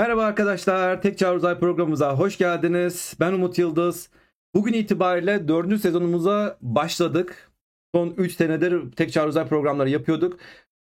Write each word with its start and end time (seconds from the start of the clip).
Merhaba 0.00 0.24
arkadaşlar, 0.24 1.02
Tek 1.02 1.18
Çağrı 1.18 1.36
Uzay 1.36 1.58
programımıza 1.58 2.14
hoş 2.14 2.38
geldiniz. 2.38 3.14
Ben 3.20 3.32
Umut 3.32 3.58
Yıldız. 3.58 4.10
Bugün 4.54 4.72
itibariyle 4.72 5.48
4. 5.48 5.80
sezonumuza 5.80 6.58
başladık. 6.62 7.50
Son 7.94 8.14
3 8.16 8.36
senedir 8.36 8.92
Tek 8.92 9.12
Çağrı 9.12 9.28
Uzay 9.28 9.48
programları 9.48 9.90
yapıyorduk. 9.90 10.38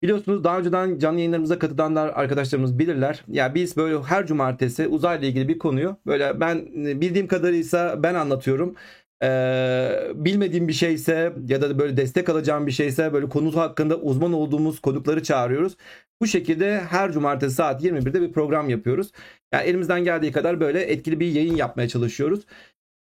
Biliyorsunuz 0.03 0.43
daha 0.43 0.59
önceden 0.59 0.99
canlı 0.99 1.19
yayınlarımıza 1.19 1.59
katılanlar 1.59 2.07
arkadaşlarımız 2.15 2.79
bilirler. 2.79 3.23
Ya 3.27 3.43
yani 3.43 3.55
biz 3.55 3.77
böyle 3.77 4.03
her 4.03 4.25
cumartesi 4.27 4.87
uzayla 4.87 5.27
ilgili 5.27 5.47
bir 5.47 5.59
konuyu 5.59 5.97
böyle 6.05 6.39
ben 6.39 6.65
bildiğim 6.75 7.27
kadarıysa 7.27 8.03
ben 8.03 8.15
anlatıyorum. 8.15 8.75
Ee, 9.23 10.11
bilmediğim 10.15 10.67
bir 10.67 10.73
şeyse 10.73 11.33
ya 11.47 11.61
da 11.61 11.79
böyle 11.79 11.97
destek 11.97 12.29
alacağım 12.29 12.67
bir 12.67 12.71
şeyse 12.71 13.13
böyle 13.13 13.29
konu 13.29 13.55
hakkında 13.55 13.97
uzman 13.97 14.33
olduğumuz 14.33 14.79
konukları 14.79 15.23
çağırıyoruz. 15.23 15.77
Bu 16.21 16.27
şekilde 16.27 16.79
her 16.81 17.11
cumartesi 17.11 17.55
saat 17.55 17.83
21'de 17.83 18.21
bir 18.21 18.31
program 18.33 18.69
yapıyoruz. 18.69 19.11
Yani 19.53 19.63
elimizden 19.63 20.03
geldiği 20.03 20.31
kadar 20.31 20.59
böyle 20.59 20.81
etkili 20.81 21.19
bir 21.19 21.31
yayın 21.31 21.55
yapmaya 21.55 21.87
çalışıyoruz. 21.87 22.45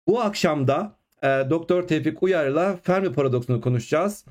Bu 0.07 0.21
akşam 0.21 0.67
da 0.67 0.95
e, 1.23 1.27
Doktor 1.27 1.87
Tevfik 1.87 2.23
Uyar'la 2.23 2.77
Fermi 2.83 3.13
paradoksunu 3.13 3.61
konuşacağız. 3.61 4.25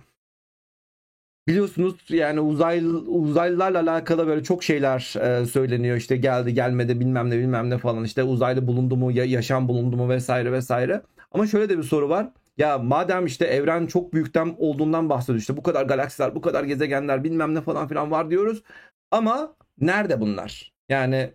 Biliyorsunuz 1.48 1.94
yani 2.08 2.40
uzaylı 2.40 2.98
uzaylılarla 2.98 3.80
alakalı 3.80 4.26
böyle 4.26 4.42
çok 4.42 4.64
şeyler 4.64 5.14
e, 5.20 5.46
söyleniyor. 5.46 5.96
İşte 5.96 6.16
geldi 6.16 6.54
gelmedi 6.54 7.00
bilmem 7.00 7.30
ne 7.30 7.38
bilmem 7.38 7.70
ne 7.70 7.78
falan. 7.78 8.04
İşte 8.04 8.22
uzaylı 8.22 8.66
bulundu 8.66 8.96
mu 8.96 9.12
ya, 9.12 9.24
yaşam 9.24 9.68
bulundu 9.68 9.96
mu 9.96 10.08
vesaire 10.08 10.52
vesaire. 10.52 11.02
Ama 11.32 11.46
şöyle 11.46 11.68
de 11.68 11.78
bir 11.78 11.82
soru 11.82 12.08
var. 12.08 12.32
Ya 12.58 12.78
madem 12.78 13.26
işte 13.26 13.44
evren 13.44 13.86
çok 13.86 14.12
büyükten 14.12 14.54
olduğundan 14.58 15.08
bahsediyor 15.08 15.38
işte 15.38 15.56
bu 15.56 15.62
kadar 15.62 15.84
galaksiler, 15.86 16.34
bu 16.34 16.40
kadar 16.40 16.64
gezegenler 16.64 17.24
bilmem 17.24 17.54
ne 17.54 17.60
falan 17.60 17.88
filan 17.88 18.10
var 18.10 18.30
diyoruz. 18.30 18.62
Ama 19.10 19.56
nerede 19.80 20.20
bunlar? 20.20 20.72
Yani 20.88 21.34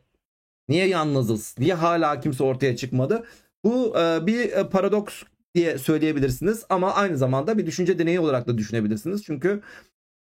niye 0.70 0.88
yalnızız? 0.88 1.56
Niye 1.60 1.74
hala 1.74 2.20
kimse 2.20 2.44
ortaya 2.44 2.76
çıkmadı? 2.76 3.24
Bu 3.64 4.00
e, 4.00 4.28
bir 4.28 4.52
e, 4.52 4.70
paradoks 4.70 5.24
diye 5.56 5.78
söyleyebilirsiniz 5.78 6.66
ama 6.70 6.94
aynı 6.94 7.18
zamanda 7.18 7.58
bir 7.58 7.66
düşünce 7.66 8.00
deneyi 8.00 8.20
olarak 8.20 8.48
da 8.48 8.58
düşünebilirsiniz. 8.58 9.24
Çünkü 9.24 9.62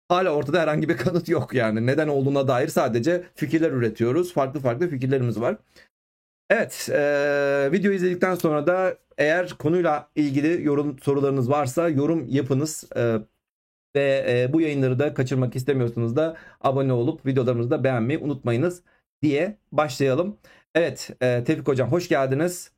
hala 0.09 0.31
ortada 0.31 0.61
herhangi 0.61 0.89
bir 0.89 0.97
kanıt 0.97 1.29
yok 1.29 1.55
yani. 1.55 1.87
Neden 1.87 2.09
olduğuna 2.09 2.49
dair 2.49 2.69
sadece 2.69 3.25
fikirler 3.35 3.71
üretiyoruz. 3.73 4.33
Farklı 4.33 4.61
farklı 4.61 4.89
fikirlerimiz 4.89 5.41
var. 5.41 5.57
Evet, 6.53 6.89
e, 6.93 7.69
video 7.73 7.93
izledikten 7.93 8.35
sonra 8.35 8.67
da 8.67 8.99
eğer 9.19 9.55
konuyla 9.59 10.11
ilgili 10.15 10.65
yorum 10.65 10.99
sorularınız 10.99 11.51
varsa 11.51 11.89
yorum 11.89 12.29
yapınız. 12.29 12.85
E, 12.97 13.19
ve 13.97 14.25
e, 14.29 14.53
bu 14.53 14.61
yayınları 14.61 14.99
da 14.99 15.15
kaçırmak 15.15 15.57
istemiyorsanız 15.57 16.17
da 16.17 16.37
abone 16.61 16.93
olup 16.93 17.27
videolarımızı 17.27 17.71
da 17.71 17.85
beğenmeyi 17.85 18.19
unutmayınız 18.19 18.83
diye 19.23 19.59
başlayalım. 19.73 20.37
Evet, 20.75 21.11
e, 21.21 21.45
Tevfik 21.45 21.69
Hocam 21.69 21.93
hoş 21.93 22.09
geldiniz. 22.09 22.73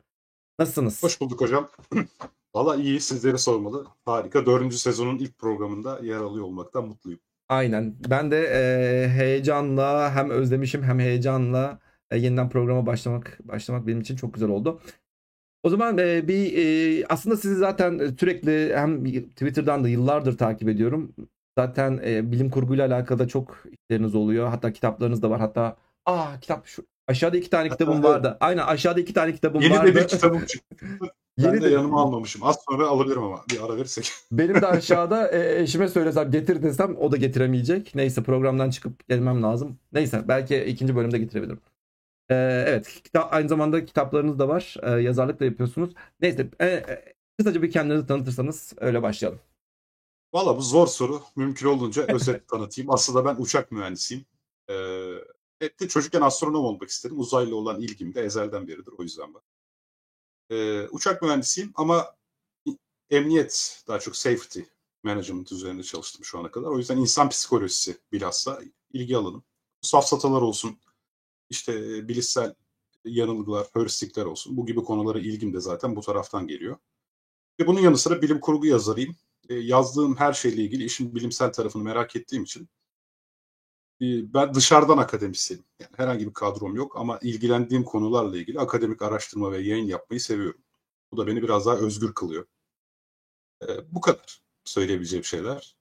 Nasılsınız? 0.58 1.02
Hoş 1.02 1.20
bulduk 1.20 1.41
hocam. 1.41 1.69
Valla 2.55 2.77
iyi 2.77 3.00
sizleri 3.00 3.39
sormalı. 3.39 3.86
Harika. 4.05 4.47
Dördüncü 4.47 4.78
sezonun 4.78 5.19
ilk 5.19 5.39
programında 5.39 6.00
yer 6.02 6.17
alıyor 6.17 6.45
olmaktan 6.45 6.89
mutluyum. 6.89 7.20
Aynen. 7.48 7.97
Ben 8.11 8.30
de 8.30 8.42
e, 8.42 9.08
heyecanla 9.08 10.14
hem 10.14 10.30
özlemişim 10.30 10.83
hem 10.83 10.98
heyecanla 10.98 11.83
e, 12.10 12.19
yeniden 12.19 12.48
programa 12.48 12.86
başlamak 12.86 13.38
başlamak 13.44 13.86
benim 13.86 14.00
için 14.00 14.16
çok 14.16 14.34
güzel 14.34 14.48
oldu. 14.48 14.80
O 15.62 15.70
zaman 15.70 15.98
e, 15.98 16.28
bir 16.28 16.52
e, 16.56 17.06
aslında 17.08 17.36
sizi 17.36 17.55
zaten 17.55 18.16
sürekli 18.20 18.77
hem 18.77 19.05
Twitter'dan 19.05 19.84
da 19.84 19.89
yıllardır 19.89 20.39
takip 20.39 20.68
ediyorum. 20.68 21.14
Zaten 21.58 22.01
e, 22.05 22.33
bilim 22.33 22.51
kurguyla 22.51 22.86
alakalı 22.86 23.29
çok 23.29 23.64
işleriniz 23.73 24.14
oluyor. 24.14 24.48
Hatta 24.48 24.73
kitaplarınız 24.73 25.23
da 25.23 25.30
var. 25.30 25.40
Hatta 25.40 25.77
aa 26.06 26.40
kitap 26.40 26.67
şu 26.67 26.84
aşağıda 27.08 27.36
iki 27.36 27.51
tane 27.51 27.68
kitabım 27.68 28.02
vardı. 28.02 28.36
Aynen 28.40 28.62
aşağıda 28.62 29.00
iki 29.00 29.14
tane 29.14 29.33
kitabım 29.33 29.61
Yeni 29.61 29.74
vardı. 29.74 29.86
Yeni 29.86 29.96
de 29.96 30.02
bir 30.02 30.08
kitabım 30.08 30.45
çıktı. 30.45 30.86
Ben 31.39 31.45
Yeni 31.45 31.61
de, 31.61 31.64
de 31.64 31.70
yanıma 31.70 32.02
almamışım. 32.02 32.42
Az 32.42 32.56
sonra 32.68 32.86
alabilirim 32.86 33.23
ama 33.23 33.45
bir 33.50 33.61
ara 33.64 33.77
verirsek. 33.77 34.11
Benim 34.33 34.55
de 34.55 34.67
aşağıda 34.67 35.29
e, 35.29 35.62
eşime 35.62 35.89
söylesem 35.89 36.30
getir 36.30 36.62
desem 36.62 36.96
o 36.96 37.12
da 37.12 37.17
getiremeyecek. 37.17 37.95
Neyse 37.95 38.23
programdan 38.23 38.70
çıkıp 38.70 39.08
gelmem 39.08 39.42
lazım. 39.42 39.79
Neyse 39.92 40.24
belki 40.29 40.64
ikinci 40.64 40.96
bölümde 40.96 41.18
getirebilirim. 41.18 41.61
Ee, 42.30 42.64
evet 42.67 43.02
kitap, 43.05 43.35
aynı 43.35 43.48
zamanda 43.48 43.85
kitaplarınız 43.85 44.39
da 44.39 44.48
var. 44.48 44.77
Ee, 44.83 44.90
yazarlık 44.90 45.40
da 45.40 45.45
yapıyorsunuz. 45.45 45.95
Neyse 46.20 46.51
e, 46.61 46.67
e, 46.67 47.14
kısaca 47.39 47.62
bir 47.62 47.70
kendinizi 47.70 48.07
tanıtırsanız 48.07 48.73
öyle 48.77 49.02
başlayalım. 49.02 49.40
Valla 50.35 50.57
bu 50.57 50.62
zor 50.62 50.86
soru. 50.86 51.23
Mümkün 51.36 51.67
olduğunca 51.67 52.07
özet 52.14 52.48
tanıtayım. 52.48 52.90
Aslında 52.90 53.24
ben 53.24 53.36
uçak 53.39 53.73
mühendisiyim. 53.73 54.24
Ee, 54.68 54.74
evet, 55.61 55.90
çocukken 55.90 56.20
astronom 56.20 56.64
olmak 56.64 56.89
istedim. 56.89 57.20
Uzaylı 57.20 57.57
olan 57.57 57.80
ilgim 57.80 58.14
de 58.14 58.23
ezelden 58.23 58.68
beridir. 58.68 58.95
O 58.98 59.02
yüzden 59.02 59.35
var. 59.35 59.42
Ee, 60.51 60.89
uçak 60.89 61.23
mühendisiyim 61.23 61.73
ama 61.74 62.17
emniyet 63.11 63.85
daha 63.89 63.98
çok 64.01 64.17
safety 64.17 64.61
management 65.02 65.52
üzerinde 65.52 65.83
çalıştım 65.83 66.24
şu 66.24 66.39
ana 66.39 66.51
kadar. 66.51 66.68
O 66.68 66.79
yüzden 66.79 66.96
insan 66.96 67.29
psikolojisi 67.29 67.96
bilhassa 68.12 68.61
ilgi 68.92 69.17
alanım. 69.17 69.45
Safsatalar 69.80 70.42
olsun, 70.42 70.79
işte 71.55 72.09
bilişsel 72.09 72.55
yanılgılar, 73.05 73.67
heuristikler 73.75 74.25
olsun. 74.25 74.57
Bu 74.57 74.67
gibi 74.67 74.85
konulara 74.85 75.19
ilgim 75.19 75.55
de 75.55 75.61
zaten 75.61 75.97
bu 75.97 76.01
taraftan 76.01 76.47
geliyor. 76.47 76.77
Ve 77.61 77.67
bunun 77.67 77.81
yanı 77.81 77.98
sıra 77.98 78.23
bilim 78.23 78.41
kurgu 78.41 78.67
yazarıyım. 78.67 79.17
E, 79.48 79.55
yazdığım 79.55 80.17
her 80.17 80.33
şeyle 80.33 80.63
ilgili 80.63 80.85
işin 80.85 81.15
bilimsel 81.15 81.53
tarafını 81.53 81.83
merak 81.83 82.17
ettiğim 82.17 82.42
için 82.42 82.69
e, 84.01 84.35
ben 84.35 84.55
dışarıdan 84.55 84.98
akademisyenim. 84.98 85.65
Yani 85.81 85.91
herhangi 85.97 86.27
bir 86.27 86.33
kadrom 86.33 86.77
yok 86.77 86.97
ama 86.97 87.19
ilgilendiğim 87.23 87.85
konularla 87.85 88.36
ilgili 88.36 88.61
akademik 88.61 89.03
araştırma 89.03 89.53
ve 89.53 89.59
yayın 89.59 89.86
yapmayı 89.86 90.21
seviyorum. 90.21 90.61
Bu 91.13 91.17
da 91.17 91.27
beni 91.27 91.42
biraz 91.42 91.67
daha 91.67 91.77
özgür 91.77 92.15
kılıyor. 92.15 92.47
E, 93.63 93.67
bu 93.92 94.01
kadar 94.01 94.42
söyleyebileceğim 94.65 95.25
şeyler. 95.25 95.77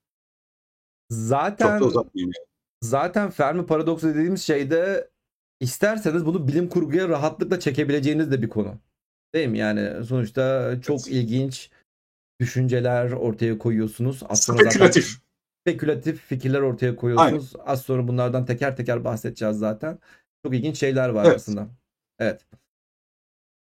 Zaten 1.09 1.79
Çok 1.79 1.81
da 1.81 1.85
uzatmayayım 1.85 2.31
yani. 2.37 2.47
zaten 2.81 3.29
Fermi 3.29 3.65
paradoksu 3.65 4.07
dediğimiz 4.07 4.43
şeyde 4.43 5.12
isterseniz 5.59 6.25
bunu 6.25 6.47
bilim 6.47 6.69
kurguya 6.69 7.09
rahatlıkla 7.09 7.59
çekebileceğiniz 7.59 8.31
de 8.31 8.41
bir 8.41 8.49
konu. 8.49 8.79
Değil 9.33 9.47
mi? 9.47 9.57
Yani 9.57 10.05
sonuçta 10.05 10.73
çok 10.81 10.99
Evet. 10.99 11.07
ilginç 11.07 11.69
düşünceler 12.39 13.11
ortaya 13.11 13.57
koyuyorsunuz. 13.57 14.19
Sonra 14.19 14.35
Spekülatif. 14.35 15.05
zaten 15.05 15.23
spekülatif 15.61 16.21
fikirler 16.21 16.61
ortaya 16.61 16.95
koyuyorsunuz. 16.95 17.53
Az 17.65 17.81
sonra 17.81 18.07
bunlardan 18.07 18.45
teker 18.45 18.77
teker 18.77 19.03
bahsedeceğiz 19.03 19.57
zaten. 19.57 19.99
Çok 20.45 20.55
ilginç 20.55 20.77
şeyler 20.79 21.09
var 21.09 21.25
Evet. 21.25 21.35
aslında. 21.35 21.67
Evet. 22.19 22.45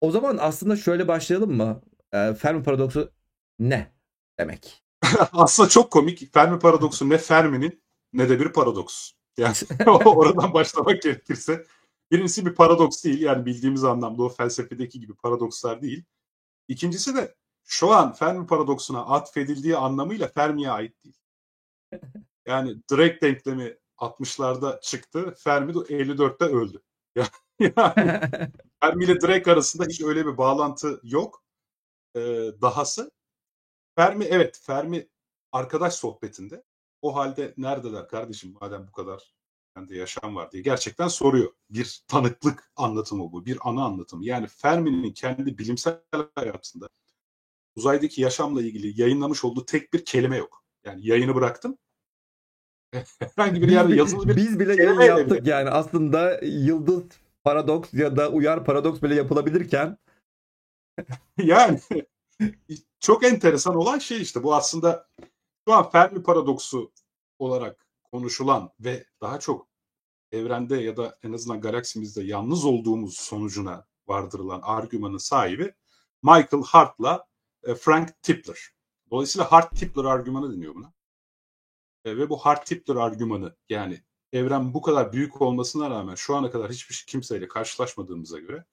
O 0.01 0.11
zaman 0.11 0.39
aslında 0.41 0.77
şöyle 0.77 1.09
başlayalım 1.09 1.57
mı? 1.57 1.81
Ee, 2.13 2.35
Fermi 2.35 2.63
paradoksu 2.63 3.13
ne 3.59 3.93
demek? 4.39 4.83
Aslında 5.33 5.69
çok 5.69 5.91
komik. 5.91 6.33
Fermi 6.35 6.59
paradoksu 6.59 7.09
ne 7.09 7.19
Fermi'nin 7.19 7.83
ne 8.13 8.29
de 8.29 8.41
bir 8.41 8.53
paradoks. 8.53 9.13
Yani 9.39 9.55
oradan 10.05 10.55
başlamak 10.55 11.03
gerekirse. 11.03 11.65
Birincisi 12.11 12.47
bir 12.47 12.55
paradoks 12.55 13.05
değil. 13.05 13.21
Yani 13.21 13.47
bildiğimiz 13.47 13.85
anlamda 13.85 14.23
o 14.23 14.29
felsefedeki 14.29 15.01
gibi 15.01 15.15
paradokslar 15.15 15.83
değil. 15.83 16.05
İkincisi 16.69 17.17
de 17.17 17.35
şu 17.65 17.91
an 17.91 18.13
Fermi 18.13 18.47
paradoksuna 18.47 19.07
atfedildiği 19.07 19.77
anlamıyla 19.77 20.29
Fermi'ye 20.29 20.71
ait 20.71 21.05
değil. 21.05 21.17
Yani 22.47 22.83
Drake 22.93 23.21
denklemi 23.21 23.77
60'larda 23.99 24.81
çıktı. 24.81 25.35
Fermi 25.39 25.75
de 25.75 25.79
54'te 25.79 26.45
öldü. 26.45 26.83
Yani 27.77 28.31
Fermi 28.81 29.05
ile 29.05 29.21
Drake 29.21 29.53
arasında 29.53 29.85
hiç 29.85 30.01
öyle 30.01 30.27
bir 30.27 30.37
bağlantı 30.37 31.01
yok. 31.03 31.45
Ee, 32.17 32.21
dahası 32.63 33.11
Fermi 33.97 34.25
evet 34.25 34.61
Fermi 34.63 35.09
arkadaş 35.53 35.95
sohbetinde 35.95 36.65
o 37.03 37.17
halde 37.17 37.55
neredeler 37.57 38.09
kardeşim 38.09 38.57
madem 38.61 38.87
bu 38.87 38.93
kadar 38.93 39.35
bende 39.77 39.97
yaşam 39.97 40.37
var 40.37 40.53
diye 40.53 40.63
gerçekten 40.63 41.09
soruyor. 41.09 41.53
Bir 41.71 42.05
tanıklık 42.09 42.71
anlatımı 42.77 43.33
bu. 43.33 43.47
Bir 43.47 43.59
ana 43.63 43.85
anlatımı. 43.85 44.25
Yani 44.25 44.47
Fermi'nin 44.47 45.13
kendi 45.13 45.59
bilimsel 45.59 46.01
hayatında 46.35 46.89
uzaydaki 47.77 48.23
yaşamla 48.23 48.63
ilgili 48.63 49.01
yayınlamış 49.01 49.45
olduğu 49.45 49.67
tek 49.67 49.93
bir 49.93 50.05
kelime 50.05 50.37
yok. 50.37 50.65
Yani 50.85 51.07
yayını 51.07 51.35
bıraktım. 51.35 51.79
Herhangi 53.19 53.63
bir 53.63 53.69
yerde 53.69 53.97
yazılı 53.97 54.29
bir 54.29 54.37
biz 54.37 54.61
bile 54.61 54.83
yayın 54.83 55.01
yaptık 55.01 55.43
bile. 55.43 55.51
yani 55.51 55.71
aslında 55.71 56.41
yıldız 56.43 57.03
paradoks 57.45 57.95
ya 57.95 58.17
da 58.17 58.31
uyar 58.31 58.65
paradoks 58.65 59.03
bile 59.03 59.15
yapılabilirken 59.15 59.99
Yani 61.39 61.81
çok 63.01 63.25
enteresan 63.25 63.77
olan 63.77 63.99
şey 63.99 64.23
işte 64.23 64.43
bu 64.43 64.55
aslında 64.55 65.09
şu 65.69 65.75
an 65.75 65.91
Fermi 65.91 66.23
paradoksu 66.23 66.93
olarak 67.39 67.87
konuşulan 68.13 68.71
ve 68.81 69.07
daha 69.21 69.41
çok 69.41 69.69
evrende 70.33 70.77
ya 70.77 70.97
da 70.97 71.19
en 71.23 71.33
azından 71.33 71.61
galaksimizde 71.61 72.23
yalnız 72.23 72.65
olduğumuz 72.65 73.17
sonucuna 73.17 73.87
vardırılan 74.07 74.61
argümanın 74.63 75.19
sahibi 75.19 75.75
Michael 76.23 76.65
Hart'la 76.67 77.27
e, 77.63 77.75
Frank 77.75 78.23
Tipler. 78.23 78.59
Dolayısıyla 79.11 79.53
Hart-Tipler 79.53 80.05
argümanı 80.05 80.53
deniyor 80.53 80.75
buna. 80.75 80.93
E, 82.05 82.17
ve 82.17 82.31
bu 82.31 82.37
Hart-Tipler 82.37 82.97
argümanı 82.97 83.57
yani 83.69 84.03
evren 84.33 84.75
bu 84.75 84.83
kadar 84.83 85.13
büyük 85.13 85.43
olmasına 85.43 85.91
rağmen 85.91 86.15
şu 86.15 86.37
ana 86.37 86.51
kadar 86.51 86.71
hiçbir 86.73 87.05
kimseyle 87.09 87.49
karşılaşmadığımıza 87.49 88.39
göre 88.39 88.65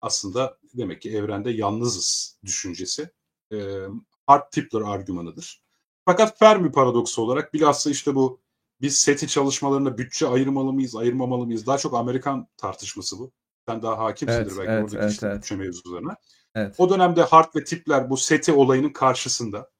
aslında 0.00 0.58
demek 0.74 1.02
ki 1.02 1.16
evrende 1.16 1.50
yalnızız 1.50 2.38
düşüncesi 2.44 3.10
e, 3.52 3.86
Hart 4.26 4.52
Tipler 4.52 4.80
argümanıdır. 4.80 5.62
Fakat 6.04 6.38
Fermi 6.38 6.72
paradoksu 6.72 7.22
olarak 7.22 7.54
bilhassa 7.54 7.90
işte 7.90 8.14
bu 8.14 8.40
biz 8.80 8.96
SETI 8.96 9.28
çalışmalarına 9.28 9.98
bütçe 9.98 10.26
ayırmalı 10.26 10.72
mıyız, 10.72 10.96
ayırmamalı 10.96 11.46
mıyız? 11.46 11.66
Daha 11.66 11.78
çok 11.78 11.94
Amerikan 11.94 12.48
tartışması 12.56 13.18
bu. 13.18 13.32
Sen 13.68 13.82
daha 13.82 13.98
hakimsindir 13.98 14.40
Evet, 14.40 14.58
belki 14.58 14.70
evet, 14.70 14.84
oradaki 14.84 14.98
evet, 14.98 15.12
işte 15.12 15.26
evet. 15.26 15.36
bütçe 15.36 15.56
mevzularına. 15.56 16.16
Evet. 16.54 16.74
O 16.78 16.90
dönemde 16.90 17.22
Hart 17.22 17.56
ve 17.56 17.64
Tipler 17.64 18.10
bu 18.10 18.16
SETI 18.16 18.52
olayının 18.52 18.92
karşısında. 18.92 19.70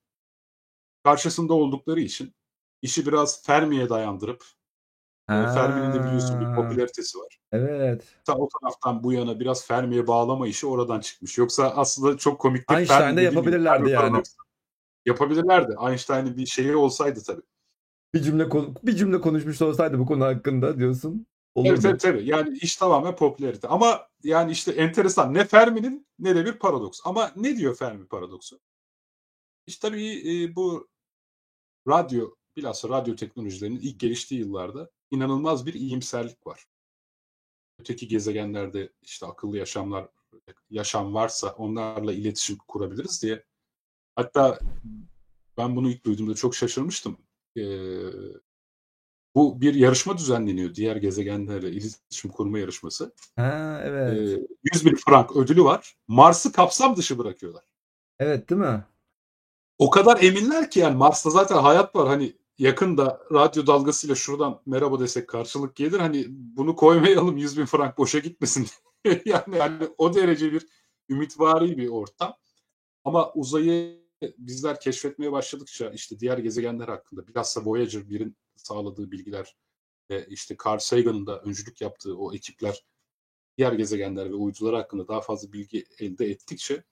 Karşısında 1.05 1.55
oldukları 1.55 2.01
için 2.01 2.35
işi 2.83 3.07
biraz 3.07 3.43
Fermi'ye 3.43 3.89
dayandırıp 3.89 4.45
e, 5.29 5.33
Fermi'nin 5.33 5.93
de 5.93 6.05
biliyorsun 6.05 6.41
bir 6.41 6.45
Ha, 6.45 6.55
popülaritesi 6.55 7.19
var. 7.19 7.39
Evet. 7.53 8.05
Ta 8.25 8.35
o 8.35 8.49
taraftan 8.49 9.03
bu 9.03 9.13
yana 9.13 9.41
biraz 9.41 9.67
Fermi'ye 9.67 10.07
bağlama 10.07 10.49
işi 10.49 10.67
oradan 10.67 11.01
çıkmış. 11.01 11.39
Yoksa 11.39 11.71
aslında 11.71 12.19
çok 12.19 12.41
komik. 12.41 12.71
Einstein'da 12.73 13.21
yapabilirlerdi 13.21 13.91
yani. 13.91 14.01
paradoksu. 14.01 14.35
Yapabilirlerdi. 15.07 15.75
Einstein'ın 15.89 16.37
bir 16.37 16.47
şeyi 16.47 16.77
olsaydı 16.77 17.23
tabii. 17.27 17.43
Bir 18.17 18.23
cümle 18.23 18.49
bir 18.83 18.97
cümle 18.97 19.21
konuşmuş 19.21 19.63
olsaydı 19.63 19.99
bu 19.99 20.07
konu 20.07 20.25
hakkında 20.25 20.79
diyorsun. 20.79 21.27
Tabii 21.55 21.69
Olurdu. 21.69 21.81
tabii 21.81 21.99
tabii. 21.99 22.27
Yani 22.27 22.59
iş 22.59 22.77
tamamen 22.77 23.17
popülarite. 23.17 23.69
Ama 23.69 24.09
yani 24.23 24.53
işte 24.53 24.73
enteresan. 24.73 25.35
Ne 25.35 25.45
Fermi'nin 25.45 26.07
ne 26.19 26.37
de 26.37 26.45
bir 26.45 26.53
paradoks. 26.53 27.01
Ama 27.05 27.33
ne 27.37 27.57
diyor 27.57 27.77
Fermi 27.77 28.07
paradoksu? 28.07 28.61
İşte 29.67 29.89
tabii 29.89 30.43
e, 30.43 30.57
bu 30.57 30.89
radyo, 31.89 32.35
bilhassa 32.57 32.89
radyo 32.89 33.17
teknolojilerinin 33.17 33.81
ilk 33.81 34.01
geliştiği 34.01 34.41
yıllarda 34.41 34.91
inanılmaz 35.11 35.67
bir 35.67 35.75
iyimserlik 35.75 36.47
var. 36.47 36.65
Öteki 37.81 38.09
gezegenlerde 38.09 38.93
işte 39.03 39.27
akıllı 39.27 39.59
yaşamlar 39.59 40.09
yaşam 40.71 41.15
varsa 41.15 41.51
onlarla 41.51 42.13
iletişim 42.13 42.59
kurabiliriz 42.69 43.23
diye. 43.23 43.45
Hatta 44.15 44.59
ben 45.59 45.77
bunu 45.77 45.91
ilk 45.91 46.05
duyduğumda 46.05 46.35
çok 46.35 46.55
şaşırmıştım. 46.55 47.26
Bu 49.35 49.61
bir 49.61 49.75
yarışma 49.75 50.19
düzenleniyor. 50.19 50.75
Diğer 50.75 50.97
gezegenlerle 50.97 51.71
iletişim 51.71 52.31
kurma 52.31 52.59
yarışması. 52.59 53.13
Ha 53.37 53.81
evet. 53.85 54.19
Ee, 54.19 54.47
100 54.75 54.87
bin 54.87 54.97
frank 55.07 55.37
ödülü 55.37 55.65
var. 55.65 55.97
Mars'ı 56.09 56.53
kapsam 56.53 56.97
dışı 56.97 57.19
bırakıyorlar. 57.19 57.65
Evet 58.19 58.51
değil 58.51 58.61
mi? 58.61 58.85
O 59.79 59.91
kadar 59.91 60.23
eminler 60.23 60.71
ki 60.71 60.81
yani 60.81 60.97
Mars'ta 60.97 61.31
zaten 61.31 61.57
hayat 61.57 61.95
var. 61.97 62.09
Hani 62.09 62.37
yakında 62.59 63.21
radyo 63.33 63.67
dalgasıyla 63.67 64.15
şuradan 64.15 64.61
merhaba 64.67 65.01
desek 65.01 65.29
karşılık 65.29 65.77
gelir. 65.77 65.99
Hani 65.99 66.27
bunu 66.29 66.77
koymayalım 66.77 67.37
100 67.37 67.59
bin 67.59 67.67
frank 67.67 67.99
boşa 67.99 68.19
gitmesin. 68.19 68.67
yani, 69.05 69.57
yani 69.57 69.89
o 69.99 70.15
derece 70.15 70.53
bir 70.53 70.67
ümitvari 71.09 71.77
bir 71.77 71.89
ortam. 71.89 72.35
Ama 73.05 73.33
uzayı 73.33 74.06
bizler 74.39 74.81
keşfetmeye 74.81 75.33
başladıkça 75.33 75.91
işte 75.91 76.21
diğer 76.21 76.39
gezegenler 76.39 76.89
hakkında 76.89 77.29
bilhassa 77.29 77.65
Voyager 77.65 78.01
1'in 78.01 78.37
sağladığı 78.57 79.11
bilgiler 79.11 79.57
ve 80.11 80.27
işte 80.27 80.57
Carl 80.67 80.79
Sagan'ın 80.79 81.27
da 81.27 81.41
öncülük 81.41 81.81
yaptığı 81.81 82.19
o 82.19 82.35
ekipler 82.35 82.85
diğer 83.59 83.73
gezegenler 83.73 84.31
ve 84.31 84.35
uydular 84.35 84.75
hakkında 84.75 85.09
daha 85.09 85.21
fazla 85.21 85.53
bilgi 85.53 85.87
elde 85.99 86.27
ettikçe 86.27 86.85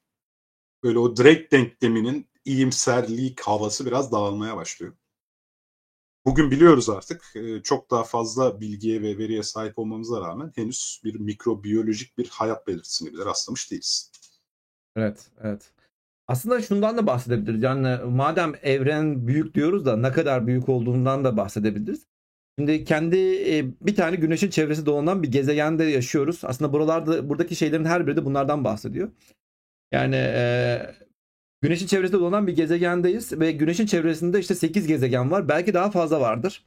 böyle 0.83 0.99
o 0.99 1.17
Drake 1.17 1.51
denkleminin 1.51 2.29
iyimserlik 2.45 3.41
havası 3.41 3.87
biraz 3.87 4.13
dağılmaya 4.13 4.57
başlıyor. 4.57 4.95
Bugün 6.25 6.51
biliyoruz 6.51 6.91
artık 6.91 7.37
e, 7.37 7.63
çok 7.63 7.91
daha 7.91 8.05
fazla 8.05 8.61
bilgiye 8.61 9.03
ve 9.03 9.19
veriye 9.19 9.43
sahip 9.43 9.79
olmamıza 9.79 10.21
rağmen 10.21 10.53
henüz 10.55 11.01
bir 11.05 11.15
mikrobiyolojik 11.15 12.19
bir 12.19 12.29
hayat 12.29 12.67
belirtisini 12.67 13.13
bile 13.13 13.25
rastlamış 13.25 13.71
değiliz. 13.71 14.13
Evet, 14.97 15.31
evet. 15.41 15.73
Aslında 16.29 16.63
şundan 16.63 16.97
da 16.97 17.07
bahsedebiliriz. 17.07 17.63
Yani 17.63 18.05
madem 18.05 18.53
evren 18.63 19.27
büyük 19.27 19.55
diyoruz 19.55 19.87
da 19.87 19.97
ne 19.97 20.13
kadar 20.13 20.47
büyük 20.47 20.69
olduğundan 20.69 21.25
da 21.25 21.37
bahsedebiliriz. 21.37 22.07
Şimdi 22.59 22.85
kendi 22.85 23.17
e, 23.57 23.65
bir 23.81 23.95
tane 23.95 24.17
güneşin 24.17 24.51
çevresi 24.51 24.87
dolanan 24.87 25.23
bir 25.23 25.33
gezegende 25.33 25.85
yaşıyoruz. 25.85 26.41
Aslında 26.45 26.73
buralarda 26.73 27.29
buradaki 27.29 27.57
şeylerin 27.57 27.85
her 27.85 28.07
biri 28.07 28.17
de 28.17 28.25
bunlardan 28.25 28.65
bahsediyor. 28.65 29.11
Yani 29.93 30.17
e, 30.17 30.95
güneşin 31.63 31.87
çevresinde 31.87 32.21
dolanan 32.21 32.47
bir 32.47 32.57
gezegendeyiz 32.57 33.41
ve 33.41 33.53
güneşin 33.53 33.87
çevresinde 33.87 34.41
işte 34.41 34.55
8 34.55 34.87
gezegen 34.87 35.31
var. 35.31 35.49
Belki 35.49 35.75
daha 35.75 35.91
fazla 35.91 36.21
vardır. 36.21 36.65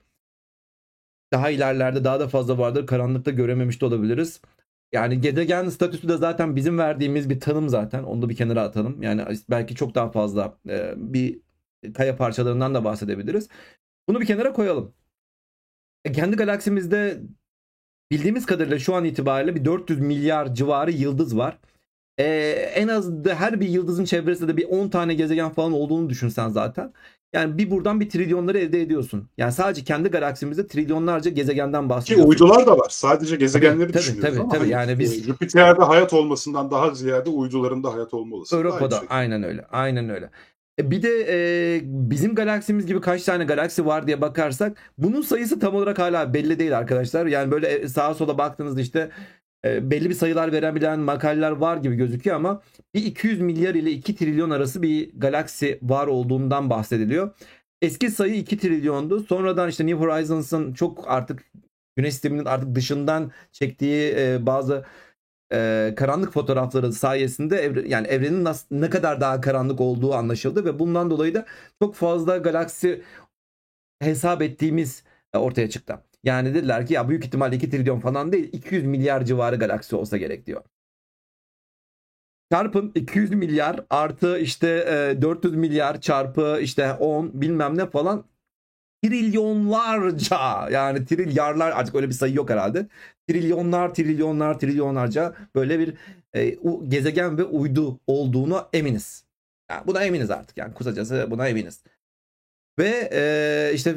Daha 1.34 1.50
ilerlerde 1.50 2.04
daha 2.04 2.20
da 2.20 2.28
fazla 2.28 2.58
vardır. 2.58 2.88
Karanlıkta 2.88 3.32
görememiş 3.32 3.82
de 3.82 3.86
olabiliriz. 3.86 4.42
Yani 4.92 5.22
gezegen 5.22 5.70
statüsü 5.70 6.10
de 6.10 6.18
zaten 6.18 6.56
bizim 6.56 6.78
verdiğimiz 6.78 7.30
bir 7.30 7.40
tanım 7.40 7.70
zaten. 7.70 8.04
Onu 8.04 8.22
da 8.22 8.30
bir 8.30 8.36
kenara 8.36 8.62
atalım. 8.62 9.02
Yani 9.04 9.24
belki 9.50 9.76
çok 9.76 9.96
daha 9.96 10.12
fazla 10.12 10.58
e, 10.70 10.94
bir 10.98 11.42
kaya 11.94 12.18
parçalarından 12.18 12.76
da 12.76 12.84
bahsedebiliriz. 12.84 13.50
Bunu 14.08 14.22
bir 14.22 14.26
kenara 14.26 14.54
koyalım. 14.54 14.94
E, 16.06 16.12
kendi 16.12 16.36
galaksimizde 16.36 17.22
bildiğimiz 18.12 18.46
kadarıyla 18.46 18.80
şu 18.80 18.96
an 18.96 19.06
itibariyle 19.06 19.56
bir 19.56 19.66
400 19.66 20.00
milyar 20.00 20.54
civarı 20.56 20.92
yıldız 20.92 21.38
var. 21.38 21.60
E, 22.18 22.26
en 22.76 22.88
az 22.88 23.26
da 23.26 23.36
her 23.36 23.62
bir 23.62 23.70
yıldızın 23.70 24.06
çevresinde 24.06 24.54
de 24.54 24.58
bir 24.58 24.66
10 24.66 24.90
tane 24.90 25.14
gezegen 25.14 25.50
falan 25.50 25.74
olduğunu 25.74 26.10
düşünsen 26.10 26.50
zaten. 26.50 26.94
Yani 27.34 27.58
bir 27.58 27.72
buradan 27.72 28.00
bir 28.00 28.10
trilyonları 28.10 28.60
elde 28.60 28.82
ediyorsun. 28.82 29.30
Yani 29.38 29.52
sadece 29.52 29.84
kendi 29.84 30.10
galaksimizde 30.10 30.68
trilyonlarca 30.68 31.32
gezegenden 31.32 31.84
Ki 31.84 31.90
bahsediyorsun. 31.90 32.30
uydular 32.30 32.66
da 32.68 32.78
var. 32.78 32.88
Sadece 32.90 33.36
gezegenleri 33.36 33.92
Tabii, 33.92 34.02
düşünüyoruz 34.04 34.30
tabii, 34.30 34.40
ama 34.42 34.50
tabii. 34.54 34.60
hani, 34.60 34.72
Yani 34.72 35.00
biz- 35.00 35.18
e, 35.20 35.24
Jüpiter'de 35.24 35.84
hayat 35.84 36.14
olmasından 36.14 36.72
daha 36.72 36.94
ziyade 36.94 37.30
uydularında 37.30 37.94
hayat 37.94 38.14
olma 38.14 38.36
olasılığı 38.36 38.60
aynı 38.60 38.70
Avrupa'da 38.72 39.00
şey. 39.00 39.08
aynen 39.12 39.44
öyle. 39.44 39.66
Aynen 39.72 40.10
öyle. 40.10 40.30
E, 40.80 40.92
Bir 40.92 41.02
de 41.02 41.10
e, 41.30 41.82
bizim 41.84 42.36
galaksimiz 42.36 42.86
gibi 42.86 43.02
kaç 43.02 43.24
tane 43.24 43.44
galaksi 43.46 43.86
var 43.86 44.08
diye 44.08 44.22
bakarsak 44.22 44.78
bunun 44.98 45.22
sayısı 45.22 45.60
tam 45.60 45.76
olarak 45.76 46.00
hala 46.00 46.34
belli 46.34 46.60
değil 46.60 46.78
arkadaşlar. 46.78 47.26
Yani 47.26 47.52
böyle 47.52 47.68
e, 47.68 47.88
sağa 47.88 48.14
sola 48.14 48.38
baktığınızda 48.38 48.82
işte 48.82 49.10
belli 49.82 50.10
bir 50.10 50.16
sayılar 50.16 50.52
verebilen 50.52 51.00
makaleler 51.00 51.52
var 51.52 51.78
gibi 51.78 51.96
gözüküyor 51.96 52.36
ama 52.36 52.62
bir 52.96 53.06
200 53.06 53.42
milyar 53.42 53.76
ile 53.76 53.92
2 53.92 54.16
trilyon 54.16 54.50
arası 54.50 54.82
bir 54.82 55.20
galaksi 55.20 55.80
var 55.82 56.08
olduğundan 56.08 56.70
bahsediliyor. 56.70 57.32
Eski 57.82 58.12
sayı 58.12 58.36
2 58.36 58.58
trilyondu. 58.58 59.24
Sonradan 59.24 59.70
işte 59.70 59.86
New 59.88 60.06
Horizons'ın 60.06 60.74
çok 60.74 61.04
artık 61.08 61.44
Güneş 61.98 62.14
sisteminin 62.14 62.46
artık 62.46 62.76
dışından 62.76 63.32
çektiği 63.52 64.14
e, 64.18 64.46
bazı 64.46 64.86
e, 65.54 65.94
karanlık 65.98 66.34
fotoğrafları 66.34 66.94
sayesinde 66.94 67.58
evre, 67.58 67.88
yani 67.88 68.08
evrenin 68.08 68.48
ne 68.72 68.90
kadar 68.90 69.22
daha 69.22 69.42
karanlık 69.42 69.82
olduğu 69.82 70.14
anlaşıldı 70.14 70.66
ve 70.66 70.80
bundan 70.80 71.12
dolayı 71.12 71.34
da 71.34 71.46
çok 71.82 71.96
fazla 71.96 72.38
galaksi 72.38 73.02
hesap 74.00 74.42
ettiğimiz 74.42 75.04
e, 75.34 75.38
ortaya 75.38 75.70
çıktı. 75.70 76.00
Yani 76.28 76.54
dediler 76.54 76.88
ki 76.88 76.94
ya 76.94 77.10
büyük 77.10 77.26
ihtimalle 77.26 77.56
2 77.56 77.70
trilyon 77.70 78.00
falan 78.00 78.32
değil 78.32 78.50
200 78.54 78.86
milyar 78.86 79.26
civarı 79.26 79.56
galaksi 79.56 79.96
olsa 79.96 80.18
gerek 80.18 80.46
diyor. 80.46 80.64
Çarpın 82.52 82.92
200 82.96 83.32
milyar 83.32 83.86
artı 83.90 84.40
işte 84.40 84.68
e, 85.18 85.22
400 85.22 85.56
milyar 85.56 86.02
çarpı 86.02 86.60
işte 86.62 86.94
10 86.94 87.42
bilmem 87.42 87.78
ne 87.78 87.90
falan 87.90 88.26
trilyonlarca 89.04 90.70
yani 90.72 91.06
trilyarlar 91.06 91.72
artık 91.72 91.96
öyle 91.96 92.08
bir 92.08 92.14
sayı 92.14 92.36
yok 92.36 92.50
herhalde. 92.50 92.88
Trilyonlar 93.28 93.94
trilyonlar 93.94 94.60
trilyonlarca 94.60 95.34
böyle 95.56 95.80
bir 95.80 95.94
e, 96.34 96.58
gezegen 96.88 97.38
ve 97.38 97.44
uydu 97.44 98.00
olduğunu 98.08 98.70
eminiz. 98.74 99.26
Yani 99.72 99.88
buna 99.88 100.04
eminiz 100.04 100.32
artık 100.32 100.58
yani 100.58 100.74
kısacası 100.74 101.28
buna 101.32 101.48
eminiz. 101.48 101.84
Ve 102.80 103.10
e, 103.14 103.72
işte 103.74 103.96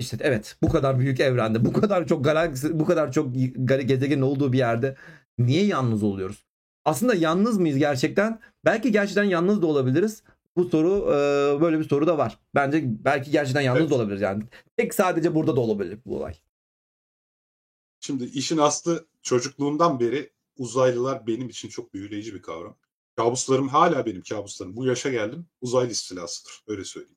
işte 0.00 0.16
evet 0.20 0.56
bu 0.62 0.68
kadar 0.68 0.98
büyük 0.98 1.20
evrende 1.20 1.64
bu 1.64 1.72
kadar 1.72 2.06
çok 2.06 2.24
galaksi 2.24 2.80
bu 2.80 2.84
kadar 2.84 3.12
çok 3.12 3.36
ga- 3.36 3.82
gezegen 3.82 4.20
olduğu 4.20 4.52
bir 4.52 4.58
yerde 4.58 4.96
niye 5.38 5.66
yalnız 5.66 6.02
oluyoruz? 6.02 6.46
Aslında 6.84 7.14
yalnız 7.14 7.58
mıyız 7.58 7.78
gerçekten? 7.78 8.40
Belki 8.64 8.92
gerçekten 8.92 9.24
yalnız 9.24 9.62
da 9.62 9.66
olabiliriz. 9.66 10.22
Bu 10.56 10.64
soru 10.68 11.06
e, 11.08 11.60
böyle 11.60 11.78
bir 11.78 11.88
soru 11.88 12.06
da 12.06 12.18
var. 12.18 12.38
Bence 12.54 12.82
belki 12.86 13.30
gerçekten 13.30 13.60
yalnız 13.60 13.80
Evet. 13.80 13.90
da 13.90 13.94
olabiliriz 13.94 14.22
yani. 14.22 14.42
Tek 14.76 14.94
sadece 14.94 15.34
burada 15.34 15.56
da 15.56 15.60
olabilir 15.60 15.98
bu 16.06 16.16
olay. 16.16 16.34
Şimdi 18.00 18.24
işin 18.24 18.58
aslı 18.58 19.06
çocukluğumdan 19.22 20.00
beri 20.00 20.32
uzaylılar 20.58 21.26
benim 21.26 21.48
için 21.48 21.68
çok 21.68 21.94
büyüleyici 21.94 22.34
bir 22.34 22.42
kavram. 22.42 22.76
Kabuslarım 23.16 23.68
hala 23.68 24.06
benim 24.06 24.22
kabuslarım. 24.22 24.76
Bu 24.76 24.86
yaşa 24.86 25.10
geldim 25.10 25.46
uzaylı 25.60 25.90
istilasıdır. 25.90 26.62
Öyle 26.66 26.84
söyleyeyim. 26.84 27.16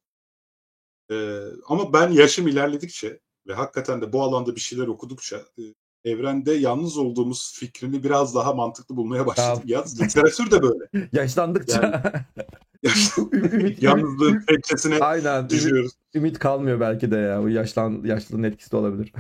Ee, 1.12 1.40
ama 1.68 1.94
ben 1.94 2.10
yaşım 2.12 2.48
ilerledikçe 2.48 3.20
ve 3.48 3.54
hakikaten 3.54 4.02
de 4.02 4.14
bu 4.14 4.24
alanda 4.24 4.56
bir 4.56 4.62
şeyler 4.62 4.88
okudukça 4.88 5.38
e, 5.38 5.64
evrende 6.12 6.54
yalnız 6.54 6.98
olduğumuz 6.98 7.54
fikrini 7.56 8.04
biraz 8.04 8.36
daha 8.36 8.54
mantıklı 8.54 8.96
bulmaya 8.96 9.26
başladım. 9.26 9.64
Ya 9.66 9.84
literatür 10.02 10.52
de 10.52 10.62
böyle. 10.62 11.10
Yaşlandıkça 11.14 12.04
ümit, 12.84 13.54
ümit, 13.54 13.84
Yalnızlığın 13.84 14.46
pençesine 14.46 15.00
aynen 15.00 15.40
ümit, 15.40 15.52
düşüyoruz. 15.52 15.92
ümit 16.16 16.40
kalmıyor 16.40 16.80
belki 16.80 17.12
de 17.12 17.18
ya. 17.18 17.44
Bu 17.44 17.50
yaşlan 17.50 18.04
yaşlılığın 18.04 18.44
etkisi 18.44 18.72
de 18.72 18.78
olabilir. 18.78 19.14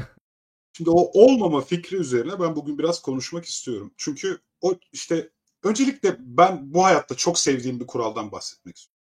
Şimdi 0.74 0.90
o 0.90 1.12
olmama 1.14 1.62
fikri 1.62 1.98
üzerine 1.98 2.40
ben 2.40 2.56
bugün 2.56 2.78
biraz 2.78 3.02
konuşmak 3.02 3.46
istiyorum. 3.46 3.94
Çünkü 3.98 4.40
o 4.62 4.74
işte 4.92 5.30
öncelikle 5.64 6.16
ben 6.20 6.74
bu 6.74 6.84
hayatta 6.84 7.16
çok 7.16 7.40
sevdiğim 7.40 7.80
bir 7.80 7.88
kuraldan 7.88 8.32
bahsetmek 8.32 8.78
istiyorum. 8.78 8.94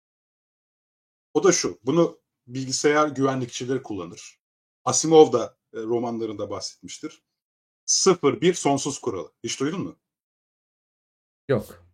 O 1.33 1.43
da 1.43 1.51
şu. 1.51 1.79
Bunu 1.83 2.19
bilgisayar 2.47 3.07
güvenlikçileri 3.07 3.83
kullanır. 3.83 4.39
Asimov 4.85 5.33
da 5.33 5.57
e, 5.73 5.77
romanlarında 5.81 6.49
bahsetmiştir. 6.49 7.23
Sıfır 7.85 8.41
bir 8.41 8.53
sonsuz 8.53 8.99
kuralı. 8.99 9.33
Hiç 9.43 9.59
duydun 9.59 9.81
mu? 9.81 9.99
Yok. 11.47 11.85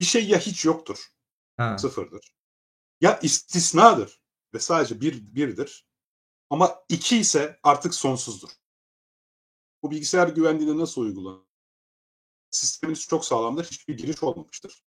Bir 0.00 0.04
şey 0.04 0.28
ya 0.28 0.38
hiç 0.38 0.64
yoktur. 0.64 1.06
Ha. 1.56 1.78
Sıfırdır. 1.78 2.34
Ya 3.00 3.20
istisnadır 3.20 4.22
ve 4.54 4.58
sadece 4.58 5.00
bir 5.00 5.34
birdir. 5.34 5.88
Ama 6.50 6.84
iki 6.88 7.16
ise 7.16 7.60
artık 7.62 7.94
sonsuzdur. 7.94 8.50
Bu 9.82 9.90
bilgisayar 9.90 10.28
güvenliğine 10.28 10.78
nasıl 10.78 11.00
uygulanır? 11.00 11.46
Sisteminiz 12.50 13.06
çok 13.06 13.24
sağlamdır. 13.24 13.64
Hiçbir 13.64 13.96
giriş 13.96 14.22
olmamıştır. 14.22 14.83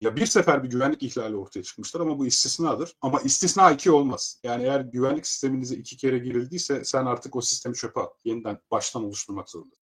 Ya 0.00 0.16
bir 0.16 0.26
sefer 0.26 0.64
bir 0.64 0.70
güvenlik 0.70 1.02
ihlali 1.02 1.36
ortaya 1.36 1.62
çıkmıştır 1.62 2.00
ama 2.00 2.18
bu 2.18 2.26
istisnadır. 2.26 2.96
Ama 3.00 3.20
istisna 3.20 3.70
iki 3.70 3.90
olmaz. 3.90 4.40
Yani 4.42 4.62
eğer 4.62 4.80
güvenlik 4.80 5.26
sisteminize 5.26 5.76
iki 5.76 5.96
kere 5.96 6.18
girildiyse 6.18 6.84
sen 6.84 7.06
artık 7.06 7.36
o 7.36 7.40
sistemi 7.40 7.74
çöpe 7.74 8.00
at. 8.00 8.12
Yeniden 8.24 8.58
baştan 8.70 9.04
oluşturmak 9.04 9.50
zorundasın. 9.50 9.84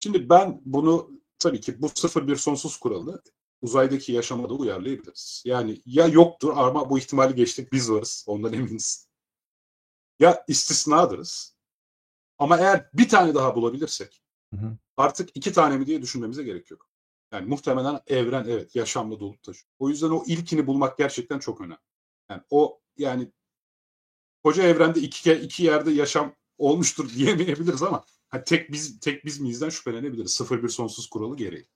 Şimdi 0.00 0.28
ben 0.28 0.62
bunu 0.64 1.10
tabii 1.38 1.60
ki 1.60 1.82
bu 1.82 1.88
sıfır 1.94 2.28
bir 2.28 2.36
sonsuz 2.36 2.76
kuralını 2.76 3.22
uzaydaki 3.60 4.12
yaşama 4.12 4.48
da 4.48 4.54
uyarlayabiliriz. 4.54 5.42
Yani 5.46 5.82
ya 5.86 6.06
yoktur 6.06 6.52
ama 6.56 6.90
bu 6.90 6.98
ihtimali 6.98 7.34
geçtik 7.34 7.72
biz 7.72 7.90
varız 7.90 8.24
ondan 8.28 8.52
eminiz. 8.52 9.08
Ya 10.18 10.44
istisnadırız. 10.48 11.56
Ama 12.38 12.58
eğer 12.58 12.90
bir 12.94 13.08
tane 13.08 13.34
daha 13.34 13.54
bulabilirsek 13.56 14.22
Hı 14.54 14.56
hı. 14.56 14.78
artık 14.96 15.30
iki 15.34 15.52
tane 15.52 15.78
mi 15.78 15.86
diye 15.86 16.02
düşünmemize 16.02 16.42
gerek 16.42 16.70
yok. 16.70 16.85
Yani 17.32 17.48
muhtemelen 17.48 18.00
evren 18.06 18.44
evet 18.48 18.76
yaşamla 18.76 19.20
dolu 19.20 19.38
taşıyor. 19.42 19.70
O 19.78 19.88
yüzden 19.88 20.10
o 20.10 20.24
ilkini 20.26 20.66
bulmak 20.66 20.98
gerçekten 20.98 21.38
çok 21.38 21.60
önemli. 21.60 21.78
Yani 22.30 22.42
o 22.50 22.80
yani 22.96 23.32
koca 24.44 24.62
evrende 24.62 25.00
iki, 25.00 25.32
iki 25.32 25.64
yerde 25.64 25.90
yaşam 25.90 26.34
olmuştur 26.58 27.10
diyemeyebiliriz 27.14 27.82
ama 27.82 28.04
hani 28.28 28.44
tek 28.44 28.72
biz 28.72 29.00
tek 29.00 29.24
biz 29.24 29.40
miyizden 29.40 29.68
şüphelenebiliriz. 29.68 30.32
Sıfır 30.32 30.62
bir 30.62 30.68
sonsuz 30.68 31.10
kuralı 31.10 31.36
gereği. 31.36 31.66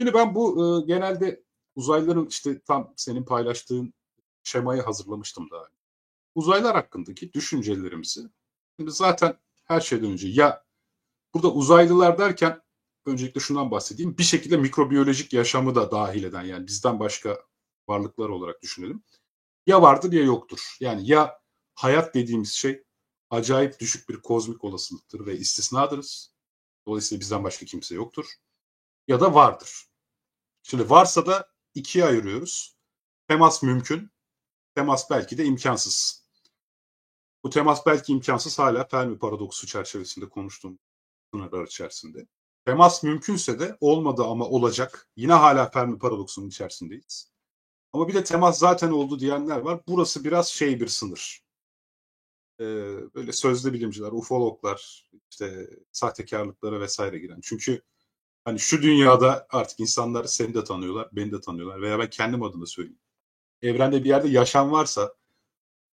Şimdi 0.00 0.14
ben 0.14 0.34
bu 0.34 0.50
e, 0.82 0.86
genelde 0.86 1.42
uzaylıların 1.74 2.26
işte 2.26 2.60
tam 2.60 2.94
senin 2.96 3.24
paylaştığın 3.24 3.94
şemayı 4.42 4.82
hazırlamıştım 4.82 5.50
daha. 5.50 5.68
Uzaylılar 6.34 6.74
hakkındaki 6.74 7.32
düşüncelerimizi 7.32 8.20
şimdi 8.78 8.90
zaten 8.90 9.38
her 9.64 9.80
şeyden 9.80 10.10
önce 10.10 10.28
ya 10.28 10.64
burada 11.34 11.52
uzaylılar 11.52 12.18
derken 12.18 12.60
öncelikle 13.06 13.40
şundan 13.40 13.70
bahsedeyim. 13.70 14.18
Bir 14.18 14.22
şekilde 14.22 14.56
mikrobiyolojik 14.56 15.32
yaşamı 15.32 15.74
da 15.74 15.90
dahil 15.90 16.24
eden 16.24 16.42
yani 16.42 16.66
bizden 16.66 17.00
başka 17.00 17.38
varlıklar 17.88 18.28
olarak 18.28 18.62
düşünelim. 18.62 19.02
Ya 19.66 19.82
vardır 19.82 20.12
ya 20.12 20.24
yoktur. 20.24 20.76
Yani 20.80 21.08
ya 21.10 21.40
hayat 21.74 22.14
dediğimiz 22.14 22.52
şey 22.52 22.82
acayip 23.30 23.80
düşük 23.80 24.08
bir 24.08 24.20
kozmik 24.22 24.64
olasılıktır 24.64 25.26
ve 25.26 25.36
istisnadırız. 25.36 26.34
Dolayısıyla 26.86 27.20
bizden 27.20 27.44
başka 27.44 27.66
kimse 27.66 27.94
yoktur. 27.94 28.26
Ya 29.08 29.20
da 29.20 29.34
vardır. 29.34 29.86
Şimdi 30.62 30.90
varsa 30.90 31.26
da 31.26 31.52
ikiye 31.74 32.04
ayırıyoruz. 32.04 32.76
Temas 33.28 33.62
mümkün. 33.62 34.10
Temas 34.74 35.10
belki 35.10 35.38
de 35.38 35.44
imkansız. 35.44 36.26
Bu 37.44 37.50
temas 37.50 37.86
belki 37.86 38.12
imkansız 38.12 38.58
hala 38.58 38.88
Fermi 38.88 39.18
paradoksu 39.18 39.66
çerçevesinde 39.66 40.28
konuştuğum 40.28 40.78
sınırlar 41.34 41.66
içerisinde. 41.66 42.26
Temas 42.64 43.02
mümkünse 43.02 43.60
de 43.60 43.76
olmadı 43.80 44.24
ama 44.24 44.44
olacak. 44.44 45.08
Yine 45.16 45.32
hala 45.32 45.70
Fermi 45.70 45.98
paradoksunun 45.98 46.48
içerisindeyiz. 46.48 47.32
Ama 47.92 48.08
bir 48.08 48.14
de 48.14 48.24
temas 48.24 48.58
zaten 48.58 48.90
oldu 48.90 49.20
diyenler 49.20 49.58
var. 49.58 49.80
Burası 49.88 50.24
biraz 50.24 50.48
şey 50.48 50.80
bir 50.80 50.88
sınır. 50.88 51.42
Ee, 52.60 52.64
böyle 53.14 53.32
sözde 53.32 53.72
bilimciler, 53.72 54.12
ufologlar, 54.12 55.08
işte 55.30 55.70
sahtekarlıklara 55.92 56.80
vesaire 56.80 57.18
giren. 57.18 57.40
Çünkü 57.42 57.82
hani 58.44 58.58
şu 58.58 58.82
dünyada 58.82 59.46
artık 59.50 59.80
insanlar 59.80 60.24
seni 60.24 60.54
de 60.54 60.64
tanıyorlar, 60.64 61.08
beni 61.12 61.32
de 61.32 61.40
tanıyorlar 61.40 61.82
veya 61.82 61.98
ben 61.98 62.10
kendim 62.10 62.42
adına 62.42 62.66
söyleyeyim. 62.66 62.98
Evrende 63.62 64.04
bir 64.04 64.08
yerde 64.08 64.28
yaşam 64.28 64.72
varsa 64.72 65.14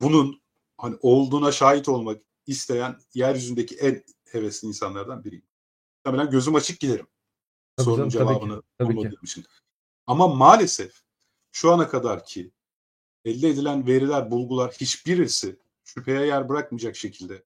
bunun 0.01 0.41
hani 0.77 0.97
olduğuna 1.01 1.51
şahit 1.51 1.89
olmak 1.89 2.21
isteyen 2.45 2.99
yeryüzündeki 3.13 3.75
en 3.75 4.03
hevesli 4.31 4.67
insanlardan 4.67 5.23
biriyim. 5.23 5.48
Muhtemelen 6.09 6.31
gözüm 6.31 6.55
açık 6.55 6.79
giderim. 6.79 7.07
Tabii 7.75 7.85
Sorunun 7.85 8.09
canım, 8.09 8.27
tabii 8.27 8.39
ki, 8.39 8.39
cevabını 8.39 8.63
tabii 8.77 8.89
ki. 8.89 8.97
bulmadığım 8.97 9.23
için. 9.23 9.45
Ama 10.07 10.27
maalesef 10.27 11.01
şu 11.51 11.71
ana 11.71 11.87
kadar 11.87 12.25
ki 12.25 12.51
elde 13.25 13.49
edilen 13.49 13.87
veriler, 13.87 14.31
bulgular 14.31 14.71
hiçbirisi 14.71 15.59
şüpheye 15.83 16.25
yer 16.25 16.49
bırakmayacak 16.49 16.95
şekilde 16.95 17.43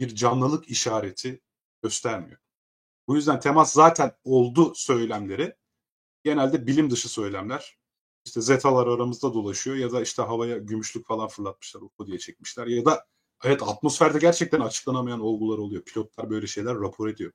bir 0.00 0.14
canlılık 0.14 0.68
işareti 0.68 1.40
göstermiyor. 1.82 2.38
Bu 3.08 3.16
yüzden 3.16 3.40
temas 3.40 3.72
zaten 3.72 4.12
oldu 4.24 4.72
söylemleri 4.74 5.56
genelde 6.24 6.66
bilim 6.66 6.90
dışı 6.90 7.08
söylemler. 7.08 7.78
İşte 8.24 8.40
zetalar 8.40 8.86
aramızda 8.86 9.34
dolaşıyor 9.34 9.76
ya 9.76 9.92
da 9.92 10.02
işte 10.02 10.22
havaya 10.22 10.58
gümüşlük 10.58 11.06
falan 11.06 11.28
fırlatmışlar 11.28 11.80
UFO 11.80 12.06
diye 12.06 12.18
çekmişler 12.18 12.66
ya 12.66 12.84
da 12.84 13.06
evet 13.44 13.62
atmosferde 13.62 14.18
gerçekten 14.18 14.60
açıklanamayan 14.60 15.20
olgular 15.20 15.58
oluyor. 15.58 15.82
Pilotlar 15.82 16.30
böyle 16.30 16.46
şeyler 16.46 16.80
rapor 16.80 17.08
ediyor. 17.08 17.32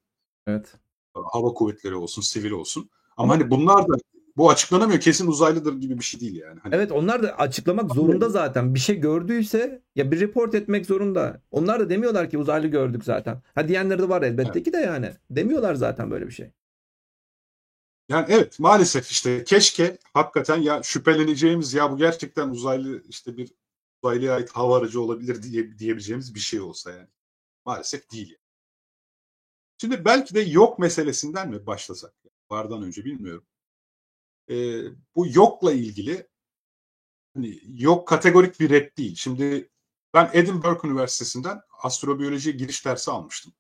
Evet. 0.48 0.74
Hava 1.14 1.54
kuvvetleri 1.54 1.96
olsun, 1.96 2.22
sivil 2.22 2.52
olsun. 2.52 2.90
Ama 3.18 3.34
hani 3.34 3.52
bunlar 3.52 3.88
da 3.88 3.94
bu 4.38 4.50
açıklanamıyor 4.50 5.00
kesin 5.00 5.28
uzaylıdır 5.28 5.74
gibi 5.82 6.00
bir 6.00 6.04
şey 6.04 6.20
değil 6.20 6.36
yani. 6.36 6.60
Hani 6.64 6.76
Evet 6.76 6.92
onlar 6.92 7.24
da 7.24 7.38
açıklamak 7.38 7.92
zorunda 7.96 8.30
zaten. 8.30 8.76
Bir 8.76 8.80
şey 8.80 9.00
gördüyse 9.00 9.82
ya 9.96 10.12
bir 10.12 10.20
report 10.20 10.56
etmek 10.56 10.86
zorunda. 10.86 11.42
Onlar 11.52 11.80
da 11.80 11.90
demiyorlar 11.90 12.30
ki 12.30 12.38
uzaylı 12.38 12.68
gördük 12.68 13.04
zaten. 13.04 13.42
Ha 13.56 13.68
diyenleri 13.68 14.00
de 14.00 14.10
var 14.10 14.22
elbette 14.22 14.52
Evet. 14.54 14.64
ki 14.66 14.74
de 14.74 14.78
yani. 14.78 15.12
Demiyorlar 15.30 15.76
zaten 15.76 16.12
böyle 16.12 16.28
bir 16.28 16.32
şey. 16.32 16.52
Yani 18.10 18.26
evet 18.30 18.60
maalesef 18.60 19.12
işte 19.12 19.44
keşke 19.44 19.98
hakikaten 20.14 20.58
ya 20.58 20.84
şüpheleneceğimiz 20.84 21.74
ya 21.74 21.92
bu 21.92 21.98
gerçekten 21.98 22.50
uzaylı 22.50 23.04
işte 23.10 23.38
bir 23.38 23.52
uzaylıya 24.04 24.34
ait 24.36 24.52
hava 24.52 24.78
aracı 24.78 25.02
olabilir 25.02 25.44
diye 25.44 25.78
diyebileceğimiz 25.80 26.36
bir 26.36 26.40
şey 26.40 26.62
olsa 26.62 26.92
yani. 26.92 27.08
Maalesef 27.66 28.12
değil. 28.12 28.28
yani. 28.28 28.45
Şimdi 29.78 30.06
belki 30.06 30.36
de 30.36 30.42
yok 30.42 30.80
meselesinden 30.80 31.50
mi 31.50 31.66
başlasak? 31.66 32.14
Vardan 32.52 32.84
önce 32.84 33.06
bilmiyorum. 33.06 33.46
Ee, 34.50 34.82
bu 35.16 35.28
yokla 35.28 35.74
ilgili 35.74 36.28
hani 37.34 37.60
yok 37.66 38.08
kategorik 38.08 38.60
bir 38.60 38.70
red 38.70 38.98
değil. 38.98 39.16
Şimdi 39.16 39.70
ben 40.14 40.30
Edinburgh 40.34 40.86
Üniversitesi'nden 40.86 41.62
astrobiyolojiye 41.84 42.56
giriş 42.56 42.86
dersi 42.86 43.12
almıştım. 43.12 43.54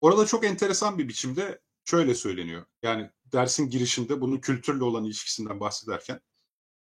Orada 0.00 0.26
çok 0.26 0.44
enteresan 0.44 0.98
bir 0.98 1.08
biçimde 1.08 1.60
şöyle 1.84 2.14
söyleniyor. 2.14 2.66
Yani 2.82 3.10
dersin 3.32 3.70
girişinde 3.70 4.20
bunun 4.20 4.38
kültürle 4.38 4.84
olan 4.84 5.04
ilişkisinden 5.04 5.60
bahsederken 5.60 6.20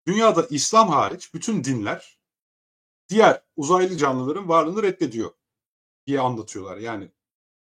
dünyada 0.08 0.48
İslam 0.50 0.90
hariç 0.90 1.34
bütün 1.34 1.64
dinler 1.64 2.20
diğer 3.10 3.44
uzaylı 3.56 3.98
canlıların 3.98 4.50
varlığını 4.50 4.84
reddediyor 4.84 5.32
diye 6.08 6.20
anlatıyorlar. 6.20 6.78
Yani 6.78 7.12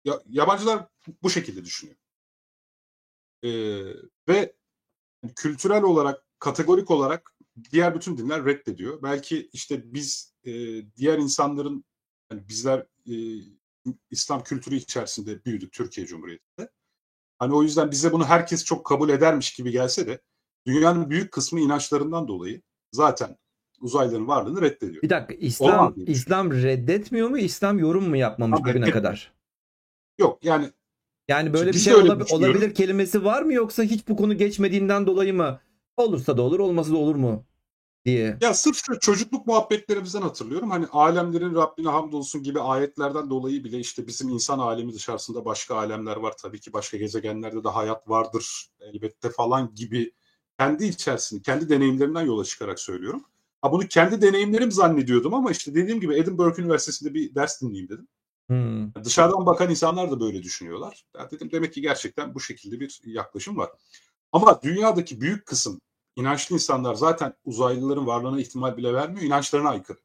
ya, 0.06 0.22
yabancılar 0.28 0.86
bu 1.22 1.30
şekilde 1.30 1.64
düşünüyor. 1.64 1.96
Ee, 3.44 3.48
ve 4.28 4.56
kültürel 5.36 5.82
olarak, 5.82 6.24
kategorik 6.38 6.90
olarak 6.90 7.34
diğer 7.72 7.94
bütün 7.94 8.18
dinler 8.18 8.44
reddediyor. 8.44 9.02
Belki 9.02 9.50
işte 9.52 9.94
biz 9.94 10.34
e, 10.44 10.52
diğer 10.96 11.18
insanların, 11.18 11.84
yani 12.30 12.48
bizler 12.48 12.86
e, 13.06 13.14
İslam 14.10 14.42
kültürü 14.42 14.74
içerisinde 14.74 15.44
büyüdük 15.44 15.72
Türkiye 15.72 16.06
Cumhuriyeti'nde. 16.06 16.70
Hani 17.38 17.54
o 17.54 17.62
yüzden 17.62 17.90
bize 17.90 18.12
bunu 18.12 18.24
herkes 18.24 18.64
çok 18.64 18.86
kabul 18.86 19.08
edermiş 19.08 19.54
gibi 19.54 19.70
gelse 19.70 20.06
de 20.06 20.20
dünyanın 20.66 21.10
büyük 21.10 21.32
kısmı 21.32 21.60
inançlarından 21.60 22.28
dolayı 22.28 22.62
zaten 22.92 23.36
uzaylıların 23.80 24.28
varlığını 24.28 24.62
reddediyor. 24.62 25.02
Bir 25.02 25.10
dakika 25.10 25.34
İslam 25.34 25.94
İslam 26.06 26.52
reddetmiyor 26.52 27.28
mu? 27.28 27.38
İslam 27.38 27.78
yorum 27.78 28.08
mu 28.08 28.16
yapmamış 28.16 28.60
bugüne 28.60 28.90
kadar? 28.90 29.35
Yok 30.18 30.44
yani 30.44 30.70
Yani 31.28 31.52
böyle 31.52 31.72
bir 31.72 31.78
şey 31.78 31.94
düşünüyoruz. 31.94 32.32
olabilir 32.32 32.74
kelimesi 32.74 33.24
var 33.24 33.42
mı 33.42 33.52
yoksa 33.52 33.82
hiç 33.82 34.08
bu 34.08 34.16
konu 34.16 34.36
geçmediğinden 34.36 35.06
dolayı 35.06 35.34
mı? 35.34 35.60
Olursa 35.96 36.36
da 36.36 36.42
olur, 36.42 36.58
olmasa 36.58 36.92
da 36.92 36.96
olur 36.96 37.14
mu 37.14 37.44
diye. 38.04 38.38
Ya 38.40 38.54
sırf 38.54 38.76
şu 38.86 38.98
çocukluk 39.00 39.46
muhabbetlerimizden 39.46 40.22
hatırlıyorum. 40.22 40.70
Hani 40.70 40.86
alemlerin 40.86 41.54
Rabbine 41.54 41.88
hamdolsun 41.88 42.42
gibi 42.42 42.60
ayetlerden 42.60 43.30
dolayı 43.30 43.64
bile 43.64 43.78
işte 43.78 44.06
bizim 44.06 44.28
insan 44.28 44.58
alemi 44.58 44.94
dışarısında 44.94 45.44
başka 45.44 45.74
alemler 45.76 46.16
var. 46.16 46.34
Tabii 46.36 46.60
ki 46.60 46.72
başka 46.72 46.96
gezegenlerde 46.96 47.64
de 47.64 47.68
hayat 47.68 48.08
vardır 48.08 48.70
elbette 48.80 49.30
falan 49.30 49.74
gibi 49.74 50.12
kendi 50.58 50.84
içerisinde, 50.84 51.42
kendi 51.42 51.68
deneyimlerimden 51.68 52.22
yola 52.22 52.44
çıkarak 52.44 52.80
söylüyorum. 52.80 53.24
Ha 53.62 53.72
bunu 53.72 53.88
kendi 53.88 54.22
deneyimlerim 54.22 54.72
zannediyordum 54.72 55.34
ama 55.34 55.50
işte 55.50 55.74
dediğim 55.74 56.00
gibi 56.00 56.18
Edinburgh 56.18 56.58
Üniversitesi'nde 56.58 57.14
bir 57.14 57.34
ders 57.34 57.62
dinleyeyim 57.62 57.88
dedim. 57.88 58.08
Hmm. 58.48 58.94
Dışarıdan 59.04 59.46
bakan 59.46 59.70
insanlar 59.70 60.10
da 60.10 60.20
böyle 60.20 60.42
düşünüyorlar. 60.42 61.04
Ya 61.16 61.30
dedim 61.30 61.50
demek 61.52 61.72
ki 61.74 61.80
gerçekten 61.80 62.34
bu 62.34 62.40
şekilde 62.40 62.80
bir 62.80 63.00
yaklaşım 63.04 63.56
var. 63.56 63.70
Ama 64.32 64.62
dünyadaki 64.62 65.20
büyük 65.20 65.46
kısım 65.46 65.80
inançlı 66.16 66.54
insanlar 66.54 66.94
zaten 66.94 67.34
uzaylıların 67.44 68.06
varlığına 68.06 68.40
ihtimal 68.40 68.76
bile 68.76 68.94
vermiyor. 68.94 69.22
İnançlarına 69.22 69.70
aykırı. 69.70 69.98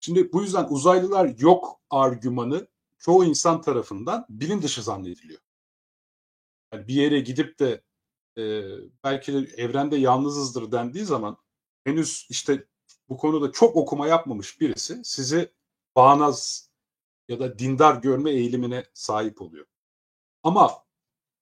Şimdi 0.00 0.32
bu 0.32 0.42
yüzden 0.42 0.66
uzaylılar 0.70 1.38
yok 1.38 1.80
argümanı 1.90 2.68
çoğu 2.98 3.24
insan 3.24 3.60
tarafından 3.60 4.26
bilim 4.28 4.62
dışı 4.62 4.82
zannediliyor. 4.82 5.40
Yani 6.72 6.88
bir 6.88 6.94
yere 6.94 7.20
gidip 7.20 7.58
de 7.58 7.82
e, 8.38 8.62
belki 9.04 9.32
de 9.32 9.38
evrende 9.38 9.96
yalnızızdır 9.96 10.72
dendiği 10.72 11.04
zaman 11.04 11.36
henüz 11.84 12.26
işte 12.30 12.66
bu 13.08 13.16
konuda 13.16 13.52
çok 13.52 13.76
okuma 13.76 14.06
yapmamış 14.06 14.60
birisi 14.60 15.00
sizi 15.04 15.52
bağnaz 15.96 16.69
ya 17.30 17.40
da 17.40 17.58
dindar 17.58 17.94
görme 17.94 18.30
eğilimine 18.30 18.84
sahip 18.94 19.42
oluyor. 19.42 19.66
Ama 20.42 20.84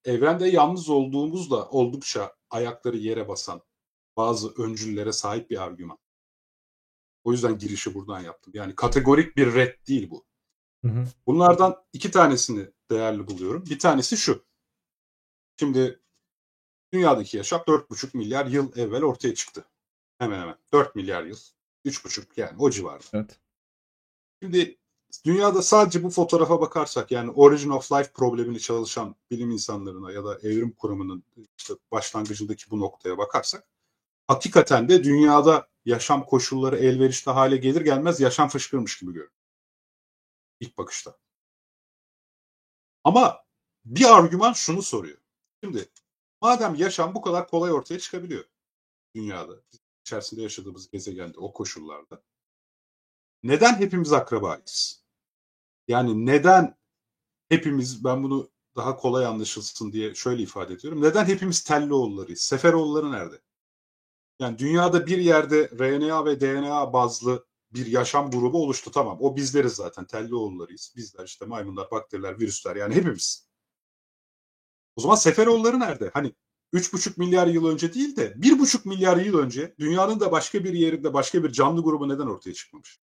evrende 0.04 0.49
yalnız 0.49 0.88
olduğumuzda 0.88 1.68
oldukça 1.68 2.37
ayakları 2.50 2.97
yere 2.97 3.28
basan 3.28 3.62
bazı 4.16 4.54
öncüllere 4.62 5.12
sahip 5.12 5.50
bir 5.50 5.62
argüman. 5.62 5.99
O 7.25 7.33
yüzden 7.33 7.59
girişi 7.59 7.95
buradan 7.95 8.21
yaptım. 8.21 8.52
Yani 8.57 8.75
kategorik 8.75 9.37
bir 9.37 9.54
red 9.54 9.87
değil 9.88 10.11
bu. 10.11 10.25
Hı 10.85 10.88
hı. 10.88 11.07
Bunlardan 11.26 11.85
iki 11.92 12.11
tanesini 12.11 12.71
değerli 12.90 13.26
buluyorum. 13.26 13.64
Bir 13.66 13.78
tanesi 13.78 14.16
şu. 14.16 14.45
Şimdi 15.57 16.00
dünyadaki 16.92 17.37
yaşam 17.37 17.61
4,5 17.61 18.16
milyar 18.16 18.47
yıl 18.47 18.76
evvel 18.76 19.02
ortaya 19.02 19.35
çıktı. 19.35 19.64
Hemen 20.18 20.40
hemen 20.40 20.57
4 20.73 20.95
milyar 20.95 21.25
yıl. 21.25 21.38
3,5 21.85 22.26
yani 22.37 22.59
o 22.59 22.71
civarda. 22.71 23.07
Evet. 23.12 23.40
Şimdi 24.42 24.78
dünyada 25.24 25.62
sadece 25.62 26.02
bu 26.02 26.10
fotoğrafa 26.10 26.60
bakarsak 26.60 27.10
yani 27.10 27.30
Origin 27.30 27.70
of 27.70 27.92
Life 27.92 28.12
problemini 28.12 28.60
çalışan 28.60 29.16
bilim 29.30 29.50
insanlarına 29.50 30.12
ya 30.12 30.24
da 30.24 30.38
evrim 30.38 30.72
kuramının 30.72 31.24
işte 31.58 31.74
başlangıcındaki 31.92 32.70
bu 32.70 32.80
noktaya 32.80 33.18
bakarsak 33.18 33.68
hakikaten 34.26 34.88
de 34.88 35.04
dünyada 35.04 35.68
yaşam 35.84 36.24
koşulları 36.26 36.76
elverişli 36.76 37.32
hale 37.32 37.56
gelir 37.56 37.80
gelmez 37.80 38.20
yaşam 38.20 38.48
fışkırmış 38.48 38.98
gibi 38.98 39.12
görünüyor. 39.12 39.32
İlk 40.60 40.78
bakışta. 40.78 41.18
Ama 43.04 43.44
bir 43.84 44.16
argüman 44.16 44.52
şunu 44.52 44.82
soruyor. 44.82 45.18
Şimdi 45.64 45.88
madem 46.40 46.74
yaşam 46.74 47.14
bu 47.14 47.22
kadar 47.22 47.48
kolay 47.48 47.72
ortaya 47.72 47.98
çıkabiliyor 47.98 48.44
dünyada, 49.14 49.52
içerisinde 50.00 50.42
yaşadığımız 50.42 50.90
gezegende 50.90 51.38
o 51.38 51.52
koşullarda 51.52 52.22
neden 53.42 53.74
hepimiz 53.76 54.12
akrabayız? 54.12 54.97
Yani 55.88 56.26
neden 56.26 56.76
hepimiz 57.49 58.04
ben 58.04 58.23
bunu 58.23 58.50
daha 58.76 58.97
kolay 58.97 59.26
anlaşılsın 59.26 59.92
diye 59.92 60.14
şöyle 60.14 60.42
ifade 60.42 60.75
ediyorum. 60.75 61.02
Neden 61.02 61.25
hepimiz 61.25 61.64
Tellioğullarıyız? 61.64 62.40
Seferoğulları 62.40 63.12
nerede? 63.12 63.40
Yani 64.40 64.59
dünyada 64.59 65.07
bir 65.07 65.18
yerde 65.18 65.71
RNA 65.78 66.25
ve 66.25 66.40
DNA 66.40 66.92
bazlı 66.92 67.47
bir 67.73 67.87
yaşam 67.87 68.30
grubu 68.30 68.62
oluştu 68.62 68.90
tamam. 68.90 69.18
O 69.21 69.37
bizleriz 69.37 69.73
zaten. 69.73 70.04
Tellioğullarıyız. 70.04 70.92
Bizler 70.97 71.25
işte 71.25 71.47
maymunlar, 71.47 71.90
bakteriler, 71.90 72.40
virüsler 72.40 72.76
yani 72.76 72.95
hepimiz. 72.95 73.49
O 74.97 75.00
zaman 75.00 75.16
Seferoğulları 75.16 75.80
nerede? 75.80 76.11
Hani 76.14 76.35
3,5 76.72 77.18
milyar 77.18 77.46
yıl 77.46 77.66
önce 77.66 77.94
değil 77.94 78.16
de 78.16 78.27
1,5 78.27 78.88
milyar 78.88 79.16
yıl 79.16 79.38
önce 79.38 79.74
dünyanın 79.79 80.20
da 80.20 80.33
başka 80.33 80.64
bir 80.64 80.72
yerinde 80.72 81.14
başka 81.14 81.44
bir 81.44 81.53
canlı 81.53 81.83
grubu 81.83 82.09
neden 82.09 82.27
ortaya 82.27 82.55
çıkmamış? 82.55 83.01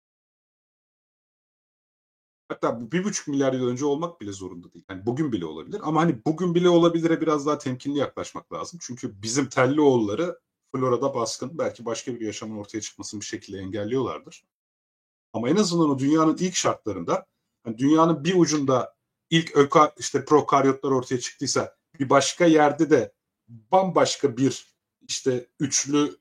Hatta 2.48 2.92
bir 2.92 3.04
buçuk 3.04 3.28
milyar 3.28 3.52
yıl 3.52 3.68
önce 3.68 3.84
olmak 3.84 4.20
bile 4.20 4.32
zorunda 4.32 4.72
değil. 4.72 4.84
Yani 4.90 5.06
bugün 5.06 5.32
bile 5.32 5.46
olabilir. 5.46 5.80
Ama 5.82 6.00
hani 6.00 6.24
bugün 6.24 6.54
bile 6.54 6.68
olabilire 6.68 7.20
biraz 7.20 7.46
daha 7.46 7.58
temkinli 7.58 7.98
yaklaşmak 7.98 8.52
lazım. 8.52 8.80
Çünkü 8.82 9.22
bizim 9.22 9.48
Tellioğulları 9.48 10.40
florada 10.74 11.14
baskın. 11.14 11.58
Belki 11.58 11.84
başka 11.84 12.14
bir 12.14 12.20
yaşamın 12.20 12.58
ortaya 12.58 12.80
çıkmasını 12.80 13.20
bir 13.20 13.26
şekilde 13.26 13.58
engelliyorlardır. 13.58 14.44
Ama 15.32 15.48
en 15.48 15.56
azından 15.56 15.90
o 15.90 15.98
dünyanın 15.98 16.36
ilk 16.36 16.54
şartlarında 16.54 17.26
hani 17.64 17.78
dünyanın 17.78 18.24
bir 18.24 18.34
ucunda 18.34 18.94
ilk 19.30 19.56
öka 19.56 19.94
işte 19.98 20.24
prokaryotlar 20.24 20.90
ortaya 20.90 21.20
çıktıysa 21.20 21.76
bir 21.98 22.10
başka 22.10 22.46
yerde 22.46 22.90
de 22.90 23.12
bambaşka 23.48 24.36
bir 24.36 24.74
işte 25.08 25.46
üçlü 25.60 26.18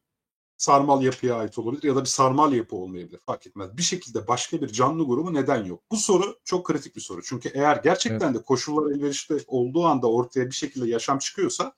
sarmal 0.57 1.03
yapıya 1.03 1.35
ait 1.35 1.57
olabilir 1.57 1.83
ya 1.83 1.95
da 1.95 2.01
bir 2.01 2.09
sarmal 2.09 2.53
yapı 2.53 2.75
olmayabilir 2.75 3.19
fark 3.25 3.47
etmez. 3.47 3.77
Bir 3.77 3.83
şekilde 3.83 4.27
başka 4.27 4.61
bir 4.61 4.67
canlı 4.67 5.05
grubu 5.05 5.33
neden 5.33 5.65
yok? 5.65 5.83
Bu 5.91 5.97
soru 5.97 6.39
çok 6.45 6.65
kritik 6.65 6.95
bir 6.95 7.01
soru. 7.01 7.21
Çünkü 7.23 7.49
eğer 7.49 7.77
gerçekten 7.83 8.31
evet. 8.31 8.39
de 8.39 8.43
koşullar 8.43 8.91
elverişli 8.91 9.37
olduğu 9.47 9.85
anda 9.85 10.11
ortaya 10.11 10.45
bir 10.45 10.55
şekilde 10.55 10.89
yaşam 10.89 11.17
çıkıyorsa 11.19 11.73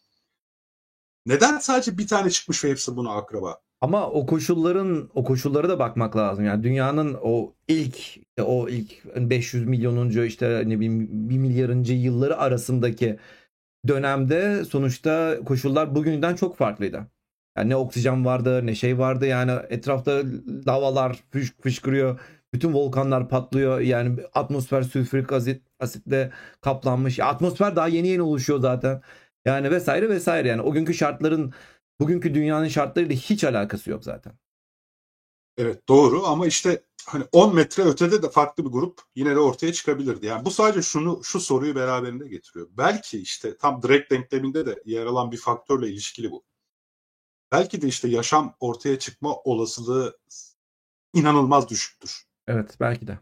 neden 1.25 1.57
sadece 1.57 1.97
bir 1.97 2.07
tane 2.07 2.29
çıkmış 2.29 2.63
ve 2.63 2.69
hepsi 2.69 2.95
buna 2.95 3.11
akraba? 3.11 3.61
Ama 3.81 4.09
o 4.09 4.25
koşulların 4.25 5.09
o 5.13 5.23
koşullara 5.23 5.69
da 5.69 5.79
bakmak 5.79 6.15
lazım. 6.15 6.45
Yani 6.45 6.63
dünyanın 6.63 7.17
o 7.21 7.53
ilk 7.67 7.97
o 8.41 8.69
ilk 8.69 9.05
500 9.15 9.67
milyonuncu 9.67 10.23
işte 10.23 10.63
ne 10.65 10.79
bileyim 10.79 11.29
1 11.29 11.37
milyarıncı 11.37 11.93
yılları 11.93 12.37
arasındaki 12.37 13.19
dönemde 13.87 14.65
sonuçta 14.65 15.39
koşullar 15.45 15.95
bugünden 15.95 16.35
çok 16.35 16.57
farklıydı. 16.57 17.07
Yani 17.59 17.69
ne 17.69 17.75
oksijen 17.75 18.25
vardı 18.25 18.65
ne 18.65 18.75
şey 18.75 18.97
vardı 18.99 19.25
yani 19.25 19.51
etrafta 19.69 20.21
lavalar 20.67 21.23
fış, 21.31 21.53
fışkırıyor. 21.61 22.19
Bütün 22.53 22.73
volkanlar 22.73 23.29
patlıyor. 23.29 23.79
Yani 23.79 24.19
atmosfer 24.33 24.83
sülfürik 24.83 25.31
asit, 25.31 25.61
asitle 25.79 26.31
kaplanmış. 26.61 27.19
Atmosfer 27.19 27.75
daha 27.75 27.87
yeni 27.87 28.07
yeni 28.07 28.21
oluşuyor 28.21 28.59
zaten. 28.59 29.01
Yani 29.45 29.71
vesaire 29.71 30.09
vesaire 30.09 30.47
yani 30.47 30.61
o 30.61 30.71
günkü 30.71 30.93
şartların 30.93 31.53
bugünkü 31.99 32.33
dünyanın 32.33 32.67
şartlarıyla 32.67 33.15
hiç 33.15 33.43
alakası 33.43 33.89
yok 33.89 34.03
zaten. 34.03 34.33
Evet 35.57 35.87
doğru 35.89 36.25
ama 36.25 36.47
işte 36.47 36.83
hani 37.05 37.23
10 37.31 37.55
metre 37.55 37.83
ötede 37.83 38.23
de 38.23 38.29
farklı 38.29 38.65
bir 38.65 38.69
grup 38.69 39.01
yine 39.15 39.35
de 39.35 39.39
ortaya 39.39 39.73
çıkabilirdi. 39.73 40.25
Yani 40.25 40.45
bu 40.45 40.51
sadece 40.51 40.81
şunu 40.81 41.23
şu 41.23 41.39
soruyu 41.39 41.75
beraberinde 41.75 42.27
getiriyor. 42.27 42.67
Belki 42.71 43.19
işte 43.21 43.57
tam 43.57 43.81
direkt 43.81 44.11
denkleminde 44.11 44.65
de 44.65 44.83
yer 44.85 45.05
alan 45.05 45.31
bir 45.31 45.37
faktörle 45.37 45.89
ilişkili 45.89 46.31
bu 46.31 46.43
belki 47.51 47.81
de 47.81 47.87
işte 47.87 48.07
yaşam 48.07 48.55
ortaya 48.59 48.99
çıkma 48.99 49.35
olasılığı 49.35 50.17
inanılmaz 51.13 51.69
düşüktür. 51.69 52.23
Evet 52.47 52.77
belki 52.79 53.07
de. 53.07 53.19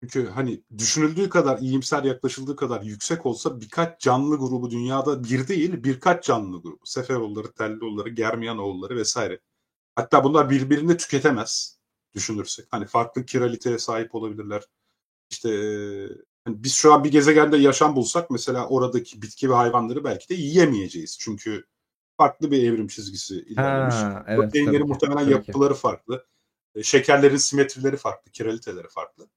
Çünkü 0.00 0.28
hani 0.28 0.62
düşünüldüğü 0.78 1.28
kadar 1.28 1.58
iyimser 1.58 2.04
yaklaşıldığı 2.04 2.56
kadar 2.56 2.82
yüksek 2.82 3.26
olsa 3.26 3.60
birkaç 3.60 4.00
canlı 4.00 4.36
grubu 4.36 4.70
dünyada 4.70 5.24
bir 5.24 5.48
değil 5.48 5.84
birkaç 5.84 6.24
canlı 6.24 6.62
grubu. 6.62 6.80
Seferoğulları, 6.84 7.52
Tellioğulları, 7.52 8.08
Germiyanoğulları 8.08 8.96
vesaire. 8.96 9.40
Hatta 9.94 10.24
bunlar 10.24 10.50
birbirini 10.50 10.96
tüketemez 10.96 11.78
düşünürsek. 12.14 12.66
Hani 12.70 12.86
farklı 12.86 13.26
kiraliteye 13.26 13.78
sahip 13.78 14.14
olabilirler. 14.14 14.64
İşte 15.30 15.48
hani 16.44 16.64
biz 16.64 16.74
şu 16.74 16.92
an 16.92 17.04
bir 17.04 17.12
gezegende 17.12 17.56
yaşam 17.56 17.96
bulsak 17.96 18.30
mesela 18.30 18.68
oradaki 18.68 19.22
bitki 19.22 19.50
ve 19.50 19.54
hayvanları 19.54 20.04
belki 20.04 20.28
de 20.28 20.34
yiyemeyeceğiz. 20.34 21.18
Çünkü 21.18 21.64
farklı 22.18 22.50
bir 22.50 22.62
evrim 22.62 22.86
çizgisi 22.86 23.34
ilerlemiş. 23.34 23.94
Ha, 23.94 24.24
evet, 24.28 24.40
Proteinlerin 24.40 24.88
muhtemelen 24.88 25.24
tabii 25.24 25.32
yapıları 25.32 25.74
ki. 25.74 25.80
farklı. 25.80 26.26
E, 26.74 26.82
şekerlerin 26.82 27.36
simetrileri 27.36 27.96
farklı, 27.96 28.32
kiraliteleri 28.32 28.88
farklı. 28.88 29.28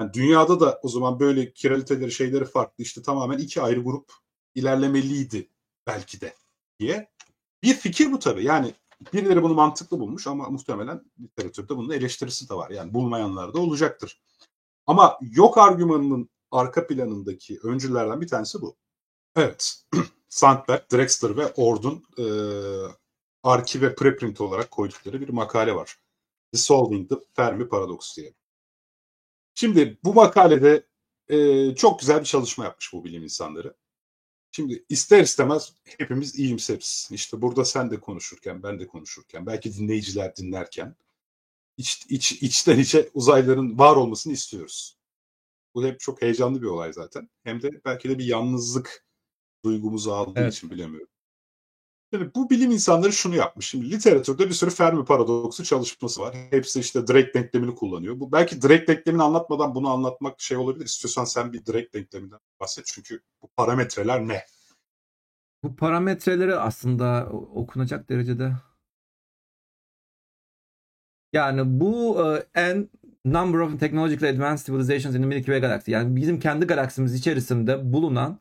Yani 0.00 0.12
dünyada 0.12 0.60
da 0.60 0.80
o 0.82 0.88
zaman 0.88 1.20
böyle 1.20 1.52
kiraliteleri, 1.52 2.12
şeyleri 2.12 2.44
farklı. 2.44 2.84
İşte 2.84 3.02
tamamen 3.02 3.38
iki 3.38 3.62
ayrı 3.62 3.80
grup 3.80 4.12
ilerlemeliydi 4.54 5.50
belki 5.86 6.20
de 6.20 6.34
diye. 6.78 7.10
Bir 7.62 7.74
fikir 7.74 8.12
bu 8.12 8.18
tabii. 8.18 8.44
Yani 8.44 8.74
birileri 9.12 9.42
bunu 9.42 9.54
mantıklı 9.54 10.00
bulmuş 10.00 10.26
ama 10.26 10.48
muhtemelen 10.50 11.04
literatürde 11.20 11.76
bunun 11.76 11.90
eleştirisi 11.90 12.48
de 12.48 12.54
var. 12.54 12.70
Yani 12.70 12.94
bulmayanlar 12.94 13.54
da 13.54 13.58
olacaktır. 13.58 14.20
Ama 14.86 15.18
yok 15.20 15.58
argümanının 15.58 16.30
arka 16.50 16.86
planındaki 16.86 17.58
öncülerden 17.62 18.20
bir 18.20 18.28
tanesi 18.28 18.60
bu. 18.60 18.76
Evet. 19.36 19.74
Sandberg, 20.28 20.82
Drexler 20.92 21.36
ve 21.36 21.46
Ord'un 21.46 22.04
e, 22.18 22.26
arki 23.42 23.82
ve 23.82 23.94
preprint 23.94 24.40
olarak 24.40 24.70
koydukları 24.70 25.20
bir 25.20 25.28
makale 25.28 25.74
var. 25.74 25.98
Dissolving 26.52 27.10
the 27.10 27.14
Fermi 27.34 27.68
Paradox 27.68 28.16
diye. 28.16 28.34
Şimdi 29.54 29.98
bu 30.04 30.14
makalede 30.14 30.86
e, 31.28 31.74
çok 31.74 32.00
güzel 32.00 32.20
bir 32.20 32.24
çalışma 32.24 32.64
yapmış 32.64 32.92
bu 32.92 33.04
bilim 33.04 33.22
insanları. 33.22 33.74
Şimdi 34.52 34.84
ister 34.88 35.20
istemez 35.22 35.72
hepimiz 35.84 36.38
iyimseriz. 36.38 37.08
İşte 37.12 37.42
burada 37.42 37.64
sen 37.64 37.90
de 37.90 38.00
konuşurken, 38.00 38.62
ben 38.62 38.80
de 38.80 38.86
konuşurken, 38.86 39.46
belki 39.46 39.76
dinleyiciler 39.78 40.36
dinlerken 40.36 40.96
iç, 41.76 42.06
iç, 42.08 42.32
içten 42.32 42.78
içe 42.78 43.10
uzaylıların 43.14 43.78
var 43.78 43.96
olmasını 43.96 44.32
istiyoruz. 44.32 44.98
Bu 45.74 45.84
hep 45.84 46.00
çok 46.00 46.22
heyecanlı 46.22 46.62
bir 46.62 46.66
olay 46.66 46.92
zaten. 46.92 47.30
Hem 47.44 47.62
de 47.62 47.80
belki 47.84 48.08
de 48.08 48.18
bir 48.18 48.24
yalnızlık 48.24 49.05
duygumuzu 49.66 50.10
aldığı 50.12 50.40
evet. 50.40 50.52
için 50.52 50.70
bilemiyorum. 50.70 51.08
Şimdi 52.12 52.34
bu 52.34 52.50
bilim 52.50 52.70
insanları 52.70 53.12
şunu 53.12 53.36
yapmış. 53.36 53.68
Şimdi 53.68 53.90
literatürde 53.90 54.48
bir 54.48 54.54
sürü 54.54 54.70
Fermi 54.70 55.04
paradoksu 55.04 55.64
çalışması 55.64 56.20
var. 56.20 56.34
Hepsi 56.50 56.80
işte 56.80 57.06
Drake 57.06 57.34
denklemini 57.34 57.74
kullanıyor. 57.74 58.20
Bu 58.20 58.32
belki 58.32 58.62
Drake 58.62 58.86
denklemini 58.86 59.22
anlatmadan 59.22 59.74
bunu 59.74 59.90
anlatmak 59.90 60.40
şey 60.40 60.56
olabilir. 60.56 60.84
İstiyorsan 60.84 61.24
sen 61.24 61.52
bir 61.52 61.66
Drake 61.66 61.92
denkleminden 61.94 62.38
bahset. 62.60 62.86
Çünkü 62.86 63.20
bu 63.42 63.48
parametreler 63.56 64.28
ne? 64.28 64.44
Bu 65.62 65.76
parametreleri 65.76 66.56
aslında 66.56 67.28
okunacak 67.32 68.08
derecede 68.08 68.52
yani 71.32 71.80
bu 71.80 72.18
e, 72.54 72.74
n 72.74 72.88
number 73.24 73.58
of 73.58 73.80
technologically 73.80 74.28
advanced 74.28 74.66
civilizations 74.66 75.14
in 75.16 75.22
the 75.22 75.26
Milky 75.26 75.46
Way 75.46 75.60
Galaxy. 75.60 75.90
Yani 75.90 76.16
bizim 76.16 76.40
kendi 76.40 76.66
galaksimiz 76.66 77.14
içerisinde 77.14 77.92
bulunan 77.92 78.38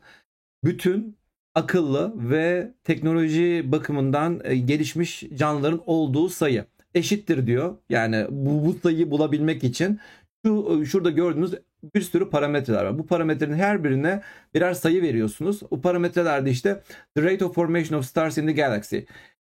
bütün 0.65 1.17
akıllı 1.56 2.13
ve 2.15 2.71
teknoloji 2.84 3.71
bakımından 3.71 4.41
e, 4.43 4.56
gelişmiş 4.56 5.23
canlıların 5.36 5.82
olduğu 5.86 6.30
sayı 6.30 6.65
eşittir 6.93 7.47
diyor. 7.47 7.78
Yani 7.89 8.28
bu, 8.30 8.65
bu 8.65 8.73
sayıyı 8.73 9.12
bulabilmek 9.12 9.63
için 9.63 9.99
şu 10.45 10.80
e, 10.82 10.86
şurada 10.86 11.10
gördüğünüz 11.10 11.54
bir 11.95 12.01
sürü 12.01 12.30
parametreler 12.30 12.86
var. 12.86 12.99
Bu 12.99 13.08
parametrenin 13.08 13.54
her 13.54 13.84
birine 13.84 14.21
birer 14.54 14.73
sayı 14.73 15.01
veriyorsunuz. 15.01 15.62
Bu 15.71 15.82
parametrelerde 15.82 16.51
işte 16.51 16.84
the 17.15 17.23
rate 17.23 17.45
of 17.45 17.56
formation 17.56 17.99
of 17.99 18.06
stars 18.06 18.38
in 18.38 18.47
the 18.47 18.54
galaxy. 18.54 18.97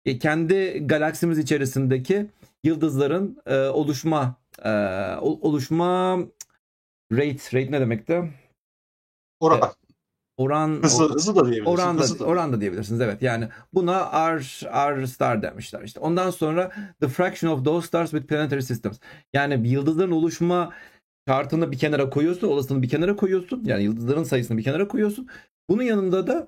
E, 0.05 0.19
kendi 0.19 0.87
galaksimiz 0.87 1.37
içerisindeki 1.37 2.25
yıldızların 2.63 3.37
e, 3.45 3.57
oluşma 3.57 4.35
e, 4.65 4.69
oluşma 5.21 6.19
rate 7.11 7.59
rate 7.59 7.71
ne 7.71 7.79
demekti? 7.79 8.23
Oran. 9.39 9.78
E, 10.39 10.41
oran 10.41 10.79
hızı, 10.83 11.03
hızı 11.03 11.35
da 11.35 11.45
diyebilirsiniz. 11.45 11.79
Oran 11.79 11.97
da, 11.97 12.01
hızı 12.01 12.19
da. 12.19 12.25
oran 12.25 12.53
da 12.53 12.61
diyebilirsiniz 12.61 13.01
evet. 13.01 13.21
Yani 13.21 13.47
buna 13.73 14.11
R 14.37 14.39
R 14.97 15.07
star 15.07 15.41
demişler 15.41 15.81
işte. 15.81 15.99
Ondan 15.99 16.29
sonra 16.29 16.71
the 17.01 17.07
fraction 17.07 17.51
of 17.51 17.65
those 17.65 17.87
stars 17.87 18.11
with 18.11 18.27
planetary 18.27 18.61
systems. 18.61 18.99
Yani 19.33 19.69
yıldızların 19.69 20.11
oluşma 20.11 20.73
şartını 21.27 21.71
bir 21.71 21.77
kenara 21.77 22.09
koyuyorsun, 22.09 22.47
olasılığını 22.47 22.81
bir 22.81 22.89
kenara 22.89 23.15
koyuyorsun. 23.15 23.63
Yani 23.65 23.83
yıldızların 23.83 24.23
sayısını 24.23 24.57
bir 24.57 24.63
kenara 24.63 24.87
koyuyorsun. 24.87 25.27
Bunun 25.69 25.83
yanında 25.83 26.27
da 26.27 26.47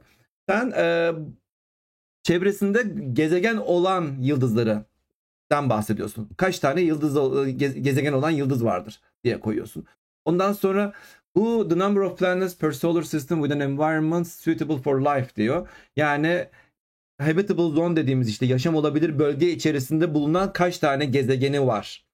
sen 0.49 0.73
e, 0.77 1.12
çevresinde 2.23 2.84
gezegen 3.13 3.58
olan 3.58 4.15
yıldızları 4.19 4.86
den 5.51 5.69
bahsediyorsun. 5.69 6.30
Kaç 6.38 6.60
tane 6.60 6.82
yıldız 6.82 7.13
gezegen 7.58 8.13
olan 8.13 8.30
yıldız 8.30 8.65
vardır 8.65 9.01
diye 9.23 9.39
koyuyorsun. 9.39 9.86
Ondan 10.25 10.54
sonra 10.54 10.93
bu 11.36 11.67
the 11.70 11.80
number 11.80 12.02
of 12.02 12.20
planets 12.20 12.58
per 12.58 12.72
solar 12.72 13.04
system 13.04 13.41
with 13.41 13.54
an 13.54 13.60
environment 13.60 14.28
suitable 14.28 14.78
for 14.78 15.02
life 15.02 15.36
diyor. 15.36 15.70
Yani 15.96 16.48
habitable 17.22 17.76
zone 17.76 17.96
dediğimiz 17.96 18.30
işte 18.30 18.46
yaşam 18.46 18.76
olabilir 18.76 19.20
bölge 19.20 19.52
içerisinde 19.52 20.13
bulunan 20.13 20.54
kaç 20.54 20.78
tane 20.80 21.06
gezegeni 21.06 21.67
var 21.67 22.06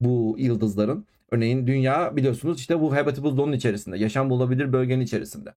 bu 0.00 0.36
yıldızların. 0.38 1.06
Örneğin 1.30 1.66
dünya 1.66 2.16
biliyorsunuz 2.16 2.60
işte 2.60 2.80
bu 2.80 2.96
habitable 2.96 3.30
zone 3.30 3.56
içerisinde, 3.56 3.98
yaşam 3.98 4.30
olabilir 4.30 4.72
bölgenin 4.72 5.04
içerisinde. 5.04 5.54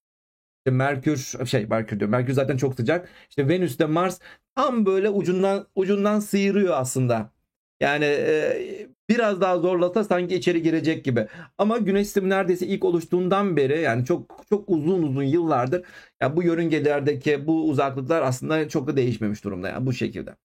İşte 0.60 0.72
Merkür 0.72 1.18
şey 1.46 1.66
Merkür 1.66 2.00
diyor. 2.00 2.10
Merkür 2.10 2.34
zaten 2.34 2.58
çok 2.58 2.76
sıcak. 2.76 3.10
İşte 3.30 3.50
Venüs'te 3.50 3.86
Mars 3.86 4.20
tam 4.56 4.86
böyle 4.86 5.10
ucundan 5.10 5.68
ucundan 5.76 6.20
sıyırıyor 6.20 6.74
aslında. 6.78 7.32
Yani 7.80 8.06
biraz 9.10 9.42
daha 9.42 9.58
zorlasa 9.60 10.04
sanki 10.04 10.36
içeri 10.36 10.62
girecek 10.62 11.06
gibi. 11.06 11.28
Ama 11.58 11.78
Güneş 11.78 12.06
sistemi 12.08 12.30
neredeyse 12.30 12.68
ilk 12.68 12.86
oluştuğundan 12.86 13.58
beri 13.58 13.82
yani 13.82 14.06
çok 14.06 14.46
çok 14.50 14.70
uzun 14.70 15.04
uzun 15.04 15.24
yıllardır 15.24 15.86
yani 16.22 16.36
bu 16.36 16.44
yörüngelerdeki 16.44 17.48
bu 17.48 17.70
uzaklıklar 17.70 18.22
aslında 18.22 18.70
çok 18.70 18.88
da 18.88 18.98
değişmemiş 18.98 19.44
durumda 19.44 19.70
yani 19.70 19.86
bu 19.86 19.94
şekilde. 19.94 20.36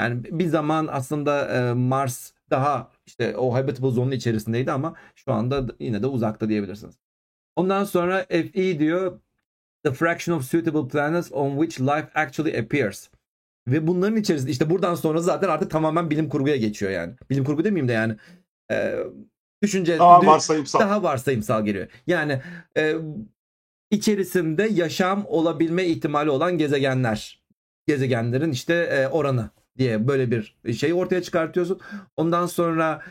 Yani 0.00 0.24
bir 0.24 0.46
zaman 0.46 0.88
aslında 0.90 1.74
Mars 1.74 2.32
daha 2.50 2.90
işte 3.06 3.36
o 3.36 3.54
habitable 3.54 3.90
zone'un 3.90 4.10
içerisindeydi 4.10 4.72
ama 4.72 4.94
şu 5.14 5.32
anda 5.32 5.66
yine 5.80 6.02
de 6.02 6.06
uzakta 6.06 6.48
diyebilirsiniz. 6.48 6.98
Ondan 7.56 7.84
sonra 7.84 8.26
FE 8.28 8.78
diyor 8.78 9.20
the 9.84 9.92
fraction 9.92 10.36
of 10.36 10.44
suitable 10.44 10.88
planets 10.88 11.32
on 11.32 11.50
which 11.60 11.80
life 11.80 12.08
actually 12.14 12.58
appears. 12.58 13.10
Ve 13.72 13.86
bunların 13.86 14.16
içerisinde 14.16 14.50
işte 14.50 14.70
buradan 14.70 14.94
sonra 14.94 15.20
zaten 15.20 15.48
artık 15.48 15.70
tamamen 15.70 16.10
bilim 16.10 16.28
kurguya 16.28 16.56
geçiyor 16.56 16.92
yani. 16.92 17.14
Bilim 17.30 17.44
kurgu 17.44 17.64
demeyeyim 17.64 17.88
de 17.88 17.92
yani. 17.92 18.16
E, 18.70 18.94
düşünce 19.62 19.98
daha 19.98 20.26
varsayımsal. 20.26 20.80
Daha 20.80 21.02
varsayımsal 21.02 21.64
geliyor. 21.64 21.88
Yani 22.06 22.42
e, 22.76 22.94
içerisinde 23.90 24.68
yaşam 24.72 25.24
olabilme 25.26 25.84
ihtimali 25.84 26.30
olan 26.30 26.58
gezegenler. 26.58 27.42
Gezegenlerin 27.86 28.52
işte 28.52 28.74
e, 28.74 29.08
oranı 29.08 29.50
diye 29.78 30.08
böyle 30.08 30.30
bir 30.30 30.72
şey 30.74 30.94
ortaya 30.94 31.22
çıkartıyorsun. 31.22 31.80
Ondan 32.16 32.46
sonra 32.46 33.02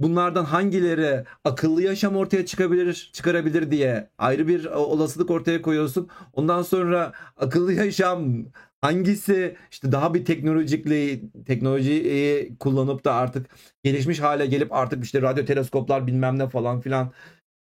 bunlardan 0.00 0.44
hangileri 0.44 1.24
akıllı 1.44 1.82
yaşam 1.82 2.16
ortaya 2.16 2.46
çıkabilir, 2.46 3.10
çıkarabilir 3.12 3.70
diye 3.70 4.10
ayrı 4.18 4.48
bir 4.48 4.64
olasılık 4.64 5.30
ortaya 5.30 5.62
koyuyorsun. 5.62 6.08
Ondan 6.32 6.62
sonra 6.62 7.12
akıllı 7.36 7.72
yaşam 7.72 8.44
hangisi 8.80 9.56
işte 9.70 9.92
daha 9.92 10.14
bir 10.14 10.24
teknolojikli 10.24 11.22
teknolojiyi 11.46 12.56
kullanıp 12.58 13.04
da 13.04 13.14
artık 13.14 13.46
gelişmiş 13.82 14.20
hale 14.20 14.46
gelip 14.46 14.72
artık 14.72 15.04
işte 15.04 15.22
radyo 15.22 15.44
teleskoplar 15.44 16.06
bilmem 16.06 16.38
ne 16.38 16.48
falan 16.48 16.80
filan 16.80 17.12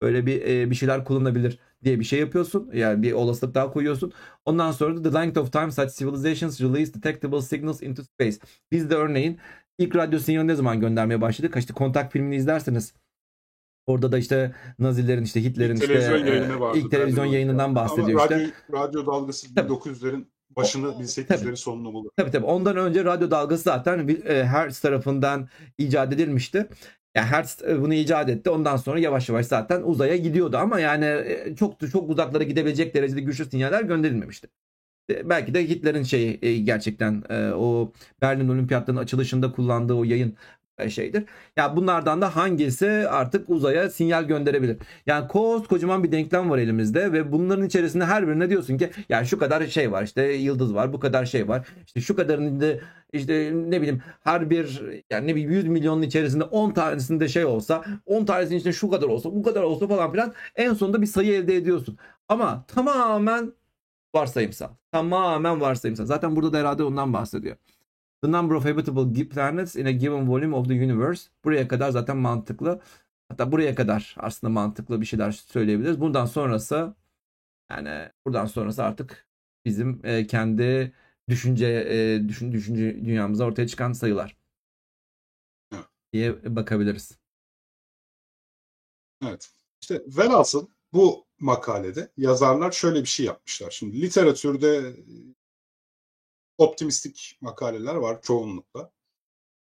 böyle 0.03 0.27
bir 0.27 0.43
e, 0.43 0.71
bir 0.71 0.75
şeyler 0.75 1.05
kullanabilir 1.05 1.59
diye 1.85 2.01
bir 2.01 2.05
şey 2.05 2.21
yapıyorsun. 2.21 2.71
Yani 2.75 3.03
bir 3.03 3.13
olasılık 3.13 3.55
daha 3.55 3.71
koyuyorsun. 3.71 4.13
Ondan 4.45 4.73
sonra 4.73 4.97
da 4.97 5.11
the 5.11 5.19
length 5.19 5.39
of 5.39 5.53
time 5.53 5.73
such 5.73 5.99
civilizations 5.99 6.61
release 6.61 6.95
detectable 6.95 7.43
signals 7.43 7.83
into 7.83 8.03
space. 8.03 8.39
Biz 8.73 8.91
de 8.91 8.95
örneğin 8.95 9.39
ilk 9.79 9.97
radyo 9.97 10.19
sinyali 10.19 10.49
ne 10.49 10.55
zaman 10.55 10.81
göndermeye 10.81 11.21
başladık? 11.21 11.55
İşte 11.57 11.75
kontak 11.75 12.13
filmini 12.13 12.37
izlerseniz 12.37 12.95
Orada 13.87 14.13
da 14.13 14.19
işte 14.19 14.55
Nazilerin 14.79 15.23
işte 15.23 15.45
Hitler'in 15.45 15.75
işte 15.75 15.95
e, 15.95 16.79
ilk 16.79 16.91
televizyon 16.91 17.25
yayınından 17.25 17.75
bahsediyor 17.75 18.21
Ama 18.21 18.23
işte. 18.23 18.35
Radyo, 18.35 18.53
radyo 18.73 19.07
dalgası 19.07 19.47
1900'lerin 19.47 20.25
başını 20.57 20.87
1800'lerin 20.87 21.57
sonunu 21.57 21.93
bulur. 21.93 22.11
Tabii 22.17 22.31
tabii. 22.31 22.47
Ondan 22.47 22.77
önce 22.77 23.05
radyo 23.05 23.31
dalgası 23.31 23.63
zaten 23.63 24.09
e, 24.27 24.45
Hertz 24.45 24.81
tarafından 24.81 25.49
icat 25.79 26.13
edilmişti. 26.13 26.69
Yani 27.15 27.27
Hertz 27.27 27.63
e, 27.69 27.83
bunu 27.83 27.95
icat 27.95 28.29
etti. 28.29 28.51
Ondan 28.51 28.77
sonra 28.77 28.99
yavaş 28.99 29.29
yavaş 29.29 29.47
zaten 29.47 29.83
uzaya 29.83 30.17
gidiyordu 30.17 30.57
ama 30.57 30.81
yani 30.81 31.05
e, 31.05 31.57
çok 31.59 31.91
çok 31.93 32.11
uzaklara 32.11 32.45
gidebilecek 32.45 32.95
derecede 32.95 33.21
güçlü 33.21 33.45
sinyaller 33.45 33.83
gönderilmemişti. 33.83 34.49
Belki 35.25 35.55
de 35.55 35.69
Hitler'in 35.69 36.03
şeyi 36.03 36.65
gerçekten 36.65 37.23
o 37.55 37.93
Berlin 38.23 38.49
Olimpiyatlarının 38.49 39.03
açılışında 39.03 39.53
kullandığı 39.53 39.95
o 39.95 40.05
yayın 40.05 40.37
şeydir. 40.89 41.25
Ya 41.57 41.77
bunlardan 41.77 42.21
da 42.23 42.37
hangisi 42.37 42.87
artık 43.09 43.51
uzaya 43.51 43.91
sinyal 43.91 44.25
gönderebilir? 44.25 44.77
Yani 45.07 45.29
kocaman 45.69 46.05
bir 46.05 46.13
denklem 46.13 46.51
var 46.51 46.59
elimizde 46.59 47.13
ve 47.13 47.33
bunların 47.33 47.67
içerisinde 47.67 48.05
her 48.05 48.29
birine 48.29 48.51
diyorsun 48.51 48.79
ki 48.79 48.91
ya 49.09 49.25
şu 49.25 49.39
kadar 49.39 49.67
şey 49.67 49.93
var 49.93 50.03
işte 50.03 50.23
yıldız 50.23 50.75
var 50.75 50.93
bu 50.93 51.01
kadar 51.01 51.25
şey 51.27 51.49
var. 51.49 51.69
İşte 51.87 52.01
şu 52.01 52.17
kadarında 52.17 52.67
işte 53.13 53.53
ne 53.55 53.81
bileyim 53.81 54.03
her 54.25 54.51
bir 54.51 54.83
yani 55.11 55.27
ne 55.27 55.35
bileyim 55.35 55.51
100 55.51 55.69
milyonun 55.69 56.03
içerisinde 56.03 56.45
10 56.45 56.71
tanesinde 56.71 57.29
şey 57.29 57.45
olsa 57.45 57.85
10 58.07 58.25
tanesinin 58.25 58.59
içinde 58.59 58.73
şu 58.73 58.91
kadar 58.91 59.07
olsa 59.07 59.31
bu 59.33 59.43
kadar 59.43 59.63
olsa 59.63 59.89
falan 59.89 60.13
filan 60.13 60.35
en 60.57 60.75
sonunda 60.75 61.03
bir 61.03 61.07
sayı 61.07 61.33
elde 61.33 61.57
ediyorsun. 61.57 61.99
Ama 62.29 62.65
tamamen 62.69 63.53
varsayımsal. 64.15 64.69
Tamamen 64.93 65.61
varsayımsal. 65.61 66.07
Zaten 66.07 66.37
burada 66.37 66.53
da 66.53 66.59
herhalde 66.59 66.83
ondan 66.85 67.13
bahsediyor. 67.13 67.57
The 68.25 68.33
number 68.33 68.55
of 68.55 68.65
habitable 68.65 69.29
planets 69.29 69.77
in 69.77 69.87
a 69.87 69.93
given 69.93 70.27
volume 70.27 70.57
of 70.57 70.67
the 70.69 70.75
universe. 70.75 71.29
Buraya 71.45 71.69
kadar 71.69 71.91
zaten 71.91 72.17
mantıklı. 72.17 72.81
Hatta 73.29 73.53
buraya 73.53 73.75
kadar 73.75 74.17
aslında 74.19 74.53
mantıklı 74.53 75.01
bir 75.01 75.07
şeyler 75.07 75.33
söyleyebiliriz. 75.33 76.01
Bundan 76.01 76.27
sonrası 76.27 76.95
yani 77.71 78.09
buradan 78.27 78.47
sonrası 78.47 78.85
artık 78.85 79.29
bizim 79.65 80.01
e, 80.05 80.27
kendi 80.27 80.93
düşünce 81.29 81.67
e, 81.67 82.29
düşün, 82.29 82.53
düşünce 82.53 83.05
dünyamıza 83.05 83.45
ortaya 83.45 83.69
çıkan 83.69 83.93
sayılar 83.93 84.37
diye 86.13 86.57
bakabiliriz. 86.57 87.19
Evet. 89.23 89.51
İşte 89.83 90.03
velhasıl 90.07 90.67
bu 90.93 91.27
makalede 91.39 92.13
yazarlar 92.17 92.73
şöyle 92.73 93.01
bir 93.01 93.09
şey 93.09 93.27
yapmışlar. 93.27 93.71
Şimdi 93.71 94.03
literatürde 94.03 94.97
optimistik 96.59 97.39
makaleler 97.41 97.95
var 97.95 98.23
çoğunlukla. 98.23 98.91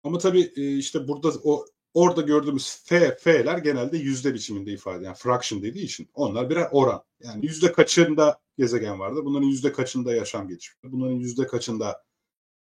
Ama 0.04 0.18
tabii 0.18 0.54
e, 0.56 0.78
işte 0.78 1.08
burada 1.08 1.30
o 1.44 1.66
orada 1.94 2.22
gördüğümüz 2.22 2.82
F, 2.86 3.18
F'ler 3.18 3.58
genelde 3.58 3.98
yüzde 3.98 4.34
biçiminde 4.34 4.72
ifade 4.72 5.06
yani 5.06 5.16
fraction 5.16 5.62
dediği 5.62 5.84
için 5.84 6.10
onlar 6.14 6.50
birer 6.50 6.68
oran. 6.72 7.04
Yani 7.20 7.46
yüzde 7.46 7.72
kaçında 7.72 8.40
gezegen 8.58 9.00
vardı, 9.00 9.26
bunların 9.26 9.48
yüzde 9.48 9.72
kaçında 9.72 10.14
yaşam 10.14 10.48
gelişmiştir, 10.48 10.92
bunların 10.92 11.16
yüzde 11.16 11.48
kaçında 11.48 12.04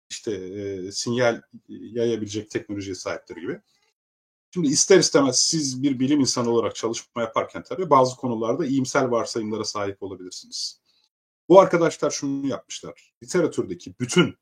işte 0.09 0.31
e, 0.31 0.91
sinyal 0.91 1.41
yayabilecek 1.67 2.51
teknolojiye 2.51 2.95
sahiptir 2.95 3.35
gibi. 3.35 3.61
Şimdi 4.53 4.67
ister 4.67 4.99
istemez 4.99 5.39
siz 5.39 5.83
bir 5.83 5.99
bilim 5.99 6.19
insanı 6.19 6.49
olarak 6.49 6.75
çalışma 6.75 7.21
yaparken 7.21 7.63
tabii 7.63 7.89
bazı 7.89 8.15
konularda 8.15 8.65
iyimsel 8.65 9.11
varsayımlara 9.11 9.63
sahip 9.63 10.03
olabilirsiniz. 10.03 10.81
Bu 11.49 11.59
arkadaşlar 11.59 12.11
şunu 12.11 12.47
yapmışlar. 12.47 13.13
Literatürdeki 13.23 13.93
bütün 13.99 14.37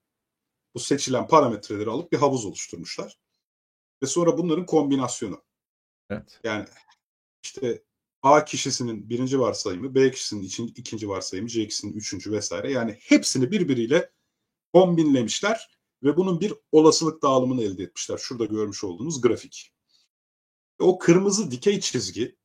bu 0.76 0.80
seçilen 0.80 1.28
parametreleri 1.28 1.90
alıp 1.90 2.12
bir 2.12 2.18
havuz 2.18 2.46
oluşturmuşlar. 2.46 3.20
Ve 4.04 4.08
sonra 4.08 4.38
bunların 4.38 4.66
kombinasyonu. 4.66 5.44
Evet. 6.10 6.40
Yani 6.44 6.66
işte 7.44 7.84
A 8.22 8.46
kişisinin 8.46 9.10
birinci 9.10 9.40
varsayımı, 9.40 9.96
B 9.96 10.12
kişisinin 10.12 10.44
için, 10.44 10.68
ikinci 10.68 11.10
varsayımı, 11.10 11.50
C 11.50 11.68
kişisinin 11.68 11.94
üçüncü 11.94 12.32
vesaire. 12.32 12.72
Yani 12.72 12.98
hepsini 13.00 13.52
birbiriyle 13.52 14.12
kombinlemişler 14.74 15.70
ve 16.04 16.18
bunun 16.18 16.42
bir 16.42 16.54
olasılık 16.72 17.22
dağılımını 17.22 17.64
elde 17.64 17.84
etmişler. 17.84 18.18
Şurada 18.18 18.46
görmüş 18.46 18.84
olduğunuz 18.84 19.22
grafik. 19.22 19.74
O 20.80 20.98
kırmızı 20.98 21.52
dikey 21.52 21.80
çizgi 21.80 22.36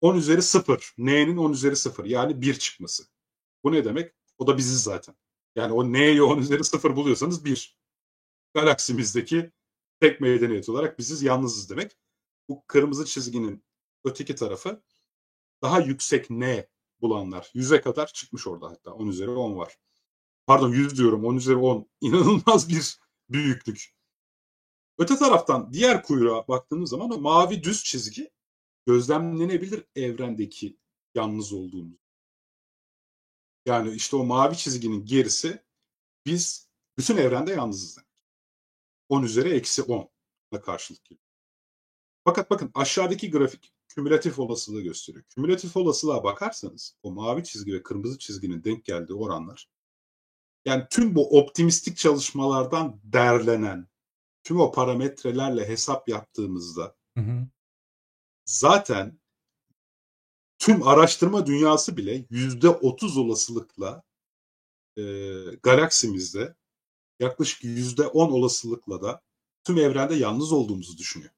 10 0.00 0.16
üzeri 0.16 0.42
0. 0.42 0.94
N'nin 0.98 1.36
10 1.36 1.52
üzeri 1.52 1.76
0 1.76 2.04
yani 2.04 2.42
1 2.42 2.54
çıkması. 2.54 3.04
Bu 3.64 3.72
ne 3.72 3.84
demek? 3.84 4.14
O 4.38 4.46
da 4.46 4.58
biziz 4.58 4.82
zaten. 4.82 5.14
Yani 5.56 5.72
o 5.72 5.92
N'yi 5.92 6.22
10 6.22 6.38
üzeri 6.38 6.64
0 6.64 6.96
buluyorsanız 6.96 7.44
1. 7.44 7.78
Galaksimizdeki 8.54 9.52
tek 10.00 10.20
medeniyet 10.20 10.68
olarak 10.68 10.98
biziz 10.98 11.22
yalnızız 11.22 11.70
demek. 11.70 11.98
Bu 12.48 12.64
kırmızı 12.66 13.04
çizginin 13.04 13.64
öteki 14.04 14.34
tarafı 14.34 14.82
daha 15.62 15.80
yüksek 15.80 16.30
N 16.30 16.68
bulanlar. 17.00 17.50
100'e 17.54 17.80
kadar 17.80 18.06
çıkmış 18.06 18.46
orada 18.46 18.70
hatta. 18.70 18.92
10 18.92 19.06
üzeri 19.06 19.30
10 19.30 19.56
var. 19.56 19.78
Pardon 20.46 20.72
100 20.72 20.98
diyorum 20.98 21.24
10 21.24 21.36
üzeri 21.36 21.56
10. 21.56 21.88
İnanılmaz 22.00 22.68
bir 22.68 22.98
büyüklük. 23.28 23.94
Öte 24.98 25.16
taraftan 25.16 25.72
diğer 25.72 26.02
kuyruğa 26.02 26.48
baktığımız 26.48 26.90
zaman 26.90 27.10
o 27.10 27.18
mavi 27.18 27.62
düz 27.62 27.84
çizgi 27.84 28.30
gözlemlenebilir 28.86 29.84
evrendeki 29.96 30.76
yalnız 31.14 31.52
olduğumuz. 31.52 31.99
Yani 33.70 33.94
işte 33.94 34.16
o 34.16 34.24
mavi 34.24 34.56
çizginin 34.56 35.04
gerisi 35.04 35.62
biz 36.26 36.68
bütün 36.98 37.16
evrende 37.16 37.52
yalnızız 37.52 37.96
demek. 37.96 38.10
10 39.08 39.22
üzeri 39.22 39.50
eksi 39.50 39.82
10 39.82 40.08
karşılık 40.62 41.04
geliyor. 41.04 41.26
Fakat 42.24 42.50
bakın 42.50 42.70
aşağıdaki 42.74 43.30
grafik 43.30 43.72
kümülatif 43.88 44.38
olasılığı 44.38 44.80
gösteriyor. 44.80 45.24
Kümülatif 45.24 45.76
olasılığa 45.76 46.24
bakarsanız 46.24 46.96
o 47.02 47.12
mavi 47.12 47.44
çizgi 47.44 47.72
ve 47.72 47.82
kırmızı 47.82 48.18
çizginin 48.18 48.64
denk 48.64 48.84
geldiği 48.84 49.14
oranlar 49.14 49.68
yani 50.64 50.86
tüm 50.90 51.14
bu 51.14 51.38
optimistik 51.38 51.96
çalışmalardan 51.96 53.00
derlenen 53.04 53.88
tüm 54.42 54.60
o 54.60 54.72
parametrelerle 54.72 55.68
hesap 55.68 56.08
yaptığımızda 56.08 56.96
Hı 57.16 57.20
hı. 57.20 57.46
zaten 58.44 59.19
tüm 60.60 60.88
araştırma 60.88 61.46
dünyası 61.46 61.96
bile 61.96 62.24
yüzde 62.30 62.68
otuz 62.68 63.16
olasılıkla 63.16 64.02
e, 64.98 65.02
galaksimizde 65.62 66.54
yaklaşık 67.20 67.64
yüzde 67.64 68.06
on 68.06 68.30
olasılıkla 68.30 69.02
da 69.02 69.22
tüm 69.64 69.78
evrende 69.78 70.14
yalnız 70.14 70.52
olduğumuzu 70.52 70.98
düşünüyor. 70.98 71.32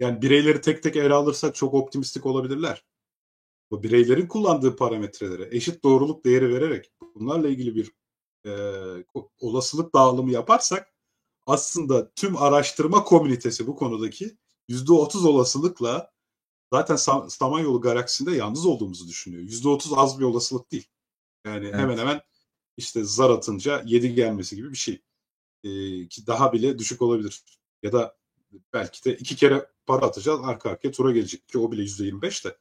Yani 0.00 0.22
bireyleri 0.22 0.60
tek 0.60 0.82
tek 0.82 0.96
ele 0.96 1.14
alırsak 1.14 1.54
çok 1.54 1.74
optimistik 1.74 2.26
olabilirler. 2.26 2.84
Bu 3.70 3.82
bireylerin 3.82 4.26
kullandığı 4.26 4.76
parametrelere 4.76 5.56
eşit 5.56 5.84
doğruluk 5.84 6.24
değeri 6.24 6.54
vererek 6.54 6.92
bunlarla 7.14 7.48
ilgili 7.48 7.74
bir 7.74 7.92
e, 8.46 8.52
olasılık 9.40 9.94
dağılımı 9.94 10.32
yaparsak 10.32 10.94
aslında 11.46 12.10
tüm 12.10 12.36
araştırma 12.36 13.04
komünitesi 13.04 13.66
bu 13.66 13.76
konudaki 13.76 14.36
yüzde 14.68 14.92
otuz 14.92 15.24
olasılıkla 15.24 16.17
zaten 16.72 16.96
Sam- 16.96 17.30
Samanyolu 17.30 17.80
galaksisinde 17.80 18.36
yalnız 18.36 18.66
olduğumuzu 18.66 19.08
düşünüyor. 19.08 19.42
Yüzde 19.42 19.68
otuz 19.68 19.92
az 19.96 20.18
bir 20.20 20.24
olasılık 20.24 20.72
değil. 20.72 20.86
Yani 21.46 21.66
Evet. 21.66 21.74
hemen 21.74 21.98
hemen 21.98 22.20
işte 22.76 23.04
zar 23.04 23.30
atınca 23.30 23.82
7 23.86 24.14
gelmesi 24.14 24.56
gibi 24.56 24.70
bir 24.70 24.76
şey. 24.76 25.02
Ee, 25.64 26.08
ki 26.08 26.26
daha 26.26 26.52
bile 26.52 26.78
düşük 26.78 27.02
olabilir. 27.02 27.42
Ya 27.82 27.92
da 27.92 28.16
belki 28.72 29.04
de 29.04 29.16
iki 29.16 29.36
kere 29.36 29.70
para 29.86 30.06
atacağız 30.06 30.40
arka 30.42 30.70
arkaya 30.70 30.90
tura 30.90 31.12
gelecek 31.12 31.48
ki 31.48 31.58
o 31.58 31.72
bile 31.72 31.82
yüzde 31.82 32.04
25 32.04 32.44
de. 32.44 32.58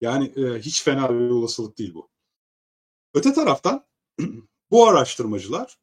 Yani 0.00 0.24
e, 0.36 0.58
hiç 0.58 0.82
fena 0.82 1.10
bir 1.10 1.30
olasılık 1.30 1.78
değil 1.78 1.94
bu. 1.94 2.10
Öte 3.14 3.32
taraftan 3.32 3.86
bu 4.70 4.86
araştırmacılar 4.88 5.78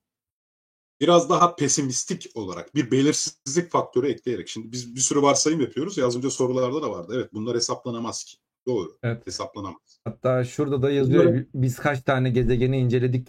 biraz 1.01 1.29
daha 1.29 1.55
pesimistik 1.55 2.31
olarak 2.35 2.75
bir 2.75 2.91
belirsizlik 2.91 3.71
faktörü 3.71 4.07
ekleyerek 4.07 4.47
şimdi 4.47 4.71
biz 4.71 4.95
bir 4.95 4.99
sürü 4.99 5.21
varsayım 5.21 5.61
yapıyoruz. 5.61 5.97
Ya 5.97 6.07
az 6.07 6.17
önce 6.17 6.29
sorularda 6.29 6.81
da 6.81 6.91
vardı. 6.91 7.13
Evet 7.15 7.33
bunlar 7.33 7.55
hesaplanamaz 7.55 8.23
ki. 8.23 8.37
Doğru. 8.67 8.97
Evet. 9.03 9.27
Hesaplanamaz. 9.27 9.99
Hatta 10.03 10.43
şurada 10.43 10.81
da 10.81 10.91
yazıyor 10.91 11.23
Bunları- 11.25 11.47
biz 11.53 11.75
kaç 11.79 12.01
tane 12.03 12.29
gezegeni 12.29 12.77
inceledik 12.79 13.27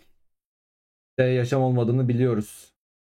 de 1.18 1.22
yaşam 1.22 1.62
olmadığını 1.62 2.08
biliyoruz. 2.08 2.72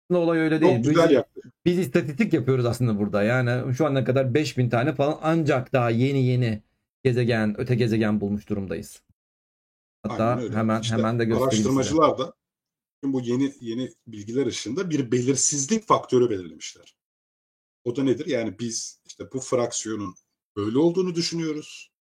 Aslında 0.10 0.26
olay 0.26 0.40
öyle 0.40 0.62
değil. 0.62 0.72
Çok 0.76 0.80
Biz- 0.84 0.90
güzel 0.90 1.12
yaptı. 1.12 1.42
biz 1.66 1.80
istatistik 1.80 2.34
yapıyoruz 2.34 2.66
aslında 2.66 3.00
burada. 3.00 3.24
Yani 3.24 3.74
şu 3.76 3.86
ana 3.86 4.04
kadar 4.04 4.34
5000 4.34 4.70
tane 4.70 4.94
falan 4.96 5.20
ancak 5.22 5.74
daha 5.74 5.90
yeni 5.90 6.26
yeni 6.26 6.64
gezegen, 7.04 7.56
öte 7.60 7.76
gezegen 7.76 8.22
bulmuş 8.22 8.50
durumdayız. 8.50 9.02
Hatta 10.04 10.42
hemen 10.42 10.82
İşte 10.82 10.96
hemen 10.96 11.20
de 11.20 11.26
göstereyim 11.26 11.52
size. 11.52 11.70
Araştırmacılar 11.70 12.18
da 12.18 12.24
tüm 12.24 12.34
bu 13.04 13.22
yeni 13.22 13.54
yeni 13.62 13.94
bilgiler 14.08 14.46
ışığında 14.46 14.90
bir 14.90 15.12
belirsizlik 15.12 15.88
faktörü 15.88 16.30
belirlemişler. 16.30 16.96
O 17.84 17.96
da 17.96 18.04
nedir? 18.04 18.26
Yani 18.26 18.60
biz 18.60 19.02
işte 19.06 19.32
bu 19.34 19.40
fraksiyonun 19.40 20.16
böyle 20.56 20.78
olduğunu 20.78 21.16
düşünüyoruz. 21.16 21.92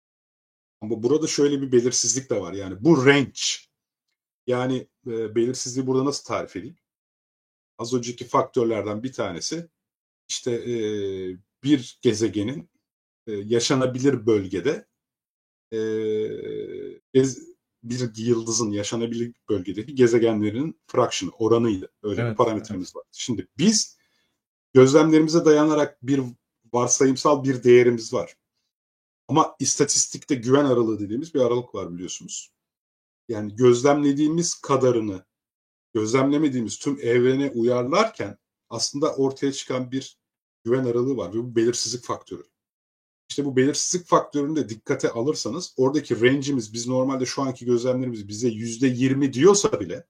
Ama 0.80 1.02
burada 1.02 1.26
şöyle 1.26 1.62
bir 1.62 1.72
belirsizlik 1.72 2.30
de 2.30 2.40
var. 2.40 2.52
Yani 2.52 2.84
bu 2.84 3.06
range 3.06 3.40
yani 4.46 4.88
e, 5.06 5.34
belirsizliği 5.34 5.86
burada 5.86 6.04
nasıl 6.04 6.24
tarif 6.24 6.56
edeyim? 6.56 6.76
Az 7.78 7.94
önceki 7.94 8.24
faktörlerden 8.24 9.02
bir 9.02 9.12
tanesi 9.12 9.68
işte 10.28 10.52
e, 10.52 10.74
bir 11.64 11.98
gezegenin 12.02 12.70
e, 13.26 13.32
yaşanabilir 13.32 14.26
bölgede 14.26 14.86
e, 15.72 15.78
gez- 17.14 17.57
bir 17.90 18.16
yıldızın 18.16 18.70
yaşanabilir 18.70 19.32
bölgedeki 19.48 19.94
gezegenlerin 19.94 20.80
fraction 20.86 21.32
oranıydı. 21.38 21.92
Öyle 22.02 22.22
bir 22.22 22.26
Evet, 22.26 22.36
parametremiz 22.36 22.96
var. 22.96 23.04
Şimdi 23.12 23.48
biz 23.58 23.98
gözlemlerimize 24.74 25.44
dayanarak 25.44 26.02
bir 26.02 26.20
varsayımsal 26.72 27.44
bir 27.44 27.62
değerimiz 27.62 28.12
var. 28.12 28.36
Ama 29.28 29.56
istatistikte 29.58 30.34
güven 30.34 30.64
aralığı 30.64 31.00
dediğimiz 31.00 31.34
bir 31.34 31.40
aralık 31.40 31.74
var 31.74 31.94
biliyorsunuz. 31.94 32.52
Yani 33.28 33.56
gözlemlediğimiz 33.56 34.54
kadarını 34.54 35.24
gözlemlemediğimiz 35.94 36.78
tüm 36.78 37.00
evrene 37.00 37.50
uyarlarken 37.50 38.38
aslında 38.70 39.14
ortaya 39.14 39.52
çıkan 39.52 39.92
bir 39.92 40.18
güven 40.64 40.84
aralığı 40.84 41.16
var 41.16 41.30
ve 41.30 41.38
bu 41.38 41.56
belirsizlik 41.56 42.04
faktörü. 42.04 42.44
İşte 43.28 43.44
bu 43.44 43.56
belirsizlik 43.56 44.06
faktörünü 44.06 44.56
de 44.56 44.68
dikkate 44.68 45.10
alırsanız 45.10 45.74
oradaki 45.76 46.20
range'imiz 46.20 46.72
biz 46.72 46.88
normalde 46.88 47.26
şu 47.26 47.42
anki 47.42 47.64
gözlemlerimiz 47.64 48.28
bize 48.28 48.48
yüzde 48.48 48.86
yirmi 48.86 49.32
diyorsa 49.32 49.80
bile 49.80 50.06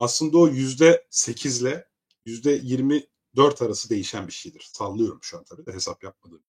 aslında 0.00 0.38
o 0.38 0.48
yüzde 0.48 1.06
sekiz 1.10 1.62
ile 1.62 1.88
yüzde 2.24 2.50
yirmi 2.62 3.06
dört 3.36 3.62
arası 3.62 3.90
değişen 3.90 4.26
bir 4.26 4.32
şeydir. 4.32 4.68
Sallıyorum 4.72 5.18
şu 5.22 5.38
an 5.38 5.44
tabii 5.44 5.66
de 5.66 5.72
hesap 5.72 6.04
yapmadığım. 6.04 6.42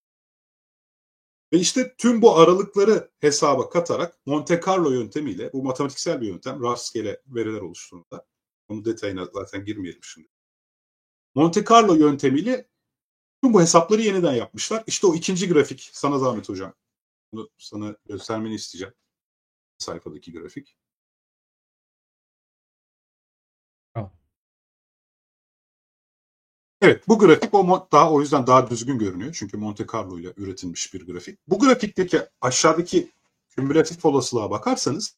Ve 1.52 1.58
işte 1.58 1.94
tüm 1.98 2.22
bu 2.22 2.36
aralıkları 2.36 3.10
hesaba 3.20 3.68
katarak 3.68 4.18
Monte 4.26 4.60
Carlo 4.66 4.90
yöntemiyle 4.90 5.52
bu 5.52 5.62
matematiksel 5.62 6.20
bir 6.20 6.26
yöntem 6.26 6.62
rastgele 6.62 7.22
veriler 7.26 7.60
oluşturduğunda 7.60 8.26
onun 8.68 8.84
detayına 8.84 9.28
zaten 9.34 9.64
girmeyelim 9.64 10.04
şimdi. 10.04 10.28
Monte 11.34 11.64
Carlo 11.70 11.94
yöntemiyle 11.94 12.68
tüm 13.42 13.54
bu 13.54 13.60
hesapları 13.60 14.02
yeniden 14.02 14.32
yapmışlar. 14.34 14.84
İşte 14.86 15.06
o 15.06 15.14
ikinci 15.14 15.48
grafik. 15.48 15.90
Sana 15.92 16.18
zahmet 16.18 16.48
hocam. 16.48 16.74
Bunu 17.32 17.48
sana 17.58 17.96
göstermeni 18.06 18.54
isteyeceğim. 18.54 18.94
Sayfadaki 19.78 20.32
grafik. 20.32 20.76
Evet 26.80 27.08
bu 27.08 27.18
grafik 27.18 27.54
o 27.54 27.88
daha 27.92 28.12
o 28.12 28.20
yüzden 28.20 28.46
daha 28.46 28.70
düzgün 28.70 28.98
görünüyor. 28.98 29.36
Çünkü 29.38 29.56
Monte 29.56 29.86
Carlo 29.94 30.18
ile 30.18 30.32
üretilmiş 30.36 30.94
bir 30.94 31.06
grafik. 31.06 31.38
Bu 31.48 31.58
grafikteki 31.58 32.20
aşağıdaki 32.40 33.12
kümülatif 33.50 34.04
olasılığa 34.04 34.50
bakarsanız 34.50 35.16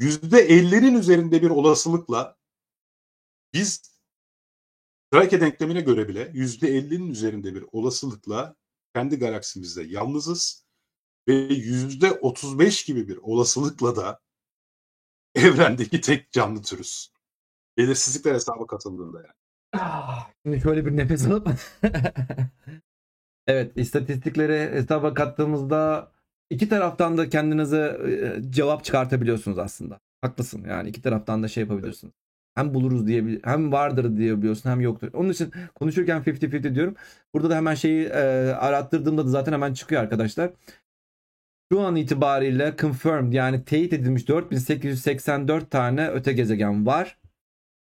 %50'nin 0.00 0.94
üzerinde 0.94 1.42
bir 1.42 1.50
olasılıkla 1.50 2.36
biz 3.52 3.97
Drake 5.14 5.40
denklemine 5.40 5.80
göre 5.80 6.08
bile 6.08 6.30
%50'nin 6.34 7.10
üzerinde 7.10 7.54
bir 7.54 7.64
olasılıkla 7.72 8.56
kendi 8.94 9.18
galaksimizde 9.18 9.82
yalnızız 9.82 10.64
ve 11.28 11.48
%35 11.48 12.86
gibi 12.86 13.08
bir 13.08 13.16
olasılıkla 13.16 13.96
da 13.96 14.20
evrendeki 15.34 16.00
tek 16.00 16.32
canlı 16.32 16.62
türüz. 16.62 17.12
Belirsizlikler 17.78 18.34
hesaba 18.34 18.66
katıldığında 18.66 19.18
yani. 19.18 19.34
Ah, 19.72 20.30
Şimdi 20.44 20.60
şöyle 20.60 20.86
bir 20.86 20.96
nefes 20.96 21.26
alıp 21.26 21.48
Evet, 23.46 23.72
istatistikleri 23.76 24.72
hesaba 24.74 25.14
kattığımızda 25.14 26.12
iki 26.50 26.68
taraftan 26.68 27.18
da 27.18 27.28
kendinize 27.28 27.98
e, 28.48 28.52
cevap 28.52 28.84
çıkartabiliyorsunuz 28.84 29.58
aslında. 29.58 30.00
Haklısın 30.20 30.64
yani 30.68 30.88
iki 30.88 31.02
taraftan 31.02 31.42
da 31.42 31.48
şey 31.48 31.62
yapabilirsiniz. 31.62 32.14
Hem 32.58 32.74
buluruz 32.74 33.06
diye 33.06 33.24
hem 33.44 33.72
vardır 33.72 34.16
diyebiliyorsun 34.16 34.70
hem 34.70 34.80
yoktur. 34.80 35.10
Onun 35.12 35.30
için 35.30 35.52
konuşurken 35.74 36.22
50-50 36.22 36.74
diyorum. 36.74 36.94
Burada 37.34 37.50
da 37.50 37.56
hemen 37.56 37.74
şeyi 37.74 38.04
e, 38.06 38.18
arattırdığımda 38.52 39.24
da 39.26 39.28
zaten 39.28 39.52
hemen 39.52 39.72
çıkıyor 39.74 40.02
arkadaşlar. 40.02 40.50
Şu 41.72 41.80
an 41.80 41.96
itibariyle 41.96 42.74
confirmed 42.78 43.32
yani 43.32 43.64
teyit 43.64 43.92
edilmiş 43.92 44.28
4884 44.28 45.70
tane 45.70 46.08
öte 46.08 46.32
gezegen 46.32 46.86
var. 46.86 47.18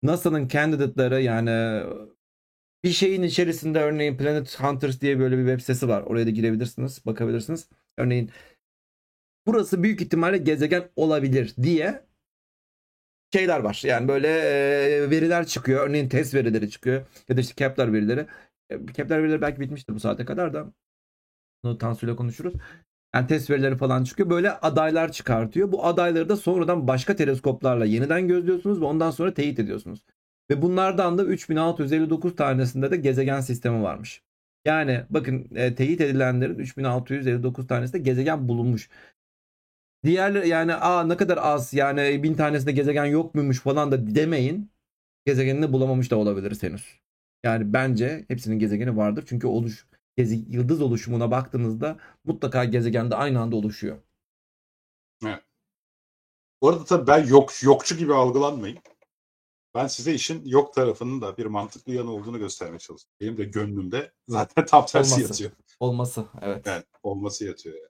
NASA'nın 0.03 0.47
candidate'ları 0.47 1.21
yani 1.21 1.83
bir 2.83 2.89
şeyin 2.91 3.23
içerisinde 3.23 3.79
örneğin 3.79 4.17
Planet 4.17 4.59
Hunters 4.59 5.01
diye 5.01 5.19
böyle 5.19 5.37
bir 5.37 5.45
web 5.45 5.59
sitesi 5.59 5.87
var. 5.87 6.01
Oraya 6.01 6.25
da 6.25 6.29
girebilirsiniz, 6.29 7.05
bakabilirsiniz. 7.05 7.69
Örneğin 7.97 8.31
burası 9.47 9.83
büyük 9.83 10.01
ihtimalle 10.01 10.37
gezegen 10.37 10.89
olabilir 10.95 11.55
diye 11.61 12.08
şeyler 13.33 13.59
var. 13.59 13.81
Yani 13.85 14.07
böyle 14.07 14.29
veriler 15.09 15.45
çıkıyor. 15.45 15.87
Örneğin 15.89 16.09
test 16.09 16.33
verileri 16.33 16.69
çıkıyor. 16.69 17.05
Ya 17.29 17.37
da 17.37 17.41
işte 17.41 17.53
Kepler 17.55 17.93
verileri. 17.93 18.25
Kepler 18.93 19.23
verileri 19.23 19.41
belki 19.41 19.59
bitmiştir 19.59 19.95
bu 19.95 19.99
saate 19.99 20.25
kadar 20.25 20.53
da. 20.53 20.73
Bunu 21.63 21.77
Tansu'yla 21.77 22.15
konuşuruz. 22.15 22.53
Yani 23.15 23.27
test 23.27 23.49
verileri 23.49 23.77
falan 23.77 24.03
çıkıyor. 24.03 24.29
Böyle 24.29 24.51
adaylar 24.51 25.11
çıkartıyor. 25.11 25.71
Bu 25.71 25.85
adayları 25.85 26.29
da 26.29 26.35
sonradan 26.35 26.87
başka 26.87 27.15
teleskoplarla 27.15 27.85
yeniden 27.85 28.27
gözlüyorsunuz 28.27 28.81
ve 28.81 28.85
ondan 28.85 29.11
sonra 29.11 29.33
teyit 29.33 29.59
ediyorsunuz. 29.59 30.03
Ve 30.51 30.61
bunlardan 30.61 31.17
da 31.17 31.23
3659 31.25 32.35
tanesinde 32.35 32.91
de 32.91 32.97
gezegen 32.97 33.41
sistemi 33.41 33.83
varmış. 33.83 34.23
Yani 34.65 35.03
bakın 35.09 35.47
e, 35.55 35.75
teyit 35.75 36.01
edilenlerin 36.01 36.59
3659 36.59 37.67
tanesinde 37.67 37.99
gezegen 37.99 38.47
bulunmuş. 38.47 38.89
Diğer 40.03 40.43
yani 40.43 40.75
aa 40.75 41.03
ne 41.03 41.17
kadar 41.17 41.37
az 41.37 41.73
yani 41.73 42.23
bin 42.23 42.33
tanesinde 42.33 42.71
gezegen 42.71 43.05
yok 43.05 43.35
muymuş 43.35 43.59
falan 43.59 43.91
da 43.91 44.15
demeyin. 44.15 44.71
Gezegenini 45.25 45.73
bulamamış 45.73 46.11
da 46.11 46.17
olabiliriz 46.17 46.63
henüz. 46.63 46.99
Yani 47.43 47.73
bence 47.73 48.25
hepsinin 48.27 48.59
gezegeni 48.59 48.97
vardır. 48.97 49.25
Çünkü 49.27 49.47
oluş 49.47 49.87
geze, 50.17 50.35
yıldız 50.35 50.81
oluşumuna 50.81 51.31
baktığınızda 51.31 51.97
mutlaka 52.25 52.65
gezegende 52.65 53.15
aynı 53.15 53.39
anda 53.39 53.55
oluşuyor. 53.55 53.97
Bu 56.61 56.69
arada 56.69 56.85
tabii 56.85 57.07
ben 57.07 57.27
yok 57.27 57.63
yokçu 57.63 57.97
gibi 57.97 58.13
algılanmayın. 58.13 58.79
Ben 59.75 59.87
size 59.87 60.13
işin 60.13 60.45
yok 60.45 60.73
tarafının 60.73 61.21
da 61.21 61.37
bir 61.37 61.45
mantıklı 61.45 61.93
yanı 61.93 62.11
olduğunu 62.11 62.39
göstermeye 62.39 62.79
çalıştım. 62.79 63.11
Benim 63.21 63.37
de 63.37 63.43
gönlümde 63.43 64.11
zaten 64.27 64.65
tam 64.65 64.85
tersi 64.85 65.13
Olması. 65.13 65.21
yatıyor. 65.21 65.51
Olması 65.79 66.25
evet. 66.41 66.65
Yani 66.65 66.83
olması 67.03 67.45
yatıyor. 67.45 67.75
Yani. 67.75 67.88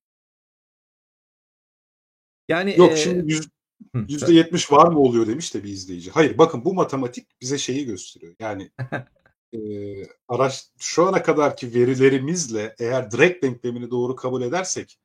Yani 2.50 2.76
Yok 2.78 2.92
e, 2.92 2.96
şimdi 2.96 3.34
yüz, 3.34 3.50
hı, 3.96 4.00
%70 4.00 4.72
var 4.72 4.92
mı 4.92 5.00
oluyor 5.00 5.28
demiş 5.28 5.54
de 5.54 5.64
bir 5.64 5.70
izleyici. 5.70 6.12
Hayır 6.12 6.38
bakın 6.38 6.66
bu 6.66 6.74
matematik 6.74 7.42
bize 7.42 7.58
şeyi 7.58 7.86
gösteriyor. 7.86 8.36
Yani 8.40 8.72
e, 9.54 9.60
araç 10.28 10.68
şu 10.80 11.08
ana 11.08 11.24
kadarki 11.24 11.74
verilerimizle 11.74 12.76
eğer 12.80 13.12
direkt 13.12 13.44
denklemini 13.44 13.92
doğru 13.92 14.16
kabul 14.16 14.42
edersek 14.42 15.00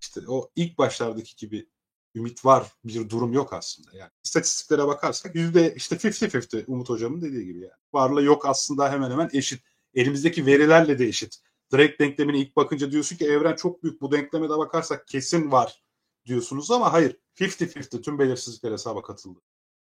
işte 0.00 0.20
o 0.28 0.50
ilk 0.56 0.78
başlardaki 0.78 1.36
gibi 1.36 1.66
ümit 2.14 2.44
var 2.44 2.66
bir 2.84 3.08
durum 3.08 3.32
yok 3.32 3.52
aslında. 3.52 3.96
Yani 3.96 4.10
istatistiklere 4.24 4.86
bakarsak 4.86 5.34
yüzde 5.34 5.74
işte 5.74 5.96
50-50 5.96 6.64
Umut 6.66 6.88
hocamın 6.88 7.20
dediği 7.20 7.44
gibi 7.44 7.60
yani. 7.60 7.72
Varla 7.92 8.22
yok 8.22 8.46
aslında 8.46 8.92
hemen 8.92 9.10
hemen 9.10 9.30
eşit. 9.32 9.62
Elimizdeki 9.94 10.46
verilerle 10.46 10.98
de 10.98 11.06
eşit. 11.06 11.38
Direkt 11.72 12.00
denklemine 12.00 12.38
ilk 12.38 12.56
bakınca 12.56 12.90
diyorsun 12.90 13.16
ki 13.16 13.26
evren 13.26 13.56
çok 13.56 13.82
büyük. 13.82 14.00
Bu 14.00 14.12
denkleme 14.12 14.46
de 14.46 14.58
bakarsak 14.58 15.08
kesin 15.08 15.52
var 15.52 15.82
diyorsunuz 16.26 16.70
ama 16.70 16.92
hayır. 16.92 17.16
50-50 17.40 18.02
tüm 18.02 18.18
belirsizlikler 18.18 18.72
hesaba 18.72 19.02
katıldı. 19.02 19.40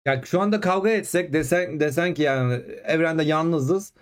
Yani 0.04 0.26
şu 0.26 0.40
anda 0.40 0.60
kavga 0.60 0.90
etsek 0.90 1.32
desen, 1.32 1.80
desen 1.80 2.14
ki 2.14 2.22
yani 2.22 2.54
evrende 2.84 3.22
yalnızız. 3.22 3.94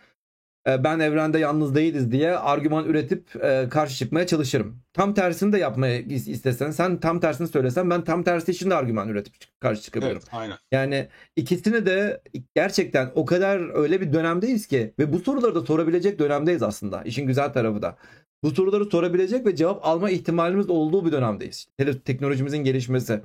E, 0.68 0.84
Ben 0.84 0.98
evrende 0.98 1.38
yalnız 1.38 1.74
değiliz 1.74 2.12
diye 2.12 2.36
argüman 2.36 2.84
üretip 2.84 3.44
e, 3.44 3.68
karşı 3.70 3.96
çıkmaya 3.96 4.26
çalışırım. 4.26 4.82
Tam 4.92 5.14
tersini 5.14 5.52
de 5.52 5.58
yapmaya 5.58 6.00
is- 6.00 6.30
istesen 6.30 6.70
sen 6.70 7.00
tam 7.00 7.20
tersini 7.20 7.48
söylesen 7.48 7.90
ben 7.90 8.04
tam 8.04 8.22
tersi 8.22 8.50
için 8.52 8.70
de 8.70 8.74
argüman 8.74 9.08
üretip 9.08 9.34
karşı 9.60 9.82
çıkabilirim. 9.82 10.16
Evet 10.16 10.28
aynen. 10.32 10.56
Yani 10.72 11.08
ikisini 11.36 11.86
de 11.86 12.22
gerçekten 12.54 13.10
o 13.14 13.24
kadar 13.24 13.74
öyle 13.82 14.00
bir 14.00 14.12
dönemdeyiz 14.12 14.66
ki 14.66 14.94
ve 14.98 15.12
bu 15.12 15.18
soruları 15.18 15.54
da 15.54 15.60
sorabilecek 15.60 16.18
dönemdeyiz 16.18 16.62
aslında. 16.62 17.02
İşin 17.02 17.26
güzel 17.26 17.52
tarafı 17.52 17.82
da. 17.82 17.96
Bu 18.42 18.50
soruları 18.50 18.84
sorabilecek 18.84 19.46
ve 19.46 19.56
cevap 19.56 19.86
alma 19.86 20.10
ihtimalimiz 20.10 20.70
olduğu 20.70 21.06
bir 21.06 21.12
dönemdeyiz. 21.12 21.68
Teknolojimizin 22.04 22.58
gelişmesi. 22.58 23.20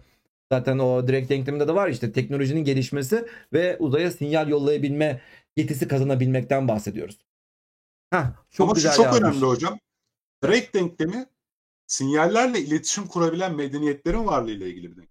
Zaten 0.52 0.80
o 0.80 1.08
direkt 1.08 1.30
denkleminde 1.30 1.67
de 1.67 1.76
var 1.76 1.89
işte 1.89 2.12
teknolojinin 2.12 2.63
gelişmesi 2.63 3.26
ve 3.54 3.78
uzaya 3.80 4.12
sinyal 4.12 4.50
yollayabilme 4.50 5.21
yetisi 5.58 5.88
kazanabilmekten 5.88 6.68
bahsediyoruz. 6.68 7.18
Heh, 8.10 8.26
çok 8.52 8.65
Ama 8.65 8.76
güzel 8.76 8.91
şu 8.91 8.98
çok 8.98 9.06
yazmış. 9.06 9.22
önemli 9.22 9.46
hocam. 9.46 9.80
Drake 10.44 10.74
denklemi 10.74 11.26
sinyallerle 11.88 12.60
iletişim 12.60 13.08
kurabilen 13.08 13.56
medeniyetlerin 13.56 14.26
varlığıyla 14.26 14.68
ilgili 14.68 14.84
bir 14.91 14.96
denklem. 14.98 15.08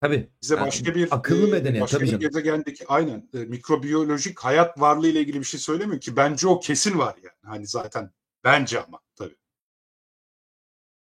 Tabii. 0.00 0.28
Bize 0.42 0.56
Yani 0.56 0.66
başka 0.66 0.94
bir 0.94 1.08
akıllı 1.10 1.48
e, 1.48 1.50
medeniyet, 1.52 1.82
başka 1.82 1.98
tabii 1.98 2.06
bir 2.06 2.10
canım. 2.10 2.20
gezegendeki 2.20 2.86
aynen 2.88 3.28
e, 3.34 3.38
mikrobiyolojik 3.38 4.38
hayat 4.38 4.80
varlığı 4.80 5.08
ile 5.08 5.20
ilgili 5.20 5.38
bir 5.40 5.44
şey 5.44 5.60
söylemiyor 5.60 6.00
ki 6.00 6.16
bence 6.16 6.48
o 6.48 6.60
kesin 6.60 6.98
var 6.98 7.16
yani. 7.22 7.36
Hani 7.54 7.66
zaten 7.66 8.10
bence 8.44 8.80
ama 8.80 9.00
tabii. 9.16 9.36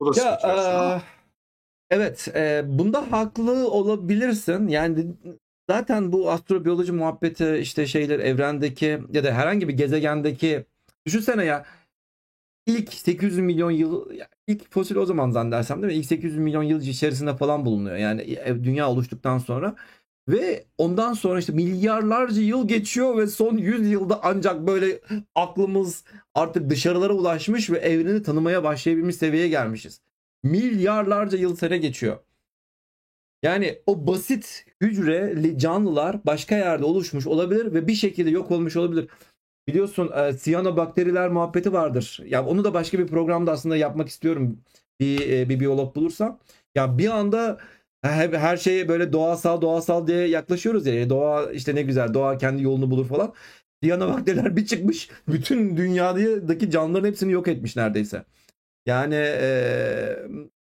Bu 0.00 0.16
da 0.16 0.20
Ya 0.20 0.38
ama. 0.38 0.96
eee, 0.96 1.02
evet 1.90 2.28
eee, 2.34 2.64
bunda 2.66 3.12
haklı 3.12 3.70
olabilirsin. 3.70 4.68
Yani 4.68 5.06
zaten 5.70 6.12
bu 6.12 6.30
astrobiyoloji 6.30 6.92
muhabbeti 6.92 7.58
işte 7.62 7.86
şeyler 7.86 8.18
evrendeki 8.18 8.98
ya 9.12 9.24
da 9.24 9.32
herhangi 9.32 9.68
bir 9.68 9.72
gezegendeki 9.74 10.64
düşünsene 11.06 11.44
ya 11.44 11.64
ilk 12.66 12.92
800 12.94 13.38
milyon 13.38 13.70
yıl 13.70 14.10
ilk 14.46 14.72
fosil 14.72 14.96
o 14.96 15.06
zaman 15.06 15.30
zannedersem 15.30 15.82
değil 15.82 15.92
mi? 15.92 15.98
İlk 15.98 16.06
800 16.06 16.38
milyon 16.38 16.62
yıl 16.62 16.80
içerisinde 16.82 17.36
falan 17.36 17.64
bulunuyor. 17.64 17.96
Yani 17.96 18.20
ev- 18.22 18.64
dünya 18.64 18.90
oluştuktan 18.90 19.38
sonra 19.38 19.76
ve 20.28 20.64
ondan 20.78 21.12
sonra 21.12 21.38
işte 21.38 21.52
milyarlarca 21.52 22.42
yıl 22.42 22.68
geçiyor 22.68 23.16
ve 23.18 23.26
son 23.26 23.56
100 23.56 23.90
yılda 23.90 24.20
ancak 24.22 24.66
böyle 24.66 25.00
aklımız 25.34 26.04
artık 26.34 26.70
dışarılara 26.70 27.12
ulaşmış 27.12 27.70
ve 27.70 27.78
evreni 27.78 28.22
tanımaya 28.22 28.64
başlayabilmiş 28.64 29.16
seviyeye 29.16 29.48
gelmişiz. 29.48 30.00
Milyarlarca 30.42 31.38
yıl 31.38 31.56
sene 31.56 31.78
geçiyor. 31.78 32.18
Yani 33.42 33.78
o 33.86 34.06
basit 34.06 34.66
hücreli 34.80 35.58
canlılar 35.58 36.26
başka 36.26 36.56
yerde 36.56 36.84
oluşmuş 36.84 37.26
olabilir 37.26 37.74
ve 37.74 37.86
bir 37.86 37.94
şekilde 37.94 38.30
yok 38.30 38.50
olmuş 38.50 38.76
olabilir. 38.76 39.08
Biliyorsun 39.68 40.10
e, 40.16 40.32
siyanobakteriler 40.32 41.28
muhabbeti 41.30 41.72
vardır. 41.72 42.20
Ya 42.26 42.46
onu 42.46 42.64
da 42.64 42.74
başka 42.74 42.98
bir 42.98 43.06
programda 43.06 43.52
aslında 43.52 43.76
yapmak 43.76 44.08
istiyorum. 44.08 44.60
Bir, 45.00 45.30
e, 45.30 45.48
bir 45.48 45.60
biyolog 45.60 45.96
bulursam. 45.96 46.40
Ya 46.74 46.98
bir 46.98 47.08
anda 47.08 47.58
her, 48.02 48.32
her 48.32 48.56
şeye 48.56 48.88
böyle 48.88 49.12
doğasal 49.12 49.60
doğasal 49.62 50.06
diye 50.06 50.28
yaklaşıyoruz 50.28 50.86
ya. 50.86 51.10
Doğa 51.10 51.52
işte 51.52 51.74
ne 51.74 51.82
güzel 51.82 52.14
doğa 52.14 52.38
kendi 52.38 52.62
yolunu 52.62 52.90
bulur 52.90 53.08
falan. 53.08 53.34
Siyanobakteriler 53.82 54.56
bir 54.56 54.66
çıkmış 54.66 55.10
bütün 55.28 55.76
dünyadaki 55.76 56.70
canlıların 56.70 57.08
hepsini 57.08 57.32
yok 57.32 57.48
etmiş 57.48 57.76
neredeyse. 57.76 58.24
Yani 58.86 59.14
e, 59.14 60.16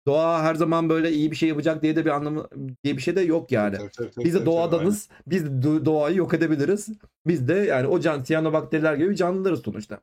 doğa 0.07 0.43
her 0.43 0.55
zaman 0.55 0.89
böyle 0.89 1.11
iyi 1.11 1.31
bir 1.31 1.35
şey 1.35 1.49
yapacak 1.49 1.81
diye 1.81 1.95
de 1.95 2.05
bir 2.05 2.09
anlamı 2.09 2.47
diye 2.83 2.97
bir 2.97 3.01
şey 3.01 3.15
de 3.15 3.21
yok 3.21 3.51
yani. 3.51 3.77
Tabii, 3.77 3.89
tabii, 3.97 4.11
tabii, 4.11 4.25
Biz 4.25 4.33
de 4.33 4.37
tabii, 4.37 4.45
doğadanız. 4.45 5.09
Biz 5.27 5.45
de 5.45 5.67
do- 5.67 5.85
doğayı 5.85 6.15
yok 6.15 6.33
edebiliriz. 6.33 6.87
Biz 7.27 7.47
de 7.47 7.53
yani 7.53 7.87
o 7.87 7.99
can 7.99 8.23
siyanobakteriler 8.23 8.95
gibi 8.95 9.15
canlılarız 9.15 9.61
sonuçta. 9.63 9.99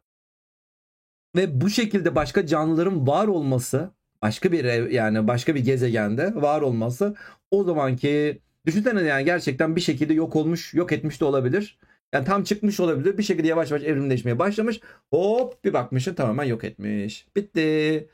Ve 1.37 1.61
bu 1.61 1.71
şekilde 1.71 2.15
başka 2.15 2.47
canlıların 2.47 3.07
var 3.07 3.29
olması, 3.29 3.91
başka 4.23 4.53
bir 4.53 4.65
ev, 4.65 4.91
yani 4.91 5.29
başka 5.29 5.55
bir 5.55 5.65
gezegende 5.65 6.35
var 6.35 6.61
olması 6.61 7.15
o 7.51 7.65
zamanki 7.65 8.41
düşünsene 8.67 9.03
yani 9.03 9.25
gerçekten 9.25 9.77
bir 9.77 9.81
şekilde 9.81 10.15
yok 10.15 10.37
olmuş, 10.37 10.75
yok 10.75 10.93
etmiş 10.93 11.21
de 11.21 11.25
olabilir. 11.25 11.79
Yani 12.13 12.25
tam 12.25 12.45
çıkmış 12.45 12.81
olabilir. 12.81 13.19
Bir 13.19 13.23
şekilde 13.23 13.49
yavaş 13.49 13.71
yavaş 13.71 13.83
evrimleşmeye 13.85 14.39
başlamış. 14.39 14.81
Hop 15.11 15.65
bir 15.65 15.73
bakmışsın 15.73 16.15
tamamen 16.15 16.45
yok 16.45 16.65
etmiş. 16.65 17.27
Bitti. 17.37 17.61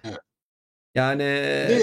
Evet. 0.05 0.26
Yani 0.97 1.22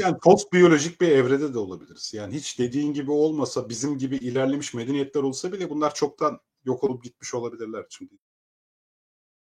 yani 0.02 0.18
post 0.24 0.54
biyolojik 0.54 1.02
bir 1.02 1.08
evrede 1.08 1.54
de 1.54 1.60
olabiliriz. 1.60 2.14
Yani 2.14 2.34
hiç 2.34 2.60
dediğin 2.60 2.94
gibi 2.94 3.12
olmasa 3.12 3.70
bizim 3.70 3.98
gibi 3.98 4.16
ilerlemiş 4.16 4.74
medeniyetler 4.74 5.24
olsa 5.24 5.52
bile 5.52 5.70
bunlar 5.70 5.94
çoktan 5.94 6.40
yok 6.66 6.84
olup 6.84 7.04
gitmiş 7.04 7.34
olabilirler 7.34 7.86
şimdi. 7.90 8.14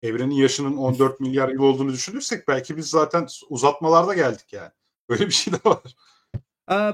Evrenin 0.03 0.35
yaşının 0.35 0.77
14 0.77 1.19
milyar 1.19 1.49
yıl 1.49 1.59
olduğunu 1.59 1.93
düşünürsek 1.93 2.47
belki 2.47 2.77
biz 2.77 2.89
zaten 2.89 3.27
uzatmalarda 3.49 4.13
geldik 4.13 4.53
yani. 4.53 4.71
Böyle 5.09 5.25
bir 5.27 5.31
şey 5.31 5.53
de 5.53 5.57
var. 5.65 5.81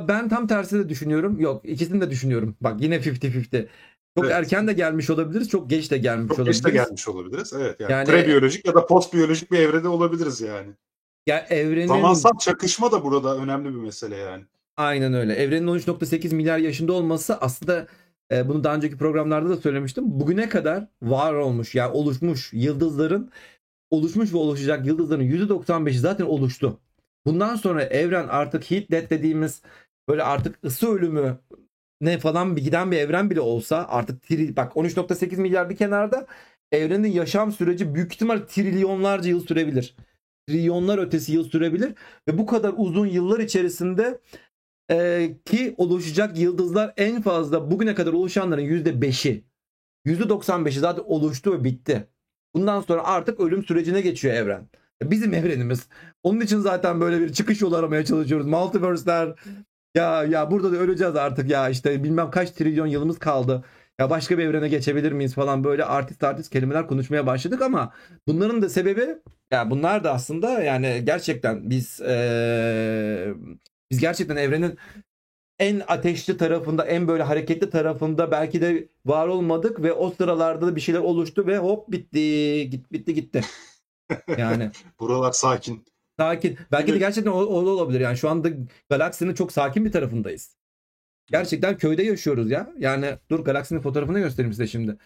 Ben 0.08 0.30
tam 0.30 0.48
tersi 0.48 0.80
de 0.80 0.90
düşünüyorum. 0.90 1.40
Yok 1.40 1.66
ikisini 1.66 2.02
de 2.02 2.10
düşünüyorum. 2.10 2.56
Bak 2.62 2.82
yine 2.82 2.96
50-50. 2.96 3.68
Çok 4.18 4.26
Evet. 4.26 4.36
erken 4.36 4.68
de 4.68 4.74
gelmiş 4.74 5.10
olabiliriz. 5.10 5.50
Çok 5.50 5.70
geç 5.70 5.92
de 5.92 5.98
gelmiş 5.98 6.30
Çok 6.30 6.40
olabiliriz. 6.40 6.62
geç 6.62 6.74
de 6.74 6.78
gelmiş 6.78 7.08
olabiliriz. 7.08 7.54
Evet 7.54 7.80
yani, 7.80 7.92
Yani- 7.92 8.06
prebiyolojik 8.08 8.66
ya 8.68 8.74
da 8.76 8.86
post 8.86 9.14
biyolojik 9.14 9.52
bir 9.52 9.60
evrede 9.60 9.88
olabiliriz 9.88 10.42
yani. 10.42 10.74
Ya 11.30 11.46
evrenin 11.50 11.88
Zamansal 11.88 12.38
çakışma 12.40 12.92
da 12.92 13.04
burada 13.04 13.38
önemli 13.38 13.70
bir 13.70 13.80
mesele 13.80 14.16
yani. 14.16 14.44
aynen 14.78 15.14
öyle. 15.14 15.34
Evrenin 15.34 15.68
13.8 15.68 16.36
milyar 16.36 16.58
yaşında 16.58 16.94
olması 16.94 17.38
aslında 17.38 17.88
e, 18.32 18.48
bunu 18.48 18.64
daha 18.64 18.76
önceki 18.76 18.98
programlarda 18.98 19.50
da 19.50 19.58
söylemiştim. 19.58 20.04
Bugüne 20.08 20.50
kadar 20.50 20.88
var 21.02 21.34
olmuş 21.34 21.76
yani 21.76 21.92
oluşmuş 21.92 22.54
yıldızların 22.54 23.32
oluşmuş 23.92 24.34
ve 24.34 24.38
oluşacak 24.38 24.86
yıldızların 24.86 25.24
%95'i 25.24 26.00
zaten 26.00 26.26
oluştu. 26.26 26.80
Bundan 27.26 27.56
sonra 27.56 27.84
evren 27.84 28.28
artık 28.28 28.72
heat 28.72 28.92
death 28.92 29.10
dediğimiz 29.10 29.62
böyle 30.08 30.24
artık 30.24 30.64
ısı 30.66 30.88
ölümü 30.88 31.40
ne 32.02 32.18
falan 32.20 32.56
bir 32.56 32.64
giden 32.64 32.92
bir 32.92 32.98
evren 32.98 33.30
bile 33.30 33.42
olsa 33.42 33.86
artık 33.90 34.24
tri, 34.24 34.56
bak 34.56 34.74
13.8 34.74 35.38
milyar 35.38 35.70
bir 35.70 35.76
kenarda 35.76 36.28
evrenin 36.72 37.08
yaşam 37.08 37.52
süreci 37.52 37.96
büyük 37.96 38.14
ihtimal 38.14 38.40
trilyonlarca 38.40 39.30
yıl 39.30 39.46
sürebilir. 39.46 39.96
Trilyonlar 40.50 40.98
ötesi 40.98 41.34
yıl 41.34 41.50
sürebilir 41.50 41.94
ve 42.28 42.38
bu 42.38 42.46
kadar 42.46 42.74
uzun 42.78 43.06
yıllar 43.06 43.40
içerisinde 43.40 44.20
e, 44.92 45.30
ki 45.46 45.76
oluşacak 45.78 46.40
yıldızlar 46.40 46.94
en 46.98 47.22
fazla 47.22 47.72
bugüne 47.72 47.96
kadar 47.96 48.14
oluşanların 48.14 48.62
%5'i 48.62 49.44
%95'i 50.06 50.80
zaten 50.80 51.04
oluştu 51.06 51.54
ve 51.54 51.64
bitti. 51.64 52.08
Bundan 52.54 52.82
sonra 52.82 53.04
artık 53.04 53.40
ölüm 53.40 53.64
sürecine 53.64 54.02
geçiyor 54.02 54.34
evren. 54.34 54.70
Bizim 55.04 55.34
evrenimiz. 55.34 55.88
Onun 56.24 56.42
için 56.42 56.60
zaten 56.60 57.02
böyle 57.02 57.20
bir 57.20 57.34
çıkış 57.34 57.62
yolu 57.62 57.76
aramaya 57.76 58.06
çalışıyoruz. 58.06 58.48
Multiverse'ler 58.48 59.36
ya 59.96 60.24
ya 60.24 60.52
burada 60.52 60.72
da 60.72 60.76
öleceğiz 60.76 61.16
artık 61.16 61.50
ya 61.50 61.70
işte 61.70 62.04
bilmem 62.04 62.32
kaç 62.32 62.52
trilyon 62.52 62.88
yılımız 62.88 63.20
kaldı. 63.20 63.64
Ya 64.00 64.10
başka 64.10 64.38
bir 64.38 64.44
evrene 64.44 64.68
geçebilir 64.68 65.12
miyiz 65.12 65.34
falan 65.34 65.64
böyle 65.64 65.86
artist 65.86 66.24
artist 66.24 66.50
kelimeler 66.50 66.88
konuşmaya 66.88 67.26
başladık 67.26 67.62
ama 67.62 67.94
bunların 68.28 68.62
da 68.62 68.70
sebebi 68.70 69.18
ya 69.52 69.70
bunlar 69.70 70.04
da 70.04 70.14
aslında 70.14 70.64
yani 70.64 71.02
gerçekten 71.06 71.70
biz 71.70 72.02
ee, 72.02 73.34
biz 73.92 74.00
gerçekten 74.00 74.36
evrenin 74.36 74.78
en 75.60 75.82
ateşli 75.88 76.38
tarafında, 76.38 76.86
en 76.86 77.08
böyle 77.08 77.24
hareketli 77.24 77.70
tarafında 77.70 78.32
belki 78.32 78.62
de 78.62 78.90
var 79.06 79.28
olmadık 79.28 79.82
ve 79.82 79.94
o 79.94 80.12
sıralarda 80.12 80.68
da 80.68 80.76
bir 80.76 80.82
şeyler 80.82 81.00
oluştu 81.00 81.48
ve 81.48 81.58
hop 81.58 81.92
bitti, 81.92 82.70
git 82.70 82.92
bitti 82.92 83.14
gitti. 83.14 83.42
Yani 84.38 84.72
Buralar 85.00 85.32
sakin. 85.32 85.86
sakin. 86.20 86.58
Belki 86.72 86.94
de 86.94 86.98
gerçekten 86.98 87.32
o, 87.32 87.40
o 87.40 87.70
olabilir. 87.70 88.00
Yani 88.00 88.18
şu 88.18 88.30
anda 88.30 88.50
galaksinin 88.90 89.34
çok 89.34 89.52
sakin 89.52 89.86
bir 89.86 89.92
tarafındayız. 89.92 90.59
Gerçekten 91.32 91.78
köyde 91.78 92.04
yaşıyoruz 92.04 92.52
ya. 92.52 92.74
Yani 92.78 93.18
dur 93.32 93.40
galaksinin 93.40 93.82
fotoğrafını 93.82 94.20
göstereyim 94.20 94.54
size 94.54 94.68
şimdi. 94.68 94.98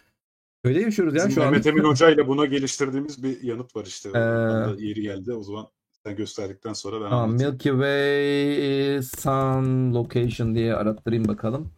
Köyde 0.63 0.79
yaşıyoruz 0.79 1.15
ya 1.15 1.19
Bizim 1.19 1.31
şu 1.31 1.43
an. 1.43 1.51
Mehmet 1.51 1.67
Emin 1.67 1.83
Hoca 1.83 2.09
ile 2.09 2.27
buna 2.27 2.45
geliştirdiğimiz 2.45 3.23
bir 3.23 3.43
yanıt 3.43 3.75
var 3.75 3.85
işte. 3.85 4.09
Ee, 4.09 4.17
Ondan 4.17 4.77
yeri 4.77 5.01
geldi. 5.01 5.33
O 5.33 5.43
zaman 5.43 5.67
sen 6.05 6.15
gösterdikten 6.15 6.73
sonra 6.73 7.01
ben 7.01 7.09
Tamam, 7.09 7.29
anlatayım. 7.29 7.51
Milky 7.53 7.69
Way 7.69 9.01
Sun 9.21 9.93
Location 9.93 10.55
diye 10.55 10.75
arattırayım 10.75 11.27
bakalım. 11.27 11.73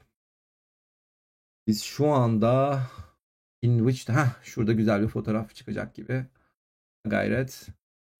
Biz 1.67 1.83
şu 1.83 2.07
anda 2.07 2.81
in 3.61 3.77
which 3.77 4.09
ha 4.09 4.27
şurada 4.43 4.73
güzel 4.73 5.01
bir 5.01 5.07
fotoğraf 5.07 5.55
çıkacak 5.55 5.95
gibi. 5.95 6.25
Gayret. 7.05 7.67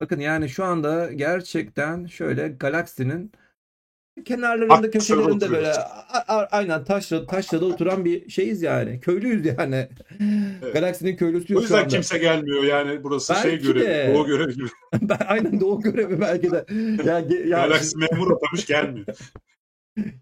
Bakın 0.01 0.19
yani 0.19 0.49
şu 0.49 0.63
anda 0.63 1.13
gerçekten 1.13 2.05
şöyle 2.05 2.47
galaksinin 2.47 3.31
kenarlarında 4.25 4.91
köşelerinde 4.91 5.51
böyle 5.51 5.73
a- 5.73 6.35
a- 6.37 6.47
aynen 6.51 6.83
taşra 6.83 7.25
taşrada 7.25 7.65
oturan 7.65 8.05
bir 8.05 8.29
şeyiz 8.29 8.61
yani. 8.61 8.99
Köylüyüz 8.99 9.45
yani. 9.45 9.87
Evet. 10.63 10.73
Galaksinin 10.73 11.13
O 11.13 11.17
köylüsüyüz 11.17 11.59
şu 11.59 11.61
yüzden 11.63 11.77
anda. 11.77 11.87
kimse 11.87 12.17
gelmiyor 12.17 12.63
yani 12.63 13.03
burası 13.03 13.35
şey 13.35 13.51
Belki 13.51 13.65
görevi, 13.67 13.85
de. 13.85 14.11
doğu 14.15 14.25
görevi 14.27 14.53
gibi. 14.55 14.67
Ben 15.01 15.17
aynen 15.27 15.59
o 15.61 15.81
görevi 15.81 16.21
belki 16.21 16.51
de. 16.51 16.65
Ya, 17.05 17.19
ge- 17.19 17.47
ya, 17.47 17.57
Galaksi 17.67 17.97
memur 17.97 18.31
atamış 18.31 18.65
gelmiyor. 18.65 19.05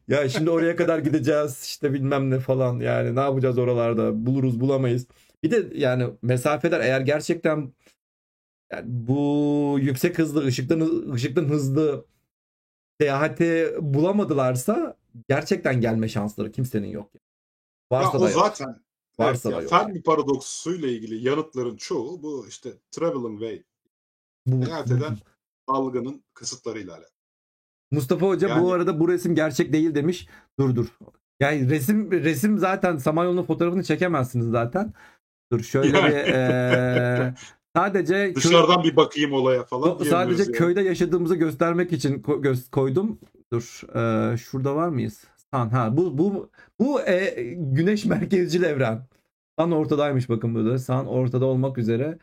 Ya 0.08 0.30
şimdi 0.30 0.50
oraya 0.50 0.76
kadar 0.76 1.00
gideceğiz 1.00 1.64
işte 1.66 1.94
bilmem 1.94 2.30
ne 2.30 2.39
falan 2.39 2.80
yani 2.80 3.16
ne 3.16 3.20
yapacağız 3.20 3.58
oralarda 3.58 4.26
buluruz 4.26 4.60
bulamayız. 4.60 5.08
Bir 5.44 5.52
de 5.52 5.64
yani 5.76 6.06
mesafeler 6.22 6.80
eğer 6.80 7.02
gerçekten 7.02 7.74
yani 8.72 8.84
bu 8.86 9.78
yüksek 9.82 10.20
hızlı 10.20 10.46
ışıktan 10.46 11.12
ışıktan 11.14 11.46
hızlı 11.46 12.06
seyahati 13.08 13.76
bulamadılarsa 13.80 14.97
gerçekten 15.30 15.82
gelme 15.82 16.08
şansları 16.10 16.51
kimsenin 16.51 16.88
yok. 16.88 17.12
ya 17.16 17.20
Varsa 17.91 18.18
o 18.18 18.22
da 18.22 18.30
yok. 18.30 18.39
zaten 18.39 18.84
Varsa 19.20 19.49
evet, 19.49 19.56
da 19.58 19.58
ya, 19.58 19.62
yok. 19.62 19.70
Fermi 19.70 20.04
paradoksuyla 20.04 20.88
ilgili 20.88 21.28
yanıtların 21.28 21.78
çoğu 21.78 22.24
bu 22.24 22.45
işte 22.49 22.74
traveling 22.91 23.39
wave 23.39 23.64
Bu- 24.45 24.66
seyahat 24.66 24.91
eden 24.91 25.18
dalganın 25.70 26.24
kısıtlarıyla 26.34 26.93
alakalı. 26.93 27.14
Mustafa 27.91 28.28
Hoca 28.28 28.47
Yani- 28.47 28.64
bu 28.64 28.74
arada 28.74 28.99
bu 28.99 29.08
resim 29.10 29.36
gerçek 29.36 29.74
değil 29.74 29.95
demiş. 29.95 30.28
Dur 30.60 30.76
dur. 30.76 30.88
Yani 31.39 31.70
resim 31.70 32.12
resim 32.12 32.58
zaten 32.58 32.97
Samanyolu'nun 32.97 33.43
fotoğrafını 33.43 33.84
çekemezsiniz 33.84 34.47
zaten. 34.47 34.93
Dur 35.51 35.60
şöyle 35.64 35.97
Yani. 35.97 36.10
bir 36.10 36.16
eee, 36.16 37.34
sadece 37.76 38.13
köy- 38.15 38.36
Dışarıdan 38.36 38.84
bir 38.84 38.95
bakayım 38.95 39.34
olaya 39.34 39.63
falan 39.63 39.97
sadece 40.03 40.43
yani. 40.43 40.51
köyde 40.51 40.82
yaşadığımızı 40.82 41.36
göstermek 41.36 41.93
için 41.93 42.19
ko- 42.24 42.69
koydum. 42.71 43.19
Dur. 43.53 43.82
eee, 43.95 44.38
şurada 44.38 44.76
var 44.76 44.89
mıyız? 44.89 45.24
Tan 45.51 45.69
ha 45.69 45.97
bu 45.97 46.17
bu 46.17 46.51
bu 46.80 47.01
e, 47.01 47.34
güneş 47.57 48.05
merkezcil 48.05 48.63
evren. 48.63 49.07
San 49.59 49.71
ortadaymış 49.71 50.30
bakın 50.30 50.55
burada. 50.55 50.78
San 50.80 51.05
ortada 51.07 51.45
olmak 51.45 51.78
üzere 51.78 52.17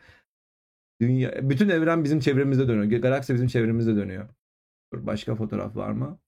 dünya 1.01 1.49
bütün 1.49 1.69
evren 1.69 2.03
bizim 2.03 2.19
çevremizde 2.19 2.67
dönüyor. 2.67 3.01
Galaksi 3.01 3.33
bizim 3.33 3.47
çevremizde 3.47 3.95
dönüyor. 3.95 4.29
Dur 4.93 5.05
başka 5.05 5.35
fotoğraf 5.35 5.75
var 5.75 5.91
mı? 5.91 6.19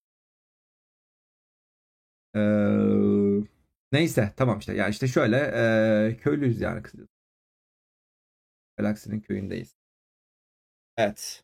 Eee, 2.36 3.44
neyse 3.92 4.34
tamam 4.38 4.60
işte. 4.60 4.74
Yani 4.74 4.90
işte 4.92 5.08
şöyle 5.08 5.38
eee, 5.38 6.18
köylüyüz 6.18 6.62
yani. 6.62 6.82
Galaksinin 8.78 9.22
köyündeyiz. 9.22 9.76
Evet. 10.98 11.44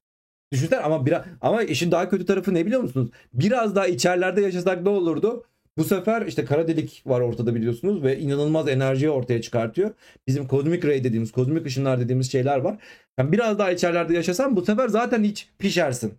Düşünsene 0.52 0.80
ama 0.80 1.06
biraz 1.06 1.26
ama 1.42 1.64
işin 1.64 1.92
daha 1.92 2.10
kötü 2.10 2.26
tarafı 2.26 2.54
ne 2.54 2.66
biliyor 2.66 2.82
musunuz? 2.82 3.10
Biraz 3.34 3.76
daha 3.76 3.88
içerilerde 3.88 4.42
yaşasak 4.42 4.84
ne 4.84 4.90
olurdu? 4.90 5.46
Bu 5.78 5.84
sefer 5.84 6.26
işte 6.26 6.46
kara 6.46 6.68
delik 6.68 7.04
var 7.06 7.22
ortada 7.22 7.56
biliyorsunuz 7.56 8.04
ve 8.04 8.20
inanılmaz 8.20 8.68
enerjiyi 8.68 9.10
ortaya 9.10 9.42
çıkartıyor. 9.42 9.92
Bizim 10.28 10.48
kozmik 10.48 10.86
ray 10.86 11.04
dediğimiz, 11.04 11.32
kozmik 11.32 11.66
ışınlar 11.66 12.00
dediğimiz 12.00 12.32
şeyler 12.32 12.58
var. 12.58 12.78
Yani 13.18 13.32
biraz 13.32 13.60
daha 13.60 13.72
içerilerde 13.72 14.14
yaşasan 14.14 14.56
bu 14.56 14.66
sefer 14.66 14.88
zaten 14.88 15.24
hiç 15.24 15.50
pişersin. 15.60 16.14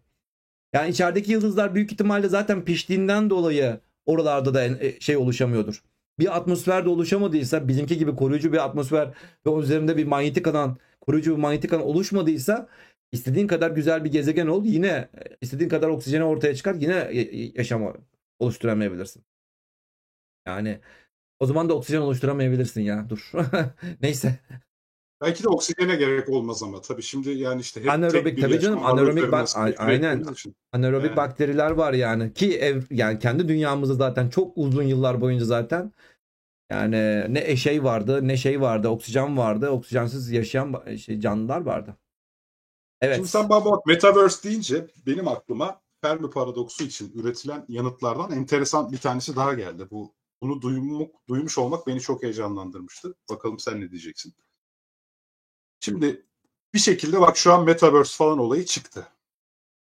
Yani 0.73 0.91
içerideki 0.91 1.33
yıldızlar 1.33 1.75
büyük 1.75 1.93
ihtimalle 1.93 2.29
zaten 2.29 2.65
piştiğinden 2.65 3.31
dolayı 3.31 3.81
oralarda 4.07 4.55
da 4.55 4.65
e, 4.65 5.01
şey 5.01 5.17
oluşamıyordur. 5.17 5.83
Bir 6.19 6.37
atmosfer 6.37 6.85
de 6.85 6.89
oluşamadıysa 6.89 7.69
bizimki 7.69 7.99
gibi 7.99 8.17
koruyucu 8.17 8.53
bir 8.53 8.65
atmosfer 8.65 9.09
ve 9.47 9.61
üzerinde 9.61 9.97
bir 9.97 10.05
manyetik 10.05 10.47
alan, 10.47 10.77
koruyucu 11.01 11.33
bir 11.37 11.41
manyetik 11.41 11.73
alan 11.73 11.85
oluşmadıysa 11.87 12.69
istediğin 13.13 13.47
kadar 13.47 13.71
güzel 13.71 14.05
bir 14.05 14.13
gezegen 14.13 14.47
ol 14.47 14.65
yine 14.65 14.89
e, 14.89 15.09
istediğin 15.41 15.69
kadar 15.69 15.89
oksijeni 15.89 16.25
ortaya 16.25 16.55
çıkar 16.55 16.75
yine 16.75 16.95
y- 17.13 17.53
yaşam 17.55 17.95
oluşturamayabilirsin. 18.39 19.25
Yani 20.47 20.81
o 21.41 21.47
zaman 21.47 21.69
da 21.69 21.75
oksijen 21.75 22.01
oluşturamayabilirsin 22.01 22.81
ya. 22.81 23.07
Dur. 23.11 23.31
Neyse. 24.03 24.39
Belki 25.23 25.45
de 25.45 25.49
oksijene 25.49 25.97
gerek 25.97 26.29
olmaz 26.29 26.63
ama 26.63 26.81
tabii 26.81 27.03
şimdi 27.03 27.31
yani 27.31 27.61
işte 27.61 27.81
hep 27.81 27.91
Anaerobik 27.91 28.41
tabii 28.41 28.61
canım, 28.61 28.87
anaerobik 28.87 29.33
bak- 29.33 29.57
aynen. 29.79 30.25
Anaerobik 30.73 31.07
Yani. 31.09 31.17
bakteriler 31.17 31.71
var 31.71 31.93
yani 31.93 32.33
ki 32.33 32.59
ev 32.59 32.83
yani 32.91 33.19
kendi 33.19 33.49
dünyamızda 33.49 33.95
zaten 33.95 34.29
çok 34.29 34.59
uzun 34.59 34.83
yıllar 34.83 35.21
boyunca 35.21 35.45
zaten 35.45 35.93
yani 36.71 37.27
ne 37.35 37.57
şey 37.57 37.85
vardı 37.85 38.29
ne 38.29 38.37
şey 38.37 38.61
vardı 38.61 38.89
oksijen 38.89 39.37
vardı 39.37 39.71
oksijensiz 39.71 40.31
yaşayan 40.31 40.97
şey 40.97 41.21
canlılar 41.21 41.61
vardı. 41.61 41.97
Evet. 43.01 43.17
Şimdi 43.17 43.29
sen 43.29 43.49
bana 43.49 43.65
bak 43.65 43.87
Metaverse 43.87 44.49
deyince 44.49 44.87
benim 45.07 45.29
aklıma 45.29 45.83
Fermi 46.03 46.31
paradoksu 46.31 46.85
için 46.85 47.13
üretilen 47.15 47.65
yanıtlardan 47.69 48.33
enteresan 48.33 48.93
bir 48.93 48.99
tanesi 48.99 49.37
daha 49.37 49.55
geldi. 49.55 49.89
Bu 49.91 50.15
bunu 50.43 50.63
duymak, 50.63 51.11
duymuş 51.29 51.59
olmak 51.59 51.87
beni 51.87 52.01
çok 52.01 52.23
heyecanlandırmıştı. 52.23 53.15
Bakalım 53.31 53.59
sen 53.59 53.81
ne 53.81 53.91
diyeceksin. 53.91 54.35
Şimdi 55.81 56.27
bir 56.75 56.79
şekilde 56.79 57.21
bak 57.21 57.37
şu 57.37 57.53
an 57.53 57.65
Metaverse 57.65 58.17
falan 58.17 58.39
olayı 58.39 58.65
çıktı. 58.65 59.09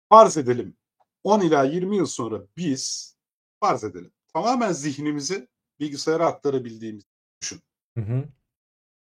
Farz 0.09 0.37
edelim 0.37 0.77
10 1.25 1.41
ila 1.41 1.65
20 1.65 1.97
yıl 1.97 2.07
sonra 2.07 2.43
biz 2.57 3.15
farz 3.61 3.85
edelim 3.85 4.13
tamamen 4.33 4.73
zihnimizi 4.73 5.49
bilgisayara 5.81 6.27
aktarabildiğimiz 6.27 7.05
düşün. 7.43 7.61
Hı 7.99 8.05
hı. 8.05 8.25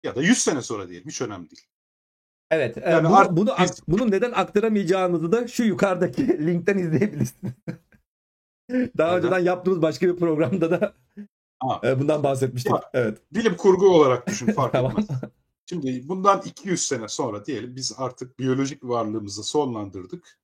Ya 0.03 0.16
da 0.16 0.22
100 0.22 0.38
sene 0.38 0.62
sonra 0.62 0.89
diyelim 0.89 1.07
hiç 1.10 1.22
önemli 1.22 1.49
değil. 1.49 1.68
Evet. 2.51 2.78
e, 2.78 2.82
Yani 2.89 3.07
bunu, 3.07 3.16
artık 3.18 3.38
bunu, 3.38 3.45
biz- 3.45 3.51
Neden? 4.12 4.32
önceden 9.18 9.39
yaptığımız 9.39 9.82
başka 9.82 10.07
bir 10.07 10.16
programda 10.20 10.72
da 10.72 10.93
Ha. 11.64 11.82
e, 11.84 11.99
bundan 11.99 12.24
bahsetmiştik. 12.24 12.72
Bak. 12.72 12.84
Evet. 12.93 13.18
Bilim 13.34 13.57
kurgu 13.57 13.89
olarak 13.89 14.28
düşün 14.28 14.51
fark 14.51 14.72
Tamam. 14.74 14.91
etmez. 14.91 15.07
Şimdi 15.66 16.07
bundan 16.10 16.41
200 16.45 16.88
sene 16.88 17.07
sonra 17.07 17.45
diyelim 17.45 17.76
biz 17.76 17.93
artık 17.97 18.39
biyolojik 18.39 18.84
varlığımızı 18.84 19.43
sonlandırdık 19.43 20.39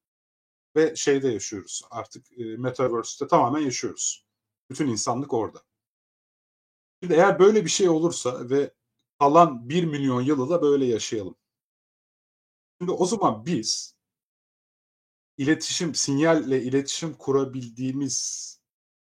ve 0.76 0.96
şeyde 0.96 1.28
yaşıyoruz. 1.28 1.82
Artık 1.92 2.40
e, 2.40 2.44
Metaverse'te 2.44 3.28
tamamen 3.28 3.60
yaşıyoruz. 3.60 4.26
Bütün 4.70 4.88
insanlık 4.88 5.34
orada. 5.34 5.60
Şimdi 7.06 7.20
eğer 7.20 7.40
böyle 7.40 7.66
bir 7.66 7.70
şey 7.70 7.90
olursa 7.90 8.50
ve 8.50 8.74
kalan 9.20 9.70
1 9.70 9.84
milyon 9.84 10.22
yılı 10.22 10.50
da 10.50 10.62
böyle 10.62 10.86
yaşayalım. 10.86 11.36
Şimdi 12.82 12.92
o 12.92 13.06
zaman 13.06 13.46
biz 13.46 13.96
iletişim, 15.38 15.96
sinyalle 15.96 16.64
iletişim 16.64 17.14
kurabildiğimiz 17.14 18.60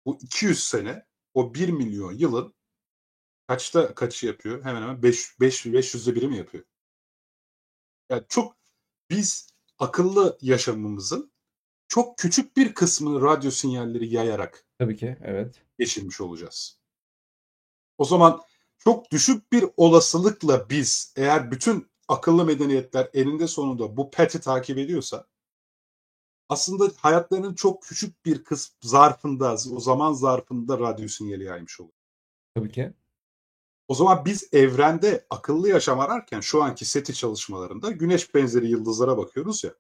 bu 0.07 0.19
200 0.21 0.65
sene 0.65 1.07
o 1.35 1.55
1 1.55 1.69
milyon 1.69 2.13
yılın 2.13 2.55
kaçta 3.49 3.95
kaçı 3.95 4.27
yapıyor? 4.27 4.65
Hemen 4.65 4.83
hemen 4.83 5.03
5 5.03 5.41
5 5.41 5.67
500'de 5.67 6.15
biri 6.15 6.29
mi 6.29 6.37
yapıyor? 6.37 6.65
Yani 8.11 8.25
çok 8.29 8.57
biz 9.11 9.49
akıllı 9.79 10.39
yaşamımızın 10.41 11.33
çok 11.89 12.19
küçük 12.19 12.57
bir 12.57 12.75
kısmını 12.75 13.23
radyo 13.23 13.51
sinyalleri 13.51 14.15
yayarak 14.15 14.67
Tabii 14.79 14.97
ki 14.97 15.17
evet. 15.23 15.63
geçirmiş 15.79 16.21
olacağız. 16.21 16.76
O 17.99 18.05
zaman 18.05 18.43
çok 18.79 19.11
düşük 19.11 19.53
bir 19.53 19.65
olasılıkla 19.77 20.71
biz 20.71 21.13
eğer 21.17 21.51
bütün 21.51 21.91
akıllı 22.09 22.45
medeniyetler 22.45 23.11
eninde 23.15 23.47
sonunda 23.47 23.97
bu 23.97 24.11
peti 24.11 24.41
takip 24.41 24.79
ediyorsa 24.79 25.27
aslında 26.49 26.93
hayatlarının 26.97 27.55
çok 27.55 27.83
küçük 27.83 28.25
bir 28.25 28.45
kısm 28.45 28.75
zarfında, 28.83 29.57
o 29.73 29.81
zaman 29.81 30.13
zarfında 30.13 30.79
radyo 30.79 31.09
sinyali 31.09 31.45
yaymış 31.45 31.81
olur. 31.81 31.93
Tabii 32.55 32.73
ki. 32.73 32.93
O 33.89 33.95
zaman 33.95 34.25
biz 34.25 34.49
evrende 34.53 35.27
akıllı 35.31 35.69
yaşam 35.69 36.01
ararken 36.01 36.41
şu 36.41 36.63
anki 36.63 36.85
SETI 36.85 37.15
çalışmalarında 37.15 37.91
güneş 37.91 38.35
benzeri 38.35 38.67
yıldızlara 38.69 39.19
bakıyoruz 39.19 39.65
ya. 39.65 39.75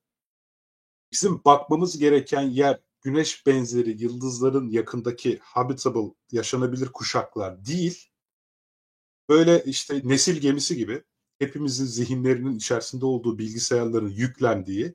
Bizim 1.12 1.44
bakmamız 1.44 1.98
gereken 1.98 2.42
yer 2.42 2.80
güneş 3.07 3.46
benzeri 3.46 4.02
yıldızların 4.02 4.68
yakındaki 4.68 5.38
habitable, 5.38 6.14
yaşanabilir 6.32 6.88
kuşaklar 6.88 7.64
değil. 7.64 8.11
Böyle 9.28 9.64
işte 9.64 10.00
nesil 10.04 10.40
gemisi 10.40 10.76
gibi 10.76 11.02
hepimizin 11.38 11.84
zihinlerinin 11.84 12.57
içerisinde 12.57 13.07
olduğu 13.07 13.38
bilgisayarların 13.38 14.09
yüklendiği 14.09 14.94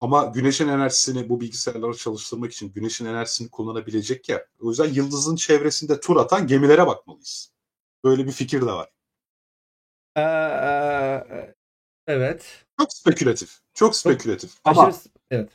ama 0.00 0.24
güneşin 0.24 0.68
enerjisini 0.68 1.28
bu 1.28 1.40
bilgisayarları 1.40 1.96
çalıştırmak 1.96 2.52
için 2.52 2.72
güneşin 2.72 3.06
enerjisini 3.06 3.50
kullanabilecek 3.50 4.28
ya. 4.28 4.46
O 4.60 4.68
yüzden 4.68 4.88
yıldızın 4.88 5.36
çevresinde 5.36 6.00
tur 6.00 6.16
atan 6.16 6.46
gemilere 6.46 6.86
bakmalıyız. 6.86 7.52
Böyle 8.04 8.26
bir 8.26 8.32
fikir 8.32 8.60
de 8.60 8.66
var. 8.72 8.90
Ee, 10.16 11.52
evet. 12.06 12.64
Çok 12.80 12.92
spekülatif. 12.92 13.58
Çok 13.74 13.96
spekülatif. 13.96 14.50
Ama 14.64 14.86
Aşırı, 14.86 15.00
evet. 15.30 15.50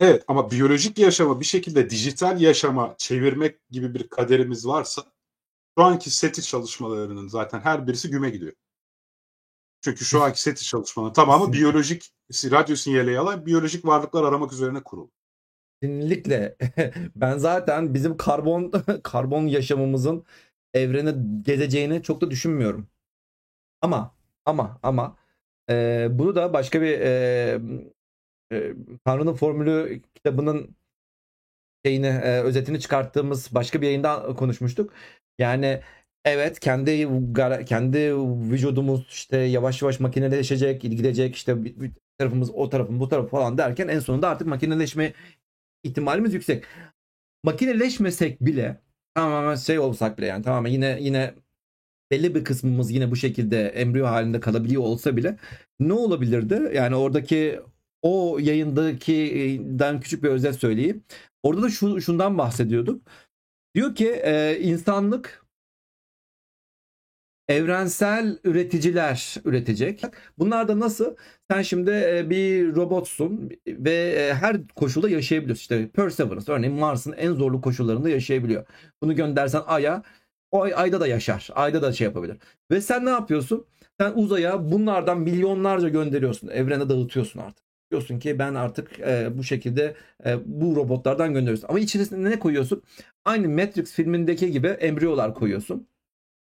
Evet 0.00 0.24
ama 0.28 0.50
biyolojik 0.50 0.98
yaşama 0.98 1.40
bir 1.40 1.44
şekilde 1.44 1.90
dijital 1.90 2.40
yaşama 2.40 2.94
çevirmek 2.98 3.70
gibi 3.70 3.94
bir 3.94 4.08
kaderimiz 4.08 4.66
varsa 4.66 5.02
şu 5.78 5.84
anki 5.84 6.10
SETI 6.10 6.42
çalışmalarının 6.42 7.28
zaten 7.28 7.60
her 7.60 7.86
birisi 7.86 8.10
güme 8.10 8.30
gidiyor. 8.30 8.52
Çünkü 9.84 10.04
şu 10.04 10.22
anki 10.22 10.42
SETI 10.42 10.64
çalışmaların 10.64 11.12
tamamı 11.12 11.46
Kesinlikle. 11.46 11.60
biyolojik 11.60 12.14
radyo 12.30 12.76
sinyali 12.76 13.18
alan 13.18 13.46
biyolojik 13.46 13.86
varlıklar 13.86 14.24
aramak 14.24 14.52
üzerine 14.52 14.82
kurulu. 14.82 15.10
Kesinlikle. 15.82 16.56
Ben 17.16 17.38
zaten 17.38 17.94
bizim 17.94 18.16
karbon 18.16 18.72
karbon 19.02 19.46
yaşamımızın 19.46 20.24
evrene 20.74 21.14
gezeceğini 21.42 22.02
çok 22.02 22.20
da 22.20 22.30
düşünmüyorum. 22.30 22.88
Ama 23.82 24.14
ama 24.44 24.80
ama 24.82 25.16
e, 25.70 26.08
bunu 26.10 26.34
da 26.34 26.52
başka 26.52 26.82
bir 26.82 27.00
e, 27.00 27.60
e, 28.54 28.74
Tanrı'nın 29.04 29.34
Formülü 29.34 30.02
kitabının 30.14 30.76
şeyini 31.86 32.06
e, 32.06 32.40
özetini 32.40 32.80
çıkarttığımız 32.80 33.54
başka 33.54 33.80
bir 33.80 33.86
yayında 33.86 34.34
konuşmuştuk. 34.34 34.92
Yani 35.38 35.80
evet 36.24 36.60
kendi 36.60 37.08
kendi 37.66 37.98
vücudumuz 38.50 39.06
işte 39.08 39.36
yavaş 39.38 39.82
yavaş 39.82 40.00
makineleşecek, 40.00 40.82
gidecek 40.82 41.36
işte 41.36 41.64
bir, 41.64 41.92
tarafımız 42.18 42.50
o 42.50 42.68
tarafın 42.70 43.00
bu 43.00 43.08
tarafı 43.08 43.28
falan 43.28 43.58
derken 43.58 43.88
en 43.88 43.98
sonunda 43.98 44.28
artık 44.28 44.46
makineleşme 44.48 45.12
ihtimalimiz 45.82 46.34
yüksek. 46.34 46.64
Makineleşmesek 47.44 48.40
bile 48.40 48.80
tamamen 49.14 49.54
şey 49.54 49.78
olsak 49.78 50.18
bile 50.18 50.26
yani 50.26 50.44
tamamen 50.44 50.70
yine 50.70 50.98
yine 51.00 51.34
belli 52.10 52.34
bir 52.34 52.44
kısmımız 52.44 52.90
yine 52.90 53.10
bu 53.10 53.16
şekilde 53.16 53.68
embriyo 53.68 54.06
halinde 54.06 54.40
kalabiliyor 54.40 54.82
olsa 54.82 55.16
bile 55.16 55.38
ne 55.80 55.92
olabilirdi? 55.92 56.70
Yani 56.74 56.96
oradaki 56.96 57.60
o 58.04 58.38
yayındakinden 58.40 60.00
küçük 60.00 60.24
bir 60.24 60.28
özet 60.30 60.56
söyleyeyim. 60.56 61.04
Orada 61.42 61.62
da 61.62 61.70
şu, 61.70 62.00
şundan 62.00 62.38
bahsediyorduk. 62.38 63.02
Diyor 63.74 63.94
ki 63.94 64.10
e, 64.10 64.60
insanlık 64.60 65.46
evrensel 67.48 68.38
üreticiler 68.44 69.34
üretecek. 69.44 70.02
Bunlar 70.38 70.68
da 70.68 70.80
nasıl? 70.80 71.16
Sen 71.50 71.62
şimdi 71.62 71.90
e, 71.90 72.30
bir 72.30 72.74
robotsun 72.76 73.50
ve 73.68 73.92
e, 73.94 74.34
her 74.34 74.68
koşulda 74.68 75.08
yaşayabiliyorsun. 75.10 75.60
İşte 75.62 75.88
Perseverance 75.90 76.52
örneğin 76.52 76.74
Mars'ın 76.74 77.12
en 77.12 77.32
zorlu 77.32 77.60
koşullarında 77.60 78.08
yaşayabiliyor. 78.10 78.66
Bunu 79.02 79.16
göndersen 79.16 79.62
Ay'a 79.66 80.02
o 80.50 80.62
ay- 80.62 80.74
ayda 80.76 81.00
da 81.00 81.06
yaşar. 81.06 81.48
Ayda 81.54 81.82
da 81.82 81.92
şey 81.92 82.04
yapabilir. 82.04 82.36
Ve 82.70 82.80
sen 82.80 83.06
ne 83.06 83.10
yapıyorsun? 83.10 83.66
Sen 84.00 84.12
uzaya 84.16 84.72
bunlardan 84.72 85.20
milyonlarca 85.20 85.88
gönderiyorsun. 85.88 86.48
Evrene 86.48 86.88
dağıtıyorsun 86.88 87.40
artık. 87.40 87.64
Diyorsun 87.94 88.18
ki 88.18 88.38
ben 88.38 88.54
artık 88.54 89.00
e, 89.00 89.38
bu 89.38 89.44
şekilde 89.44 89.96
e, 90.26 90.38
bu 90.46 90.76
robotlardan 90.76 91.34
gönderiyorsun. 91.34 91.68
Ama 91.68 91.80
içerisine 91.80 92.30
ne 92.30 92.38
koyuyorsun? 92.38 92.82
Aynı 93.24 93.48
Matrix 93.48 93.92
filmindeki 93.92 94.50
gibi 94.50 94.66
embriyolar 94.68 95.34
koyuyorsun. 95.34 95.88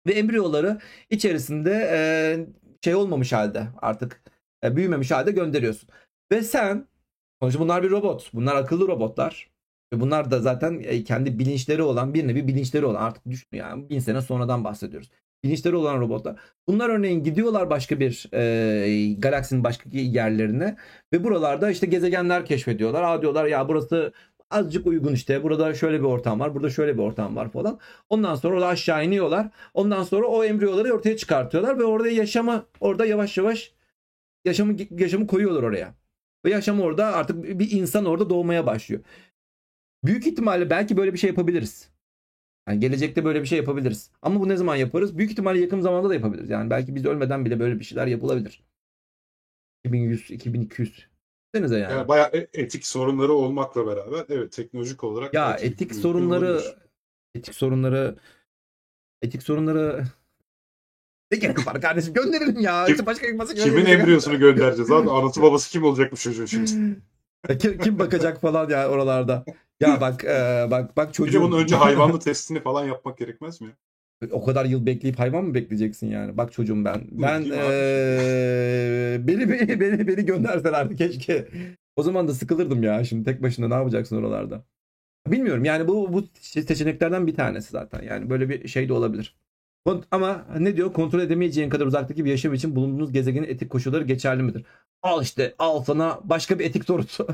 Ve 0.07 0.13
embriyoları 0.13 0.81
içerisinde 1.11 1.73
e, 1.93 1.99
şey 2.85 2.95
olmamış 2.95 3.33
halde 3.33 3.69
artık 3.79 4.23
e, 4.65 4.77
büyümemiş 4.77 5.11
halde 5.11 5.33
gönderiyorsun. 5.33 5.89
Ve 6.33 6.43
sen 6.43 6.89
sonuçta 7.41 7.61
bunlar 7.61 7.83
bir 7.83 7.91
robot. 7.91 8.31
Bunlar 8.35 8.57
akıllı 8.57 8.89
robotlar. 8.89 9.51
Ve 9.93 10.01
bunlar 10.01 10.31
da 10.31 10.41
zaten 10.41 10.81
e, 10.85 11.05
kendi 11.05 11.39
bilinçleri 11.39 11.83
olan 11.83 12.15
bir 12.15 12.29
nevi 12.29 12.49
bilinçleri 12.49 12.87
olan 12.87 13.03
artık 13.03 13.27
düşün 13.31 13.49
yani 13.53 13.91
bin 13.91 13.99
sene 13.99 14.23
sonradan 14.23 14.65
bahsediyoruz. 14.65 15.11
Bilinçleri 15.45 15.77
olan 15.77 16.01
robotlar. 16.01 16.37
Bunlar 16.69 16.89
örneğin 16.89 17.25
gidiyorlar 17.25 17.71
başka 17.71 18.01
bir 18.01 18.29
e, 18.33 19.15
galaksinin 19.19 19.65
başka 19.65 19.91
yerlerine 19.93 20.77
ve 21.13 21.25
buralarda 21.25 21.71
işte 21.71 21.87
gezegenler 21.87 22.47
keşfediyorlar. 22.47 23.03
Aa 23.03 23.23
diyorlar 23.23 23.47
ya 23.47 23.69
burası 23.69 24.13
azıcık 24.51 24.87
uygun 24.87 25.13
işte. 25.13 25.43
Burada 25.43 25.75
şöyle 25.75 25.99
bir 26.01 26.05
ortam 26.05 26.41
var. 26.41 26.55
Burada 26.55 26.71
şöyle 26.71 26.95
bir 26.95 27.03
ortam 27.03 27.37
var 27.37 27.53
falan. 27.53 27.79
Ondan 28.09 28.35
sonra 28.35 28.55
orada 28.55 28.67
aşağı 28.67 29.05
iniyorlar. 29.05 29.51
Ondan 29.75 30.03
sonra 30.03 30.27
o 30.27 30.45
embriyoları 30.45 30.95
ortaya 30.95 31.17
çıkartıyorlar 31.17 31.79
ve 31.79 31.85
orada 31.85 32.09
yaşamı 32.09 32.67
orada 32.81 33.07
yavaş 33.07 33.39
yavaş 33.39 33.73
yaşamı 34.45 34.77
yaşamı 34.91 35.27
koyuyorlar 35.27 35.63
oraya. 35.63 35.95
Ve 36.45 36.51
yaşam 36.51 36.81
orada 36.81 37.07
artık 37.07 37.59
bir 37.59 37.71
insan 37.71 38.05
orada 38.05 38.31
doğmaya 38.31 38.67
başlıyor. 38.67 39.03
Büyük 40.05 40.27
ihtimalle 40.27 40.71
belki 40.71 40.97
böyle 40.97 41.13
bir 41.13 41.19
şey 41.19 41.31
yapabiliriz. 41.31 41.96
Yani 42.69 42.81
gelecekte 42.81 43.25
böyle 43.25 43.43
bir 43.43 43.47
şey 43.47 43.59
yapabiliriz. 43.59 44.11
Ama 44.23 44.41
bu 44.41 44.49
ne 44.49 44.57
zaman 44.57 44.77
yaparız? 44.77 45.19
Büyük 45.19 45.31
ihtimalle 45.31 45.61
yakın 45.61 45.81
zamanda 45.81 46.09
da 46.09 46.15
yapabiliriz. 46.15 46.51
Yani 46.51 46.71
belki 46.71 46.95
biz 46.95 47.05
ölmeden 47.05 47.45
bile 47.45 47.61
böyle 47.61 47.79
bir 47.79 47.85
şeyler 47.85 48.07
yapılabilir. 48.07 48.63
2100, 49.85 50.31
2200. 50.31 51.09
Denize 51.55 51.79
yani. 51.79 51.93
Yani 51.93 52.09
bayağı 52.09 52.31
e- 52.33 52.49
etik 52.55 52.87
sorunları 52.87 53.33
olmakla 53.33 53.87
beraber 53.87 54.25
evet 54.29 54.53
teknolojik 54.53 55.05
olarak 55.05 55.35
Ya 55.35 55.55
etik 55.55 55.81
mümkün 55.81 56.01
sorunları 56.01 56.47
olabilir. 56.53 56.75
etik 57.35 57.55
sorunları 57.55 58.17
etik 59.23 59.43
sorunları 59.43 60.05
ne 61.33 61.39
gerek 61.39 61.67
var 61.67 61.81
kardeşim 61.81 62.15
gönderelim 62.15 62.61
ya. 62.61 62.85
Kim- 62.85 62.95
İşte 62.95 63.07
başka 63.07 63.39
başka 63.39 63.55
Kimin 63.55 63.87
embriyosunu 63.87 64.39
göndereceğiz 64.39 64.91
abi? 64.91 65.11
Anası 65.11 65.43
babası 65.43 65.71
kim 65.71 65.85
olacak 65.85 66.13
bu 66.13 66.17
çocuğun 66.17 66.47
şimdi? 66.47 66.71
Kim, 67.59 67.79
kim 67.79 67.99
bakacak 67.99 68.41
falan 68.41 68.71
ya 68.71 68.89
oralarda. 68.89 69.45
Ya 69.81 70.01
bak 70.01 70.25
e, 70.25 70.67
bak 70.71 70.97
bak 70.97 71.09
Bir 71.09 71.13
çocuğum. 71.13 71.39
de 71.39 71.43
bunun 71.43 71.63
önce 71.63 71.77
hayvanlı 71.77 72.19
testini 72.19 72.61
falan 72.63 72.85
yapmak 72.85 73.19
gerekmez 73.19 73.61
mi? 73.61 73.69
O 74.31 74.45
kadar 74.45 74.65
yıl 74.65 74.87
bekleyip 74.87 75.19
hayvan 75.19 75.45
mı 75.45 75.55
bekleyeceksin 75.55 76.07
yani? 76.11 76.37
Bak 76.37 76.53
çocuğum 76.53 76.85
ben. 76.85 77.03
Ben 77.13 77.43
eee, 77.43 79.21
beni, 79.27 79.51
beni 79.51 79.81
beni 79.81 80.09
beni 80.09 80.27
gönderselerdi 80.27 80.97
keşke. 80.97 81.49
O 81.97 82.03
zaman 82.03 82.29
da 82.29 82.35
sıkılırdım 82.35 82.83
ya. 82.83 83.05
Şimdi 83.05 83.25
tek 83.25 83.43
başına 83.43 83.69
ne 83.69 83.75
yapacaksın 83.75 84.17
oralarda? 84.17 84.65
Bilmiyorum 85.27 85.65
yani 85.65 85.89
bu 85.89 86.13
bu 86.13 86.25
seçeneklerden 86.41 87.27
bir 87.27 87.35
tanesi 87.35 87.71
zaten. 87.71 88.03
Yani 88.03 88.31
böyle 88.31 88.49
bir 88.49 88.69
şey 88.69 88.89
de 88.89 88.93
olabilir. 88.93 89.37
Ama 90.11 90.47
ne 90.59 90.77
diyor? 90.77 90.93
Kontrol 90.93 91.21
edemeyeceğin 91.21 91.71
kadar 91.71 91.87
uzaktaki 91.87 92.25
bir 92.25 92.31
yaşam 92.31 92.55
için 92.55 92.77
bulunduğunuz 92.77 93.13
gezegenin 93.13 93.49
etik 93.49 93.71
koşulları 93.71 94.05
geçerli 94.05 94.43
midir? 94.43 94.65
Al 95.03 95.23
işte 95.23 95.55
al 95.59 95.85
sana 95.85 96.21
başka 96.25 96.59
bir 96.59 96.65
etik 96.65 96.85
sorusu. 96.85 97.27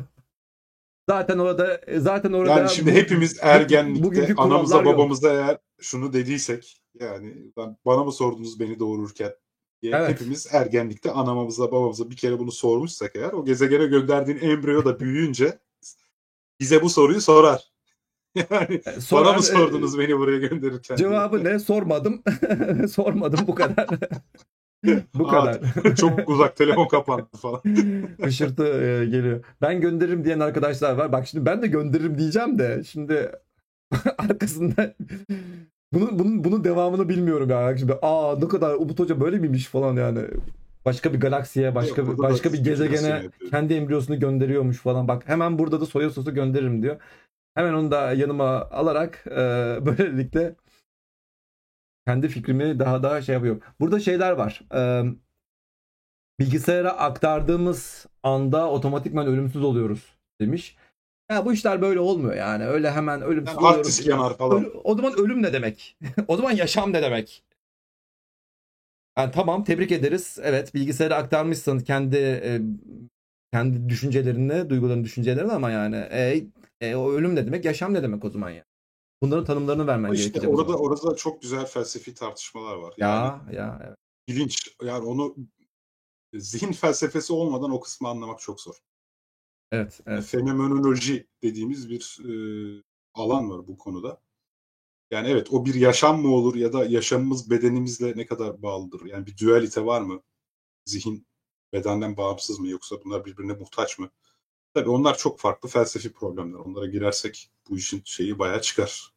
zaten 1.09 1.39
orada 1.39 1.81
zaten 1.99 2.33
orada 2.33 2.59
Yani 2.59 2.71
şimdi 2.71 2.91
bu- 2.91 2.95
hepimiz 2.95 3.39
ergenlikte 3.43 4.35
anamıza 4.37 4.77
yok. 4.77 4.87
babamıza 4.87 5.33
eğer 5.33 5.59
şunu 5.81 6.13
dediysek 6.13 6.83
yani 7.01 7.35
ben, 7.57 7.77
bana 7.87 8.05
mı 8.05 8.13
sordunuz 8.13 8.61
beni 8.61 8.79
doğururken 8.79 9.33
diye 9.83 9.97
Evet. 9.97 10.09
hepimiz 10.11 10.47
ergenlikte 10.55 11.11
anamıza 11.11 11.73
babamıza 11.73 12.11
bir 12.11 12.17
kere 12.17 12.39
bunu 12.39 12.53
sormuşsak 12.53 13.17
eğer 13.17 13.33
o 13.33 13.45
gezegene 13.45 13.87
gönderdiğin 13.87 14.39
embriyo 14.43 14.85
da 14.85 15.01
büyüyünce 15.01 15.59
bize 16.61 16.83
bu 16.83 16.91
soruyu 16.91 17.21
sorar. 17.21 17.72
yani 18.51 18.81
E, 18.87 19.01
soran, 19.01 19.25
bana 19.25 19.33
mı 19.33 19.39
e, 19.39 19.43
sordunuz 19.43 19.99
beni 19.99 20.19
buraya 20.19 20.39
gönderirken? 20.39 20.97
Cevabı 20.97 21.45
ne? 21.45 21.59
Sormadım. 21.59 22.23
Sormadım 22.89 23.41
bu 23.47 23.55
kadar. 23.55 23.87
bu 25.15 25.29
kadar. 25.29 25.61
Çok 25.97 26.29
uzak 26.29 26.57
telefon 26.57 26.89
kapandı 26.89 27.37
falan. 27.37 27.61
Hışırtı 28.23 28.65
e, 28.65 29.07
geliyor. 29.07 29.45
Ben 29.61 29.81
gönderirim 29.81 30.25
diyen 30.25 30.41
arkadaşlar 30.41 30.95
var. 30.95 31.13
Bak 31.13 31.27
şimdi 31.27 31.47
ben 31.47 31.63
de 31.63 31.67
gönderirim 31.67 32.19
diyeceğim 32.19 32.59
de 32.59 32.83
şimdi 32.85 33.33
arkasında 34.19 34.95
bunun, 35.93 36.19
bunun, 36.19 36.45
bunun 36.45 36.65
devamını 36.65 37.09
bilmiyorum 37.09 37.51
yani. 37.51 37.79
Şimdi 37.79 37.95
aa 38.03 38.37
ne 38.39 38.49
kadar 38.49 38.75
Umut 38.75 38.99
Hoca 38.99 39.21
böyle 39.21 39.39
miymiş 39.39 39.67
falan 39.67 39.97
yani. 39.97 40.21
Başka 40.85 41.13
bir 41.13 41.21
galaksiye, 41.21 41.75
başka 41.75 42.03
Yok, 42.03 42.19
başka 42.19 42.53
bir 42.53 42.65
gezegene 42.65 43.23
kendi 43.51 43.75
embriyosunu 43.75 44.21
gönderiyormuş 44.21 44.77
falan. 44.77 45.09
Bak 45.09 45.23
hemen 45.27 45.59
burada 45.59 45.81
da 45.81 45.87
soya 45.87 46.11
sosu 46.11 46.35
gönderirim 46.35 46.83
diyor. 46.83 46.97
Hemen 47.55 47.73
onu 47.75 47.91
da 47.91 48.13
yanıma 48.13 48.71
alarak 48.71 49.25
e, 49.27 49.37
böylelikle 49.87 50.57
kendi 52.07 52.29
fikrimi 52.29 52.79
daha 52.79 53.03
da 53.03 53.23
şey 53.23 53.33
yapıyorum. 53.33 53.63
Burada 53.81 54.01
şeyler 54.01 54.33
var. 54.33 54.63
E, 54.75 55.05
bilgisayara 56.41 56.91
aktardığımız 56.93 58.07
anda 58.23 58.71
otomatikman 58.71 59.27
ölümsüz 59.27 59.63
oluyoruz 59.65 60.17
demiş. 60.41 60.77
Ya 61.31 61.45
bu 61.47 61.53
işler 61.53 61.83
böyle 61.83 62.01
olmuyor 62.01 62.35
yani. 62.35 62.67
Öyle 62.67 62.91
hemen 62.91 63.23
ölümsüz 63.23 63.55
Yani 63.55 63.63
hard 63.63 63.71
oluyoruz. 63.73 63.87
disk 63.89 64.07
yanar 64.07 64.37
falan. 64.37 64.65
Öl- 64.65 64.81
o 64.85 64.95
zaman 64.97 65.13
ölüm 65.19 65.43
ne 65.43 65.53
demek? 65.53 65.97
o 66.29 66.37
zaman 66.37 66.51
yaşam 66.51 66.93
ne 66.93 67.03
demek? 67.03 67.45
Yani 69.19 69.31
tamam 69.33 69.65
tebrik 69.65 69.93
ederiz. 69.93 70.39
Evet 70.43 70.75
bilgisayara 70.75 71.17
aktarmışsın 71.17 71.79
kendi 71.79 72.17
e, 72.17 72.61
kendi 73.53 73.89
düşüncelerini, 73.89 74.71
duygularını, 74.71 75.05
düşüncelerini 75.05 75.53
ama 75.53 75.71
yani 75.71 75.97
e, 75.97 76.47
e, 76.81 76.95
o 76.95 77.13
ölüm 77.13 77.37
ne 77.37 77.47
demek? 77.47 77.65
Yaşam 77.65 77.95
ne 77.95 78.03
demek 78.03 78.25
o 78.25 78.31
zaman 78.31 78.51
ya? 78.51 78.65
Bunların 79.23 79.45
tanımlarını 79.45 79.87
vermen 79.87 80.13
İşte 80.13 80.29
gerekecek. 80.29 80.51
o 80.51 80.57
orada 80.57 80.77
orada 80.77 81.17
çok 81.17 81.43
güzel 81.43 81.67
felsefi 81.67 82.15
tartışmalar 82.15 82.77
var. 82.77 82.95
Yani 82.97 83.55
ya 83.55 83.63
ya 83.63 83.81
evet. 83.87 83.97
bilinç 84.29 84.77
yani 84.83 85.05
onu 85.05 85.37
zihin 86.35 86.73
felsefesi 86.73 87.33
olmadan 87.33 87.71
o 87.71 87.81
kısmı 87.81 88.09
anlamak 88.09 88.41
çok 88.41 88.61
zor. 88.61 88.75
Evet, 89.73 90.01
evet. 90.07 90.25
Fenomenoloji 90.25 91.27
dediğimiz 91.43 91.91
bir 91.91 92.19
e, 92.29 92.33
alan 93.15 93.51
var 93.51 93.67
bu 93.67 93.79
konuda. 93.79 94.21
Yani 95.11 95.29
evet 95.29 95.53
o 95.53 95.65
bir 95.65 95.75
yaşam 95.75 96.23
mı 96.23 96.29
olur 96.29 96.55
ya 96.55 96.73
da 96.73 96.85
yaşamımız 96.85 97.51
bedenimizle 97.51 98.17
ne 98.17 98.27
kadar 98.27 98.63
bağlıdır? 98.63 99.07
Yani 99.07 99.27
bir 99.27 99.37
dualite 99.39 99.85
var 99.87 100.01
mı? 100.01 100.23
Zihin 100.85 101.27
bedenden 101.73 102.17
bağımsız 102.17 102.59
mı 102.59 102.69
yoksa 102.69 102.97
bunlar 103.05 103.25
birbirine 103.25 103.53
muhtaç 103.53 103.99
mı? 103.99 104.11
Tabii 104.75 104.91
onlar 104.91 105.19
çok 105.19 105.39
farklı 105.39 105.69
felsefi 105.69 106.13
problemler. 106.13 106.59
Onlara 106.59 106.87
girersek 106.87 107.51
bu 107.71 107.77
işin 107.77 108.03
şeyi 108.05 108.39
bayağı 108.39 108.61
çıkar. 108.61 109.13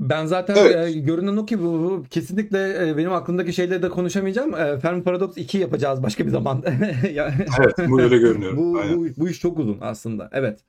Ben 0.00 0.26
zaten 0.26 0.56
Evet. 0.56 0.96
e, 0.96 1.00
görünen 1.00 1.36
o 1.36 1.46
ki 1.46 1.60
bu, 1.60 1.64
bu 1.64 2.04
kesinlikle 2.10 2.88
e, 2.88 2.96
benim 2.96 3.12
aklımdaki 3.12 3.52
şeyleri 3.52 3.82
de 3.82 3.88
konuşamayacağım. 3.88 4.54
E, 4.54 4.80
Fermi 4.80 5.02
Paradox 5.02 5.36
2 5.36 5.58
yapacağız 5.58 6.02
başka 6.02 6.26
bir 6.26 6.30
zaman. 6.30 6.64
Evet 7.60 7.78
bu 7.88 8.00
öyle 8.00 8.18
görünüyor. 8.18 8.56
bu, 8.56 8.78
Aynen. 8.78 8.96
bu, 8.96 9.06
bu 9.16 9.28
iş 9.28 9.40
çok 9.40 9.58
uzun 9.58 9.78
aslında. 9.80 10.30
Evet. 10.32 10.60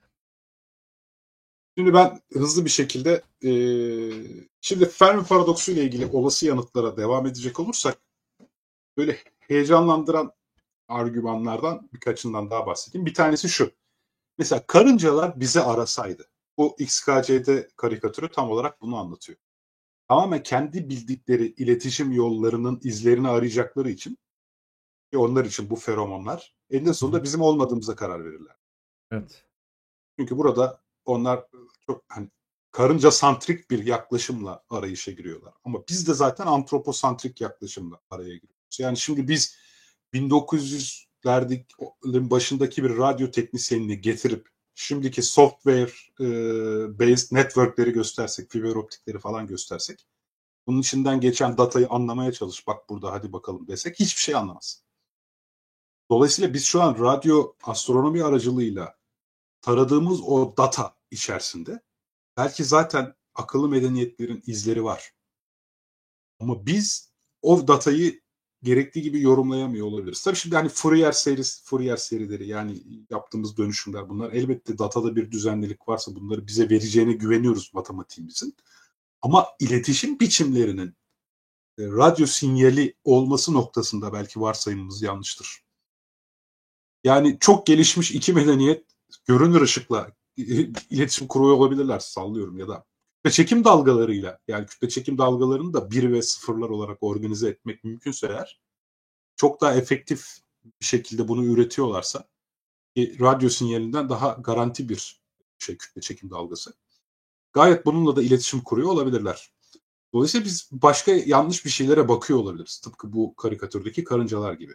Şimdi 1.77 1.93
ben 1.93 2.19
hızlı 2.33 2.65
bir 2.65 2.69
şekilde 2.69 3.21
eee, 3.41 4.11
şimdi 4.61 4.85
Fermi 4.85 5.23
paradoksu 5.23 5.71
ile 5.71 5.83
ilgili 5.83 6.05
olası 6.05 6.45
yanıtlara 6.45 6.97
devam 6.97 7.25
edecek 7.25 7.59
olursak 7.59 7.97
böyle 8.97 9.17
heyecanlandıran 9.39 10.31
argümanlardan 10.89 11.89
birkaçından 11.93 12.51
daha 12.51 12.65
bahsedeyim. 12.65 13.05
Bir 13.05 13.13
tanesi 13.13 13.49
şu. 13.49 13.71
Mesela 14.37 14.65
karıncalar 14.67 15.39
bizi 15.39 15.61
arasaydı. 15.61 16.29
Bu 16.57 16.75
XKCD 16.79 17.49
karikatürü 17.75 18.31
tam 18.31 18.51
olarak 18.51 18.81
bunu 18.81 18.97
anlatıyor. 18.97 19.37
Tamamen 20.07 20.43
kendi 20.43 20.89
bildikleri 20.89 21.45
iletişim 21.45 22.11
yollarının 22.11 22.79
izlerini 22.83 23.27
arayacakları 23.27 23.89
için 23.89 24.17
ve 25.13 25.17
onlar 25.17 25.45
için 25.45 25.69
bu 25.69 25.75
feromonlar 25.75 26.55
eninde 26.69 26.93
sonunda 26.93 27.23
bizim 27.23 27.41
olmadığımıza 27.41 27.95
karar 27.95 28.25
verirler. 28.25 28.55
Evet. 29.11 29.45
Çünkü 30.19 30.37
burada 30.37 30.81
onlar 31.05 31.45
çok 31.85 32.03
hani 32.07 32.29
karınca 32.71 33.11
santrik 33.11 33.71
bir 33.71 33.85
yaklaşımla 33.85 34.63
arayışa 34.69 35.11
giriyorlar. 35.11 35.53
Ama 35.63 35.79
biz 35.89 36.07
de 36.07 36.13
zaten 36.13 36.47
antroposantrik 36.47 37.41
yaklaşımla 37.41 38.01
araya 38.09 38.35
giriyoruz. 38.35 38.79
Yani 38.79 38.97
şimdi 38.97 39.27
biz 39.27 39.57
1900'lerin 40.13 42.29
başındaki 42.29 42.83
bir 42.83 42.97
radyo 42.97 43.31
teknisyenini 43.31 44.01
getirip 44.01 44.49
şimdiki 44.75 45.21
software 45.21 45.91
e, 46.19 46.25
based 46.99 47.27
networkleri 47.31 47.91
göstersek, 47.91 48.51
fiber 48.51 48.75
optikleri 48.75 49.19
falan 49.19 49.47
göstersek 49.47 50.07
bunun 50.67 50.81
içinden 50.81 51.21
geçen 51.21 51.57
datayı 51.57 51.89
anlamaya 51.89 52.31
çalış. 52.31 52.67
Bak 52.67 52.89
burada 52.89 53.11
hadi 53.11 53.33
bakalım 53.33 53.67
desek 53.67 53.99
hiçbir 53.99 54.21
şey 54.21 54.35
anlamaz. 54.35 54.83
Dolayısıyla 56.11 56.53
biz 56.53 56.65
şu 56.65 56.81
an 56.81 56.99
radyo 56.99 57.53
astronomi 57.63 58.23
aracılığıyla 58.23 58.97
taradığımız 59.61 60.21
o 60.21 60.53
data 60.57 60.95
içerisinde 61.11 61.81
belki 62.37 62.63
zaten 62.63 63.15
akıllı 63.35 63.69
medeniyetlerin 63.69 64.43
izleri 64.47 64.83
var. 64.83 65.13
Ama 66.39 66.65
biz 66.65 67.11
o 67.41 67.67
datayı 67.67 68.21
gerektiği 68.63 69.01
gibi 69.01 69.21
yorumlayamıyor 69.21 69.87
olabiliriz. 69.87 70.23
Tabii 70.23 70.35
şimdi 70.35 70.55
hani 70.55 70.69
Fourier 70.69 71.11
serisi, 71.11 71.63
Fourier 71.63 71.97
serileri 71.97 72.47
yani 72.47 72.83
yaptığımız 73.09 73.57
dönüşümler 73.57 74.09
bunlar 74.09 74.31
elbette 74.31 74.77
datada 74.77 75.15
bir 75.15 75.31
düzenlilik 75.31 75.87
varsa 75.87 76.15
bunları 76.15 76.47
bize 76.47 76.69
vereceğine 76.69 77.13
güveniyoruz 77.13 77.71
matematiğimizin. 77.73 78.55
Ama 79.21 79.47
iletişim 79.59 80.19
biçimlerinin 80.19 80.87
e, 81.77 81.83
radyo 81.83 82.25
sinyali 82.25 82.95
olması 83.03 83.53
noktasında 83.53 84.13
belki 84.13 84.41
varsayımımız 84.41 85.01
yanlıştır. 85.01 85.63
Yani 87.03 87.37
çok 87.39 87.65
gelişmiş 87.67 88.11
iki 88.11 88.33
medeniyet 88.33 88.85
görünür 89.25 89.61
ışıkla 89.61 90.11
iletişim 90.89 91.27
kuruyor 91.27 91.55
olabilirler 91.55 91.99
sallıyorum 91.99 92.59
ya 92.59 92.67
da 92.67 92.85
kütle 93.23 93.31
çekim 93.31 93.63
dalgalarıyla 93.63 94.39
yani 94.47 94.65
kütle 94.65 94.89
çekim 94.89 95.17
dalgalarını 95.17 95.73
da 95.73 95.91
bir 95.91 96.11
ve 96.11 96.21
sıfırlar 96.21 96.69
olarak 96.69 96.97
organize 97.03 97.49
etmek 97.49 97.83
mümkünse 97.83 98.27
eğer 98.27 98.61
çok 99.35 99.61
daha 99.61 99.73
efektif 99.73 100.37
bir 100.81 100.85
şekilde 100.85 101.27
bunu 101.27 101.45
üretiyorlarsa 101.45 102.27
e, 102.97 103.19
radyo 103.19 103.49
sinyalinden 103.49 104.09
daha 104.09 104.29
garanti 104.31 104.89
bir 104.89 105.21
şey 105.59 105.77
kütle 105.77 106.01
çekim 106.01 106.31
dalgası. 106.31 106.73
Gayet 107.53 107.85
bununla 107.85 108.15
da 108.15 108.21
iletişim 108.23 108.61
kuruyor 108.61 108.89
olabilirler. 108.89 109.53
Dolayısıyla 110.13 110.45
biz 110.45 110.69
başka 110.71 111.11
yanlış 111.11 111.65
bir 111.65 111.69
şeylere 111.69 112.07
bakıyor 112.09 112.39
olabiliriz. 112.39 112.79
Tıpkı 112.79 113.13
bu 113.13 113.35
karikatürdeki 113.35 114.03
karıncalar 114.03 114.53
gibi. 114.53 114.73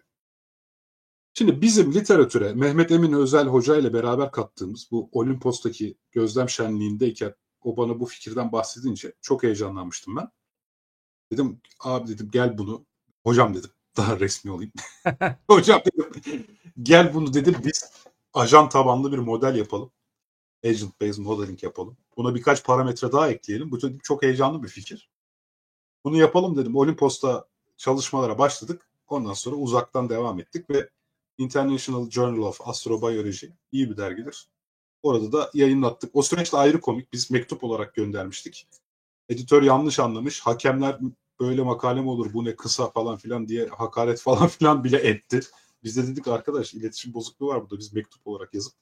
Şimdi 1.34 1.62
bizim 1.62 1.94
literatüre 1.94 2.52
Mehmet 2.52 2.90
Emin 2.90 3.12
Özel 3.12 3.46
Hoca 3.46 3.76
ile 3.76 3.92
beraber 3.92 4.32
kattığımız 4.32 4.88
bu 4.90 5.08
Olimpos'taki 5.12 5.98
gözlem 6.12 6.48
şenliğindeyken 6.48 7.34
o 7.64 7.76
bana 7.76 8.00
bu 8.00 8.06
fikirden 8.06 8.52
bahsedince 8.52 9.12
çok 9.20 9.42
heyecanlanmıştım 9.42 10.16
ben. 10.16 10.28
Dedim 11.32 11.60
abi 11.80 12.08
dedim 12.08 12.28
gel 12.32 12.58
bunu 12.58 12.86
hocam 13.24 13.54
dedim 13.54 13.70
daha 13.96 14.20
resmi 14.20 14.50
olayım. 14.50 14.72
hocam 15.48 15.82
dedim 15.86 16.46
gel 16.82 17.14
bunu 17.14 17.34
dedim 17.34 17.56
biz 17.64 17.92
ajan 18.34 18.68
tabanlı 18.68 19.12
bir 19.12 19.18
model 19.18 19.56
yapalım. 19.56 19.92
Agent 20.64 21.00
based 21.00 21.18
modeling 21.18 21.62
yapalım. 21.62 21.96
Buna 22.16 22.34
birkaç 22.34 22.64
parametre 22.64 23.12
daha 23.12 23.30
ekleyelim. 23.30 23.70
Bu 23.70 24.00
çok 24.02 24.22
heyecanlı 24.22 24.62
bir 24.62 24.68
fikir. 24.68 25.10
Bunu 26.04 26.16
yapalım 26.16 26.56
dedim. 26.56 26.76
Olimpos'ta 26.76 27.44
çalışmalara 27.76 28.38
başladık. 28.38 28.88
Ondan 29.08 29.32
sonra 29.32 29.56
uzaktan 29.56 30.08
devam 30.08 30.40
ettik 30.40 30.70
ve 30.70 30.90
International 31.38 32.10
Journal 32.10 32.42
of 32.42 32.60
Astrobiology 32.68 33.46
iyi 33.72 33.90
bir 33.90 33.96
dergidir. 33.96 34.48
Orada 35.04 35.32
da 35.32 35.50
yayınlattık. 35.54 36.10
O 36.16 36.22
süreçte 36.22 36.56
ayrı 36.56 36.80
komik. 36.80 37.12
Biz 37.12 37.30
mektup 37.30 37.64
olarak 37.64 37.94
göndermiştik. 37.94 38.68
Editör 39.28 39.62
yanlış 39.62 39.98
anlamış. 39.98 40.40
Hakemler 40.40 40.98
böyle 41.40 41.62
makale 41.62 42.00
mi 42.00 42.08
olur 42.08 42.32
bu 42.32 42.44
ne 42.44 42.56
kısa 42.56 42.90
falan 42.90 43.16
filan 43.16 43.48
diye 43.48 43.66
hakaret 43.66 44.20
falan 44.20 44.48
filan 44.48 44.84
bile 44.84 44.96
etti. 44.96 45.40
Biz 45.82 45.96
de 45.96 46.06
dedik 46.06 46.28
arkadaş 46.28 46.74
iletişim 46.74 47.14
bozukluğu 47.14 47.46
var 47.46 47.62
burada. 47.62 47.78
Biz 47.78 47.92
mektup 47.92 48.26
olarak 48.26 48.54
yazıp 48.54 48.74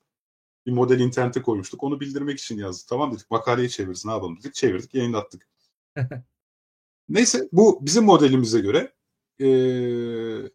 bir 0.67 0.73
model 0.73 1.01
internete 1.01 1.43
koymuştuk. 1.43 1.83
Onu 1.83 2.01
bildirmek 2.01 2.39
için 2.39 2.59
yazdık. 2.59 2.89
Tamam 2.89 3.13
dedik 3.13 3.31
makaleyi 3.31 3.71
çeviririz 3.71 4.05
ne 4.07 4.13
yapalım 4.13 4.39
dedik. 4.39 4.55
Çevirdik 4.55 4.95
yayınlattık. 4.95 5.49
Neyse 7.09 7.49
bu 7.53 7.79
bizim 7.87 8.05
modelimize 8.05 8.61
göre 8.61 8.93
ee, 9.41 10.51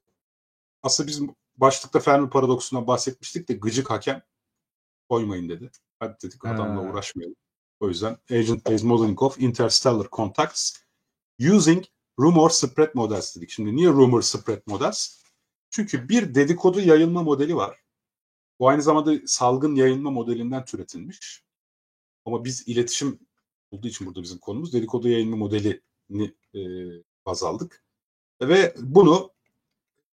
aslında 0.83 1.07
bizim 1.07 1.35
başlıkta 1.57 1.99
Fermi 1.99 2.29
paradoksundan 2.29 2.87
bahsetmiştik 2.87 3.49
de 3.49 3.53
gıcık 3.53 3.89
hakem 3.89 4.21
koymayın 5.09 5.49
dedi. 5.49 5.71
Hadi 5.99 6.15
dedik 6.23 6.45
adamla 6.45 6.83
Ha. 6.83 6.89
uğraşmayalım. 6.89 7.35
O 7.79 7.87
yüzden 7.87 8.17
Agent 8.31 9.21
of 9.21 9.39
Interstellar 9.39 10.07
Contacts 10.11 10.77
Using 11.53 11.85
Rumor 12.19 12.49
Spread 12.49 12.89
Models 12.93 13.35
dedik. 13.35 13.49
Şimdi 13.49 13.75
niye 13.75 13.89
Rumor 13.89 14.21
Spread 14.21 14.61
Models? 14.65 15.23
Çünkü 15.69 16.09
bir 16.09 16.35
dedikodu 16.35 16.81
yayılma 16.81 17.23
modeli 17.23 17.55
var. 17.55 17.79
Bu 18.59 18.67
aynı 18.69 18.81
zamanda 18.81 19.13
salgın 19.25 19.75
yayılma 19.75 20.11
modelinden 20.11 20.65
türetilmiş. 20.65 21.43
Ama 22.25 22.45
biz 22.45 22.67
iletişim 22.67 23.19
olduğu 23.71 23.87
için 23.87 24.07
burada 24.07 24.23
bizim 24.23 24.37
konumuz 24.37 24.73
dedikodu 24.73 25.09
yayınma 25.09 25.35
modelini 25.37 26.33
e, 26.55 26.59
baz 27.25 27.43
aldık. 27.43 27.83
Ve 28.41 28.75
bunu 28.79 29.31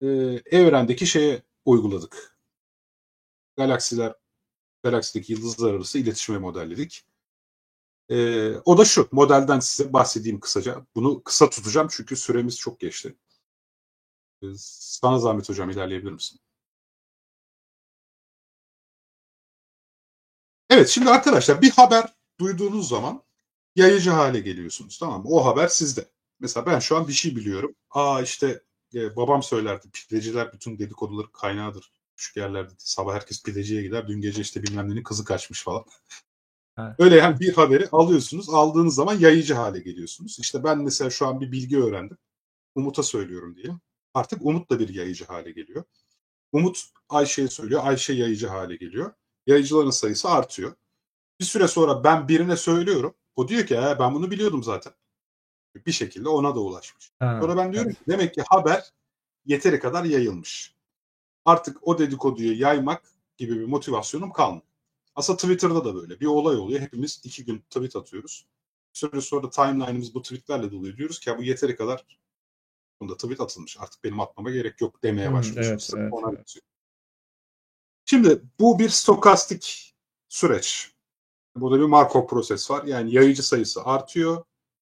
e, 0.01 0.07
evrendeki 0.47 1.07
şeye 1.07 1.43
uyguladık. 1.65 2.37
Galaksiler, 3.57 4.15
galaksideki 4.83 5.33
yıldızlar 5.33 5.75
arası 5.75 5.99
iletişime 5.99 6.39
modelledik. 6.39 7.05
E, 8.11 8.49
o 8.65 8.79
da 8.79 8.85
şu, 8.85 9.09
modelden 9.13 9.61
size 9.61 9.93
bahsedeyim 9.93 10.41
kısaca. 10.41 10.87
Bunu 10.95 11.23
kısa 11.25 11.51
tutacağım 11.51 11.89
çünkü 11.91 12.17
süremiz 12.17 12.59
çok 12.59 12.81
geçti. 12.81 13.17
E, 14.43 14.47
sana 14.57 15.19
zahmet 15.19 15.49
hocam 15.49 15.71
ilerleyebilir 15.71 16.13
misin? 16.13 16.41
Evet 20.71 20.89
şimdi 20.89 21.11
arkadaşlar 21.11 21.63
bir 21.63 21.71
haber 21.71 22.15
duyduğunuz 22.41 22.89
zaman 22.89 23.23
yayıcı 23.77 24.11
hale 24.11 24.41
geliyorsunuz 24.41 24.99
tamam 24.99 25.23
mı? 25.23 25.29
O 25.31 25.45
haber 25.45 25.69
sizde. 25.69 26.09
Mesela 26.41 26.67
ben 26.67 26.79
şu 26.79 26.97
an 26.97 27.09
bir 27.09 27.13
şey 27.13 27.37
biliyorum. 27.37 27.75
Aa 27.91 28.23
işte 28.23 28.63
e, 28.95 29.17
babam 29.17 29.43
söylerdi 29.43 29.91
pideciler 29.91 30.53
bütün 30.53 30.79
dedikoduların 30.79 31.33
kaynağıdır. 31.33 31.93
Küçük 32.23 32.37
yerlerde 32.37 32.73
sabah 32.79 33.15
herkes 33.15 33.43
pideciye 33.43 33.83
gider. 33.83 34.09
Dün 34.09 34.21
gece 34.21 34.43
işte 34.43 34.63
bilmem 34.63 34.91
nenin 34.91 35.03
kızı 35.03 35.25
kaçmış 35.25 35.65
falan. 35.65 35.85
Evet. 36.79 36.95
Öyle 36.99 37.17
yani 37.17 37.41
bir 37.41 37.53
haberi 37.53 37.89
alıyorsunuz. 37.93 38.51
Aldığınız 38.51 38.95
zaman 38.95 39.19
yayıcı 39.19 39.55
hale 39.55 39.79
geliyorsunuz. 39.79 40.39
İşte 40.39 40.65
ben 40.65 40.79
mesela 40.79 41.11
şu 41.11 41.27
an 41.27 41.41
bir 41.41 41.53
bilgi 41.53 41.79
öğrendim. 41.83 42.19
Umut'a 42.75 43.03
söylüyorum 43.03 43.57
diyelim. 43.57 43.81
Artık 44.15 44.43
Umut 44.43 44.71
da 44.71 44.79
bir 44.79 44.89
yayıcı 44.95 45.25
hale 45.25 45.51
geliyor. 45.51 45.85
Umut 46.53 46.83
Ayşe'ye 47.09 47.49
söylüyor. 47.49 47.81
Ayşe 47.85 48.13
yayıcı 48.13 48.49
hale 48.49 48.77
geliyor. 48.77 49.13
Yayıcıların 49.47 49.91
sayısı 49.91 50.29
artıyor. 50.29 50.75
Bir 51.41 51.45
süre 51.45 51.69
sonra 51.69 52.05
ben 52.05 52.29
birine 52.29 52.57
söylüyorum. 52.57 53.15
O 53.37 53.49
diyor 53.49 53.67
ki 53.67 53.77
"He, 53.81 53.99
ben 53.99 54.15
bunu 54.15 54.31
biliyordum 54.31 54.63
zaten. 54.63 54.93
Bir 55.87 55.93
şekilde 55.93 56.29
ona 56.29 56.55
da 56.55 56.61
ulaşmış. 56.61 57.13
Ha, 57.19 57.39
Sonra 57.41 57.57
ben 57.57 57.73
diyorum 57.73 57.91
evet. 57.91 57.99
ki 57.99 58.11
demek 58.11 58.35
ki 58.35 58.43
haber 58.49 58.93
yeteri 59.47 59.81
kadar 59.81 60.05
yayılmış. 60.05 60.75
Artık 61.45 61.89
o 61.89 61.99
dedikoduyu 61.99 62.61
yaymak 62.61 63.03
gibi 63.37 63.61
bir 63.61 63.65
motivasyonum 63.65 64.33
kalmadı. 64.33 64.65
Aslında 65.15 65.37
Twitter'da 65.37 65.85
da 65.85 65.95
böyle. 65.95 66.21
Bir 66.21 66.27
olay 66.27 66.57
oluyor. 66.57 66.81
Hepimiz 66.81 67.21
iki 67.25 67.45
gün 67.45 67.59
tweet 67.59 67.97
atıyoruz. 67.97 68.47
Bir 68.95 68.99
süre 68.99 69.21
sonra 69.21 69.51
timeline'ımız 69.51 70.15
bu 70.15 70.23
tweetlerle 70.23 70.71
doluyor. 70.73 70.97
Diyoruz 70.97 71.21
ki 71.21 71.31
ya 71.31 71.39
bu 71.39 71.43
yeteri 71.43 71.77
kadar 71.77 72.07
bunda 73.01 73.17
tweet 73.17 73.41
atılmış. 73.41 73.77
Artık 73.81 74.05
benim 74.05 74.21
atmama 74.21 74.51
gerek 74.51 74.81
yok 74.81 75.03
demeye 75.03 75.29
Hmm, 75.29 75.35
başlıyoruz. 75.35 75.69
evet, 75.71 75.83
Sırf 75.83 76.01
evet, 76.01 76.13
ona 76.13 76.33
evet. 76.33 76.55
Şimdi 78.05 78.43
bu 78.61 78.79
bir 78.79 78.89
stokastik 78.89 79.95
süreç. 80.29 80.93
Burada 81.57 81.79
bir 81.81 81.85
Markov 81.85 82.27
proses 82.27 82.71
var. 82.71 82.85
Yani 82.85 83.15
yayıcı 83.15 83.43
sayısı 83.43 83.85
artıyor. 83.85 84.45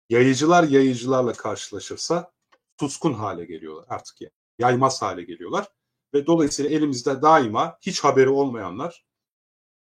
Yayıcılar 0.10 0.64
yayıcılarla 0.64 1.34
karşılaşırsa 1.34 2.32
suskun 2.80 3.14
hale 3.14 3.46
geliyorlar 3.46 3.86
artık 3.90 4.22
yani. 4.22 4.32
Yaymaz 4.60 5.02
hale 5.02 5.24
geliyorlar. 5.24 5.68
Ve 6.14 6.28
dolayısıyla 6.28 6.72
elimizde 6.72 7.22
daima 7.22 7.78
hiç 7.82 8.04
haberi 8.04 8.30
olmayanlar, 8.30 9.06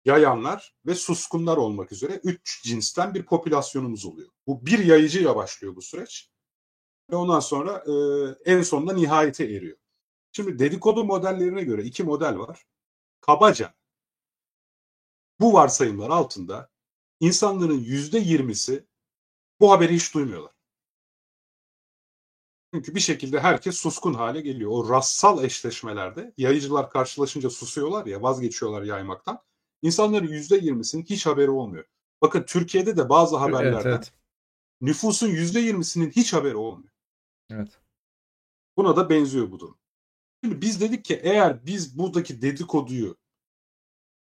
yayanlar 0.05 0.75
ve 0.85 0.95
suskunlar 0.95 1.57
olmak 1.57 1.91
üzere 1.91 2.21
üç 2.23 2.63
cinsten 2.63 3.13
bir 3.13 3.25
popülasyonumuz 3.25 4.05
oluyor. 4.05 4.29
Bu 4.47 4.65
bir 4.65 4.79
yayıcıyla 4.79 5.35
başlıyor 5.35 5.75
bu 5.75 5.81
süreç. 5.81 6.29
Ve 7.11 7.15
ondan 7.15 7.39
sonra 7.39 7.83
e, 7.87 7.93
en 8.51 8.61
sonunda 8.61 8.93
nihayete 8.93 9.43
eriyor. 9.43 9.77
Şimdi 10.31 10.59
dedikodu 10.59 11.05
modellerine 11.05 11.63
göre 11.63 11.83
iki 11.83 12.03
model 12.03 12.37
var. 12.37 12.63
Kabaca 13.21 13.73
bu 15.39 15.53
varsayımlar 15.53 16.09
altında 16.09 16.69
insanların 17.19 17.79
yüzde 17.79 18.19
yirmisi 18.19 18.87
bu 19.59 19.71
haberi 19.71 19.95
hiç 19.95 20.13
duymuyorlar. 20.13 20.52
Çünkü 22.73 22.95
bir 22.95 22.99
şekilde 22.99 23.39
herkes 23.39 23.77
suskun 23.77 24.13
hale 24.13 24.41
geliyor. 24.41 24.71
O 24.71 24.89
rastsal 24.89 25.43
eşleşmelerde 25.43 26.33
yayıcılar 26.37 26.89
karşılaşınca 26.89 27.49
susuyorlar 27.49 28.05
ya 28.05 28.21
vazgeçiyorlar 28.21 28.83
yaymaktan. 28.83 29.39
İnsanların 29.81 30.27
yüzde 30.27 30.57
yirmisinin 30.57 31.03
hiç 31.03 31.25
haberi 31.25 31.49
olmuyor. 31.49 31.85
Bakın 32.21 32.43
Türkiye'de 32.43 32.97
de 32.97 33.09
bazı 33.09 33.37
haberlerden 33.37 33.73
Evet, 33.73 33.85
evet. 33.85 34.13
nüfusun 34.81 35.27
yüzde 35.27 35.59
yirmisinin 35.59 36.09
hiç 36.09 36.33
haberi 36.33 36.55
olmuyor. 36.55 36.93
Evet. 37.49 37.79
Buna 38.77 38.95
da 38.95 39.09
benziyor 39.09 39.51
bu 39.51 39.59
durum. 39.59 39.77
Şimdi 40.43 40.61
biz 40.61 40.81
dedik 40.81 41.05
ki 41.05 41.19
eğer 41.23 41.65
biz 41.65 41.97
buradaki 41.97 42.41
dedikoduyu 42.41 43.17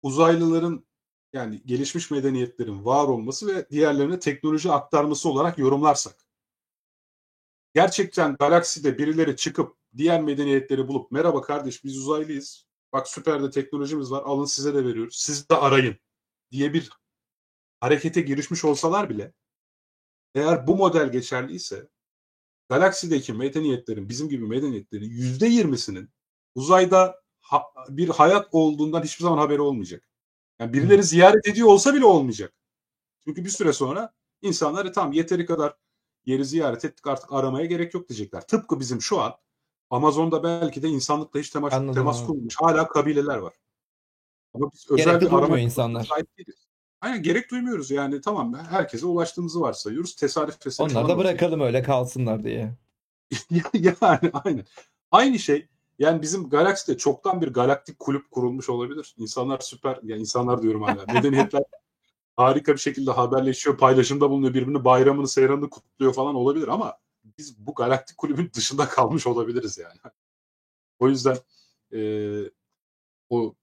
uzaylıların 0.02 0.86
yani 1.32 1.62
gelişmiş 1.66 2.10
medeniyetlerin 2.10 2.84
var 2.84 3.04
olması 3.04 3.46
ve 3.46 3.70
diğerlerine 3.70 4.18
teknoloji 4.18 4.72
aktarması 4.72 5.28
olarak 5.28 5.58
yorumlarsak 5.58 6.27
gerçekten 7.78 8.36
galakside 8.36 8.98
birileri 8.98 9.36
çıkıp 9.36 9.76
diğer 9.96 10.22
medeniyetleri 10.22 10.88
bulup 10.88 11.10
merhaba 11.10 11.42
kardeş 11.42 11.84
biz 11.84 11.98
uzaylıyız. 11.98 12.66
Bak 12.92 13.08
süper 13.08 13.42
de 13.42 13.50
teknolojimiz 13.50 14.10
var. 14.10 14.22
Alın 14.26 14.44
size 14.44 14.74
de 14.74 14.84
veriyoruz. 14.84 15.16
Siz 15.16 15.48
de 15.48 15.54
arayın 15.56 15.96
diye 16.50 16.72
bir 16.72 16.90
harekete 17.80 18.20
girişmiş 18.20 18.64
olsalar 18.64 19.10
bile 19.10 19.32
eğer 20.34 20.66
bu 20.66 20.76
model 20.76 21.12
geçerliyse 21.12 21.88
galaksideki 22.68 23.32
medeniyetlerin 23.32 24.08
bizim 24.08 24.28
gibi 24.28 24.46
medeniyetlerin 24.46 25.10
yüzde 25.10 25.46
yirmisinin 25.46 26.10
uzayda 26.54 27.22
ha- 27.40 27.72
bir 27.88 28.08
hayat 28.08 28.48
olduğundan 28.52 29.02
hiçbir 29.02 29.22
zaman 29.22 29.38
haberi 29.38 29.60
olmayacak. 29.60 30.08
Yani 30.60 30.72
birileri 30.72 31.02
ziyaret 31.02 31.48
ediyor 31.48 31.68
olsa 31.68 31.94
bile 31.94 32.04
olmayacak. 32.04 32.54
Çünkü 33.24 33.44
bir 33.44 33.50
süre 33.50 33.72
sonra 33.72 34.12
insanları 34.42 34.92
tam 34.92 35.12
yeteri 35.12 35.46
kadar 35.46 35.76
yeri 36.28 36.44
ziyaret 36.44 36.84
ettik 36.84 37.06
artık 37.06 37.32
aramaya 37.32 37.66
gerek 37.66 37.94
yok 37.94 38.08
diyecekler. 38.08 38.46
Tıpkı 38.46 38.80
bizim 38.80 39.02
şu 39.02 39.20
an 39.20 39.34
Amazon'da 39.90 40.42
belki 40.42 40.82
de 40.82 40.88
insanlıkla 40.88 41.40
hiç 41.40 41.50
temas, 41.50 41.72
Anladım, 41.72 41.94
temas 41.94 42.26
kurmamış 42.26 42.56
hala 42.60 42.88
kabileler 42.88 43.36
var. 43.36 43.54
Ama 44.54 44.70
biz 44.72 44.86
özel 44.90 45.04
Gerek 45.04 45.20
de 45.20 45.26
bir 45.26 45.32
arama 45.32 45.58
insanlar. 45.58 46.08
Aynen 47.00 47.22
gerek 47.22 47.50
duymuyoruz 47.50 47.90
yani 47.90 48.20
tamam 48.20 48.54
herkese 48.54 49.06
ulaştığımızı 49.06 49.60
varsayıyoruz. 49.60 50.16
Tesadüf 50.16 50.66
eseri 50.66 50.88
falan 50.88 51.08
da 51.08 51.18
bırakalım 51.18 51.60
öyle 51.60 51.82
kalsınlar 51.82 52.44
diye. 52.44 52.74
yani 53.74 54.30
aynen. 54.32 54.64
Aynı 55.10 55.38
şey 55.38 55.68
yani 55.98 56.22
bizim 56.22 56.48
galakside 56.48 56.96
çoktan 56.96 57.40
bir 57.40 57.48
galaktik 57.48 57.98
kulüp 57.98 58.30
kurulmuş 58.30 58.68
olabilir. 58.68 59.14
İnsanlar 59.18 59.60
süper, 59.60 59.98
ya 60.02 60.16
insanlar 60.16 60.62
diyorum 60.62 60.82
hala. 60.82 61.04
Medeniyetler 61.14 61.62
harika 62.38 62.72
bir 62.72 62.78
şekilde 62.78 63.10
haberleşiyor, 63.10 63.78
paylaşımda 63.78 64.30
bulunuyor, 64.30 64.54
birbirinin 64.54 64.84
bayramını, 64.84 65.28
seyranını 65.28 65.70
kutluyor 65.70 66.14
falan 66.14 66.34
olabilir 66.34 66.68
ama 66.68 66.98
biz 67.38 67.66
bu 67.66 67.74
galaktik 67.74 68.18
kulübün 68.18 68.50
dışında 68.54 68.88
kalmış 68.88 69.26
olabiliriz 69.26 69.78
yani. 69.78 70.12
O 70.98 71.08
yüzden 71.08 71.36
e, 71.92 72.00
o 73.30 73.54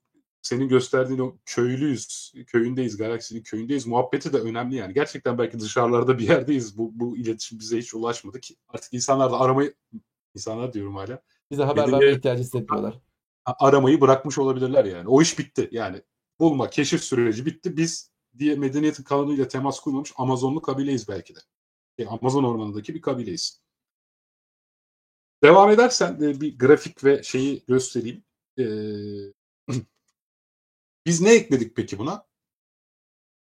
senin 0.42 0.68
gösterdiğin 0.68 1.20
o 1.20 1.38
köylüyüz, 1.46 2.34
köyündeyiz, 2.48 2.98
galaksinin 2.98 3.44
köyündeyiz 3.44 3.88
muhabbeti 3.88 4.34
de 4.34 4.38
önemli 4.38 4.76
yani. 4.76 4.94
Gerçekten 4.94 5.38
belki 5.38 5.60
dışarılarda 5.60 6.18
bir 6.18 6.28
yerdeyiz. 6.30 6.78
Bu, 6.78 6.92
bu 6.94 7.18
iletişim 7.18 7.60
bize 7.60 7.78
hiç 7.78 7.94
ulaşmadı 7.94 8.40
ki. 8.40 8.56
Artık 8.68 8.94
insanlar 8.94 9.32
da 9.32 9.40
aramayı, 9.40 9.74
insanlar 10.36 10.74
diyorum 10.74 10.96
hala, 10.96 11.22
Bize 11.52 11.64
haber 11.64 11.92
vermeye 11.92 12.12
ihtiyacı 12.12 12.44
hissetmiyorlar. 12.44 13.00
aramayı 13.46 14.02
bırakmış 14.02 14.38
olabilirler 14.38 14.86
yani. 14.86 15.08
O 15.08 15.22
iş 15.22 15.40
bitti 15.40 15.70
yani. 15.72 16.02
Bulma, 16.40 16.70
keşif 16.70 17.04
süreci 17.04 17.46
bitti. 17.46 17.78
Biz 17.78 18.15
diye 18.40 18.56
medeniyetin 18.56 19.04
kanunuyla 19.04 19.48
temas 19.48 19.80
kurmamış 19.80 20.14
Amazonlu 20.18 20.62
kabileyiz 20.62 21.08
belki 21.08 21.36
de. 21.36 21.40
E, 21.98 22.06
Amazon 22.06 22.44
ormanındaki 22.44 22.96
bir 22.96 23.02
kabileyiz. 23.02 23.62
Devam 25.44 25.72
edersen 25.72 26.20
de 26.22 26.42
bir 26.42 26.58
grafik 26.58 27.04
ve 27.04 27.24
şeyi 27.24 27.66
göstereyim. 27.68 28.24
Ee, 28.60 28.64
biz 31.06 31.22
ne 31.22 31.34
ekledik 31.34 31.76
peki 31.76 31.98
buna? 32.00 32.26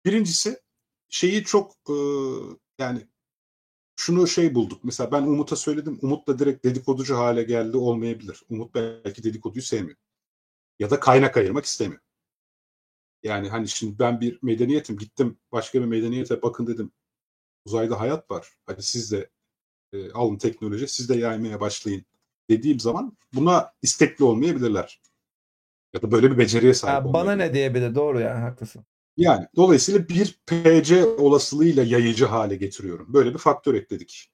Birincisi 0.04 0.60
şeyi 1.08 1.44
çok 1.44 1.72
e, 1.88 1.94
yani 2.78 3.06
şunu 3.96 4.28
şey 4.28 4.54
bulduk. 4.54 4.84
Mesela 4.84 5.12
ben 5.12 5.22
Umut'a 5.22 5.56
söyledim. 5.56 5.98
Umut 6.02 6.28
da 6.28 6.38
direkt 6.38 6.64
dedikoducu 6.64 7.16
hale 7.16 7.42
geldi 7.42 7.76
olmayabilir. 7.76 8.42
Umut 8.48 8.74
belki 8.74 9.24
dedikoduyu 9.24 9.62
sevmiyor. 9.62 9.98
Ya 10.78 10.90
da 10.90 11.00
kaynak 11.00 11.36
ayırmak 11.36 11.64
istemiyor. 11.64 12.00
Yani 13.22 13.48
hani 13.48 13.68
şimdi 13.68 13.98
ben 13.98 14.20
bir 14.20 14.38
medeniyetim. 14.42 14.96
Gittim 14.96 15.38
başka 15.52 15.80
bir 15.80 15.86
medeniyete 15.86 16.42
bakın 16.42 16.66
dedim. 16.66 16.92
Uzayda 17.64 18.00
hayat 18.00 18.30
var. 18.30 18.48
Hadi 18.66 18.82
siz 18.82 19.12
de 19.12 19.30
e, 19.92 20.12
alın 20.12 20.38
teknoloji. 20.38 20.88
Siz 20.88 21.08
de 21.08 21.16
yaymaya 21.16 21.60
başlayın 21.60 22.04
dediğim 22.50 22.80
zaman 22.80 23.16
buna 23.34 23.72
istekli 23.82 24.24
olmayabilirler. 24.24 25.00
Ya 25.94 26.02
da 26.02 26.12
böyle 26.12 26.30
bir 26.30 26.38
beceriye 26.38 26.74
sahip 26.74 27.04
Ha, 27.04 27.12
bana 27.12 27.32
ne 27.32 27.54
diyebilir 27.54 27.94
doğru 27.94 28.20
yani 28.20 28.40
haklısın. 28.40 28.84
Yani 29.16 29.46
dolayısıyla 29.56 30.08
bir 30.08 30.40
PC 30.46 31.04
olasılığıyla 31.04 31.82
yayıcı 31.82 32.26
hale 32.26 32.56
getiriyorum. 32.56 33.12
Böyle 33.12 33.34
bir 33.34 33.38
faktör 33.38 33.74
ekledik. 33.74 34.32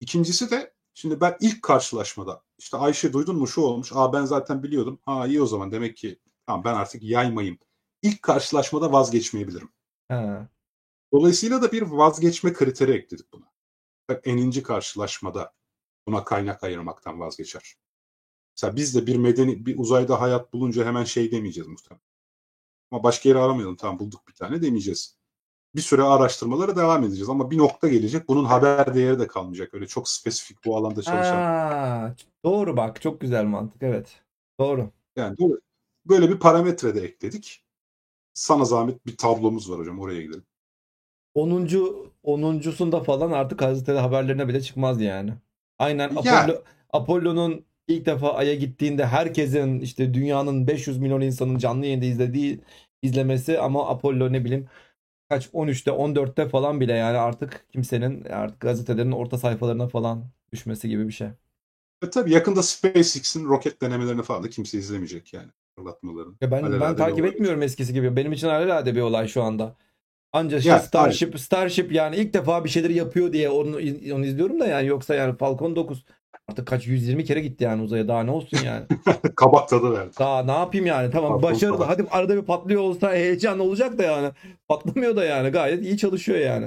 İkincisi 0.00 0.50
de 0.50 0.74
şimdi 0.94 1.20
ben 1.20 1.36
ilk 1.40 1.62
karşılaşmada 1.62 2.42
işte 2.58 2.76
Ayşe 2.76 3.12
duydun 3.12 3.36
mu 3.36 3.46
şu 3.46 3.60
olmuş. 3.60 3.90
Aa 3.94 4.12
ben 4.12 4.24
zaten 4.24 4.62
biliyordum. 4.62 5.00
Ha 5.02 5.26
iyi 5.26 5.42
o 5.42 5.46
zaman 5.46 5.72
demek 5.72 5.96
ki 5.96 6.18
tamam 6.46 6.64
ben 6.64 6.74
artık 6.74 7.02
yaymayayım. 7.02 7.58
İlk 8.04 8.22
karşılaşmada 8.22 8.92
vazgeçmeyebilirim. 8.92 9.68
Ha. 10.08 10.48
Dolayısıyla 11.12 11.62
da 11.62 11.72
bir 11.72 11.82
vazgeçme 11.82 12.52
kriteri 12.52 12.92
ekledik 12.92 13.32
buna. 13.32 13.44
Eninci 14.24 14.62
karşılaşmada 14.62 15.52
buna 16.06 16.24
kaynak 16.24 16.64
ayırmaktan 16.64 17.20
vazgeçer. 17.20 17.74
Mesela 18.56 18.76
biz 18.76 18.94
de 18.94 19.06
bir 19.06 19.16
medeni 19.16 19.66
bir 19.66 19.78
uzayda 19.78 20.20
hayat 20.20 20.52
bulunca 20.52 20.86
hemen 20.86 21.04
şey 21.04 21.32
demeyeceğiz 21.32 21.68
muhtemelen. 21.68 22.04
Ama 22.90 23.02
başka 23.02 23.28
yeri 23.28 23.38
aramayalım 23.38 23.76
tamam 23.76 23.98
bulduk 23.98 24.28
bir 24.28 24.34
tane 24.34 24.62
demeyeceğiz. 24.62 25.18
Bir 25.74 25.80
süre 25.80 26.02
araştırmalara 26.02 26.76
devam 26.76 27.04
edeceğiz 27.04 27.28
ama 27.28 27.50
bir 27.50 27.58
nokta 27.58 27.88
gelecek 27.88 28.28
bunun 28.28 28.44
haber 28.44 28.94
değeri 28.94 29.18
de 29.18 29.26
kalmayacak. 29.26 29.74
Öyle 29.74 29.86
çok 29.86 30.08
spesifik 30.08 30.64
bu 30.64 30.76
alanda 30.76 31.02
çalışan. 31.02 31.36
Aa, 31.36 32.14
doğru 32.44 32.76
bak 32.76 33.02
çok 33.02 33.20
güzel 33.20 33.44
mantık 33.44 33.82
evet. 33.82 34.22
Doğru. 34.60 34.90
Yani 35.16 35.36
böyle 36.06 36.28
bir 36.28 36.38
parametre 36.38 36.94
de 36.94 37.00
ekledik. 37.00 37.63
Sana 38.34 38.64
zahmet 38.64 39.06
bir 39.06 39.16
tablomuz 39.16 39.70
var 39.70 39.78
hocam 39.78 40.00
oraya 40.00 40.22
gidelim. 40.22 40.44
10. 41.34 41.50
10.sunda 42.24 43.02
falan 43.02 43.30
artık 43.30 43.58
gazetede 43.58 43.98
haberlerine 43.98 44.48
bile 44.48 44.60
çıkmaz 44.60 45.00
yani. 45.00 45.32
Aynen. 45.78 46.08
Apollo 46.08 46.62
Apollo'nun 46.92 47.64
ilk 47.88 48.06
defa 48.06 48.34
Ay'a 48.34 48.54
gittiğinde 48.54 49.06
herkesin 49.06 49.80
işte 49.80 50.14
dünyanın 50.14 50.66
500 50.66 50.98
milyon 50.98 51.20
insanın 51.20 51.58
canlı 51.58 51.86
yayında 51.86 52.04
izlediği 52.04 52.60
izlemesi 53.02 53.58
ama 53.58 53.88
Apollo 53.88 54.32
ne 54.32 54.44
bileyim 54.44 54.68
kaç 55.28 55.46
13'te 55.46 55.90
14'te 55.90 56.48
falan 56.48 56.80
bile 56.80 56.92
yani 56.92 57.18
artık 57.18 57.66
kimsenin 57.72 58.24
artık 58.24 58.60
gazetelerin 58.60 59.12
orta 59.12 59.38
sayfalarına 59.38 59.88
falan 59.88 60.24
düşmesi 60.52 60.88
gibi 60.88 61.08
bir 61.08 61.12
şey. 61.12 61.28
E 62.02 62.10
tabii 62.10 62.32
yakında 62.32 62.62
SpaceX'in 62.62 63.44
roket 63.44 63.82
denemelerini 63.82 64.22
falan 64.22 64.42
da 64.42 64.50
kimse 64.50 64.78
izlemeyecek 64.78 65.32
yani. 65.32 65.48
Fırlatmalarını. 65.78 66.34
Ya 66.40 66.50
ben 66.50 66.62
ben 66.62 66.66
Alelade 66.68 66.96
takip 66.96 67.18
olay. 67.20 67.30
etmiyorum 67.30 67.62
eskisi 67.62 67.92
gibi. 67.92 68.16
Benim 68.16 68.32
için 68.32 68.48
alelade 68.48 68.94
bir 68.94 69.00
olay 69.00 69.28
şu 69.28 69.42
anda. 69.42 69.76
Ancak 70.32 70.58
işte 70.60 70.70
Ya, 70.70 70.78
Starship 70.78 71.40
Starship 71.40 71.92
yani 71.92 72.16
ilk 72.16 72.34
defa 72.34 72.64
bir 72.64 72.68
şeyleri 72.68 72.94
yapıyor 72.94 73.32
diye 73.32 73.48
onu 73.50 73.76
onu 74.14 74.24
izliyorum 74.26 74.60
da 74.60 74.66
yani 74.66 74.86
yoksa 74.86 75.14
yani 75.14 75.36
Falcon 75.36 75.76
9 75.76 76.04
artık 76.48 76.66
kaç 76.66 76.86
120 76.86 77.24
kere 77.24 77.40
gitti 77.40 77.64
yani 77.64 77.82
uzaya 77.82 78.08
daha 78.08 78.22
ne 78.22 78.30
olsun 78.30 78.58
yani. 78.64 78.86
Kabak 79.36 79.68
tadı 79.68 79.92
verdi. 79.92 80.10
Daha 80.18 80.42
ne 80.44 80.52
yapayım 80.52 80.86
yani 80.86 81.10
tamam 81.10 81.32
Falcon 81.32 81.50
başarılı 81.52 81.76
falan. 81.76 81.88
hadi 81.88 82.04
arada 82.10 82.36
bir 82.36 82.42
patlıyor 82.42 82.80
olsa 82.80 83.12
heyecan 83.12 83.58
olacak 83.58 83.98
da 83.98 84.02
yani 84.02 84.30
patlamıyor 84.68 85.16
da 85.16 85.24
yani 85.24 85.48
gayet 85.48 85.84
iyi 85.84 85.98
çalışıyor 85.98 86.38
yani. 86.38 86.66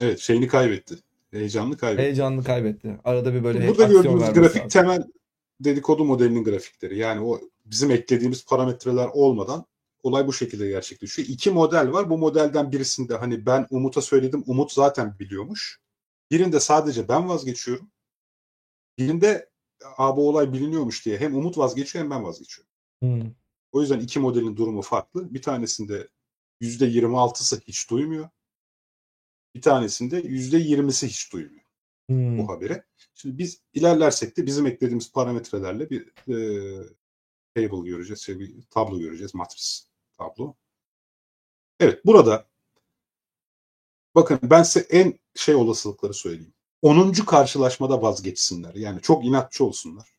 Evet 0.00 0.18
şeyini 0.18 0.46
kaybetti. 0.48 0.94
Heyecanını 1.30 1.76
kaybetti. 1.76 2.02
Heyecanını 2.02 2.44
kaybetti. 2.44 2.96
Arada 3.04 3.34
bir 3.34 3.44
böyle 3.44 3.68
Burada 3.68 3.82
vermesi 3.82 4.08
grafik 4.32 4.56
lazım. 4.56 4.68
temel 4.68 5.02
dedikodu 5.60 6.04
modelinin 6.04 6.44
grafikleri. 6.44 6.98
Yani 6.98 7.20
o 7.20 7.40
bizim 7.64 7.90
eklediğimiz 7.90 8.44
parametreler 8.44 9.08
olmadan 9.12 9.66
olay 10.02 10.26
bu 10.26 10.32
şekilde 10.32 10.68
gerçekleşiyor. 10.68 11.28
İki 11.28 11.50
model 11.50 11.92
var. 11.92 12.10
Bu 12.10 12.18
modelden 12.18 12.72
birisinde 12.72 13.16
hani 13.16 13.46
ben 13.46 13.66
Umut'a 13.70 14.02
söyledim. 14.02 14.42
Umut 14.46 14.72
zaten 14.72 15.18
biliyormuş. 15.18 15.80
Birinde 16.30 16.60
sadece 16.60 17.08
ben 17.08 17.28
vazgeçiyorum. 17.28 17.90
Birinde 18.98 19.52
Aa, 19.96 20.16
bu 20.16 20.28
olay 20.28 20.52
biliniyormuş 20.52 21.06
diye 21.06 21.18
hem 21.18 21.36
Umut 21.36 21.58
vazgeçiyor 21.58 22.04
hem 22.04 22.10
ben 22.10 22.24
vazgeçiyorum. 22.24 22.72
Hmm. 23.02 23.34
O 23.72 23.80
yüzden 23.80 24.00
iki 24.00 24.20
modelin 24.20 24.56
durumu 24.56 24.82
farklı. 24.82 25.34
Bir 25.34 25.42
tanesinde 25.42 26.08
%26'sı 26.60 27.60
hiç 27.66 27.90
duymuyor. 27.90 28.28
Bir 29.54 29.62
tanesinde 29.62 30.20
%20'si 30.20 31.06
hiç 31.06 31.32
duymuyor 31.32 31.62
Hmm. 32.08 32.38
bu 32.38 32.48
habere. 32.48 32.84
Şimdi 33.14 33.38
biz 33.38 33.62
ilerlersek 33.74 34.36
de 34.36 34.46
bizim 34.46 34.66
eklediğimiz 34.66 35.12
parametrelerle 35.12 35.90
bir 35.90 36.12
e, 36.28 36.36
table 37.54 37.90
göreceğiz, 37.90 38.22
şey, 38.22 38.38
bir 38.38 38.62
tablo 38.70 38.98
göreceğiz, 38.98 39.34
matris 39.34 39.86
tablo. 40.18 40.54
Evet, 41.80 42.06
burada 42.06 42.46
bakın 44.14 44.38
ben 44.42 44.62
size 44.62 44.86
en 44.90 45.18
şey 45.34 45.54
olasılıkları 45.54 46.14
söyleyeyim. 46.14 46.54
10. 46.82 47.12
karşılaşmada 47.12 48.02
vazgeçsinler. 48.02 48.74
Yani 48.74 49.00
çok 49.00 49.24
inatçı 49.24 49.64
olsunlar. 49.64 50.14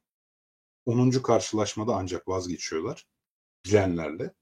10. 0.85 1.11
karşılaşmada 1.11 1.95
ancak 1.95 2.27
vazgeçiyorlar 2.27 3.07
bilenlerle. 3.65 4.33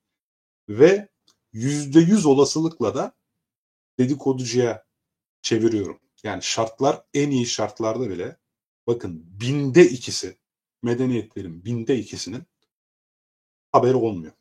Ve 0.69 1.09
%100 1.53 2.27
olasılıkla 2.27 2.95
da 2.95 3.15
dedikoducuya 3.99 4.85
çeviriyorum. 5.41 5.99
Yani 6.23 6.43
şartlar 6.43 7.05
en 7.13 7.31
iyi 7.31 7.45
şartlarda 7.45 8.09
bile 8.09 8.37
bakın 8.87 9.21
binde 9.39 9.89
ikisi 9.89 10.37
medeniyetlerin 10.83 11.65
binde 11.65 11.97
ikisinin 11.97 12.43
haberi 13.71 13.95
olmuyor. 13.95 14.33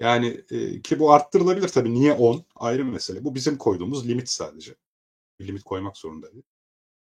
Yani 0.00 0.44
e, 0.50 0.82
ki 0.82 0.98
bu 0.98 1.12
arttırılabilir 1.12 1.68
tabii. 1.68 1.94
Niye 1.94 2.12
10? 2.12 2.44
Ayrı 2.56 2.86
bir 2.86 2.92
mesele. 2.92 3.24
Bu 3.24 3.34
bizim 3.34 3.58
koyduğumuz 3.58 4.08
limit 4.08 4.28
sadece. 4.28 4.74
Bir 5.40 5.46
limit 5.46 5.62
koymak 5.62 5.96
zorundayız. 5.96 6.44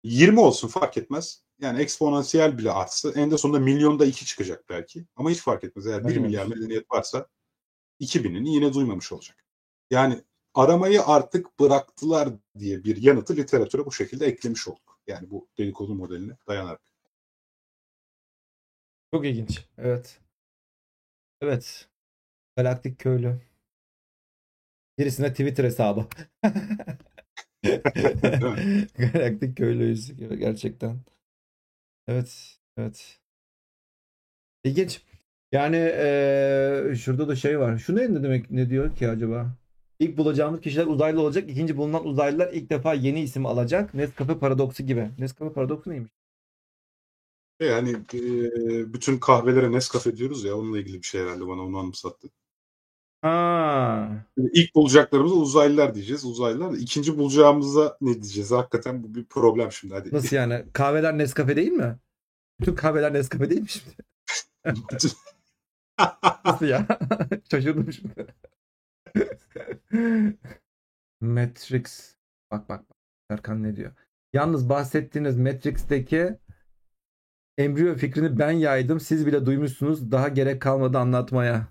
20 0.05 0.41
olsun 0.41 0.69
fark 0.69 0.97
etmez. 0.97 1.43
Yani 1.61 1.83
eksponansiyel 1.83 2.59
bile 2.59 2.73
artsa 2.73 3.11
en 3.11 3.31
de 3.31 3.39
sonunda 3.39 3.59
milyonda 3.59 4.05
2 4.07 4.27
çıkacak 4.27 4.65
belki. 4.69 5.05
Ama 5.17 5.31
hiç 5.31 5.39
fark 5.41 5.65
etmez. 5.65 5.87
Eğer 5.87 6.05
1 6.05 6.09
Aynen. 6.09 6.23
milyar 6.23 6.47
medeniyet 6.47 6.91
varsa 6.93 7.29
2000'ini 8.01 8.49
yine 8.49 8.75
duymamış 8.75 9.13
olacak. 9.13 9.45
Yani 9.91 10.23
aramayı 10.55 11.03
artık 11.05 11.61
bıraktılar 11.61 12.29
diye 12.59 12.85
bir 12.85 12.97
yanıtı 13.03 13.37
literatüre 13.37 13.87
bu 13.87 13.93
şekilde 13.93 14.27
eklemiş 14.27 14.69
olduk. 14.69 15.01
Yani 15.07 15.31
bu 15.31 15.49
dedikodu 15.59 15.95
modeline 15.95 16.37
dayanarak. 16.49 16.81
Çok 19.15 19.27
ilginç. 19.27 19.65
Evet. 19.79 20.21
Evet. 21.41 21.89
Galaktik 22.57 22.99
köylü. 23.01 23.41
Birisine 24.99 25.31
Twitter 25.31 25.65
hesabı. 25.65 26.07
Galaktik 28.99 29.57
köylüyüz 29.57 30.17
gerçekten. 30.39 31.01
Evet. 32.09 32.59
Evet. 32.77 33.21
İlginç. 34.65 35.03
Yani 35.53 35.77
eee, 35.77 36.95
şurada 36.97 37.29
da 37.29 37.37
şey 37.37 37.59
var. 37.61 37.79
Şu 37.79 37.97
ne, 37.97 38.15
ne 38.15 38.23
demek 38.23 38.51
ne 38.51 38.71
diyor 38.71 38.97
ki 38.97 39.09
acaba? 39.09 39.57
İlk 39.99 40.19
bulacağımız 40.19 40.61
kişiler 40.61 40.87
uzaylı 40.87 41.21
olacak. 41.21 41.51
İkinci 41.51 41.77
bulunan 41.77 42.07
uzaylılar 42.07 42.53
ilk 42.53 42.71
defa 42.71 42.95
yeni 42.95 43.21
isim 43.21 43.47
alacak. 43.47 43.95
Nescafe 43.95 44.39
paradoksu 44.39 44.83
gibi. 44.87 45.11
Nescafe 45.19 45.53
paradoksu 45.53 45.91
neymiş? 45.91 46.11
Yani 47.65 47.91
e, 48.15 48.23
bütün 48.93 49.19
kahvelere 49.19 49.73
Nescafe 49.73 50.17
diyoruz 50.17 50.45
ya 50.45 50.57
onunla 50.57 50.79
ilgili 50.79 50.99
bir 50.99 51.07
şey 51.07 51.23
herhalde 51.23 51.47
bana 51.47 51.63
onu 51.63 51.79
anımsattı. 51.79 52.29
Ha. 53.23 54.27
İlk 54.37 54.75
bulacaklarımıza 54.75 55.35
uzaylılar 55.35 55.95
diyeceğiz. 55.95 56.25
Uzaylılar 56.25 56.73
ikinci 56.73 57.19
bulacağımıza 57.19 57.97
ne 58.01 58.13
diyeceğiz? 58.23 58.51
Hakikaten 58.51 59.03
bu 59.03 59.15
bir 59.15 59.25
problem 59.25 59.73
şimdi. 59.73 59.95
Hadi. 59.95 60.15
Nasıl 60.15 60.37
yani? 60.37 60.65
Kahveler 60.73 61.19
Nescafe 61.19 61.57
değil 61.57 61.73
mi? 61.73 61.99
Bütün 62.61 62.75
kahveler 62.75 63.13
Nescafe 63.13 63.51
değil 63.51 63.61
mi 63.61 63.69
şimdi? 63.69 63.97
Nasıl 66.45 66.67
ya? 66.67 66.87
Şaşırdım 67.51 67.93
şimdi. 67.93 68.27
Matrix. 71.21 72.17
Bak 72.51 72.69
bak 72.69 72.91
bak. 72.91 72.97
Serkan 73.31 73.63
ne 73.63 73.77
diyor? 73.77 73.93
Yalnız 74.33 74.69
bahsettiğiniz 74.69 75.37
Matrix'teki 75.37 76.39
embriyo 77.59 77.95
fikrini 77.97 78.39
ben 78.39 78.51
yaydım. 78.51 79.01
Siz 79.01 79.27
bile 79.27 79.47
duymuşsunuz. 79.47 80.13
Daha 80.13 80.29
gerek 80.29 80.63
kalmadı 80.63 80.99
anlatmaya. 80.99 81.69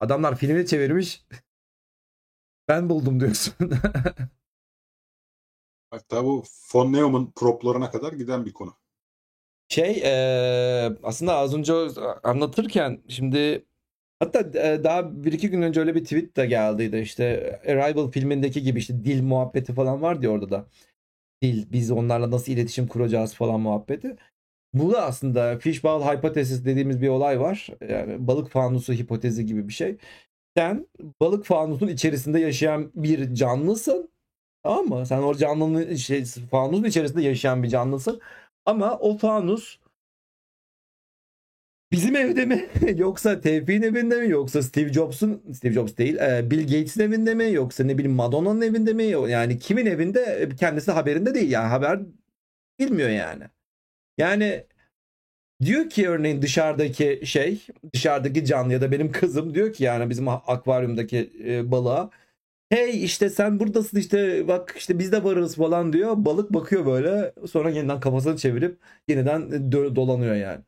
Adamlar 0.00 0.36
filmi 0.36 0.66
çevirmiş. 0.66 1.24
Ben 2.68 2.88
buldum 2.90 3.20
diyorsun. 3.20 3.54
Hatta 5.90 6.24
bu 6.24 6.44
von 6.74 6.92
Neum'un 6.92 7.32
proplarına 7.36 7.90
kadar 7.90 8.12
giden 8.12 8.46
bir 8.46 8.52
konu. 8.52 8.74
Şey 9.68 9.92
eee, 9.98 10.96
aslında 11.02 11.36
az 11.36 11.54
önce 11.54 11.72
anlatırken 12.22 13.02
şimdi 13.08 13.64
hatta 14.18 14.40
e, 14.40 14.84
daha 14.84 15.24
bir 15.24 15.32
iki 15.32 15.50
gün 15.50 15.62
önce 15.62 15.80
öyle 15.80 15.94
bir 15.94 16.04
tweet 16.04 16.36
de 16.36 16.46
geldiydi 16.46 16.96
işte 16.98 17.60
Arrival 17.68 18.10
filmindeki 18.10 18.62
gibi 18.62 18.78
işte 18.78 19.04
dil 19.04 19.22
muhabbeti 19.22 19.74
falan 19.74 20.02
vardı 20.02 20.24
ya 20.26 20.32
orada 20.32 20.50
da 20.50 20.66
dil 21.42 21.72
biz 21.72 21.90
onlarla 21.90 22.30
nasıl 22.30 22.52
iletişim 22.52 22.86
kuracağız 22.88 23.34
falan 23.34 23.60
muhabbeti. 23.60 24.16
Bu 24.74 24.92
da 24.92 25.02
aslında 25.06 25.58
fishbowl 25.58 26.04
hypothesis 26.12 26.64
dediğimiz 26.64 27.02
bir 27.02 27.08
olay 27.08 27.40
var. 27.40 27.68
Yani 27.88 28.26
balık 28.26 28.50
fanusu 28.50 28.92
hipotezi 28.92 29.46
gibi 29.46 29.68
bir 29.68 29.72
şey. 29.72 29.96
Sen 30.56 30.86
balık 31.20 31.44
fanusun 31.46 31.88
içerisinde 31.88 32.40
yaşayan 32.40 32.92
bir 32.94 33.34
canlısın. 33.34 34.10
Tamam 34.62 34.86
mı? 34.86 35.06
Sen 35.06 35.22
o 35.22 35.34
canlının 35.34 35.94
şey, 35.96 36.24
fanusun 36.50 36.84
içerisinde 36.84 37.22
yaşayan 37.22 37.62
bir 37.62 37.68
canlısın. 37.68 38.20
Ama 38.66 38.98
o 38.98 39.18
fanus 39.18 39.78
bizim 41.92 42.16
evde 42.16 42.46
mi 42.46 42.68
yoksa 42.96 43.40
Tevfik'in 43.40 43.82
evinde 43.82 44.20
mi 44.20 44.30
yoksa 44.30 44.62
Steve 44.62 44.92
Jobs'un 44.92 45.52
Steve 45.52 45.72
Jobs 45.72 45.96
değil 45.96 46.16
e, 46.16 46.50
Bill 46.50 46.62
Gates'in 46.62 47.00
evinde 47.00 47.34
mi 47.34 47.52
yoksa 47.52 47.84
ne 47.84 47.98
bileyim 47.98 48.16
Madonna'nın 48.16 48.60
evinde 48.62 48.92
mi 48.92 49.04
yani 49.30 49.58
kimin 49.58 49.86
evinde 49.86 50.48
kendisi 50.60 50.90
haberinde 50.92 51.34
değil 51.34 51.50
yani 51.50 51.68
haber 51.68 52.00
bilmiyor 52.80 53.08
yani. 53.10 53.44
Yani 54.18 54.66
Diyor 55.62 55.90
ki 55.90 56.08
örneğin 56.08 56.42
dışarıdaki 56.42 57.20
şey, 57.24 57.66
dışarıdaki 57.92 58.44
canlı 58.44 58.72
ya 58.72 58.80
da 58.80 58.92
benim 58.92 59.12
kızım 59.12 59.54
diyor 59.54 59.72
ki 59.72 59.84
yani 59.84 60.10
bizim 60.10 60.28
akvaryumdaki 60.28 61.32
e, 61.44 61.70
balığa 61.70 62.10
hey 62.70 63.04
işte 63.04 63.30
sen 63.30 63.60
buradasın 63.60 63.98
işte 63.98 64.48
bak 64.48 64.74
işte 64.78 64.98
biz 64.98 65.12
de 65.12 65.24
varız 65.24 65.56
falan 65.56 65.92
diyor. 65.92 66.14
Balık 66.16 66.54
bakıyor 66.54 66.86
böyle 66.86 67.32
sonra 67.50 67.70
yeniden 67.70 68.00
kafasını 68.00 68.36
çevirip 68.36 68.78
yeniden 69.08 69.42
dö- 69.42 69.96
dolanıyor 69.96 70.34
yani. 70.34 70.62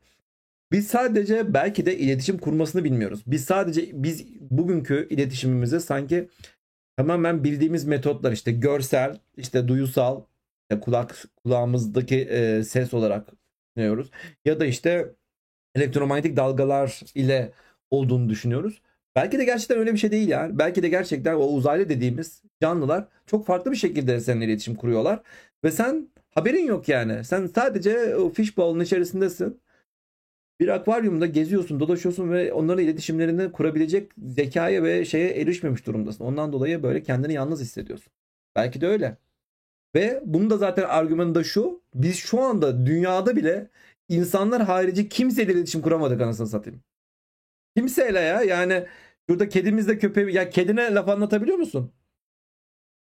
Biz 0.72 0.88
sadece 0.88 1.54
belki 1.54 1.86
de 1.86 1.98
iletişim 1.98 2.38
kurmasını 2.38 2.84
bilmiyoruz. 2.84 3.22
Biz 3.26 3.44
sadece 3.44 3.90
biz 4.04 4.26
bugünkü 4.40 5.08
iletişimimizi 5.10 5.80
sanki 5.80 6.28
tamamen 6.96 7.44
bildiğimiz 7.44 7.84
metotlar 7.84 8.32
işte 8.32 8.52
görsel, 8.52 9.20
işte 9.36 9.68
duyusal, 9.68 10.22
kulak 10.84 11.24
kulağımızdaki 11.36 12.16
e, 12.16 12.64
ses 12.64 12.94
olarak 12.94 13.28
düşünüyoruz. 13.76 14.10
Ya 14.44 14.60
da 14.60 14.66
işte 14.66 15.14
elektromanyetik 15.74 16.36
dalgalar 16.36 17.00
ile 17.14 17.52
olduğunu 17.90 18.28
düşünüyoruz. 18.28 18.82
Belki 19.16 19.38
de 19.38 19.44
gerçekten 19.44 19.78
öyle 19.78 19.92
bir 19.92 19.98
şey 19.98 20.10
değil 20.12 20.28
yani. 20.28 20.58
Belki 20.58 20.82
de 20.82 20.88
gerçekten 20.88 21.34
o 21.34 21.44
uzaylı 21.46 21.88
dediğimiz 21.88 22.42
canlılar 22.62 23.08
çok 23.26 23.46
farklı 23.46 23.72
bir 23.72 23.76
şekilde 23.76 24.20
seninle 24.20 24.44
iletişim 24.44 24.74
kuruyorlar. 24.74 25.22
Ve 25.64 25.70
sen 25.70 26.08
haberin 26.30 26.66
yok 26.66 26.88
yani. 26.88 27.24
Sen 27.24 27.46
sadece 27.46 28.16
o 28.16 28.30
fishbowl'un 28.30 28.80
içerisindesin. 28.80 29.60
Bir 30.60 30.68
akvaryumda 30.68 31.26
geziyorsun, 31.26 31.80
dolaşıyorsun 31.80 32.32
ve 32.32 32.52
onların 32.52 32.84
iletişimlerini 32.84 33.52
kurabilecek 33.52 34.12
zekaya 34.18 34.82
ve 34.82 35.04
şeye 35.04 35.30
erişmemiş 35.30 35.86
durumdasın. 35.86 36.24
Ondan 36.24 36.52
dolayı 36.52 36.82
böyle 36.82 37.02
kendini 37.02 37.32
yalnız 37.32 37.60
hissediyorsun. 37.60 38.12
Belki 38.56 38.80
de 38.80 38.86
öyle. 38.86 39.16
Ve 39.96 40.22
bunun 40.24 40.50
da 40.50 40.56
zaten 40.56 40.82
argümanı 40.82 41.34
da 41.34 41.44
şu. 41.44 41.80
Biz 41.94 42.16
şu 42.16 42.40
anda 42.40 42.86
dünyada 42.86 43.36
bile 43.36 43.70
insanlar 44.08 44.62
harici 44.62 45.08
kimseyle 45.08 45.52
iletişim 45.52 45.82
kuramadık 45.82 46.20
anasını 46.20 46.46
satayım. 46.46 46.80
Kimseyle 47.76 48.18
ya 48.20 48.42
yani 48.42 48.86
şurada 49.30 49.48
kedimizle 49.48 49.98
köpeği 49.98 50.34
ya 50.34 50.50
kedine 50.50 50.94
laf 50.94 51.08
anlatabiliyor 51.08 51.58
musun? 51.58 51.92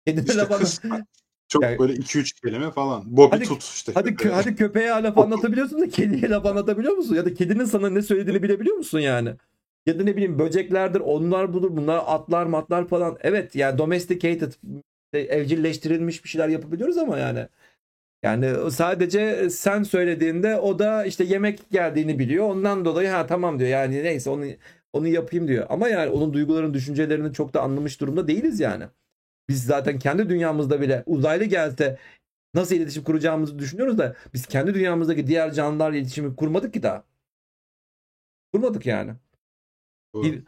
Kedine 0.07 0.25
İşte 0.25 0.37
laf 0.37 0.51
anlat. 0.51 0.81
Çok 1.47 1.63
Yani- 1.63 1.79
böyle 1.79 1.93
2-3 1.93 2.41
kelime 2.41 2.71
falan. 2.71 3.17
Bobby 3.17 3.35
Hadi- 3.35 3.45
tut 3.45 3.63
işte. 3.63 3.91
Hadi 3.95 4.09
kö- 4.09 4.31
hadi 4.31 4.55
köpeğe 4.55 4.89
laf 4.89 5.17
anlatabiliyorsun 5.17 5.81
da 5.81 5.89
kediye 5.89 6.29
laf 6.29 6.45
anlatabiliyor 6.45 6.93
musun? 6.93 7.15
Ya 7.15 7.25
da 7.25 7.33
kedinin 7.33 7.65
sana 7.65 7.89
ne 7.89 8.01
söylediğini 8.01 8.43
bilebiliyor 8.43 8.75
musun 8.75 8.99
yani? 8.99 9.35
Ya 9.85 9.99
da 9.99 10.03
ne 10.03 10.15
bileyim 10.15 10.39
böceklerdir, 10.39 10.99
onlar 10.99 11.53
budur, 11.53 11.77
bunlar 11.77 12.03
atlar 12.07 12.45
matlar 12.45 12.87
falan. 12.87 13.17
Evet 13.21 13.55
yani 13.55 13.77
domesticated, 13.77 14.53
evcilleştirilmiş 15.19 16.23
bir 16.23 16.29
şeyler 16.29 16.47
yapabiliyoruz 16.47 16.97
ama 16.97 17.17
yani. 17.17 17.47
Yani 18.23 18.71
sadece 18.71 19.49
sen 19.49 19.83
söylediğinde 19.83 20.55
o 20.57 20.79
da 20.79 21.05
işte 21.05 21.23
yemek 21.23 21.71
geldiğini 21.71 22.19
biliyor. 22.19 22.49
Ondan 22.49 22.85
dolayı 22.85 23.09
ha 23.09 23.27
tamam 23.27 23.59
diyor. 23.59 23.69
Yani 23.69 24.03
neyse 24.03 24.29
onu 24.29 24.45
onu 24.93 25.07
yapayım 25.07 25.47
diyor. 25.47 25.65
Ama 25.69 25.89
yani 25.89 26.09
onun 26.11 26.33
duygularını, 26.33 26.73
düşüncelerini 26.73 27.33
çok 27.33 27.53
da 27.53 27.61
anlamış 27.61 28.01
durumda 28.01 28.27
değiliz 28.27 28.59
yani. 28.59 28.85
Biz 29.49 29.65
zaten 29.65 29.99
kendi 29.99 30.29
dünyamızda 30.29 30.81
bile 30.81 31.03
uzaylı 31.05 31.45
gelse 31.45 31.97
nasıl 32.53 32.75
iletişim 32.75 33.03
kuracağımızı 33.03 33.59
düşünüyoruz 33.59 33.97
da 33.97 34.15
biz 34.33 34.45
kendi 34.45 34.73
dünyamızdaki 34.73 35.27
diğer 35.27 35.53
canlılarla 35.53 35.97
iletişimi 35.97 36.35
kurmadık 36.35 36.73
ki 36.73 36.83
daha. 36.83 37.03
Kurmadık 38.53 38.85
yani. 38.85 39.13
Doğru. 40.13 40.23
Bir- 40.23 40.43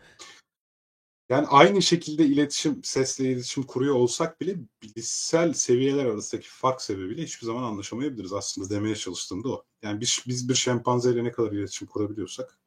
Yani 1.29 1.47
aynı 1.47 1.81
şekilde 1.81 2.25
iletişim, 2.25 2.83
sesle 2.83 3.31
iletişim 3.31 3.63
kuruyor 3.63 3.95
olsak 3.95 4.41
bile 4.41 4.57
bilişsel 4.83 5.53
seviyeler 5.53 6.05
arasındaki 6.05 6.49
fark 6.49 6.81
sebebiyle 6.81 7.23
hiçbir 7.23 7.45
zaman 7.45 7.63
anlaşamayabiliriz. 7.63 8.33
Aslında 8.33 8.69
demeye 8.69 8.95
çalıştığım 8.95 9.43
da 9.43 9.49
o. 9.49 9.65
Yani 9.83 10.01
biz, 10.01 10.23
biz 10.27 10.49
bir 10.49 10.55
şempanzeyle 10.55 11.23
ne 11.23 11.31
kadar 11.31 11.51
iletişim 11.51 11.87
kurabiliyorsak 11.87 12.57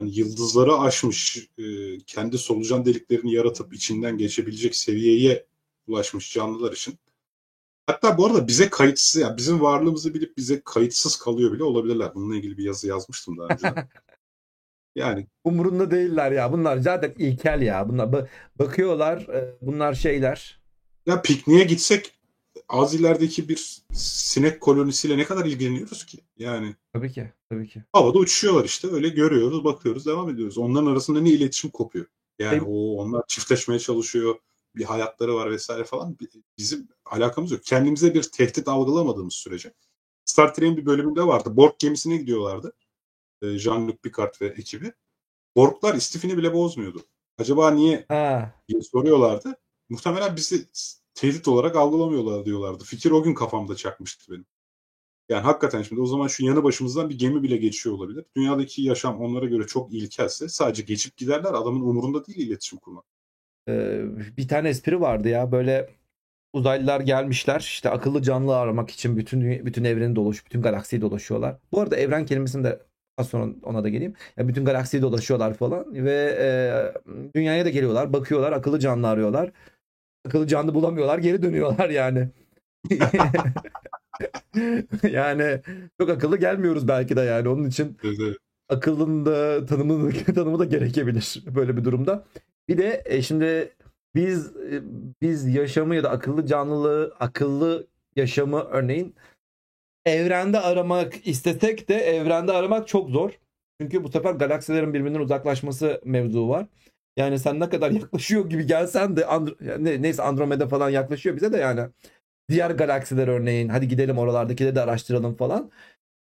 yani 0.00 0.18
yıldızları 0.18 0.78
aşmış, 0.78 1.48
e, 1.58 1.64
kendi 2.06 2.38
solucan 2.38 2.84
deliklerini 2.84 3.32
yaratıp 3.34 3.74
içinden 3.74 4.18
geçebilecek 4.18 4.76
seviyeye 4.76 5.46
ulaşmış 5.86 6.32
canlılar 6.32 6.72
için 6.72 6.98
Hatta 7.88 8.18
bu 8.18 8.26
arada 8.26 8.48
bize 8.48 8.70
kayıtsız, 8.70 9.22
yani 9.22 9.36
bizim 9.36 9.60
varlığımızı 9.60 10.14
bilip 10.14 10.36
bize 10.36 10.62
kayıtsız 10.64 11.16
kalıyor 11.16 11.52
bile 11.52 11.64
olabilirler. 11.64 12.14
Bununla 12.14 12.36
ilgili 12.36 12.58
bir 12.58 12.64
yazı 12.64 12.88
yazmıştım 12.88 13.38
daha 13.38 13.48
önce. 13.48 13.74
yani 14.98 15.26
Umurunda 15.44 15.90
değiller 15.90 16.32
ya. 16.32 16.52
Bunlar 16.52 16.76
zaten 16.76 17.14
ilkel 17.18 17.62
ya. 17.62 17.88
Bunlar 17.88 18.06
ba- 18.06 18.26
bakıyorlar. 18.58 19.18
e, 19.20 19.54
Bunlar 19.60 19.94
şeyler. 19.94 20.60
ya 21.06 21.22
pikniğe 21.22 21.64
gitsek 21.64 22.12
az 22.68 22.94
ilerideki 22.94 23.48
bir 23.48 23.82
sinek 23.92 24.60
kolonisiyle 24.60 25.18
ne 25.18 25.24
kadar 25.24 25.44
ilgileniyoruz 25.44 26.06
ki? 26.06 26.18
Yani 26.36 26.74
Tabii 26.92 27.12
ki. 27.12 27.32
Tabii 27.50 27.68
ki. 27.68 27.82
havada 27.92 28.18
uçuşuyorlar 28.18 28.64
işte 28.64 28.88
öyle 28.92 29.08
görüyoruz, 29.08 29.64
bakıyoruz, 29.64 30.06
devam 30.06 30.30
ediyoruz. 30.30 30.58
Onların 30.58 30.86
arasında 30.86 31.20
ne 31.20 31.30
iletişim 31.30 31.70
kopuyor? 31.70 32.06
Yani 32.38 32.62
o 32.62 32.96
onlar 32.96 33.22
çiftleşmeye 33.28 33.78
çalışıyor, 33.80 34.34
bir 34.76 34.84
hayatları 34.84 35.34
var 35.34 35.50
vesaire 35.50 35.84
falan. 35.84 36.16
Bizim 36.58 36.88
alakamız 37.06 37.50
yok. 37.50 37.60
Kendimize 37.64 38.14
bir 38.14 38.22
tehdit 38.22 38.68
algılamadığımız 38.68 39.34
sürece. 39.34 39.72
Star 40.24 40.54
Trek'in 40.54 40.76
bir 40.76 40.86
bölümünde 40.86 41.22
vardı. 41.26 41.56
Borg 41.56 41.72
gemisine 41.78 42.16
gidiyorlardı. 42.16 42.72
Ee, 43.42 43.46
Jean-Luc 43.46 43.96
Picard 43.96 44.34
ve 44.40 44.46
ekibi. 44.46 44.92
Borglar 45.56 45.94
istifini 45.94 46.36
bile 46.36 46.52
bozmuyordu. 46.54 47.02
Acaba 47.38 47.70
niye 47.70 48.04
Ha. 48.08 48.54
diye 48.68 48.82
soruyorlardı. 48.82 49.56
Muhtemelen 49.88 50.36
bizi 50.36 50.66
tehdit 51.14 51.48
olarak 51.48 51.76
algılamıyorlar 51.76 52.44
diyorlardı. 52.44 52.84
Fikir 52.84 53.10
o 53.10 53.22
gün 53.22 53.34
kafamda 53.34 53.76
çakmıştı 53.76 54.32
benim. 54.32 54.46
Yani 55.28 55.42
hakikaten 55.42 55.82
şimdi 55.82 56.00
o 56.00 56.06
zaman 56.06 56.26
şu 56.26 56.44
yanı 56.44 56.64
başımızdan 56.64 57.10
bir 57.10 57.18
gemi 57.18 57.42
bile 57.42 57.56
geçiyor 57.56 57.94
olabilir. 57.94 58.24
Dünyadaki 58.36 58.82
yaşam 58.82 59.20
onlara 59.20 59.46
göre 59.46 59.66
çok 59.66 59.92
ilkelse 59.94 60.48
sadece 60.48 60.82
geçip 60.82 61.16
giderler. 61.16 61.54
Adamın 61.54 61.80
umurunda 61.80 62.26
değil 62.26 62.48
iletişim 62.48 62.78
kurmak. 62.78 63.04
Ee, 63.68 64.02
bir 64.36 64.48
tane 64.48 64.68
espri 64.68 65.00
vardı 65.00 65.28
ya 65.28 65.52
böyle 65.52 65.90
uzaylılar 66.52 67.00
gelmişler 67.00 67.60
işte 67.60 67.90
akıllı 67.90 68.22
canlı 68.22 68.56
aramak 68.56 68.90
için 68.90 69.16
bütün 69.16 69.66
bütün 69.66 69.84
evreni 69.84 70.16
dolaş 70.16 70.46
bütün 70.46 70.62
galaksiyi 70.62 71.02
dolaşıyorlar. 71.02 71.56
Bu 71.72 71.80
arada 71.80 71.96
evren 71.96 72.26
kelimesini 72.26 72.64
de 72.64 72.82
az 73.18 73.28
sonra 73.28 73.52
ona 73.62 73.84
da 73.84 73.88
geleyim. 73.88 74.14
Ya 74.36 74.48
bütün 74.48 74.64
galaksiyi 74.64 75.02
dolaşıyorlar 75.02 75.54
falan 75.54 75.94
ve 75.94 76.36
e, 76.40 76.48
dünyaya 77.36 77.64
da 77.64 77.70
geliyorlar, 77.70 78.12
bakıyorlar, 78.12 78.52
akıllı 78.52 78.78
canlı 78.78 79.08
arıyorlar. 79.08 79.52
Akıllı 80.26 80.46
canlı 80.46 80.74
bulamıyorlar, 80.74 81.18
geri 81.18 81.42
dönüyorlar 81.42 81.90
yani. 81.90 82.28
yani 85.12 85.60
çok 86.00 86.10
akıllı 86.10 86.36
gelmiyoruz 86.36 86.88
belki 86.88 87.16
de 87.16 87.20
yani 87.20 87.48
onun 87.48 87.64
için 87.64 87.98
Dedi. 88.02 88.36
akıllının 88.68 89.26
da 89.26 89.66
tanımı, 89.66 90.12
tanımı 90.34 90.58
da 90.58 90.64
gerekebilir 90.64 91.44
böyle 91.54 91.76
bir 91.76 91.84
durumda. 91.84 92.24
Bir 92.68 92.78
de 92.78 93.02
e, 93.06 93.22
şimdi 93.22 93.72
biz 94.14 94.56
e, 94.56 94.82
biz 95.22 95.54
yaşamı 95.54 95.94
ya 95.94 96.04
da 96.04 96.10
akıllı 96.10 96.46
canlılığı, 96.46 97.14
akıllı 97.20 97.86
yaşamı 98.16 98.60
örneğin 98.60 99.14
evrende 100.10 100.60
aramak 100.60 101.26
istesek 101.26 101.88
de 101.88 101.94
evrende 101.94 102.52
aramak 102.52 102.88
çok 102.88 103.10
zor. 103.10 103.30
Çünkü 103.80 104.04
bu 104.04 104.08
sefer 104.10 104.32
galaksilerin 104.32 104.94
birbirinden 104.94 105.20
uzaklaşması 105.20 106.00
mevzu 106.04 106.48
var. 106.48 106.66
Yani 107.16 107.38
sen 107.38 107.60
ne 107.60 107.68
kadar 107.68 107.90
yaklaşıyor 108.00 108.50
gibi 108.50 108.66
gelsen 108.66 109.16
de 109.16 109.20
Andro- 109.20 109.84
ne, 109.84 110.02
neyse 110.02 110.22
Andromeda 110.22 110.68
falan 110.68 110.90
yaklaşıyor 110.90 111.36
bize 111.36 111.52
de 111.52 111.56
yani. 111.56 111.80
Diğer 112.50 112.70
galaksiler 112.70 113.28
örneğin 113.28 113.68
hadi 113.68 113.88
gidelim 113.88 114.18
oralardakileri 114.18 114.74
de 114.74 114.80
araştıralım 114.80 115.34
falan. 115.36 115.70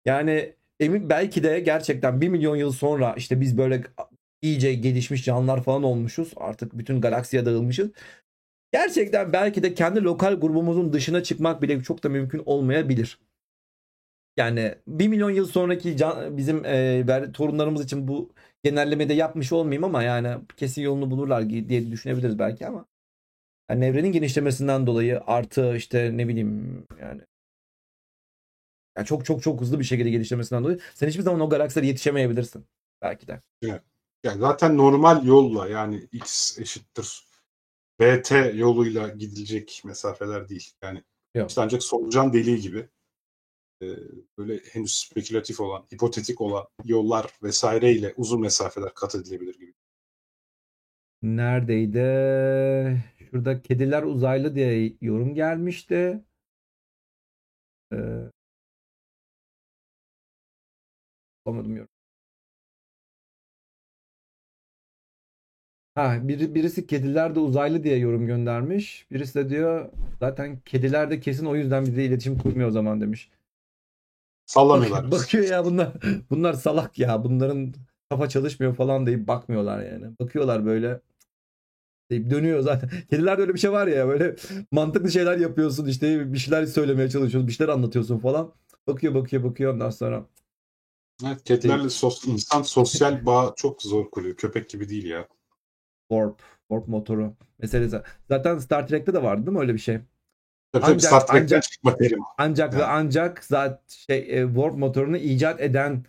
Yani 0.06 0.54
emin 0.80 1.10
belki 1.10 1.42
de 1.42 1.60
gerçekten 1.60 2.20
1 2.20 2.28
milyon 2.28 2.56
yıl 2.56 2.72
sonra 2.72 3.14
işte 3.16 3.40
biz 3.40 3.58
böyle 3.58 3.82
iyice 4.42 4.74
gelişmiş 4.74 5.24
canlılar 5.24 5.62
falan 5.62 5.82
olmuşuz. 5.82 6.32
Artık 6.36 6.78
bütün 6.78 7.00
galaksiye 7.00 7.46
dağılmışız. 7.46 7.90
Gerçekten 8.72 9.32
belki 9.32 9.62
de 9.62 9.74
kendi 9.74 10.02
lokal 10.04 10.34
grubumuzun 10.34 10.92
dışına 10.92 11.22
çıkmak 11.22 11.62
bile 11.62 11.82
çok 11.82 12.02
da 12.04 12.08
mümkün 12.08 12.42
olmayabilir. 12.46 13.18
Yani 14.36 14.74
1 14.86 15.08
milyon 15.08 15.30
yıl 15.30 15.46
sonraki 15.46 15.96
can, 15.96 16.36
bizim 16.36 16.64
e, 16.64 17.32
torunlarımız 17.32 17.84
için 17.84 18.08
bu 18.08 18.30
genellemede 18.64 19.12
yapmış 19.14 19.52
olmayayım 19.52 19.84
ama 19.84 20.02
yani 20.02 20.38
kesin 20.56 20.82
yolunu 20.82 21.10
bulurlar 21.10 21.48
diye 21.48 21.90
düşünebiliriz 21.90 22.38
belki 22.38 22.66
ama. 22.66 22.86
Yani 23.70 23.84
evrenin 23.84 24.12
genişlemesinden 24.12 24.86
dolayı 24.86 25.20
artı 25.26 25.76
işte 25.76 26.16
ne 26.16 26.28
bileyim 26.28 26.84
yani 27.00 27.22
yani 28.96 29.06
çok 29.06 29.24
çok 29.24 29.42
çok 29.42 29.60
hızlı 29.60 29.78
bir 29.78 29.84
şekilde 29.84 30.10
gelişmesinden 30.10 30.64
dolayı 30.64 30.80
sen 30.94 31.08
hiçbir 31.08 31.22
zaman 31.22 31.40
o 31.40 31.48
galaksilere 31.48 31.86
yetişemeyebilirsin 31.86 32.66
belki 33.02 33.26
de. 33.28 33.42
Yani 34.24 34.40
zaten 34.40 34.76
normal 34.76 35.24
yolla 35.24 35.68
yani 35.68 36.08
x 36.12 36.58
eşittir 36.58 37.24
BT 38.00 38.30
yoluyla 38.54 39.08
gidilecek 39.08 39.82
mesafeler 39.84 40.48
değil. 40.48 40.72
Yani 40.82 41.02
Yok. 41.34 41.48
işte 41.48 41.60
ancak 41.60 41.82
solucan 41.82 42.32
deliği 42.32 42.60
gibi 42.60 42.88
böyle 44.38 44.58
henüz 44.72 44.92
spekülatif 44.92 45.60
olan, 45.60 45.86
hipotetik 45.94 46.40
olan 46.40 46.64
yollar 46.84 47.26
vesaireyle 47.42 48.14
uzun 48.16 48.40
mesafeler 48.40 48.94
kat 48.94 49.14
edilebilir 49.14 49.58
gibi. 49.58 49.74
Neredeydi? 51.22 51.98
Şurada 53.18 53.62
kediler 53.62 54.02
uzaylı 54.02 54.54
diye 54.54 54.96
yorum 55.00 55.34
gelmişti. 55.34 56.24
Ee, 57.92 58.32
Bulamadım 61.46 61.76
yorum. 61.76 61.88
Ha, 65.94 66.28
biri, 66.28 66.54
birisi 66.54 66.86
kediler 66.86 67.34
de 67.34 67.40
uzaylı 67.40 67.84
diye 67.84 67.96
yorum 67.98 68.26
göndermiş. 68.26 69.06
Birisi 69.10 69.34
de 69.34 69.50
diyor 69.50 69.90
zaten 70.20 70.60
kediler 70.64 71.10
de 71.10 71.20
kesin 71.20 71.46
o 71.46 71.56
yüzden 71.56 71.86
bize 71.86 72.04
iletişim 72.04 72.38
kurmuyor 72.38 72.68
o 72.68 72.72
zaman 72.72 73.00
demiş. 73.00 73.30
Sallamıyorlar. 74.53 75.11
Bakıyor 75.11 75.44
ya 75.44 75.64
bunlar 75.64 75.92
bunlar 76.30 76.53
salak 76.53 76.98
ya. 76.98 77.24
Bunların 77.24 77.74
kafa 78.11 78.28
çalışmıyor 78.28 78.74
falan 78.74 79.07
deyip 79.07 79.28
bakmıyorlar 79.28 79.84
yani. 79.84 80.18
Bakıyorlar 80.20 80.66
böyle 80.66 81.00
deyip 82.11 82.30
dönüyor 82.30 82.61
zaten. 82.61 82.90
Kedilerde 83.11 83.42
öyle 83.42 83.55
bir 83.55 83.59
şey 83.59 83.72
var 83.72 83.86
ya 83.86 84.09
böyle 84.09 84.36
mantıklı 84.70 85.11
şeyler 85.12 85.38
yapıyorsun 85.38 85.86
işte 85.86 86.32
bir 86.32 86.38
şeyler 86.38 86.66
söylemeye 86.66 87.11
çalışıyorsun, 87.11 87.48
bir 87.48 87.53
şeyler 87.53 87.72
anlatıyorsun 87.72 88.18
falan. 88.18 88.53
Bakıyor 88.86 89.14
bakıyor 89.14 89.44
bakıyor 89.44 89.74
ondan 89.74 89.90
sonra 89.90 90.26
Evet, 91.26 91.44
kedilerle 91.44 91.90
sos, 91.90 92.24
insan 92.26 92.62
sosyal 92.62 93.26
bağ 93.26 93.53
çok 93.57 93.82
zor 93.82 94.11
kuruyor. 94.11 94.36
Köpek 94.36 94.70
gibi 94.70 94.88
değil 94.88 95.05
ya. 95.05 95.28
warp, 96.09 96.42
warp 96.68 96.88
motoru 96.88 97.36
meselesi. 97.59 98.03
Zaten 98.28 98.59
Star 98.59 98.88
Trek'te 98.88 99.14
de 99.14 99.22
vardı 99.22 99.46
değil 99.46 99.57
mi 99.57 99.61
öyle 99.61 99.74
bir 99.74 99.78
şey? 99.78 100.00
Tabii 100.72 100.84
Ancak- 100.84 101.00
Star 101.00 101.20
Trek'ten 101.26 101.42
ancak- 101.42 101.62
çıkma 101.62 101.96
terim. 101.96 102.20
Ancak 102.38 102.74
ve 102.74 102.80
Yani. 102.80 102.92
ancak 102.92 103.44
zaten 103.44 103.80
şey 103.88 104.42
e, 104.42 104.46
warp 104.46 104.74
motorunu 104.74 105.16
icat 105.16 105.60
eden 105.60 106.04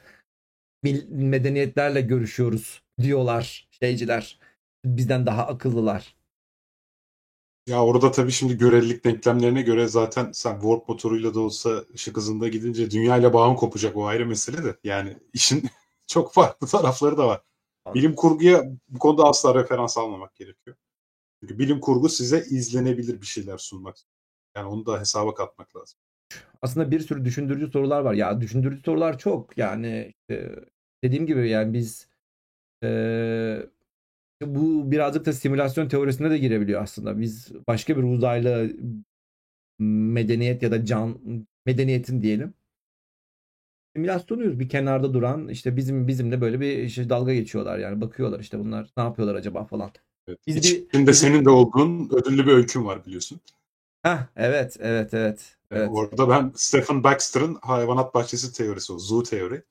medeniyetlerle 1.09 2.01
görüşüyoruz 2.01 2.81
diyorlar 3.01 3.67
şeyciler. 3.71 4.39
Bizden 4.85 5.25
daha 5.25 5.47
akıllılar. 5.47 6.15
Ya 7.67 7.83
orada 7.85 8.11
tabii 8.11 8.31
şimdi 8.31 8.57
görelilik 8.57 9.05
denklemlerine 9.05 9.61
göre 9.61 9.87
zaten 9.87 10.31
sen 10.31 10.53
warp 10.53 10.89
motoruyla 10.89 11.33
da 11.33 11.39
olsa 11.39 11.83
ışık 11.93 12.17
hızında 12.17 12.47
gidince 12.47 12.91
dünyayla 12.91 13.33
bağın 13.33 13.55
kopacak 13.55 13.97
o 13.97 14.05
ayrı 14.05 14.25
mesele 14.25 14.63
de. 14.63 14.75
Yani 14.83 15.17
işin 15.33 15.63
çok 16.07 16.33
farklı 16.33 16.67
tarafları 16.67 17.17
da 17.17 17.27
var. 17.27 17.41
Bilim 17.93 18.15
kurguya 18.15 18.63
bu 18.89 18.99
konuda 18.99 19.23
asla 19.23 19.55
referans 19.55 19.97
almamak 19.97 20.35
gerekiyor. 20.35 20.75
Çünkü 21.39 21.59
bilim 21.59 21.79
kurgu 21.79 22.09
size 22.09 22.39
izlenebilir 22.49 23.21
bir 23.21 23.25
şeyler 23.25 23.57
sunmak. 23.57 23.95
Yani 24.55 24.67
onu 24.67 24.85
da 24.85 24.99
hesaba 24.99 25.33
katmak 25.33 25.75
lazım. 25.75 25.99
aslında 26.61 26.91
bir 26.91 26.99
sürü 26.99 27.25
düşündürücü 27.25 27.67
sorular 27.71 28.01
var. 28.01 28.13
Ya 28.13 28.41
düşündürücü 28.41 28.81
sorular 28.83 29.17
çok. 29.17 29.57
Yani 29.57 30.13
işte 30.29 30.55
dediğim 31.03 31.25
gibi 31.25 31.49
yani 31.49 31.73
biz 31.73 32.07
eee, 32.83 33.67
bu 34.43 34.91
birazcık 34.91 35.25
da 35.25 35.33
simülasyon 35.33 35.87
teorisine 35.87 36.29
de 36.29 36.37
girebiliyor 36.37 36.81
aslında. 36.83 37.19
Biz 37.21 37.51
başka 37.67 37.97
bir 37.97 38.03
uzaylı 38.03 38.71
medeniyet 39.79 40.63
ya 40.63 40.71
da 40.71 40.85
can 40.85 41.19
medeniyetin 41.65 42.21
diyelim. 42.21 42.53
Simülasyonuyuz. 43.95 44.59
Bir 44.59 44.69
kenarda 44.69 45.13
duran 45.13 45.47
işte 45.47 45.75
bizim 45.75 46.07
bizimle 46.07 46.41
böyle 46.41 46.59
bir 46.59 46.77
işte 46.77 47.09
dalga 47.09 47.33
geçiyorlar 47.33 47.77
yani 47.79 48.01
bakıyorlar 48.01 48.39
işte 48.39 48.59
bunlar 48.59 48.89
ne 48.97 49.03
yapıyorlar 49.03 49.35
acaba 49.35 49.65
falan. 49.65 49.91
Evet. 50.27 50.39
Biz 50.47 50.55
bir- 50.93 51.07
biz- 51.07 51.19
senin 51.19 51.45
de 51.45 51.49
olduğun 51.49 52.09
ödüllü 52.09 52.47
bir 52.47 52.51
öykün 52.51 52.85
var 52.85 53.05
biliyorsun. 53.05 53.39
Heh, 54.03 54.17
evet 54.35 54.77
evet 54.79 55.13
evet. 55.13 55.55
Yani 55.71 55.79
evet. 55.81 55.89
Orada 55.91 56.29
ben 56.29 56.51
Stephen 56.55 57.03
Baxter'ın 57.03 57.57
hayvanat 57.61 58.15
bahçesi 58.15 58.53
teorisi 58.53 58.93
o. 58.93 58.99
Zoo 58.99 59.23
teori. 59.23 59.63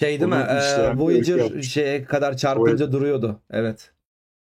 Şey 0.00 0.20
değil 0.20 0.30
mi? 0.30 0.34
Onu 0.34 0.42
Ee, 0.42 0.46
bir 0.46 0.88
öykü 0.88 0.98
Voyager 0.98 1.62
şeye 1.62 2.04
kadar 2.04 2.36
çarpınca 2.36 2.92
duruyordu. 2.92 3.40
Evet. 3.50 3.92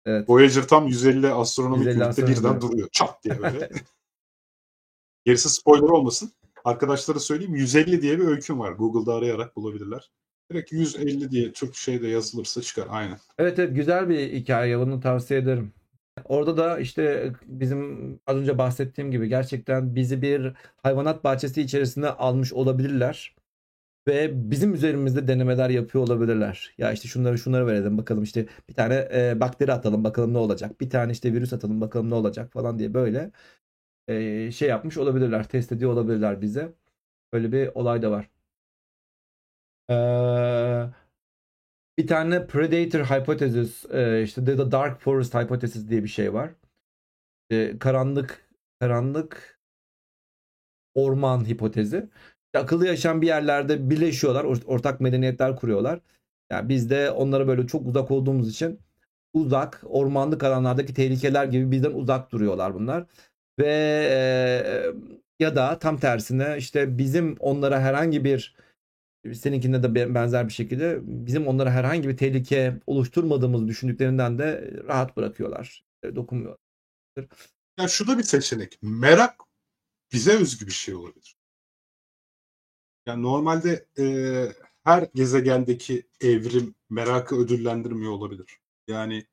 Evet. 0.07 0.31
Voyager 0.31 0.63
tam 0.63 0.87
150 0.87 1.29
astronomik 1.29 1.87
150 1.87 2.05
ünite 2.05 2.27
birden 2.27 2.61
duruyor. 2.61 2.89
Çat 2.93 3.25
diye 3.25 3.43
böyle. 3.43 3.69
Gerisi 5.25 5.49
spoiler 5.49 5.89
olmasın. 5.89 6.33
Arkadaşlara 6.65 7.19
söyleyeyim 7.19 7.55
150 7.55 8.03
diye 8.03 8.19
bir 8.19 8.25
öyküm 8.25 8.59
var. 8.59 8.73
Google'da 8.73 9.15
arayarak 9.15 9.57
bulabilirler. 9.57 10.11
Direkt 10.53 10.73
150 10.73 11.31
diye 11.31 11.53
Türk 11.53 11.75
şeyde 11.75 12.09
yazılırsa 12.09 12.63
çıkar. 12.63 12.87
Aynen. 12.91 13.19
Evet 13.39 13.59
evet 13.59 13.77
güzel 13.77 14.09
bir 14.09 14.33
hikaye 14.33 14.79
bunu 14.79 15.01
tavsiye 15.01 15.41
ederim. 15.41 15.73
Orada 16.25 16.57
da 16.57 16.79
işte 16.79 17.33
bizim 17.47 18.13
az 18.27 18.37
önce 18.37 18.59
bahsettiğim 18.59 19.11
gibi 19.11 19.29
gerçekten 19.29 19.95
bizi 19.95 20.23
bir 20.23 20.53
hayvanat 20.77 21.25
bahçesi 21.25 21.63
içerisine 21.63 22.09
almış 22.09 22.53
olabilirler. 22.53 23.37
Ve 24.09 24.51
bizim 24.51 24.75
üzerimizde 24.75 25.29
denemeler 25.29 25.71
yapıyor 25.71 26.05
olabilirler. 26.05 26.75
Ya 26.79 26.93
işte 26.93 27.09
şunları 27.09 27.39
şunları 27.39 27.67
verelim 27.67 27.99
bakalım 27.99 28.23
işte 28.23 28.47
bir 28.69 28.75
tane 28.75 29.09
e, 29.15 29.41
bakteri 29.41 29.73
atalım 29.73 30.05
bakalım 30.05 30.35
ne 30.35 30.39
olacak. 30.39 30.81
Bir 30.81 30.91
tane 30.91 31.13
işte 31.13 31.33
virüs 31.33 31.53
atalım 31.53 31.81
bakalım 31.81 32.11
ne 32.11 32.15
olacak 32.15 32.53
falan 32.53 32.79
diye 32.79 32.95
böyle 32.95 33.31
e, 34.09 34.53
şey 34.53 34.69
yapmış 34.69 34.99
olabilirler. 34.99 35.49
Test 35.49 35.73
ediyor 35.73 35.93
olabilirler 35.93 36.41
bize. 36.43 36.75
Böyle 37.33 37.53
bir 37.53 37.69
olay 37.75 38.03
da 38.03 38.11
var. 38.11 38.31
Ee, 39.91 40.91
bir 41.99 42.07
tane 42.07 42.47
Predator 42.47 43.01
Hypothesis, 43.05 43.85
e, 43.91 44.23
işte 44.23 44.45
The, 44.45 44.71
Dark 44.71 45.01
Forest 45.01 45.35
Hypothesis 45.35 45.89
diye 45.89 46.03
bir 46.03 46.09
şey 46.09 46.35
var. 46.35 46.51
E, 47.51 47.79
karanlık, 47.79 48.49
karanlık 48.81 49.61
orman 50.95 51.49
hipotezi. 51.49 52.09
İşte 52.47 52.59
akıllı 52.59 52.87
yaşam 52.87 53.23
bir 53.23 53.27
yerlerde 53.27 53.91
birleşiyorlar, 53.91 54.45
or- 54.45 54.65
ortak 54.65 55.01
medeniyetler 55.01 55.57
kuruyorlar. 55.57 56.01
Yani 56.53 56.69
biz 56.69 56.91
de 56.91 57.11
onlara 57.11 57.49
böyle 57.49 57.67
çok 57.67 57.87
uzak 57.87 58.11
olduğumuz 58.11 58.51
için 58.51 58.81
uzak, 59.35 59.83
ormanlık 59.87 60.45
alanlardaki 60.45 60.95
tehlikeler 60.95 61.45
gibi 61.45 61.71
bizden 61.71 61.93
uzak 61.93 62.33
duruyorlar 62.33 62.75
bunlar. 62.75 63.07
Ve 63.59 63.67
e, 64.11 65.45
ya 65.45 65.57
da 65.57 65.79
tam 65.79 65.99
tersine 65.99 66.57
işte 66.59 66.99
bizim 66.99 67.37
onlara 67.41 67.81
herhangi 67.81 68.25
bir 68.25 68.57
seninkinde 69.35 69.83
de 69.83 69.95
be- 69.95 70.15
benzer 70.15 70.49
bir 70.49 70.53
şekilde 70.53 70.99
bizim 71.03 71.47
onlara 71.47 71.71
herhangi 71.71 72.09
bir 72.09 72.17
tehlike 72.17 72.81
oluşturmadığımızı 72.87 73.69
düşündüklerinden 73.69 74.39
de 74.39 74.73
rahat 74.87 75.17
bırakıyorlar. 75.17 75.85
E, 76.03 76.17
Dokunmuyorlar. 76.17 76.59
Ya 77.79 77.89
şu 77.89 78.07
da 78.09 78.19
bir 78.19 78.23
seçenek. 78.23 78.79
Merak 78.83 79.41
bize 80.13 80.33
özgü 80.33 80.67
bir 80.67 80.73
şey 80.73 80.95
olabilir. 80.95 81.37
Yani 83.07 83.23
normalde 83.23 83.89
e, 83.99 84.05
her 84.85 85.09
gezegendeki 85.15 86.09
evrim 86.21 86.75
merakı 86.91 87.37
ödüllendirmiyor 87.37 88.13
olabilir. 88.13 88.59
Yani 88.89 89.27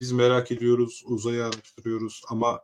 biz 0.00 0.12
merak 0.12 0.52
ediyoruz, 0.52 1.02
uzayı 1.06 1.44
araştırıyoruz 1.44 2.22
ama 2.28 2.60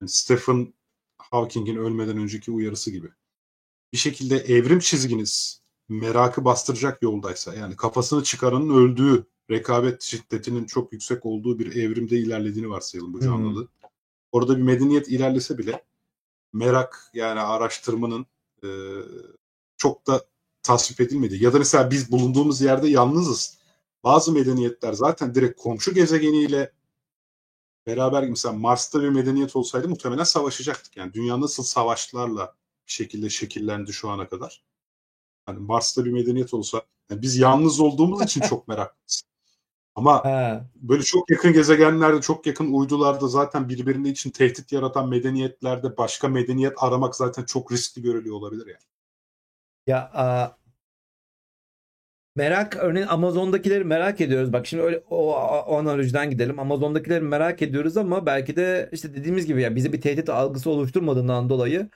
hani 0.00 0.08
Stephen 0.08 0.74
Hawking'in 1.18 1.76
ölmeden 1.76 2.18
önceki 2.18 2.50
uyarısı 2.50 2.90
gibi. 2.90 3.08
Bir 3.92 3.98
şekilde 3.98 4.36
evrim 4.36 4.78
çizginiz 4.78 5.59
merakı 5.90 6.44
bastıracak 6.44 7.02
yoldaysa 7.02 7.54
yani 7.54 7.76
kafasını 7.76 8.22
çıkaranın 8.22 8.70
öldüğü 8.70 9.26
rekabet 9.50 10.02
şiddetinin 10.02 10.64
çok 10.64 10.92
yüksek 10.92 11.26
olduğu 11.26 11.58
bir 11.58 11.76
evrimde 11.76 12.16
ilerlediğini 12.18 12.70
varsayalım 12.70 13.12
bu 13.12 13.20
canlılığı. 13.20 13.68
Orada 14.32 14.56
bir 14.56 14.62
medeniyet 14.62 15.08
ilerlese 15.08 15.58
bile 15.58 15.84
merak 16.52 17.10
yani 17.14 17.40
araştırmanın 17.40 18.26
e, 18.64 18.68
çok 19.76 20.06
da 20.06 20.24
tasvip 20.62 21.00
edilmedi. 21.00 21.44
Ya 21.44 21.52
da 21.52 21.58
mesela 21.58 21.90
biz 21.90 22.12
bulunduğumuz 22.12 22.60
yerde 22.60 22.88
yalnızız. 22.88 23.58
Bazı 24.04 24.32
medeniyetler 24.32 24.92
zaten 24.92 25.34
direkt 25.34 25.60
komşu 25.62 25.94
gezegeniyle 25.94 26.72
beraber 27.86 28.28
mesela 28.28 28.54
Mars'ta 28.54 29.02
bir 29.02 29.08
medeniyet 29.08 29.56
olsaydı 29.56 29.88
muhtemelen 29.88 30.24
savaşacaktık. 30.24 30.96
Yani 30.96 31.12
dünya 31.12 31.40
nasıl 31.40 31.62
savaşlarla 31.62 32.54
bir 32.86 32.92
şekilde 32.92 33.30
şekillendi 33.30 33.92
şu 33.92 34.10
ana 34.10 34.28
kadar. 34.28 34.69
Hani 35.46 35.58
Mars'ta 35.58 36.04
bir 36.04 36.10
medeniyet 36.12 36.54
olsa 36.54 36.82
yani 37.10 37.22
biz 37.22 37.36
yalnız 37.36 37.80
olduğumuz 37.80 38.22
için 38.22 38.40
çok 38.40 38.68
meraklıyız. 38.68 39.22
Ama 39.94 40.24
Ha, 40.24 40.64
böyle 40.76 41.02
çok 41.02 41.30
yakın 41.30 41.52
gezegenlerde, 41.52 42.20
çok 42.20 42.46
yakın 42.46 42.72
uydularda 42.72 43.28
zaten 43.28 43.68
birbirine 43.68 44.08
için 44.08 44.30
tehdit 44.30 44.72
yaratan 44.72 45.08
medeniyetlerde 45.08 45.96
başka 45.96 46.28
medeniyet 46.28 46.72
aramak 46.76 47.16
zaten 47.16 47.44
çok 47.44 47.72
riskli 47.72 48.02
görülüyor 48.02 48.36
olabilir 48.36 48.66
yani. 48.66 48.84
ya 49.86 50.10
a, 50.14 50.56
merak 52.36 52.76
örneğin 52.76 53.06
Amazon'dakileri 53.06 53.84
merak 53.84 54.20
ediyoruz. 54.20 54.52
Bak 54.52 54.66
şimdi 54.66 54.82
öyle 54.82 55.02
o, 55.10 55.34
o 55.66 55.78
analojiden 55.78 56.30
gidelim. 56.30 56.58
Amazon'dakileri 56.58 57.24
merak 57.24 57.62
ediyoruz 57.62 57.96
ama 57.96 58.26
belki 58.26 58.56
de 58.56 58.88
işte 58.92 59.14
dediğimiz 59.14 59.46
gibi 59.46 59.62
ya 59.62 59.76
bize 59.76 59.92
bir 59.92 60.00
tehdit 60.00 60.28
algısı 60.28 60.70
oluşturmadığından 60.70 61.48
dolayı 61.48 61.88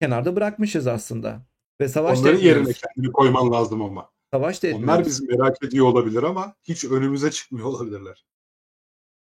kenarda 0.00 0.36
bırakmışız 0.36 0.86
aslında. 0.86 1.42
Ve 1.80 1.88
savaş 1.88 2.18
Onların 2.18 2.38
yerine 2.38 2.72
kendini 2.72 3.12
koyman 3.12 3.52
lazım 3.52 3.82
ama. 3.82 4.10
Savaş 4.32 4.62
da 4.62 4.66
Onlar 4.68 4.76
etmiyoruz. 4.78 5.06
bizi 5.06 5.26
merak 5.26 5.62
ediyor 5.64 5.86
olabilir 5.86 6.22
ama 6.22 6.54
hiç 6.62 6.84
önümüze 6.84 7.30
çıkmıyor 7.30 7.66
olabilirler. 7.66 8.24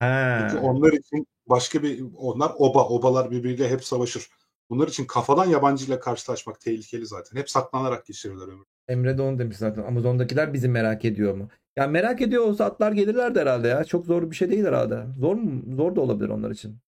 Ha. 0.01 0.49
Çünkü 0.51 0.65
onlar 0.65 0.93
için 0.93 1.27
başka 1.47 1.83
bir 1.83 2.05
onlar 2.17 2.53
oba 2.59 2.89
obalar 2.89 3.31
birbiriyle 3.31 3.69
hep 3.69 3.85
savaşır. 3.85 4.29
Bunlar 4.71 4.89
için 4.89 5.05
kafadan 5.05 5.47
yabancıyla 5.47 6.01
karşılaşmak 6.01 6.61
tehlikeli 6.61 7.07
zaten. 7.07 7.39
Hep 7.39 7.51
saklanarak 7.51 8.07
geçirirler 8.07 8.49
ömür. 8.49 8.67
Emre 8.89 9.19
de 9.19 9.23
onu 9.23 9.39
demiş 9.39 9.57
zaten. 9.57 9.83
Amazon'dakiler 9.83 10.53
bizi 10.53 10.69
merak 10.69 11.05
ediyor 11.05 11.35
mu? 11.35 11.49
Ya 11.77 11.87
merak 11.87 12.21
ediyor 12.21 12.45
olsa 12.45 12.65
atlar 12.65 12.93
gelirlerdi 12.93 13.41
herhalde 13.41 13.69
ya. 13.69 13.85
Çok 13.85 14.07
zor 14.07 14.31
bir 14.31 14.37
şey 14.37 14.51
değil 14.51 14.65
herhalde. 14.65 15.07
Zor 15.19 15.35
mu? 15.35 15.77
Zor 15.77 15.97
da 15.97 16.01
olabilir 16.01 16.29
onlar 16.29 16.51
için. 16.51 16.79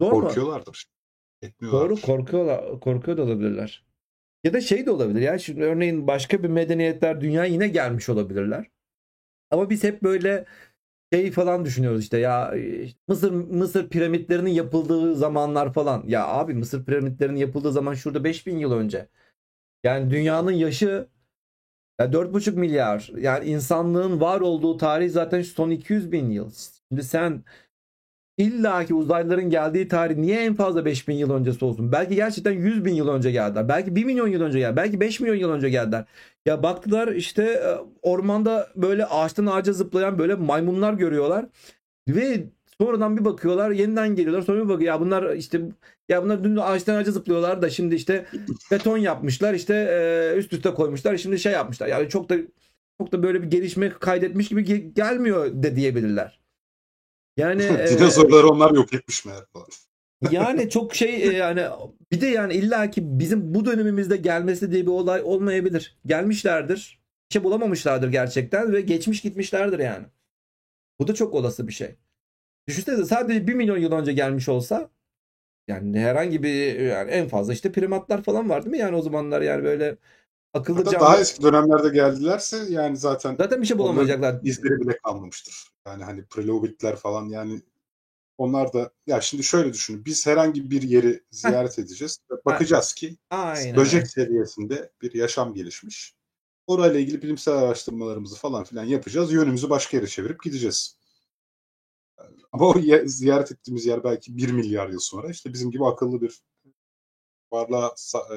Zor 0.00 0.12
mu? 0.12 0.20
Korkuyorlardır. 0.20 0.86
Etmiyorlardır. 1.42 1.88
Doğru 1.88 2.00
korkuyorlar. 2.00 2.80
Korkuyor 2.80 3.16
da 3.16 3.22
olabilirler. 3.22 3.85
Ya 4.46 4.52
da 4.52 4.60
şey 4.60 4.86
de 4.86 4.90
olabilir 4.90 5.20
ya. 5.20 5.38
Şimdi 5.38 5.62
örneğin 5.64 6.06
başka 6.06 6.42
bir 6.42 6.48
medeniyetler 6.48 7.20
dünyaya 7.20 7.52
yine 7.52 7.68
gelmiş 7.68 8.08
olabilirler. 8.08 8.70
Ama 9.50 9.70
biz 9.70 9.84
hep 9.84 10.02
böyle 10.02 10.44
şey 11.12 11.30
falan 11.32 11.64
düşünüyoruz 11.64 12.02
işte 12.02 12.18
ya 12.18 12.54
işte 12.56 12.98
Mısır 13.08 13.32
Mısır 13.32 13.88
piramitlerinin 13.88 14.50
yapıldığı 14.50 15.16
zamanlar 15.16 15.72
falan. 15.72 16.04
Ya 16.06 16.26
abi 16.26 16.54
Mısır 16.54 16.84
piramitlerinin 16.84 17.38
yapıldığı 17.38 17.72
zaman 17.72 17.94
şurada 17.94 18.24
5000 18.24 18.58
yıl 18.58 18.72
önce. 18.72 19.08
Yani 19.84 20.10
dünyanın 20.10 20.52
yaşı 20.52 21.08
ya 22.00 22.12
4,5 22.12 22.56
milyar. 22.56 23.12
Yani 23.18 23.44
insanlığın 23.44 24.20
var 24.20 24.40
olduğu 24.40 24.76
tarih 24.76 25.10
zaten 25.10 25.42
son 25.42 25.70
200 25.70 26.12
bin 26.12 26.30
yıl. 26.30 26.50
Şimdi 26.90 27.04
sen 27.04 27.44
İlla 28.38 28.84
ki 28.84 28.94
uzaylıların 28.94 29.50
geldiği 29.50 29.88
tarih 29.88 30.16
niye 30.16 30.40
en 30.44 30.54
fazla 30.54 30.84
5000 30.84 31.14
yıl 31.14 31.30
öncesi 31.30 31.64
olsun? 31.64 31.92
Belki 31.92 32.14
gerçekten 32.14 32.52
100 32.52 32.84
bin 32.84 32.94
yıl 32.94 33.08
önce 33.08 33.30
geldiler. 33.30 33.68
Belki 33.68 33.96
1 33.96 34.04
milyon 34.04 34.28
yıl 34.28 34.40
önce 34.42 34.58
geldiler. 34.58 34.76
Belki 34.76 35.00
5 35.00 35.20
milyon 35.20 35.36
yıl 35.36 35.50
önce 35.50 35.68
geldiler. 35.70 36.04
Ya 36.46 36.62
baktılar 36.62 37.08
işte 37.08 37.42
e, 37.42 37.76
ormanda 38.02 38.68
böyle 38.76 39.06
ağaçtan 39.06 39.46
ağaca 39.46 39.72
zıplayan 39.72 40.18
böyle 40.18 40.34
maymunlar 40.34 40.92
görüyorlar. 40.94 41.46
Ve 42.08 42.44
sonradan 42.80 43.16
bir 43.16 43.24
bakıyorlar 43.24 43.70
yeniden 43.70 44.14
geliyorlar. 44.14 44.42
Sonra 44.42 44.64
bir 44.64 44.68
bakıyor 44.68 44.92
ya 44.94 45.00
bunlar 45.00 45.34
işte 45.34 45.60
ya 46.08 46.22
bunlar 46.24 46.44
dün 46.44 46.56
ağaçtan 46.56 46.96
ağaca 46.96 47.12
zıplıyorlar 47.12 47.62
da 47.62 47.70
şimdi 47.70 47.94
işte 47.94 48.26
beton 48.70 48.98
yapmışlar 48.98 49.54
işte 49.54 49.74
e, 49.74 50.38
üst 50.38 50.52
üste 50.52 50.74
koymuşlar. 50.74 51.16
Şimdi 51.16 51.38
şey 51.38 51.52
yapmışlar. 51.52 51.86
Yani 51.88 52.08
çok 52.08 52.28
da 52.28 52.36
çok 52.98 53.12
da 53.12 53.22
böyle 53.22 53.42
bir 53.42 53.50
gelişme 53.50 53.90
kaydetmiş 53.90 54.48
gibi 54.48 54.62
ge- 54.62 54.94
gelmiyor 54.94 55.62
de 55.62 55.76
diyebilirler. 55.76 56.45
Yani 57.36 57.62
e, 57.80 57.98
Dinozorları 57.98 58.48
onlar 58.48 58.74
yok 58.74 58.94
etmiş 58.94 59.24
meğer 59.24 59.44
falan. 59.52 59.66
yani 60.30 60.70
çok 60.70 60.94
şey 60.94 61.28
e, 61.28 61.32
yani 61.32 61.66
bir 62.12 62.20
de 62.20 62.26
yani 62.26 62.54
illa 62.54 62.90
ki 62.90 63.18
bizim 63.18 63.54
bu 63.54 63.64
dönemimizde 63.64 64.16
gelmesi 64.16 64.72
diye 64.72 64.82
bir 64.82 64.90
olay 64.90 65.22
olmayabilir. 65.24 65.96
Gelmişlerdir. 66.06 67.00
Bir 67.30 67.32
şey 67.34 67.44
bulamamışlardır 67.44 68.08
gerçekten 68.08 68.72
ve 68.72 68.80
geçmiş 68.80 69.20
gitmişlerdir 69.20 69.78
yani. 69.78 70.06
Bu 71.00 71.08
da 71.08 71.14
çok 71.14 71.34
olası 71.34 71.68
bir 71.68 71.72
şey. 71.72 71.96
Düşünsenize 72.68 73.04
sadece 73.04 73.46
1 73.46 73.54
milyon 73.54 73.76
yıl 73.78 73.92
önce 73.92 74.12
gelmiş 74.12 74.48
olsa 74.48 74.90
yani 75.68 76.00
herhangi 76.00 76.42
bir 76.42 76.80
yani 76.80 77.10
en 77.10 77.28
fazla 77.28 77.52
işte 77.52 77.72
primatlar 77.72 78.22
falan 78.22 78.48
var 78.50 78.62
değil 78.64 78.70
mi? 78.70 78.78
Yani 78.78 78.96
o 78.96 79.02
zamanlar 79.02 79.42
yani 79.42 79.64
böyle 79.64 79.96
akıllı 80.54 80.76
Hatta 80.78 80.90
canlı. 80.90 81.04
daha 81.06 81.20
eski 81.20 81.42
dönemlerde 81.42 81.88
geldilerse 81.88 82.56
yani 82.68 82.96
zaten 82.96 83.36
Zaten 83.38 83.62
bir 83.62 83.66
şey 83.66 83.78
bulamayacaklar. 83.78 84.40
izleri 84.42 84.80
bile 84.80 84.98
kalmamıştır. 84.98 85.75
Yani 85.86 86.04
hani 86.04 86.24
prilobitler 86.24 86.96
falan 86.96 87.28
yani 87.28 87.62
onlar 88.38 88.72
da 88.72 88.90
ya 89.06 89.20
şimdi 89.20 89.44
şöyle 89.44 89.72
düşünün. 89.72 90.04
Biz 90.04 90.26
herhangi 90.26 90.70
bir 90.70 90.82
yeri 90.82 91.24
ziyaret 91.30 91.78
edeceğiz. 91.78 92.18
Bakacağız 92.44 92.94
ki 92.94 93.16
Aynen. 93.30 93.76
böcek 93.76 94.08
seviyesinde 94.08 94.92
bir 95.02 95.14
yaşam 95.14 95.54
gelişmiş. 95.54 96.14
Orayla 96.66 97.00
ilgili 97.00 97.22
bilimsel 97.22 97.54
araştırmalarımızı 97.54 98.36
falan 98.36 98.64
filan 98.64 98.84
yapacağız. 98.84 99.32
Yönümüzü 99.32 99.70
başka 99.70 99.96
yere 99.96 100.06
çevirip 100.06 100.42
gideceğiz. 100.42 100.98
Ama 102.52 102.66
o 102.66 102.78
ye- 102.78 103.08
ziyaret 103.08 103.52
ettiğimiz 103.52 103.86
yer 103.86 104.04
belki 104.04 104.36
1 104.36 104.52
milyar 104.52 104.88
yıl 104.88 104.98
sonra 104.98 105.30
işte 105.30 105.52
bizim 105.52 105.70
gibi 105.70 105.86
akıllı 105.86 106.20
bir 106.20 106.42
varlığa 107.52 107.94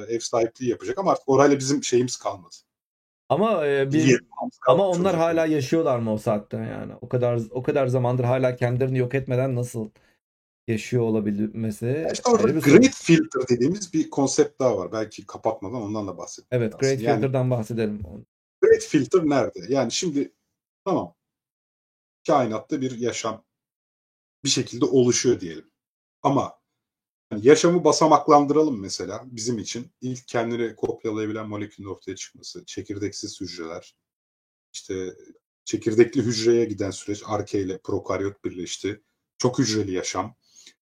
ev 0.07 0.19
sahipliği 0.19 0.69
yapacak 0.69 0.97
ama 0.97 1.11
artık 1.11 1.29
orayla 1.29 1.59
bizim 1.59 1.83
şeyimiz 1.83 2.15
kalmadı. 2.15 2.55
Ama 3.29 3.67
e, 3.67 3.91
Bir 3.91 4.21
Ama 4.67 4.87
onlar 4.87 5.11
çocuk. 5.11 5.19
hala 5.19 5.45
yaşıyorlar 5.45 5.99
mı 5.99 6.13
o 6.13 6.17
saatte 6.17 6.57
yani? 6.57 6.93
O 7.01 7.09
kadar 7.09 7.39
o 7.51 7.63
kadar 7.63 7.87
zamandır 7.87 8.23
hala 8.23 8.55
kendilerini 8.55 8.97
yok 8.97 9.15
etmeden 9.15 9.55
nasıl 9.55 9.89
yaşıyor 10.67 11.03
olabilmesi 11.03 12.07
İşte 12.13 12.29
orada 12.31 12.43
ayrı 12.43 12.55
bir 12.55 12.61
sorun. 12.61 12.77
Great 12.81 12.93
Filter 12.95 13.41
dediğimiz 13.49 13.93
bir 13.93 14.09
konsept 14.09 14.59
daha 14.59 14.77
var. 14.77 14.91
Belki 14.91 15.25
kapatmadan 15.25 15.81
ondan 15.81 16.07
da 16.07 16.17
bahsedeyim. 16.17 16.47
Evet, 16.51 16.73
aslında. 16.75 16.89
Great 16.91 17.01
Yani- 17.01 17.15
Filter'dan 17.15 17.51
bahsedelim. 17.51 18.01
Great 18.61 18.81
Filter 18.83 19.21
nerede? 19.25 19.59
Yani 19.73 19.91
şimdi 19.91 20.33
tamam 20.85 21.15
kainatta 22.27 22.81
bir 22.81 22.97
yaşam 22.97 23.43
bir 24.43 24.49
şekilde 24.49 24.85
oluşuyor 24.85 25.39
diyelim. 25.39 25.71
Ama 26.23 26.58
yani 27.31 27.47
yaşamı 27.47 27.83
basamaklandıralım 27.83 28.81
mesela 28.81 29.23
bizim 29.25 29.57
için. 29.57 29.91
ilk 30.01 30.27
kendini 30.27 30.75
kopyalayabilen 30.75 31.49
molekülün 31.49 31.87
ortaya 31.87 32.15
çıkması, 32.15 32.65
çekirdeksiz 32.65 33.41
hücreler, 33.41 33.95
işte 34.73 35.15
çekirdekli 35.65 36.21
hücreye 36.21 36.65
giden 36.65 36.91
süreç 36.91 37.23
arke 37.25 37.61
ile 37.61 37.77
prokaryot 37.77 38.45
birleşti. 38.45 39.01
Çok 39.37 39.59
hücreli 39.59 39.91
yaşam, 39.91 40.35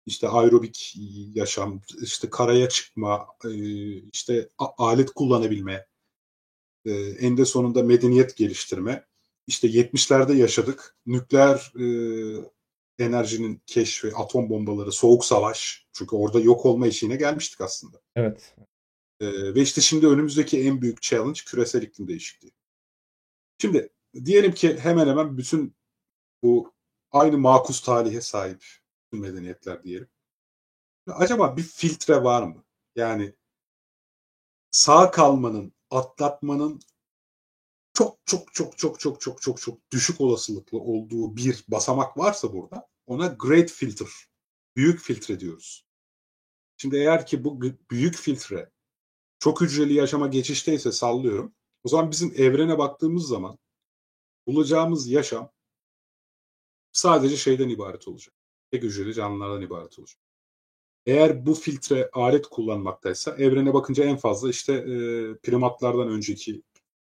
işte 0.05 0.27
aerobik 0.27 0.95
yaşam, 1.33 1.81
işte 2.01 2.29
karaya 2.29 2.69
çıkma, 2.69 3.27
e, 3.45 3.51
işte 3.97 4.49
alet 4.57 5.11
kullanabilme, 5.11 5.87
e, 6.85 6.91
eninde 6.93 7.45
sonunda 7.45 7.83
medeniyet 7.83 8.37
geliştirme. 8.37 9.05
İşte 9.47 9.67
70'lerde 9.67 10.33
yaşadık. 10.35 10.95
Nükleer 11.05 11.73
e, 11.79 11.85
enerjinin 12.99 13.61
keşfi, 13.65 14.15
atom 14.15 14.49
bombaları, 14.49 14.91
soğuk 14.91 15.25
savaş. 15.25 15.87
Çünkü 15.93 16.15
orada 16.15 16.39
yok 16.39 16.65
olma 16.65 16.87
eşiğine 16.87 17.15
gelmiştik 17.15 17.61
aslında. 17.61 18.01
Evet. 18.15 18.55
E, 19.19 19.55
ve 19.55 19.61
işte 19.61 19.81
şimdi 19.81 20.07
önümüzdeki 20.07 20.61
en 20.61 20.81
büyük 20.81 21.01
challenge 21.01 21.39
küresel 21.45 21.81
iklim 21.81 22.07
değişikliği. 22.07 22.51
Şimdi 23.61 23.89
diyelim 24.25 24.51
ki 24.51 24.77
hemen 24.79 25.07
hemen 25.07 25.37
bütün 25.37 25.75
bu 26.43 26.73
aynı 27.11 27.37
makus 27.37 27.81
tarihe 27.81 28.21
sahip 28.21 28.63
bütün 29.05 29.25
medeniyetler 29.25 29.83
diyelim. 29.83 30.07
Acaba 31.07 31.57
bir 31.57 31.63
filtre 31.63 32.23
var 32.23 32.43
mı? 32.43 32.63
Yani 32.95 33.33
sağ 34.71 35.11
kalmanın, 35.11 35.73
atlatmanın 35.89 36.79
çok 37.95 38.17
çok 38.25 38.53
çok 38.53 38.77
çok 38.77 38.99
çok 38.99 39.21
çok 39.21 39.41
çok 39.41 39.61
çok 39.61 39.91
düşük 39.91 40.21
olasılıklı 40.21 40.79
olduğu 40.79 41.37
bir 41.37 41.65
basamak 41.67 42.17
varsa 42.17 42.53
burada 42.53 42.87
ona 43.07 43.27
great 43.27 43.71
filter, 43.71 44.07
büyük 44.75 44.99
filtre 44.99 45.39
diyoruz. 45.39 45.85
Şimdi 46.77 46.95
eğer 46.95 47.25
ki 47.25 47.43
bu 47.43 47.61
büyük 47.91 48.15
filtre 48.15 48.71
çok 49.39 49.61
hücreli 49.61 49.93
yaşama 49.93 50.27
geçişteyse 50.27 50.91
sallıyorum. 50.91 51.55
O 51.83 51.89
zaman 51.89 52.11
bizim 52.11 52.33
evrene 52.37 52.77
baktığımız 52.77 53.27
zaman 53.27 53.57
bulacağımız 54.47 55.07
yaşam 55.07 55.51
sadece 56.91 57.37
şeyden 57.37 57.69
ibaret 57.69 58.07
olacak. 58.07 58.35
Tek 58.71 58.83
hücreli 58.83 59.13
canlılardan 59.13 59.61
ibaret 59.61 59.99
olacak. 59.99 60.19
Eğer 61.05 61.45
bu 61.45 61.53
filtre 61.53 62.09
alet 62.13 62.47
kullanmaktaysa 62.47 63.35
evrene 63.35 63.73
bakınca 63.73 64.03
en 64.03 64.17
fazla 64.17 64.49
işte 64.49 64.73
e, 64.73 64.87
primatlardan 65.37 66.07
önceki 66.09 66.63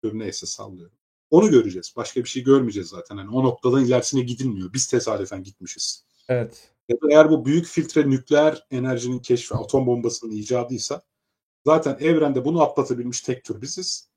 tür 0.02 0.18
neyse 0.18 0.46
sallıyorum. 0.46 0.96
Onu 1.30 1.50
göreceğiz. 1.50 1.92
Başka 1.96 2.24
bir 2.24 2.28
şey 2.28 2.42
görmeyeceğiz 2.44 2.88
zaten. 2.88 3.16
Yani 3.16 3.30
o 3.30 3.42
noktadan 3.42 3.84
ilerisine 3.84 4.22
gidilmiyor. 4.22 4.72
Biz 4.72 4.86
tesadüfen 4.86 5.42
gitmişiz. 5.42 6.04
Evet. 6.28 6.70
Ya 6.88 6.96
da 6.96 7.06
eğer 7.10 7.30
bu 7.30 7.44
büyük 7.44 7.66
filtre 7.66 8.10
nükleer 8.10 8.66
enerjinin 8.70 9.18
keşfi, 9.18 9.54
atom 9.54 9.86
bombasının 9.86 10.32
icadıysa 10.32 11.02
zaten 11.66 11.96
evrende 12.00 12.44
bunu 12.44 12.62
atlatabilmiş 12.62 13.20
tek 13.20 13.44
tür 13.44 13.62
biziz. 13.62 14.08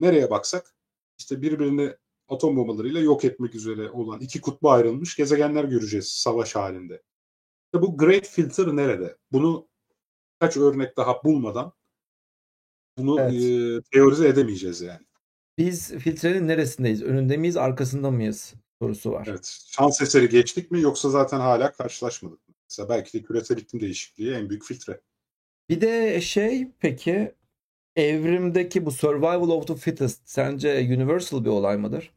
Nereye 0.00 0.30
baksak 0.30 0.74
işte 1.18 1.42
birbirini 1.42 1.96
atom 2.28 2.56
bombalarıyla 2.56 3.00
yok 3.00 3.24
etmek 3.24 3.54
üzere 3.54 3.90
olan 3.90 4.20
iki 4.20 4.40
kutba 4.40 4.72
ayrılmış 4.72 5.16
gezegenler 5.16 5.64
göreceğiz 5.64 6.08
savaş 6.08 6.56
halinde. 6.56 7.02
İşte 7.66 7.82
bu 7.82 7.96
Great 7.96 8.26
Filter 8.26 8.66
nerede? 8.76 9.16
Bunu 9.32 9.68
kaç 10.40 10.56
örnek 10.56 10.96
daha 10.96 11.24
bulmadan 11.24 11.72
bunu 12.98 13.20
Evet. 13.20 13.34
e, 13.34 13.80
teorize 13.92 14.28
edemeyeceğiz 14.28 14.80
yani. 14.80 15.06
Biz 15.58 15.92
filtrenin 15.98 16.48
neresindeyiz? 16.48 17.02
Önünde 17.02 17.36
miyiz, 17.36 17.56
arkasında 17.56 18.10
mıyız? 18.10 18.54
sorusu 18.82 19.12
var. 19.12 19.26
Evet. 19.30 19.58
Şans 19.66 20.02
eseri 20.02 20.28
geçtik 20.28 20.70
mi 20.70 20.80
yoksa 20.80 21.10
zaten 21.10 21.40
hala 21.40 21.72
karşılaşmadık 21.72 22.48
mı? 22.48 22.54
Mesela 22.70 22.88
belki 22.88 23.12
de 23.12 23.22
küresel 23.22 23.56
iklim 23.56 23.80
değişikliği 23.80 24.34
en 24.34 24.48
büyük 24.50 24.64
filtre. 24.64 25.00
Bir 25.68 25.80
de 25.80 26.20
şey 26.20 26.68
peki 26.80 27.34
evrimdeki 27.96 28.86
bu 28.86 28.90
survival 28.90 29.48
of 29.48 29.66
the 29.66 29.74
fittest 29.74 30.28
sence 30.28 30.78
universal 30.78 31.44
bir 31.44 31.50
olay 31.50 31.76
mıdır? 31.76 32.12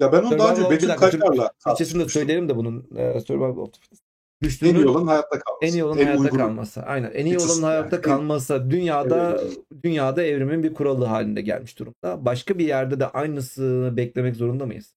Ya 0.00 0.12
ben 0.12 0.22
onu 0.22 0.38
daha 0.38 0.52
önce 0.52 0.70
Betül 0.70 0.88
Kacar'la 0.88 1.08
Türkçesini 1.08 1.40
de 1.40 1.48
tartışmıştım. 1.58 2.08
söyleyelim 2.08 2.48
de 2.48 2.56
bunun 2.56 2.96
e, 2.96 3.20
survival 3.20 3.56
of 3.56 3.72
the 3.72 3.80
fittest. 3.80 4.05
En 4.42 4.48
Güçlünün 4.48 4.74
iyi 4.74 4.86
olan 4.86 5.06
hayatta 5.06 5.38
kalması. 5.38 5.58
en 5.62 5.72
iyi 5.72 5.84
olan 5.84 5.96
hayatta 5.96 6.22
uygun- 6.22 6.36
kalması. 6.36 6.82
Aynen. 6.82 7.10
En 7.14 7.26
iyi 7.26 7.38
olanın 7.38 7.62
hayatta 7.62 7.96
yani. 7.96 8.02
kalması 8.02 8.70
dünyada 8.70 9.40
Evet. 9.42 9.58
dünyada 9.82 10.22
evrimin 10.24 10.62
bir 10.62 10.74
kuralı 10.74 11.04
haline 11.04 11.40
gelmiş 11.40 11.78
durumda. 11.78 12.24
Başka 12.24 12.58
bir 12.58 12.66
yerde 12.66 13.00
de 13.00 13.06
aynısını 13.06 13.96
beklemek 13.96 14.36
zorunda 14.36 14.66
mıyız? 14.66 14.94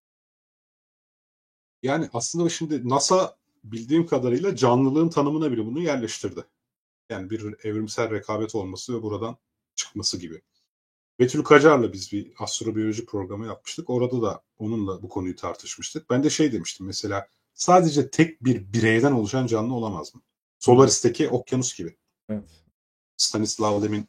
Yani 1.83 2.09
aslında 2.13 2.49
şimdi 2.49 2.89
NASA 2.89 3.35
bildiğim 3.63 4.05
kadarıyla 4.05 4.55
canlılığın 4.55 5.09
tanımına 5.09 5.51
bile 5.51 5.65
bunu 5.65 5.79
yerleştirdi. 5.81 6.43
Yani 7.09 7.29
bir 7.29 7.55
evrimsel 7.63 8.11
rekabet 8.11 8.55
olması 8.55 8.97
ve 8.97 9.01
buradan 9.03 9.37
çıkması 9.75 10.17
gibi. 10.19 10.41
Betül 11.19 11.43
Kacar'la 11.43 11.93
biz 11.93 12.11
bir 12.11 12.31
astrobiyoloji 12.39 13.05
programı 13.05 13.45
yapmıştık. 13.47 13.89
Orada 13.89 14.21
da 14.21 14.41
onunla 14.57 15.01
bu 15.01 15.09
konuyu 15.09 15.35
tartışmıştık. 15.35 16.09
Ben 16.09 16.23
de 16.23 16.29
şey 16.29 16.51
demiştim 16.51 16.85
mesela 16.85 17.27
sadece 17.59 18.09
tek 18.09 18.45
bir 18.45 18.73
bireyden 18.73 19.11
oluşan 19.11 19.47
canlı 19.47 19.73
olamaz 19.73 20.15
mı? 20.15 20.21
Solaris'teki 20.59 21.29
okyanus 21.29 21.77
gibi. 21.77 21.97
Evet. 22.29 22.49
Stanislav 23.17 23.83
Lem'in 23.83 24.07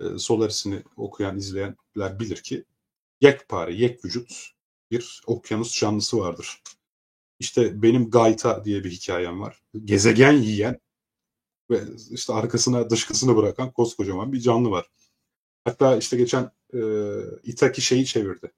e, 0.00 0.18
Solaris'ini 0.18 0.82
okuyan, 0.96 1.38
izleyenler 1.38 2.20
bilir 2.20 2.36
ki 2.36 2.64
yekpare, 3.20 3.74
yek 3.74 4.04
vücut 4.04 4.50
bir 4.90 5.22
okyanus 5.26 5.80
canlısı 5.80 6.18
vardır. 6.18 6.62
İşte 7.38 7.82
benim 7.82 8.10
Gaita 8.10 8.64
diye 8.64 8.84
bir 8.84 8.90
hikayem 8.90 9.40
var. 9.40 9.62
Gezegen 9.84 10.32
yiyen 10.32 10.80
ve 11.70 11.80
işte 12.10 12.32
arkasına 12.32 12.90
dışkısını 12.90 13.36
bırakan 13.36 13.72
koskocaman 13.72 14.32
bir 14.32 14.40
canlı 14.40 14.70
var. 14.70 14.90
Hatta 15.64 15.96
işte 15.96 16.16
geçen 16.16 16.50
e, 16.74 16.80
Itaki 17.42 17.82
şeyi 17.82 18.06
çevirdi. 18.06 18.52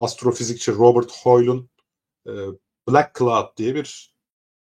Astrofizikçi 0.00 0.72
Robert 0.72 1.12
Hoyle'un 1.12 1.70
e, 2.26 2.32
Black 2.92 3.18
Cloud 3.18 3.56
diye 3.56 3.74
bir 3.74 4.14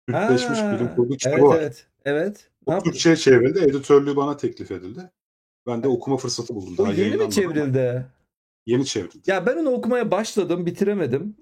Türkleşmiş 0.08 0.60
Ha, 0.60 0.74
bilim 0.76 0.96
kurgu 0.96 1.18
kitabı 1.18 1.36
evet, 1.36 1.44
var. 1.44 1.58
Evet. 1.58 1.88
Evet. 2.06 2.50
O 2.66 2.76
Ne 2.76 2.80
Türkçe'ye 2.80 3.16
çevrildi. 3.16 3.60
Editörlüğü 3.60 4.16
bana 4.16 4.38
teklif 4.38 4.72
edildi. 4.72 5.12
Ben 5.68 5.84
de 5.84 5.88
okuma 5.88 6.18
fırsatı 6.18 6.56
buldum. 6.56 6.74
Bu 6.78 6.84
Daha 6.84 6.88
yeni 6.88 6.98
mi 6.98 7.02
yayınlanmadı 7.02 7.24
ama 7.24 7.54
çevrildi? 7.54 8.06
Yeni 8.66 8.86
çevrildi. 8.86 9.32
Ya 9.32 9.46
ben 9.46 9.58
onu 9.58 9.70
okumaya 9.70 10.12
başladım, 10.12 10.66
bitiremedim. 10.66 11.36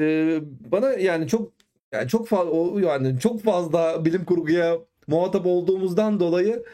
Ee, 0.00 0.40
bana 0.72 0.90
yani 0.90 1.28
çok 1.28 1.52
yani 1.92 2.08
çok 2.08 2.28
fazla 2.28 2.80
yani 2.80 3.20
çok 3.20 3.42
fazla 3.42 4.04
bilim 4.04 4.24
kurguya 4.24 4.78
muhatap 5.06 5.46
olduğumuzdan 5.46 6.20
dolayı 6.20 6.64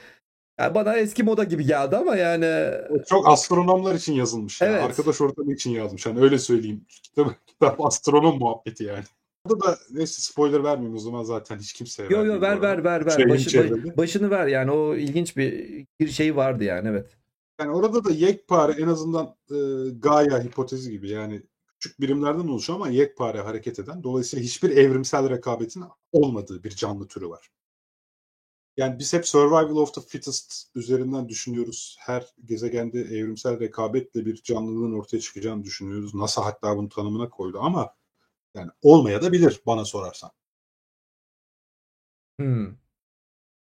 yani 0.60 0.74
bana 0.74 0.96
eski 0.96 1.22
moda 1.22 1.44
gibi 1.44 1.66
geldi 1.66 1.96
ama 1.96 2.16
yani 2.16 2.70
Çok 3.08 3.28
astronomlar 3.28 3.94
için 3.94 4.12
yazılmış. 4.12 4.60
Yani. 4.60 4.72
Evet. 4.72 4.84
Arkadaş 4.84 5.20
ortamı 5.20 5.54
için 5.54 5.70
yazmış. 5.70 6.06
Hani 6.06 6.20
öyle 6.20 6.38
söyleyeyim. 6.38 6.84
Kitap, 6.88 7.46
kitap 7.46 7.84
astronom 7.86 8.38
muhabbeti 8.38 8.84
yani. 8.84 9.04
Burada 9.48 9.66
da 9.66 9.78
neyse 9.90 10.22
spoiler 10.22 10.64
vermeyeyim 10.64 10.96
o 10.96 11.00
zaman 11.00 11.22
zaten 11.22 11.58
hiç 11.58 11.72
kimseye 11.72 12.08
yo 12.10 12.24
yo 12.24 12.40
vermeyeyim 12.40 12.62
ver 12.62 12.84
ver 12.84 12.84
ver 12.84 13.06
ver 13.06 13.10
Şey, 13.10 13.28
Başı- 13.28 13.96
başını 13.96 14.30
ver 14.30 14.46
yani 14.46 14.70
o 14.70 14.96
ilginç 14.96 15.36
bir 15.36 15.84
bir 16.00 16.08
şey 16.08 16.36
vardı 16.36 16.64
yani 16.64 16.88
evet. 16.88 17.16
Yani 17.60 17.70
orada 17.70 18.04
da 18.04 18.10
yekpare 18.10 18.82
en 18.82 18.86
azından 18.86 19.36
e, 19.50 19.56
Gaia 19.98 20.44
hipotezi 20.44 20.90
gibi 20.90 21.10
yani 21.10 21.42
küçük 21.66 22.00
birimlerden 22.00 22.48
oluşuyor 22.48 22.78
ama 22.78 22.88
yekpare 22.88 23.40
hareket 23.40 23.78
eden 23.78 24.02
dolayısıyla 24.02 24.44
hiçbir 24.44 24.70
evrimsel 24.70 25.30
rekabetin 25.30 25.84
olmadığı 26.12 26.64
bir 26.64 26.70
canlı 26.70 27.08
türü 27.08 27.28
var. 27.28 27.50
Yani 28.76 28.98
biz 28.98 29.12
hep 29.12 29.26
survival 29.26 29.76
of 29.76 29.94
the 29.94 30.00
fittest 30.00 30.70
üzerinden 30.74 31.28
düşünüyoruz. 31.28 31.96
Her 32.00 32.26
gezegende 32.44 33.00
evrimsel 33.00 33.60
rekabetle 33.60 34.26
bir 34.26 34.42
canlılığın 34.42 34.92
ortaya 34.92 35.20
çıkacağını 35.20 35.64
düşünüyoruz. 35.64 36.14
NASA 36.14 36.44
hatta 36.44 36.76
bunun 36.76 36.88
tanımına 36.88 37.30
koydu 37.30 37.58
ama 37.60 37.94
yani 38.56 38.70
olmaya 38.82 39.22
da 39.22 39.32
bilir 39.32 39.60
bana 39.66 39.84
sorarsan. 39.84 40.30
Hmm. 42.40 42.74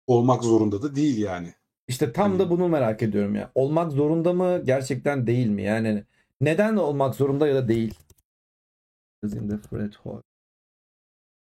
Olmak 0.07 0.43
zorunda 0.43 0.81
da 0.81 0.95
değil 0.95 1.17
yani. 1.17 1.53
İşte 1.88 2.13
tam 2.13 2.39
da 2.39 2.43
Hani- 2.43 2.49
bunu 2.49 2.69
merak 2.69 3.03
ediyorum 3.03 3.35
ya. 3.35 3.51
Olmak 3.55 3.91
zorunda 3.91 4.34
mı 4.34 4.61
gerçekten 4.65 5.27
değil 5.27 5.47
mi? 5.47 5.63
Yani 5.63 6.03
neden 6.41 6.76
olmak 6.76 7.15
zorunda 7.15 7.47
ya 7.47 7.55
da 7.55 7.67
değil? 7.67 7.93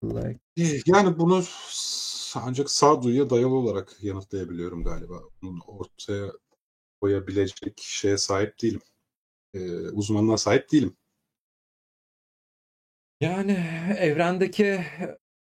Like 0.05 0.39
Yani 0.87 1.19
bunu 1.19 1.43
ancak 2.35 2.71
sağduyuya 2.71 3.31
dayalı 3.31 3.55
olarak 3.55 3.97
yanıtlayabiliyorum 4.03 4.85
galiba. 4.85 5.23
Bunu 5.43 5.59
ortaya 5.67 6.33
koyabilecek 7.01 7.79
şeye 7.81 8.19
sahip 8.19 8.63
değilim. 8.63 8.81
Ee, 9.55 9.89
uzmanlığa 9.89 10.39
sahip 10.39 10.73
değilim. 10.73 10.97
Yani 13.21 13.53
evrendeki 13.99 14.81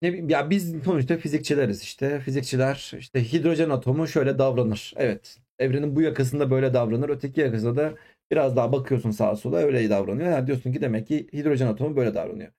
ne 0.03 0.09
bileyim 0.09 0.29
ya 0.29 0.51
biz 0.51 0.83
sonuçta 0.85 1.17
fizikçileriz 1.17 1.83
işte. 1.83 2.21
Fizikçiler 2.21 2.93
işte 2.99 3.33
hidrojen 3.33 3.71
atomu 3.71 4.09
şöyle 4.09 4.39
davranır. 4.39 4.93
Evet. 4.97 5.39
Evrenin 5.59 5.97
bu 5.97 6.03
yakasında 6.03 6.51
böyle 6.51 6.75
davranır. 6.75 7.09
Öteki 7.09 7.41
yakasında 7.41 7.77
da 7.77 7.95
biraz 8.31 8.57
daha 8.57 8.73
bakıyorsun 8.73 9.11
sağa 9.11 9.37
sola 9.37 9.57
öyle 9.57 9.91
davranıyor. 9.91 10.31
Yani 10.31 10.47
diyorsun 10.47 10.73
ki 10.73 10.81
demek 10.81 11.07
ki 11.07 11.29
hidrojen 11.33 11.67
atomu 11.67 11.97
böyle 11.97 12.15
davranıyor. 12.15 12.53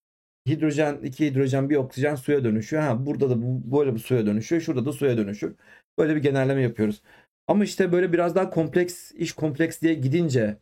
Hidrojen, 0.49 0.97
iki 1.03 1.25
hidrojen, 1.25 1.69
bir 1.69 1.75
oksijen 1.75 2.15
suya 2.15 2.43
dönüşüyor. 2.43 2.83
Ha 2.83 3.05
burada 3.05 3.29
da 3.29 3.41
bu 3.41 3.77
böyle 3.77 3.95
bir 3.95 3.99
suya 3.99 4.25
dönüşüyor. 4.25 4.61
Şurada 4.61 4.85
da 4.85 4.91
suya 4.93 5.17
dönüşür. 5.17 5.55
Böyle 5.97 6.15
bir 6.15 6.21
genelleme 6.21 6.61
yapıyoruz. 6.61 7.01
Ama 7.47 7.63
işte 7.63 7.91
böyle 7.91 8.13
biraz 8.13 8.35
daha 8.35 8.49
kompleks, 8.49 9.11
iş 9.11 9.33
kompleks 9.33 9.81
diye 9.81 9.93
gidince 9.93 10.57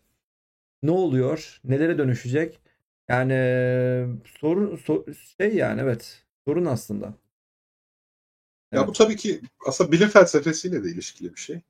ne 0.84 0.92
oluyor? 0.92 1.62
Nelere 1.64 1.98
dönüşecek? 1.98 2.62
Yani 3.12 3.34
sorun 4.40 4.76
sor- 4.76 5.06
şey 5.38 5.56
yani 5.56 5.82
evet 5.82 6.24
sorun 6.48 6.66
aslında. 6.66 7.06
Ya 7.06 7.14
Evet. 8.72 8.88
bu 8.88 8.92
tabii 8.94 9.16
ki 9.16 9.42
aslında 9.68 9.92
bilim 9.92 10.10
felsefesiyle 10.10 10.84
de 10.84 10.90
ilişkili 10.92 11.36
bir 11.36 11.40
şey. 11.40 11.62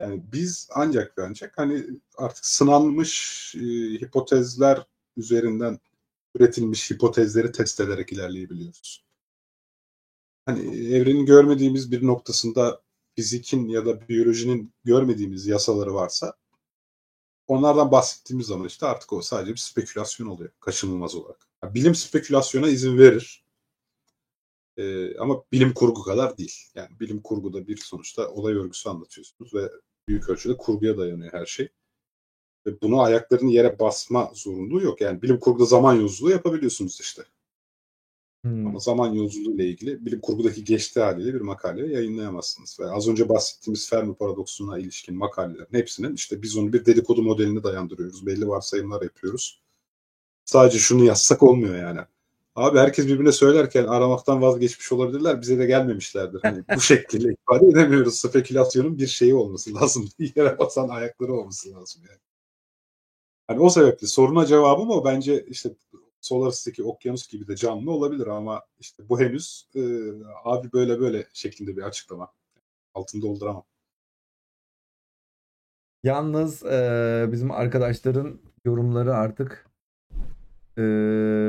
Yani 0.00 0.22
biz 0.32 0.68
ancak 0.74 1.18
ve 1.18 1.22
ancak 1.22 1.58
hani 1.58 1.84
artık 2.16 2.46
sınanmış 2.46 3.54
e, 3.56 3.60
hipotezler 4.00 4.86
üzerinden 5.16 5.78
üretilmiş 6.34 6.90
hipotezleri 6.90 7.52
test 7.52 7.80
ederek 7.80 8.12
ilerleyebiliyoruz. 8.12 9.04
Hani 10.46 10.86
evrenin 10.94 11.26
görmediğimiz 11.26 11.92
bir 11.92 12.06
noktasında 12.06 12.82
fizikin 13.16 13.68
ya 13.68 13.86
da 13.86 14.08
biyolojinin 14.08 14.72
görmediğimiz 14.84 15.46
yasaları 15.46 15.94
varsa 15.94 16.34
onlardan 17.46 17.90
bahsettiğimiz 17.90 18.46
zaman 18.46 18.66
işte 18.66 18.86
artık 18.86 19.12
o 19.12 19.22
sadece 19.22 19.52
bir 19.52 19.58
spekülasyon 19.58 20.26
oluyor 20.26 20.50
kaçınılmaz 20.60 21.14
olarak. 21.14 21.48
Yani 21.64 21.74
bilim 21.74 21.94
spekülasyona 21.94 22.68
izin 22.68 22.98
verir. 22.98 23.44
Ee, 24.76 25.18
ama 25.18 25.44
bilim 25.52 25.74
kurgu 25.74 26.02
kadar 26.02 26.38
değil. 26.38 26.56
Yani 26.74 27.00
bilim 27.00 27.22
kurguda 27.22 27.66
bir 27.66 27.76
sonuçta 27.76 28.28
olay 28.28 28.54
örgüsü 28.54 28.88
anlatıyorsunuz 28.88 29.54
ve 29.54 29.70
büyük 30.08 30.28
ölçüde 30.28 30.56
kurguya 30.56 30.98
dayanıyor 30.98 31.32
her 31.32 31.46
şey. 31.46 31.68
Ve 32.66 32.80
bunu 32.80 33.00
ayaklarını 33.00 33.50
yere 33.50 33.78
basma 33.78 34.30
zorunluluğu 34.34 34.82
yok. 34.82 35.00
Yani 35.00 35.22
bilim 35.22 35.40
kurguda 35.40 35.64
zaman 35.64 35.94
yolculuğu 35.94 36.30
yapabiliyorsunuz 36.30 37.00
işte. 37.00 37.22
Hmm. 38.44 38.66
Ama 38.66 38.78
zaman 38.78 39.12
yolculuğu 39.12 39.54
ile 39.54 39.66
ilgili 39.66 40.06
bilim 40.06 40.20
kurgudaki 40.20 40.64
geçtiği 40.64 41.00
haliyle 41.00 41.34
bir 41.34 41.40
makale 41.40 41.92
yayınlayamazsınız. 41.94 42.80
Ve 42.80 42.90
az 42.90 43.08
önce 43.08 43.28
bahsettiğimiz 43.28 43.90
Fermi 43.90 44.14
paradoksuna 44.14 44.78
ilişkin 44.78 45.16
makalelerin 45.16 45.66
hepsinin 45.72 46.14
işte 46.14 46.42
biz 46.42 46.56
onu 46.56 46.72
bir 46.72 46.84
dedikodu 46.84 47.22
modeline 47.22 47.62
dayandırıyoruz. 47.62 48.26
Belli 48.26 48.48
varsayımlar 48.48 49.02
yapıyoruz. 49.02 49.62
Sadece 50.44 50.78
şunu 50.78 51.04
yazsak 51.04 51.42
olmuyor 51.42 51.76
yani. 51.76 52.00
Abi 52.56 52.78
herkes 52.78 53.06
birbirine 53.06 53.32
söylerken 53.32 53.84
aramaktan 53.84 54.42
vazgeçmiş 54.42 54.92
olabilirler. 54.92 55.40
Bize 55.40 55.58
de 55.58 55.66
gelmemişlerdir. 55.66 56.40
Hani 56.42 56.64
bu 56.76 56.80
şekilde 56.80 57.32
ifade 57.32 57.66
edemiyoruz. 57.66 58.14
Spekülasyonun 58.16 58.98
bir 58.98 59.06
şeyi 59.06 59.34
olması 59.34 59.74
lazım. 59.74 60.08
Yere 60.18 60.58
basan 60.58 60.88
ayakları 60.88 61.32
olması 61.34 61.72
lazım 61.74 62.02
yani. 62.08 62.20
Hani 63.46 63.60
o 63.60 63.70
sebeple 63.70 64.06
soruna 64.06 64.46
cevabım 64.46 64.90
o. 64.90 65.04
Bence 65.04 65.44
işte 65.48 65.70
Solaris'teki 66.22 66.84
okyanus 66.84 67.28
gibi 67.28 67.48
de 67.48 67.56
canlı 67.56 67.90
olabilir 67.90 68.26
ama 68.26 68.62
işte 68.78 69.08
bu 69.08 69.20
henüz 69.20 69.68
e, 69.74 69.80
abi 70.44 70.72
böyle 70.72 71.00
böyle 71.00 71.26
şeklinde 71.32 71.76
bir 71.76 71.82
açıklama. 71.82 72.32
Altını 72.94 73.22
dolduramam. 73.22 73.64
Yalnız 76.02 76.62
e, 76.64 77.28
bizim 77.32 77.50
arkadaşların 77.50 78.40
yorumları 78.64 79.14
artık 79.14 79.70
e, 80.78 80.82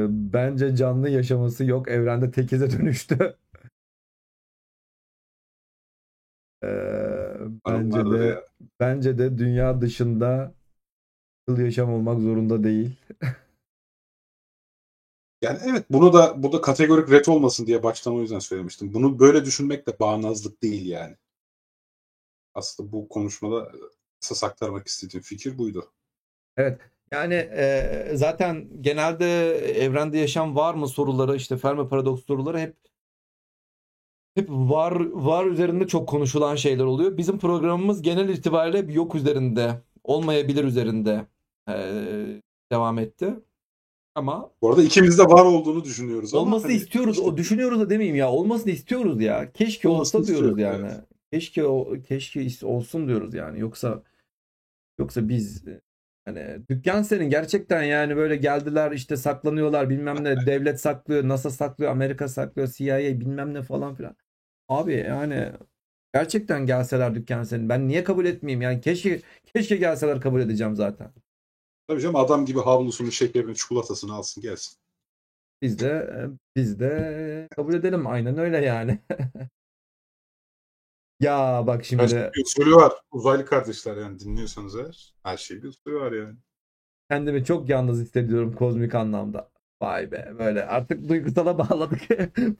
bence 0.10 0.76
canlı 0.76 1.10
yaşaması 1.10 1.66
yok. 1.66 1.88
Evrende 1.88 2.32
tekize 2.32 2.72
dönüştü. 2.72 3.36
E, 6.64 6.68
bence 7.68 8.06
de 8.12 8.46
bence 8.80 9.18
de 9.18 9.38
dünya 9.38 9.82
dışında 9.82 10.54
kıl 11.48 11.58
yaşam 11.58 11.94
olmak 11.94 12.20
zorunda 12.20 12.64
değil. 12.64 12.96
Yani 15.44 15.60
evet 15.66 15.86
bunu 15.90 16.14
da 16.14 16.44
burada 16.44 16.62
kategorik 16.62 17.12
ret 17.12 17.30
olmasın 17.30 17.68
diye 17.68 17.84
baştan 17.84 18.16
o 18.16 18.22
yüzden 18.22 18.40
söylemiştim. 18.40 18.94
Bunu 18.94 19.20
böyle 19.20 19.46
düşünmek 19.46 19.88
de 19.88 20.00
bağnazlık 20.00 20.64
değil 20.64 20.86
yani. 20.86 21.16
Aslında 22.54 22.92
bu 22.92 23.10
konuşmada 23.10 23.72
esas 24.24 24.54
istediğim 24.86 25.24
fikir 25.24 25.58
buydu. 25.58 25.92
Evet. 26.58 26.82
Yani 27.12 27.34
e, 27.34 28.12
zaten 28.14 28.68
genelde 28.82 29.58
evrende 29.58 30.18
yaşam 30.18 30.56
var 30.56 30.74
mı 30.74 30.88
soruları 30.88 31.36
işte 31.36 31.58
Fermi 31.58 31.90
paradoks 31.90 32.26
soruları 32.26 32.60
hep 32.60 32.76
hep 34.36 34.50
var 34.50 35.06
var 35.12 35.46
üzerinde 35.46 35.88
çok 35.88 36.10
konuşulan 36.10 36.56
şeyler 36.56 36.84
oluyor. 36.84 37.18
Bizim 37.18 37.40
programımız 37.40 38.02
genel 38.02 38.30
itibariyle 38.30 38.94
yok 38.94 39.16
üzerinde, 39.16 39.82
olmayabilir 40.04 40.64
üzerinde 40.64 41.26
e, 41.70 41.74
devam 42.72 43.00
etti. 43.00 43.36
Ama 44.16 44.52
Bu 44.62 44.70
arada 44.70 44.84
ikimiz 44.84 45.20
de 45.20 45.24
var 45.24 45.46
olduğunu 45.46 45.84
düşünüyoruz 45.84 46.34
ama 46.34 46.42
olmasını 46.44 46.68
hani 46.68 46.78
istiyoruz. 46.78 47.18
işte 47.18 47.30
O 47.30 47.38
düşünüyoruz 47.38 47.80
da 47.80 47.90
demeyeyim 47.90 48.16
ya. 48.16 48.32
Olmasını 48.32 48.72
istiyoruz 48.72 49.22
ya. 49.22 49.52
Keşke 49.52 49.88
Olmasını 49.90 50.22
olsa 50.22 50.34
diyoruz 50.34 50.60
yani. 50.60 50.86
evet. 50.86 51.00
Keşke 51.34 51.66
o 51.66 51.94
keşke 52.08 52.42
is- 52.46 52.66
olsun 52.66 53.08
diyoruz 53.08 53.34
yani. 53.34 53.60
Yoksa 53.60 54.04
yoksa 55.00 55.30
biz 55.30 55.64
hani 56.26 56.58
dükkan 56.70 57.02
senin 57.02 57.30
gerçekten 57.30 57.84
yani 57.84 58.16
böyle 58.16 58.36
geldiler 58.36 58.92
işte 58.92 59.18
saklanıyorlar 59.18 59.90
bilmem 59.90 60.24
ne 60.24 60.36
devlet 60.46 60.82
saklıyor, 60.82 61.28
NASA 61.28 61.50
saklıyor, 61.50 61.92
Amerika 61.92 62.28
saklıyor, 62.28 62.68
CIA 62.68 62.98
bilmem 63.00 63.54
ne 63.54 63.62
falan 63.62 63.96
filan. 63.96 64.16
Abi 64.68 64.94
yani 64.94 65.52
Gerçekten 66.14 66.66
gelseler 66.66 67.16
dükkan 67.16 67.44
senin. 67.44 67.70
Ben 67.70 67.88
niye 67.88 68.04
kabul 68.04 68.26
etmeyeyim? 68.26 68.62
Yani 68.62 68.82
keşke 68.82 69.22
keşke 69.56 69.76
gelseler 69.76 70.22
kabul 70.22 70.42
edeceğim 70.42 70.76
zaten. 70.76 71.12
Tabii 71.88 72.02
canım 72.02 72.16
adam 72.16 72.46
gibi 72.46 72.60
havlusunu, 72.60 73.12
şekerini, 73.12 73.56
çikolatasını 73.56 74.14
alsın 74.14 74.42
gelsin. 74.44 74.78
Biz 75.62 75.80
de 75.80 76.10
biz 76.56 76.80
de 76.80 77.48
kabul 77.56 77.74
edelim. 77.74 78.08
Aynen 78.08 78.38
öyle 78.38 78.58
yani. 78.66 79.00
Ya 81.20 81.64
bak 81.68 81.84
Her 81.98 82.08
şimdi 82.08 82.10
şeyin 82.10 82.26
bir 82.38 82.44
usulü 82.46 82.76
var. 82.76 82.94
Uzaylı 83.12 83.46
kardeşler 83.46 83.98
yani 83.98 84.20
dinliyorsanız 84.20 84.76
eğer. 84.76 85.14
Her 85.24 85.38
şeyin 85.38 85.64
bir 85.64 85.68
usulü 85.68 85.96
var 85.96 86.12
yani. 86.12 86.36
kendimi 87.10 87.46
çok 87.46 87.70
yalnız 87.70 88.02
hissediyorum 88.02 88.54
kozmik 88.56 88.96
anlamda. 88.96 89.52
Vay 89.82 90.12
be 90.12 90.34
böyle 90.40 90.66
artık 90.66 91.10
duygusala 91.10 91.58
bağladık. 91.58 92.02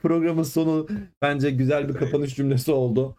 Programın 0.02 0.42
sonu 0.42 0.88
bence 1.22 1.50
güzel 1.50 1.88
bir 1.88 1.94
kapanış 1.94 2.36
cümlesi 2.36 2.72
oldu. 2.72 3.16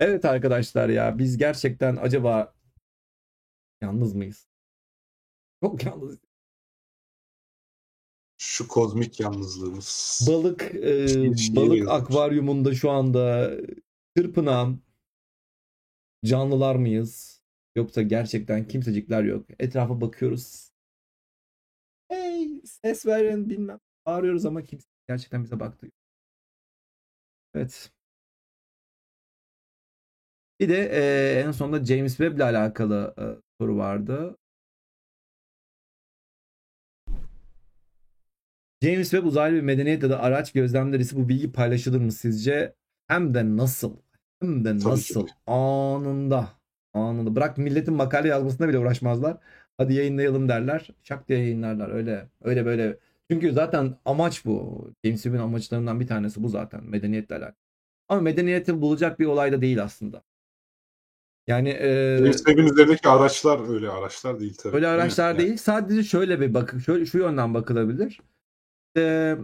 Evet 0.00 0.24
arkadaşlar 0.24 0.88
ya 0.88 1.18
biz 1.18 1.38
gerçekten 1.38 1.96
acaba 1.96 2.54
yalnız 3.82 4.14
mıyız? 4.14 4.48
Çok 5.62 5.84
yalnız. 5.84 6.18
Şu 8.38 8.68
kozmik 8.68 9.20
yalnızlığımız. 9.20 10.20
Balık 10.28 10.74
e, 10.74 11.06
balık 11.56 11.88
akvaryumunda 11.88 12.74
şu 12.74 12.90
anda 12.90 13.52
çırpınan 14.16 14.80
canlılar 16.24 16.74
mıyız? 16.74 17.42
Yoksa 17.76 18.02
gerçekten 18.02 18.68
kimsecikler 18.68 19.24
yok. 19.24 19.46
Etrafa 19.58 20.00
bakıyoruz. 20.00 20.70
Hey 22.08 22.60
ses 22.64 23.06
verin 23.06 23.50
bilmem. 23.50 23.80
Bağırıyoruz 24.06 24.46
ama 24.46 24.62
kimse 24.62 24.86
gerçekten 25.08 25.44
bize 25.44 25.60
baktı. 25.60 25.86
Evet. 27.54 27.92
Bir 30.60 30.68
de 30.68 30.88
e, 30.92 31.40
en 31.40 31.52
sonunda 31.52 31.84
James 31.84 32.16
Webb 32.16 32.36
ile 32.36 32.44
alakalı 32.44 33.14
e, 33.18 33.24
soru 33.60 33.76
vardı. 33.76 34.36
James 38.82 39.10
Webb 39.10 39.26
uzaylı 39.26 39.56
bir 39.56 39.60
medeniyet 39.60 40.02
ya 40.02 40.10
da 40.10 40.20
araç 40.22 40.52
gözlemlerisi 40.52 41.16
bu 41.16 41.28
bilgi 41.28 41.52
paylaşılır 41.52 42.00
mı 42.00 42.12
sizce? 42.12 42.74
Hem 43.08 43.34
de 43.34 43.56
nasıl? 43.56 43.96
Hem 44.40 44.64
de 44.64 44.74
nasıl? 44.74 45.26
Anında. 45.46 46.48
Anında. 46.94 47.36
Bırak 47.36 47.58
milletin 47.58 47.94
makale 47.94 48.28
yazmasına 48.28 48.68
bile 48.68 48.78
uğraşmazlar. 48.78 49.36
Hadi 49.78 49.94
yayınlayalım 49.94 50.48
derler. 50.48 50.88
Şak 51.02 51.28
diye 51.28 51.38
yayınlarlar. 51.38 51.90
Öyle 51.90 52.28
öyle 52.42 52.64
böyle. 52.66 52.98
Çünkü 53.30 53.52
zaten 53.52 53.96
amaç 54.04 54.44
bu. 54.44 54.84
James 55.04 55.22
Webb'in 55.22 55.42
amaçlarından 55.42 56.00
bir 56.00 56.06
tanesi 56.06 56.42
bu 56.42 56.48
zaten. 56.48 56.84
Medeniyetle 56.84 57.34
alakalı. 57.34 57.56
Ama 58.08 58.20
medeniyeti 58.20 58.80
bulacak 58.80 59.20
bir 59.20 59.26
olay 59.26 59.52
da 59.52 59.60
değil 59.60 59.82
aslında. 59.82 60.22
Yani 61.46 61.68
e, 61.68 62.16
James 62.18 62.36
Webb'in 62.36 62.66
üzerindeki 62.66 63.08
araçlar 63.08 63.74
öyle 63.74 63.90
araçlar 63.90 64.40
değil 64.40 64.54
tabii. 64.54 64.76
Öyle 64.76 64.86
Değil 64.86 64.94
araçlar 64.94 65.28
Yani 65.28 65.38
değil. 65.38 65.56
Sadece 65.56 66.02
şöyle 66.02 66.40
bir 66.40 66.54
bakın, 66.54 66.78
şöyle 66.78 67.06
şu 67.06 67.18
yönden 67.18 67.54
bakılabilir. 67.54 68.20
İşte, 68.96 69.38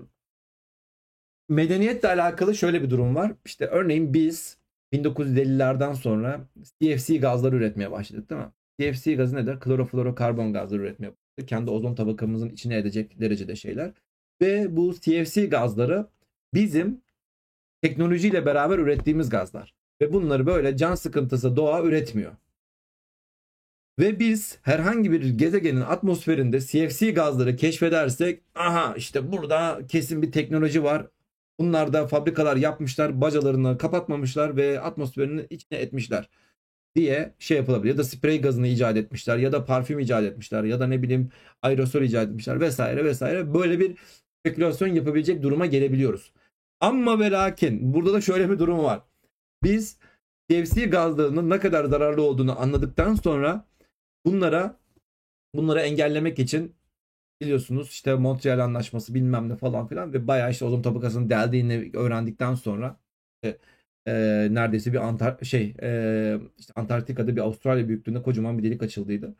medeniyetle 1.48 2.08
alakalı 2.08 2.54
şöyle 2.54 2.82
bir 2.82 2.90
durum 2.90 3.14
var. 3.14 3.32
İşte 3.44 3.66
örneğin 3.66 4.14
biz 4.14 4.58
1950'lerden 4.92 5.92
sonra 5.92 6.40
CFC 6.80 7.16
gazları 7.16 7.56
üretmeye 7.56 7.90
başladık 7.90 8.30
değil 8.30 8.40
mi? 8.40 8.52
CFC 8.80 9.14
gazı 9.14 9.36
nedir? 9.36 9.60
Kloroflorokarbon 9.60 10.52
gazları 10.52 10.82
üretmeye 10.82 11.08
başladık. 11.08 11.48
Kendi 11.48 11.70
ozon 11.70 11.94
tabakamızın 11.94 12.48
içine 12.48 12.78
edecek 12.78 13.20
derecede 13.20 13.56
şeyler. 13.56 13.92
Ve 14.42 14.76
bu 14.76 14.94
CFC 15.00 15.46
gazları 15.46 16.06
bizim 16.54 17.02
teknolojiyle 17.82 18.46
beraber 18.46 18.78
ürettiğimiz 18.78 19.28
gazlar. 19.30 19.74
Ve 20.02 20.12
bunları 20.12 20.46
böyle 20.46 20.76
can 20.76 20.94
sıkıntısı 20.94 21.56
doğa 21.56 21.82
üretmiyor. 21.82 22.32
Ve 23.98 24.18
biz 24.18 24.58
herhangi 24.62 25.12
bir 25.12 25.38
gezegenin 25.38 25.80
atmosferinde 25.80 26.60
CFC 26.60 27.10
gazları 27.10 27.56
keşfedersek 27.56 28.42
aha 28.54 28.94
işte 28.96 29.32
burada 29.32 29.80
kesin 29.88 30.22
bir 30.22 30.32
teknoloji 30.32 30.84
var. 30.84 31.06
Bunlar 31.60 31.92
da 31.92 32.06
fabrikalar 32.06 32.56
yapmışlar, 32.56 33.20
bacalarını 33.20 33.78
kapatmamışlar 33.78 34.56
ve 34.56 34.80
atmosferinin 34.80 35.46
içine 35.50 35.78
etmişler 35.78 36.28
diye 36.96 37.34
şey 37.38 37.56
yapılabilir. 37.56 37.92
Ya 37.92 37.98
da 37.98 38.04
sprey 38.04 38.40
gazını 38.40 38.66
icat 38.68 38.96
etmişler 38.96 39.38
ya 39.38 39.52
da 39.52 39.64
parfüm 39.64 39.98
icat 39.98 40.24
etmişler 40.24 40.64
ya 40.64 40.80
da 40.80 40.86
ne 40.86 41.02
bileyim 41.02 41.30
aerosol 41.62 42.02
icat 42.02 42.28
etmişler 42.28 42.60
vesaire 42.60 43.04
vesaire. 43.04 43.54
Böyle 43.54 43.80
bir 43.80 43.96
spekülasyon 44.40 44.88
yapabilecek 44.88 45.42
duruma 45.42 45.66
gelebiliyoruz. 45.66 46.32
Ama 46.80 47.20
ve 47.20 47.30
lakin 47.30 47.94
burada 47.94 48.12
da 48.12 48.20
şöyle 48.20 48.50
bir 48.50 48.58
durum 48.58 48.84
var. 48.84 49.00
Biz 49.62 49.98
CFC 50.50 50.86
gazlarının 50.86 51.50
ne 51.50 51.58
kadar 51.60 51.84
zararlı 51.84 52.22
olduğunu 52.22 52.60
anladıktan 52.60 53.14
sonra 53.14 53.67
bunlara 54.28 54.78
bunları 55.54 55.80
engellemek 55.80 56.38
için 56.38 56.76
biliyorsunuz 57.40 57.88
işte 57.88 58.14
Montreal 58.14 58.58
Anlaşması 58.58 59.14
bilmem 59.14 59.48
ne 59.48 59.56
falan 59.56 59.86
filan 59.88 60.12
ve 60.12 60.26
bayağı 60.26 60.50
işte 60.50 60.64
ozon 60.64 60.82
tabakasının 60.82 61.30
deldiğini 61.30 61.90
öğrendikten 61.94 62.54
sonra 62.54 63.00
e, 63.44 63.58
e, 64.06 64.14
neredeyse 64.50 64.92
bir 64.92 64.98
Antar 64.98 65.38
şey 65.44 65.74
e, 65.82 66.40
işte 66.58 66.72
Antarktika'da 66.76 67.36
bir 67.36 67.40
Avustralya 67.40 67.88
büyüklüğünde 67.88 68.22
kocaman 68.22 68.58
bir 68.58 68.62
delik 68.64 68.82
açıldıydı. 68.82 69.36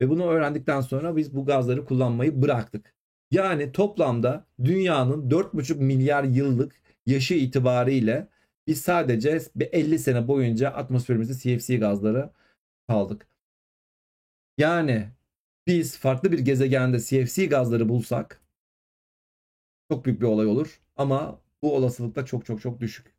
Ve 0.00 0.08
bunu 0.10 0.26
öğrendikten 0.26 0.80
sonra 0.80 1.16
biz 1.16 1.34
bu 1.36 1.46
gazları 1.46 1.84
kullanmayı 1.84 2.42
bıraktık. 2.42 2.94
Yani 3.30 3.72
toplamda 3.72 4.46
dünyanın 4.64 5.30
4,5 5.30 5.74
milyar 5.74 6.24
yıllık 6.24 6.74
yaşı 7.06 7.34
itibariyle 7.34 8.28
biz 8.66 8.80
sadece 8.82 9.40
50 9.60 9.98
sene 9.98 10.28
boyunca 10.28 10.70
atmosferimizde 10.70 11.34
CFC 11.34 11.76
gazları 11.76 12.30
kaldık. 12.88 13.29
Yani 14.60 15.08
biz 15.66 15.98
farklı 15.98 16.32
bir 16.32 16.38
gezegende 16.38 17.00
CFC 17.00 17.46
gazları 17.46 17.88
bulsak 17.88 18.42
çok 19.90 20.04
büyük 20.04 20.20
bir 20.20 20.26
olay 20.26 20.46
olur. 20.46 20.80
Ama 20.96 21.40
bu 21.62 21.76
olasılık 21.76 22.16
da 22.16 22.24
çok 22.26 22.46
çok 22.46 22.60
çok 22.60 22.80
düşük. 22.80 23.14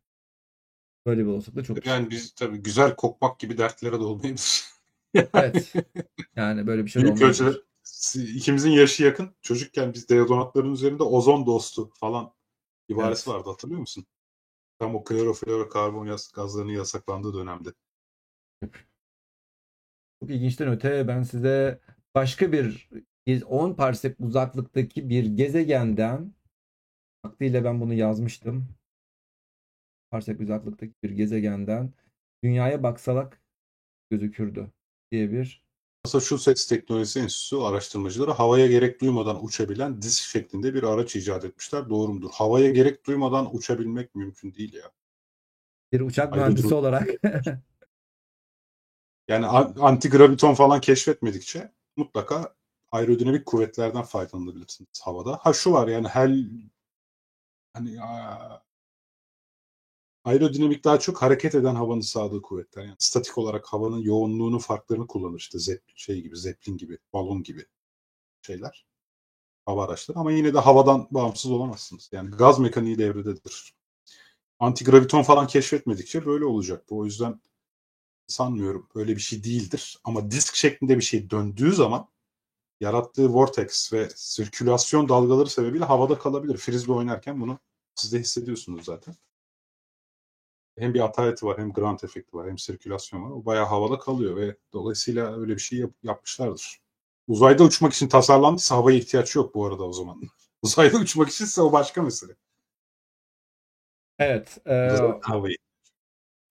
Böyle 1.06 1.20
bir 1.20 1.26
olasılık 1.26 1.56
da 1.56 1.64
çok 1.64 1.76
düşük. 1.76 1.86
Yani 1.86 2.10
biz 2.10 2.32
tabii 2.34 2.58
güzel 2.58 2.96
kokmak 2.96 3.40
gibi 3.40 3.58
dertlere 3.58 3.92
de 3.92 4.04
olmayabilir. 4.04 4.64
Evet. 5.14 5.72
Yani 6.36 6.66
böyle 6.66 6.84
bir 6.84 6.90
şey 6.90 7.02
olmayabilir. 7.02 7.26
ölçüde 7.26 7.62
ikimizin 8.34 8.70
yaşı 8.70 9.02
yakın. 9.04 9.34
Çocukken 9.42 9.94
biz 9.94 10.08
deodorantların 10.08 10.72
üzerinde 10.72 11.02
ozon 11.02 11.46
dostu 11.46 11.90
falan 11.94 12.34
ibaresi 12.88 13.30
Evet. 13.30 13.38
vardı 13.38 13.50
hatırlıyor 13.50 13.80
musun? 13.80 14.06
Tam 14.78 14.94
o 14.94 15.04
kloroflorokarbon 15.04 16.16
gazlarının 16.34 16.72
yasaklandığı 16.72 17.34
dönemde. 17.34 17.72
Çok 20.22 20.30
ilginçten 20.30 20.68
öte 20.68 21.08
ben 21.08 21.22
size 21.22 21.80
başka 22.14 22.52
bir 22.52 22.88
10 23.46 23.74
parsek 23.74 24.20
uzaklıktaki 24.20 25.08
bir 25.08 25.24
gezegenden 25.24 26.34
vaktiyle 27.24 27.64
ben 27.64 27.80
bunu 27.80 27.94
yazmıştım. 27.94 28.68
Parsek 30.10 30.40
uzaklıktaki 30.40 30.94
bir 31.02 31.10
gezegenden 31.10 31.92
dünyaya 32.44 32.82
baksalak 32.82 33.42
gözükürdü 34.10 34.70
diye 35.12 35.32
bir 35.32 35.62
Massachusetts 36.04 36.66
Teknolojisi 36.66 37.20
Enstitüsü 37.20 37.56
araştırmacıları 37.56 38.30
havaya 38.30 38.66
gerek 38.66 39.00
duymadan 39.00 39.44
uçabilen 39.44 40.02
disk 40.02 40.24
şeklinde 40.24 40.74
bir 40.74 40.82
araç 40.82 41.16
icat 41.16 41.44
etmişler. 41.44 41.88
Doğru 41.88 42.12
mudur? 42.12 42.30
Havaya 42.32 42.70
gerek 42.70 43.06
duymadan 43.06 43.56
uçabilmek 43.56 44.14
mümkün 44.14 44.54
değil 44.54 44.74
ya. 44.74 44.90
bir 45.92 46.00
uçak 46.00 46.36
mühendisi 46.36 46.74
olarak 46.74 47.08
Yani 49.32 49.46
antigraviton 49.80 50.54
falan 50.54 50.80
keşfetmedikçe 50.80 51.72
mutlaka 51.96 52.54
aerodinamik 52.90 53.46
kuvvetlerden 53.46 54.02
faydalanabilirsiniz 54.02 55.00
havada. 55.02 55.38
Ha 55.42 55.52
şu 55.52 55.72
var 55.72 55.88
yani 55.88 56.08
her 56.08 56.30
hani 57.74 57.98
aerodinamik 60.24 60.84
daha 60.84 60.98
çok 60.98 61.22
hareket 61.22 61.54
eden 61.54 61.74
havanın 61.74 62.00
sağladığı 62.00 62.42
kuvvetler. 62.42 62.82
Yani 62.82 62.96
statik 62.98 63.38
olarak 63.38 63.66
havanın 63.66 63.98
yoğunluğunun 63.98 64.58
farklarını 64.58 65.06
kullanır 65.06 65.38
işte 65.38 65.58
Zeppelin, 65.58 65.96
şey 65.96 66.22
gibi, 66.22 66.36
Zeppelin 66.36 66.76
gibi, 66.76 66.98
balon 67.12 67.42
gibi 67.42 67.66
şeyler. 68.42 68.86
Hava 69.66 69.84
araçları 69.84 70.18
ama 70.18 70.32
yine 70.32 70.54
de 70.54 70.58
havadan 70.58 71.08
bağımsız 71.10 71.50
olamazsınız. 71.50 72.08
Yani 72.12 72.30
gaz 72.30 72.58
mekaniği 72.58 72.98
devrededir. 72.98 73.74
Antigraviton 74.58 75.22
falan 75.22 75.46
keşfetmedikçe 75.46 76.26
böyle 76.26 76.44
olacak 76.44 76.84
bu. 76.90 76.98
O 76.98 77.04
yüzden 77.04 77.40
sanmıyorum. 78.26 78.88
Öyle 78.94 79.16
bir 79.16 79.20
şey 79.20 79.44
değildir. 79.44 79.98
Ama 80.04 80.30
disk 80.30 80.54
şeklinde 80.56 80.96
bir 80.96 81.02
şey 81.02 81.30
döndüğü 81.30 81.72
zaman 81.72 82.08
yarattığı 82.80 83.28
vortex 83.28 83.92
ve 83.92 84.08
sirkülasyon 84.16 85.08
dalgaları 85.08 85.50
sebebiyle 85.50 85.84
havada 85.84 86.18
kalabilir. 86.18 86.56
Frisbee 86.56 86.92
oynarken 86.94 87.40
bunu 87.40 87.58
siz 87.94 88.12
de 88.12 88.20
hissediyorsunuz 88.20 88.84
zaten. 88.84 89.14
Hem 90.78 90.94
bir 90.94 91.00
ataleti 91.00 91.46
var, 91.46 91.58
hem 91.58 91.72
ground 91.72 92.00
efekti 92.02 92.36
var, 92.36 92.48
hem 92.48 92.58
sirkülasyon 92.58 93.22
var. 93.24 93.30
O 93.30 93.44
bayağı 93.44 93.66
havada 93.66 93.98
kalıyor 93.98 94.36
ve 94.36 94.56
dolayısıyla 94.72 95.40
öyle 95.40 95.54
bir 95.54 95.60
şey 95.60 95.78
yap- 95.78 95.94
yapmışlardır. 96.02 96.80
Uzayda 97.28 97.64
uçmak 97.64 97.92
için 97.92 98.08
tasarlandıysa 98.08 98.76
havaya 98.76 98.98
ihtiyaç 98.98 99.36
yok 99.36 99.54
bu 99.54 99.66
arada 99.66 99.82
o 99.82 99.92
zaman. 99.92 100.20
Uzayda 100.62 100.96
uçmak 100.98 101.28
içinse 101.28 101.62
o 101.62 101.72
başka 101.72 102.02
mesele. 102.02 102.36
evet 104.18 104.58
e, 104.66 104.88
Havayı. 105.22 105.56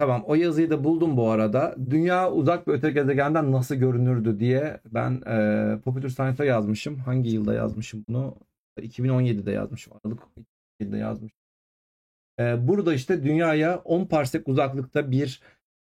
Tamam 0.01 0.23
o 0.27 0.35
yazıyı 0.35 0.69
da 0.69 0.83
buldum 0.83 1.17
bu 1.17 1.29
arada. 1.29 1.75
Dünya 1.89 2.31
uzak 2.31 2.67
bir 2.67 2.73
öte 2.73 2.91
gezegenden 2.91 3.51
nasıl 3.51 3.75
görünürdü 3.75 4.39
diye 4.39 4.79
ben 4.85 5.21
e, 5.27 5.79
Popular 5.79 6.09
Science'a 6.09 6.45
yazmışım. 6.45 6.99
Hangi 6.99 7.29
yılda 7.29 7.53
yazmışım 7.53 8.05
bunu? 8.09 8.35
2017'de 8.79 9.51
yazmışım. 9.51 9.93
Aralık 9.93 10.19
2017'de 10.79 10.97
yazmışım. 10.97 11.37
E, 12.39 12.67
burada 12.67 12.93
işte 12.93 13.23
dünyaya 13.23 13.77
10 13.77 14.05
parsek 14.05 14.47
uzaklıkta 14.47 15.11
bir 15.11 15.41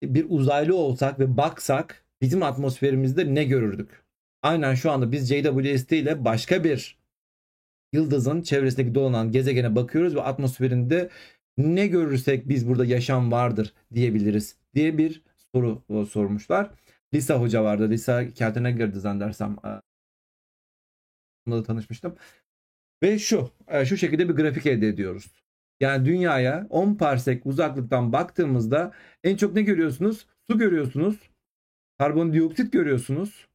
bir 0.03 0.25
uzaylı 0.29 0.75
olsak 0.75 1.19
ve 1.19 1.37
baksak 1.37 2.05
bizim 2.21 2.43
atmosferimizde 2.43 3.35
ne 3.35 3.43
görürdük? 3.43 4.03
Aynen 4.41 4.73
şu 4.75 4.91
anda 4.91 5.11
biz 5.11 5.29
JWST 5.29 5.91
ile 5.91 6.25
başka 6.25 6.63
bir 6.63 6.97
yıldızın 7.93 8.41
çevresindeki 8.41 8.95
dolanan 8.95 9.31
gezegene 9.31 9.75
bakıyoruz 9.75 10.15
ve 10.15 10.21
atmosferinde 10.21 11.09
ne 11.63 11.88
görürsek 11.88 12.49
biz 12.49 12.67
burada 12.67 12.85
yaşam 12.85 13.31
vardır 13.31 13.73
diyebiliriz 13.93 14.55
diye 14.75 14.97
bir 14.97 15.21
soru 15.55 15.83
e, 15.89 16.05
sormuşlar. 16.05 16.71
Lisa 17.13 17.39
hoca 17.41 17.63
vardı. 17.63 17.89
Lisa 17.89 18.27
Keltenegger'di 18.29 18.99
zannedersem. 18.99 19.57
E, 19.65 19.69
Onunla 21.47 21.61
da 21.61 21.63
tanışmıştım. 21.63 22.15
Ve 23.03 23.19
şu, 23.19 23.49
e, 23.67 23.85
şu 23.85 23.97
şekilde 23.97 24.29
bir 24.29 24.33
grafik 24.33 24.65
elde 24.65 24.88
ediyoruz. 24.88 25.31
Yani 25.79 26.05
dünyaya 26.05 26.67
10 26.69 26.95
parsek 26.95 27.45
uzaklıktan 27.45 28.13
baktığımızda 28.13 28.91
en 29.23 29.35
çok 29.35 29.53
ne 29.55 29.61
görüyorsunuz? 29.61 30.27
Su 30.49 30.57
görüyorsunuz. 30.57 31.29
Karbondioksit 31.97 32.73
görüyorsunuz. 32.73 33.47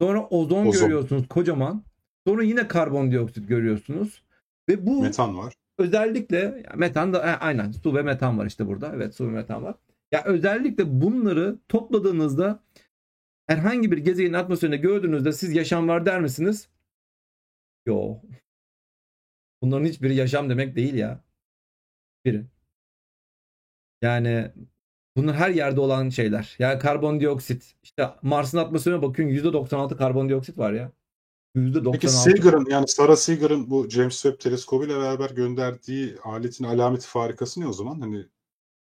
Sonra 0.00 0.26
ozon, 0.26 0.66
Ozon. 0.66 0.82
görüyorsunuz 0.82 1.28
kocaman. 1.28 1.84
Sonra 2.26 2.42
yine 2.42 2.68
karbondioksit 2.68 3.48
görüyorsunuz. 3.48 4.22
Ve 4.68 4.86
bu 4.86 5.02
Metan 5.02 5.38
var. 5.38 5.54
Özellikle 5.82 6.62
metan 6.76 7.12
da 7.12 7.18
e, 7.18 7.30
aynen 7.36 7.72
su 7.72 7.94
ve 7.94 8.02
metan 8.02 8.38
var 8.38 8.46
işte 8.46 8.66
burada. 8.66 8.92
Evet 8.94 9.14
su 9.14 9.26
ve 9.28 9.30
metan 9.30 9.62
var. 9.62 9.76
Ya 10.12 10.24
özellikle 10.24 11.00
bunları 11.00 11.58
topladığınızda 11.68 12.62
herhangi 13.46 13.92
bir 13.92 13.98
gezegenin 13.98 14.34
atmosferinde 14.34 14.76
gördüğünüzde 14.76 15.32
siz 15.32 15.54
yaşam 15.54 15.88
var 15.88 16.06
der 16.06 16.20
misiniz? 16.20 16.68
Yo. 17.86 18.18
Bunların 19.62 19.86
hiçbiri 19.86 20.14
yaşam 20.14 20.50
demek 20.50 20.76
değil 20.76 20.94
ya. 20.94 21.20
Biri. 22.24 22.46
Yani 24.02 24.52
bunlar 25.16 25.36
her 25.36 25.50
yerde 25.50 25.80
olan 25.80 26.08
şeyler. 26.08 26.56
Yani 26.58 26.78
karbondioksit. 26.78 27.74
İşte 27.82 28.10
Mars'ın 28.22 28.58
atmosferine 28.58 29.02
bakın 29.02 29.24
%96 29.28 29.96
karbondioksit 29.96 30.58
var 30.58 30.72
ya. 30.72 30.92
%96. 31.56 31.92
Peki 31.92 32.08
Seager'ın 32.08 32.66
yani 32.70 32.88
Sarah 32.88 33.16
Seager'ın 33.16 33.70
bu 33.70 33.88
James 33.88 34.22
Webb 34.22 34.40
teleskobuyla 34.40 35.00
beraber 35.00 35.30
gönderdiği 35.30 36.16
aletin 36.24 36.64
alameti 36.64 37.06
farikası 37.06 37.60
ne 37.60 37.66
o 37.66 37.72
zaman? 37.72 38.00
Hani 38.00 38.26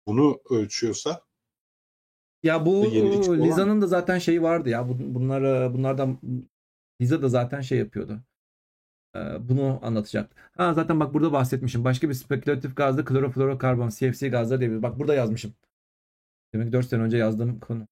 bunu 0.07 0.41
ölçüyorsa 0.51 1.21
Ya 2.43 2.67
bu 2.67 2.83
Liza'nın 3.45 3.81
da 3.83 3.87
zaten 3.87 4.19
şeyi 4.19 4.43
vardı 4.43 4.69
ya. 4.69 4.89
Bu- 4.89 5.15
Bunlar 5.15 5.75
bunlardan 5.75 6.19
Liza 7.01 7.23
da 7.23 7.29
zaten 7.29 7.61
şey 7.61 7.79
yapıyordu. 7.79 8.21
Ee, 9.17 9.49
Bunu 9.49 9.79
anlatacak. 9.83 10.51
Ha 10.57 10.75
zaten 10.75 11.01
bak 11.01 11.15
burada 11.15 11.33
bahsetmişim. 11.33 11.85
Başka 11.85 12.09
bir 12.09 12.15
spekülatif 12.15 12.77
gazda 12.77 13.05
kloroflorokarbon, 13.05 13.89
CFC 13.89 14.29
gazları 14.29 14.61
diye. 14.61 14.83
Bak 14.83 14.99
burada 14.99 15.15
yazmışım. 15.15 15.55
Demek 16.53 16.67
ki 16.67 16.73
4 16.73 16.87
sene 16.87 17.03
önce 17.03 17.17
yazdığım 17.17 17.61
konu. 17.61 17.87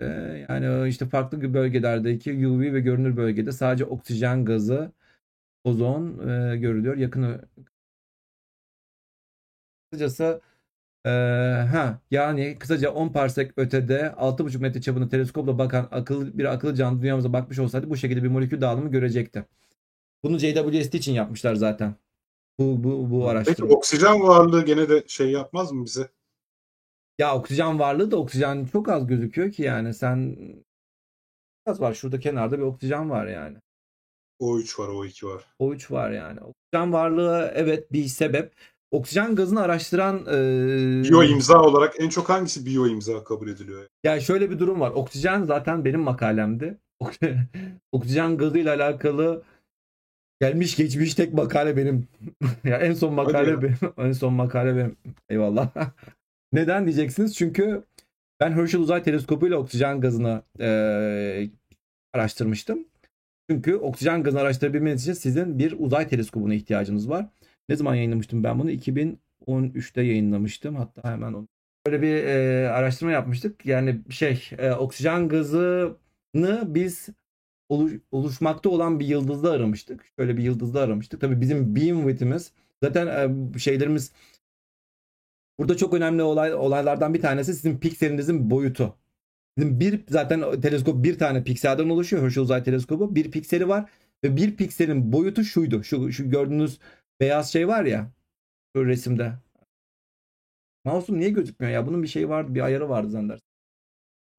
Ee, 0.00 0.46
yani 0.48 0.88
işte 0.88 1.08
farklı 1.08 1.54
bölgelerdeki 1.54 2.46
UV 2.48 2.60
ve 2.60 2.80
görünür 2.80 3.16
bölgede 3.16 3.52
sadece 3.52 3.84
oksijen 3.84 4.44
gazı, 4.44 4.92
ozon 5.64 6.28
e, 6.28 6.56
görülüyor. 6.56 6.96
Yakın 6.96 7.40
kısacası 9.90 10.40
ee, 11.06 11.10
ha 11.72 12.00
yani 12.10 12.56
kısaca 12.58 12.90
10 12.90 13.08
parsek 13.08 13.52
ötede 13.56 14.14
6,5 14.16 14.58
metre 14.58 14.80
çapında 14.80 15.08
teleskopla 15.08 15.58
bakan 15.58 15.88
akıllı 15.90 16.38
bir 16.38 16.44
akıllı 16.44 16.74
canlı 16.74 17.02
dünyamıza 17.02 17.32
bakmış 17.32 17.58
olsaydı 17.58 17.90
bu 17.90 17.96
şekilde 17.96 18.22
bir 18.22 18.28
molekül 18.28 18.60
dağılımı 18.60 18.90
görecekti. 18.90 19.44
Bunu 20.22 20.38
JWST 20.38 20.94
için 20.94 21.12
yapmışlar 21.12 21.54
zaten. 21.54 21.94
Bu 22.58 22.84
bu 22.84 23.10
bu 23.10 23.20
Peki 23.20 23.30
araştırma. 23.30 23.74
oksijen 23.74 24.20
varlığı 24.22 24.64
gene 24.64 24.88
de 24.88 25.04
şey 25.06 25.30
yapmaz 25.30 25.72
mı 25.72 25.84
bize? 25.84 26.08
Ya 27.18 27.36
oksijen 27.36 27.78
varlığı 27.78 28.10
da 28.10 28.16
oksijen 28.16 28.64
çok 28.72 28.88
az 28.88 29.06
gözüküyor 29.06 29.52
ki 29.52 29.62
yani 29.62 29.94
sen 29.94 30.36
az 31.66 31.80
var 31.80 31.94
şurada 31.94 32.20
kenarda 32.20 32.58
bir 32.58 32.62
oksijen 32.62 33.10
var 33.10 33.26
yani. 33.26 33.56
O3 34.40 34.78
var, 34.78 34.88
O2 34.88 35.26
var. 35.26 35.44
O3 35.60 35.92
var 35.92 36.10
yani. 36.10 36.40
Oksijen 36.40 36.92
varlığı 36.92 37.52
evet 37.54 37.92
bir 37.92 38.04
sebep. 38.04 38.52
Oksijen 38.90 39.36
gazını 39.36 39.60
araştıran 39.60 40.26
e, 40.26 41.02
Biyo 41.02 41.22
imza 41.22 41.62
olarak 41.62 42.00
en 42.00 42.08
çok 42.08 42.28
hangisi 42.28 42.66
biyo 42.66 42.86
imza 42.86 43.24
kabul 43.24 43.48
ediliyor? 43.48 43.86
Yani 44.04 44.22
şöyle 44.22 44.50
bir 44.50 44.58
durum 44.58 44.80
var. 44.80 44.90
Oksijen 44.90 45.44
zaten 45.44 45.84
benim 45.84 46.00
makalemdi. 46.00 46.78
Oksijen 47.92 48.36
gazıyla 48.38 48.74
alakalı 48.74 49.42
gelmiş 50.40 50.76
geçmiş 50.76 51.14
tek 51.14 51.32
makale 51.34 51.76
benim. 51.76 52.08
ya 52.64 52.78
en 52.78 52.92
son 52.92 53.14
makale 53.14 53.62
benim. 53.62 53.78
En 53.98 54.12
son 54.12 54.32
makale 54.32 54.76
benim. 54.76 54.96
Eyvallah. 55.28 55.70
Neden 56.52 56.84
diyeceksiniz? 56.86 57.36
Çünkü 57.36 57.84
ben 58.40 58.52
Herschel 58.52 58.80
Uzay 58.80 59.02
Teleskopu 59.02 59.46
ile 59.48 59.56
oksijen 59.56 60.00
gazını 60.00 60.42
eee, 60.60 61.50
araştırmıştım. 62.12 62.88
Çünkü 63.50 63.74
oksijen 63.76 64.22
gazını 64.22 64.40
araştırabilmeniz 64.40 65.02
için 65.02 65.12
sizin 65.12 65.58
bir 65.58 65.74
uzay 65.78 66.08
teleskobuna 66.08 66.54
ihtiyacınız 66.54 67.08
var. 67.10 67.26
Ne 67.68 67.76
zaman 67.76 67.94
yayınlamıştım 67.94 68.44
ben 68.44 68.58
bunu? 68.58 68.70
2013'te 68.70 70.02
yayınlamıştım. 70.02 70.76
Hatta 70.76 71.10
hemen 71.12 71.32
onu 71.32 71.48
böyle 71.86 72.02
bir 72.02 72.24
e, 72.24 72.68
araştırma 72.68 73.12
yapmıştık. 73.12 73.66
Yani 73.66 74.00
şey 74.10 74.50
e, 74.58 74.72
oksijen 74.72 75.28
gazını 75.28 75.94
biz 76.74 77.08
oluş- 77.68 78.00
oluşmakta 78.12 78.68
olan 78.70 79.00
bir 79.00 79.06
yıldızda 79.06 79.50
aramıştık. 79.50 80.04
Şöyle 80.18 80.36
bir 80.36 80.42
yıldızda 80.42 80.80
aramıştık. 80.80 81.20
Tabii 81.20 81.40
bizim 81.40 81.76
beam 81.76 81.98
width'imiz 82.02 82.52
zaten 82.82 83.06
e, 83.54 83.58
şeylerimiz 83.58 84.12
burada 85.58 85.76
çok 85.76 85.94
önemli 85.94 86.22
olay 86.22 86.54
olaylardan 86.54 87.14
bir 87.14 87.20
tanesi 87.20 87.54
sizin 87.54 87.78
pikselinizin 87.78 88.50
boyutu. 88.50 88.94
Sizin 89.58 89.80
bir 89.80 90.04
zaten 90.08 90.60
teleskop 90.60 91.04
bir 91.04 91.18
tane 91.18 91.44
pikselden 91.44 91.88
oluşuyor. 91.88 92.22
Herschel 92.22 92.42
Uzay 92.42 92.64
Teleskobu 92.64 93.14
bir 93.14 93.30
pikseli 93.30 93.68
var 93.68 93.90
ve 94.24 94.36
bir 94.36 94.56
pikselin 94.56 95.12
boyutu 95.12 95.44
şuydu. 95.44 95.84
Şu 95.84 96.12
şu 96.12 96.30
gördüğünüz 96.30 96.78
beyaz 97.20 97.52
şey 97.52 97.68
var 97.68 97.84
ya 97.84 98.10
şu 98.76 98.86
resimde. 98.86 99.32
Mouse'um 100.84 101.18
niye 101.18 101.30
gözükmüyor 101.30 101.72
ya? 101.72 101.86
Bunun 101.86 102.02
bir 102.02 102.08
şeyi 102.08 102.28
vardı, 102.28 102.54
bir 102.54 102.60
ayarı 102.60 102.88
vardı 102.88 103.10
zannedersem. 103.10 103.48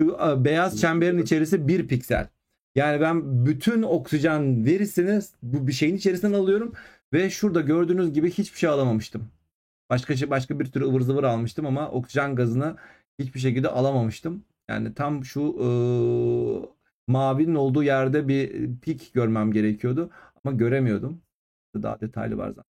Şu 0.02 0.18
e, 0.28 0.46
beyaz 0.46 0.82
çemberin 0.82 1.18
içerisi 1.18 1.68
bir 1.68 1.88
piksel. 1.88 2.28
Yani 2.76 3.02
ben 3.02 3.46
bütün 3.46 3.82
oksijen 3.82 4.66
verisini 4.66 5.22
bu 5.44 5.68
bir 5.68 5.72
şeyin 5.72 5.96
içerisinden 5.98 6.34
alıyorum 6.34 6.74
ve 7.14 7.30
şurada 7.30 7.62
gördüğünüz 7.62 8.14
gibi 8.14 8.32
hiçbir 8.32 8.60
şey 8.60 8.70
alamamıştım. 8.70 9.32
Başka 9.90 10.16
şey 10.16 10.30
başka 10.30 10.60
bir 10.60 10.66
tür 10.72 10.82
ıvır 10.82 11.02
zıvır 11.02 11.24
almıştım 11.24 11.66
ama 11.66 11.91
oksijen 11.91 12.36
gazını 12.36 12.78
hiçbir 13.20 13.40
şekilde 13.40 13.68
alamamıştım. 13.70 14.45
Yani 14.68 14.94
tam 14.94 15.26
şu 15.26 15.41
e, 15.61 15.68
mavinin 17.07 17.56
olduğu 17.56 17.84
yerde 17.84 18.28
bir 18.28 18.70
pik 18.82 19.14
görmem 19.14 19.52
gerekiyordu 19.52 20.11
ama 20.44 20.57
göremiyordum. 20.57 21.22
Daha 21.76 22.02
detaylı 22.02 22.38
var 22.38 22.49
zaten. 22.49 22.64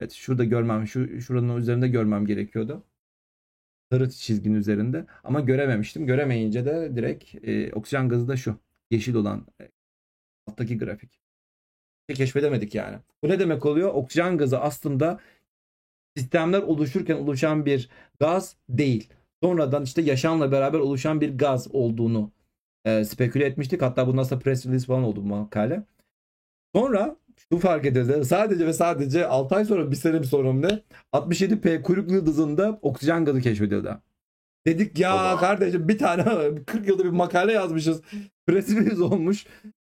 Evet 0.00 0.12
şurada 0.12 0.44
görmem, 0.44 0.86
şu 0.86 1.20
şuranın 1.20 1.56
üzerinde 1.56 1.88
görmem 1.88 2.26
gerekiyordu. 2.26 2.84
Sarı 3.92 4.10
çizginin 4.10 4.54
üzerinde 4.54 5.06
ama 5.24 5.40
görememiştim. 5.40 6.06
Göremeyince 6.06 6.64
de 6.66 6.96
direkt 6.96 7.34
e, 7.48 7.72
oksijen 7.72 8.08
gazı 8.08 8.28
da 8.28 8.36
şu 8.36 8.58
yeşil 8.90 9.14
olan 9.14 9.46
e, 9.60 9.70
alttaki 10.46 10.78
grafik. 10.78 11.20
Hiç 12.08 12.16
keşfedemedik 12.18 12.74
yani. 12.74 12.98
Bu 13.22 13.28
ne 13.28 13.38
demek 13.38 13.66
oluyor? 13.66 13.94
Oksijen 13.94 14.38
gazı 14.38 14.60
aslında 14.60 15.20
sistemler 16.16 16.62
oluşurken 16.62 17.16
oluşan 17.16 17.66
bir 17.66 17.88
gaz 18.20 18.56
değil. 18.68 19.08
Sonradan 19.42 19.82
işte 19.82 20.02
yaşamla 20.02 20.52
beraber 20.52 20.78
oluşan 20.78 21.20
bir 21.20 21.38
gaz 21.38 21.68
olduğunu 21.74 22.32
e, 22.84 23.04
speküle 23.04 23.44
etmiştik. 23.44 23.82
Hatta 23.82 24.06
bundan 24.06 24.22
sonra 24.22 24.40
press 24.40 24.66
release 24.66 24.86
falan 24.86 25.02
oldu 25.02 25.22
bu 25.22 25.26
makale. 25.26 25.82
Sonra 26.74 27.16
şu 27.52 27.58
fark 27.58 27.86
edildi. 27.86 28.24
Sadece 28.24 28.66
ve 28.66 28.72
sadece 28.72 29.26
6 29.26 29.54
ay 29.54 29.64
sonra 29.64 29.90
bir 29.90 29.96
sene 29.96 30.20
bir 30.20 30.26
sonra 30.26 30.52
ne? 30.52 30.82
67P 31.12 31.82
kuyruklu 31.82 32.14
yıldızında 32.14 32.78
oksijen 32.82 33.24
gazı 33.24 33.40
keşfedildi. 33.40 33.90
Dedik 34.66 34.98
ya 34.98 35.14
Baba. 35.14 35.40
kardeşim 35.40 35.88
bir 35.88 35.98
tane 35.98 36.24
40 36.66 36.88
yılda 36.88 37.04
bir 37.04 37.10
makale 37.10 37.52
yazmışız. 37.52 38.02
Press 38.46 39.00
olmuş. 39.00 39.46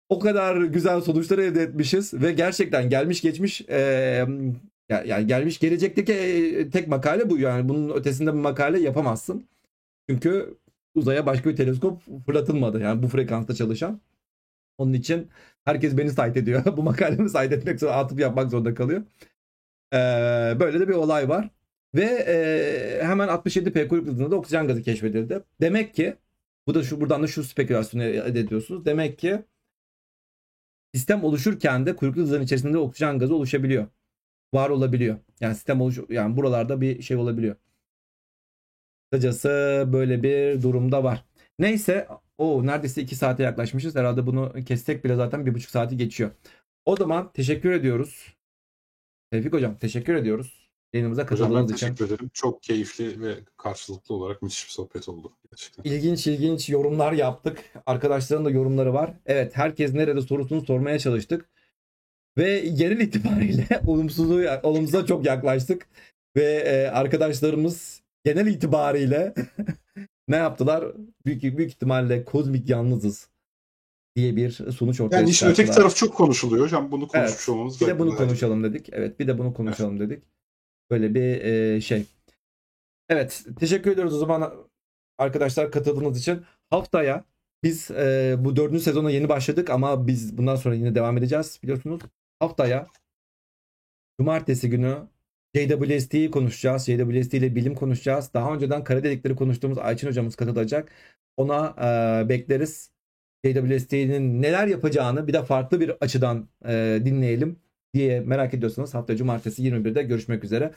O 0.08 0.18
kadar 0.18 0.56
güzel 0.56 1.00
sonuçlar 1.00 1.38
elde 1.38 1.62
etmişiz 1.62 2.14
ve 2.14 2.32
gerçekten 2.32 2.90
gelmiş 2.90 3.20
geçmiş 3.20 3.60
e, 3.60 4.26
yani 4.88 5.26
gelmiş 5.26 5.58
gelecekteki 5.58 6.70
tek 6.72 6.88
makale 6.88 7.30
bu 7.30 7.38
yani 7.38 7.68
bunun 7.68 7.94
ötesinde 7.96 8.32
bir 8.32 8.38
makale 8.38 8.80
yapamazsın. 8.80 9.48
Çünkü 10.10 10.58
uzaya 10.94 11.26
başka 11.26 11.50
bir 11.50 11.56
teleskop 11.56 12.02
fırlatılmadı 12.26 12.80
yani 12.80 13.02
bu 13.02 13.08
frekansta 13.08 13.54
çalışan. 13.54 14.00
Onun 14.78 14.92
için 14.92 15.30
herkes 15.64 15.96
beni 15.98 16.10
cite 16.10 16.40
ediyor. 16.40 16.64
bu 16.76 16.82
makalemi 16.82 17.28
cite 17.28 17.54
etmek 17.54 17.80
zorunda 17.80 17.96
atıp 17.98 18.20
yapmak 18.20 18.50
zorunda 18.50 18.74
kalıyor. 18.74 19.02
Ee, 19.94 19.96
böyle 20.60 20.80
de 20.80 20.88
bir 20.88 20.94
olay 20.94 21.28
var. 21.28 21.50
Ve 21.94 22.04
e, 22.04 23.04
hemen 23.04 23.28
67P 23.28 23.88
kuyruk 23.88 24.06
yıldızında 24.06 24.30
da 24.30 24.36
oksijen 24.36 24.68
gazı 24.68 24.82
keşfedildi. 24.82 25.42
Demek 25.60 25.94
ki 25.94 26.16
bu 26.66 26.74
da 26.74 26.82
şu 26.82 27.00
buradan 27.00 27.22
da 27.22 27.26
şu 27.26 27.44
spekülasyonu 27.44 28.04
ediyorsunuz. 28.04 28.84
Demek 28.84 29.18
ki 29.18 29.42
sistem 30.94 31.24
oluşurken 31.24 31.86
de 31.86 31.96
kuyruk 31.96 32.16
yıldızların 32.16 32.42
içerisinde 32.42 32.78
oksijen 32.78 33.18
gazı 33.18 33.34
oluşabiliyor. 33.34 33.86
Var 34.54 34.70
olabiliyor. 34.70 35.16
Yani 35.40 35.54
sistem 35.54 35.80
oluş 35.80 35.98
yani 36.08 36.36
buralarda 36.36 36.80
bir 36.80 37.02
şey 37.02 37.16
olabiliyor. 37.16 37.56
Kısacası 39.10 39.84
böyle 39.92 40.22
bir 40.22 40.62
durumda 40.62 41.04
var. 41.04 41.24
Neyse 41.58 42.08
o 42.38 42.66
neredeyse 42.66 43.02
2 43.02 43.16
saate 43.16 43.42
yaklaşmışız. 43.42 43.96
Herhalde 43.96 44.26
bunu 44.26 44.52
kessek 44.66 45.04
bile 45.04 45.14
zaten 45.14 45.40
1,5 45.46 45.60
saati 45.70 45.96
geçiyor. 45.96 46.30
O 46.84 46.96
zaman 46.96 47.32
teşekkür 47.32 47.70
ediyoruz. 47.72 48.34
Tevfik 49.30 49.52
hocam 49.52 49.76
teşekkür 49.76 50.14
ediyoruz. 50.14 50.66
Yayınımıza 50.92 51.22
Hocam 51.22 51.38
ben 51.38 51.44
katıldığınız 51.44 51.72
için. 51.72 51.86
teşekkür 51.86 52.06
ederim. 52.14 52.30
Çok 52.34 52.62
keyifli 52.62 53.20
ve 53.22 53.34
karşılıklı 53.56 54.14
olarak 54.14 54.42
müthiş 54.42 54.66
bir 54.66 54.72
sohbet 54.72 55.08
oldu. 55.08 55.32
Gerçekten. 55.50 55.82
İlginç 55.90 56.26
ilginç 56.26 56.68
yorumlar 56.68 57.12
yaptık. 57.12 57.64
Arkadaşların 57.86 58.44
da 58.44 58.50
yorumları 58.50 58.94
var. 58.94 59.12
Evet 59.26 59.56
herkes 59.56 59.94
nerede 59.94 60.20
sorusunu 60.20 60.64
sormaya 60.64 60.98
çalıştık. 60.98 61.48
Ve 62.38 62.60
genel 62.60 63.00
itibariyle 63.00 63.66
olumsuzluğu, 63.86 64.44
olumsuza 64.62 65.06
çok 65.06 65.26
yaklaştık. 65.26 65.88
Ve 66.36 66.44
e, 66.44 66.86
arkadaşlarımız 66.86 68.02
genel 68.24 68.46
itibariyle 68.46 69.34
ne 70.28 70.36
yaptılar? 70.36 70.84
Büyük, 71.26 71.42
büyük 71.42 71.70
ihtimalle 71.70 72.24
kozmik 72.24 72.68
yalnızız 72.70 73.30
diye 74.16 74.36
bir 74.36 74.50
sonuç 74.50 75.00
ortaya 75.00 75.16
Yani 75.16 75.30
işin 75.30 75.46
öteki 75.46 75.70
tarafı 75.70 75.96
çok 75.96 76.14
konuşuluyor 76.14 76.64
hocam. 76.64 76.90
Bunu 76.90 77.08
konuşmuş 77.08 77.38
Evet. 77.38 77.48
olmamız 77.48 77.80
Bir 77.80 77.86
de 77.86 77.98
bunu 77.98 78.10
güzel. 78.10 78.26
konuşalım 78.26 78.64
dedik. 78.64 78.88
Evet 78.92 79.20
bir 79.20 79.26
de 79.26 79.38
bunu 79.38 79.54
konuşalım 79.54 80.00
dedik. 80.00 80.22
Böyle 80.90 81.14
bir 81.14 81.44
e, 81.44 81.80
şey. 81.80 82.04
Evet 83.08 83.44
teşekkür 83.60 83.90
ediyoruz 83.90 84.14
o 84.14 84.18
zaman 84.18 84.54
arkadaşlar 85.18 85.70
katıldığınız 85.70 86.18
için. 86.18 86.42
Haftaya 86.70 87.24
biz 87.62 87.90
e, 87.90 88.36
bu 88.38 88.56
dördüncü 88.56 88.82
sezona 88.82 89.10
yeni 89.10 89.28
başladık 89.28 89.70
ama 89.70 90.06
biz 90.06 90.38
bundan 90.38 90.56
sonra 90.56 90.74
yine 90.74 90.94
devam 90.94 91.18
edeceğiz 91.18 91.60
biliyorsunuz. 91.62 92.00
Haftaya 92.40 92.86
Cumartesi 94.20 94.70
günü 94.70 95.08
JWST'yi 95.54 96.30
konuşacağız. 96.30 96.86
JWST 96.86 97.34
ile 97.34 97.54
bilim 97.54 97.74
konuşacağız. 97.74 98.30
Daha 98.34 98.54
önceden 98.54 98.84
kara 98.84 99.04
delikleri 99.04 99.36
konuştuğumuz 99.36 99.78
Ayçin 99.78 100.08
hocamız 100.08 100.36
katılacak. 100.36 100.92
Ona 101.36 101.74
e, 102.24 102.28
bekleriz. 102.28 102.90
JWST'nin 103.44 104.42
neler 104.42 104.66
yapacağını 104.66 105.28
bir 105.28 105.32
de 105.32 105.44
farklı 105.44 105.80
bir 105.80 105.92
açıdan 106.00 106.48
e, 106.66 107.00
dinleyelim 107.04 107.60
diye 107.94 108.20
merak 108.20 108.54
ediyorsanız 108.54 108.94
hafta 108.94 109.16
cumartesi 109.16 109.62
21'de 109.62 110.02
görüşmek 110.02 110.44
üzere. 110.44 110.74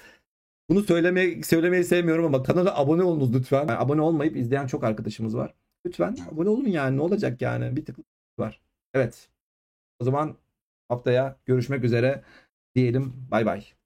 Bunu 0.70 0.84
söylemeyi, 0.84 1.44
söylemeyi 1.44 1.84
sevmiyorum 1.84 2.26
ama 2.26 2.44
kanala 2.44 2.78
abone 2.80 3.04
olunuz 3.04 3.36
lütfen. 3.36 3.60
Yani 3.60 3.72
abone 3.72 4.02
olmayıp 4.02 4.38
izleyen 4.38 4.68
çok 4.68 4.84
arkadaşımız 4.84 5.38
var. 5.38 5.54
Lütfen 5.86 6.18
abone 6.34 6.50
olun 6.50 6.66
yani 6.68 6.98
ne 6.98 7.02
olacak 7.02 7.42
yani 7.42 7.76
bir 7.76 7.86
tık 7.86 7.98
var. 8.40 8.62
Evet. 8.94 9.30
O 10.00 10.04
zaman 10.06 10.38
haftaya 10.90 11.40
görüşmek 11.46 11.84
üzere 11.84 12.24
diyelim. 12.76 13.14
Bay 13.32 13.46
bay. 13.46 13.79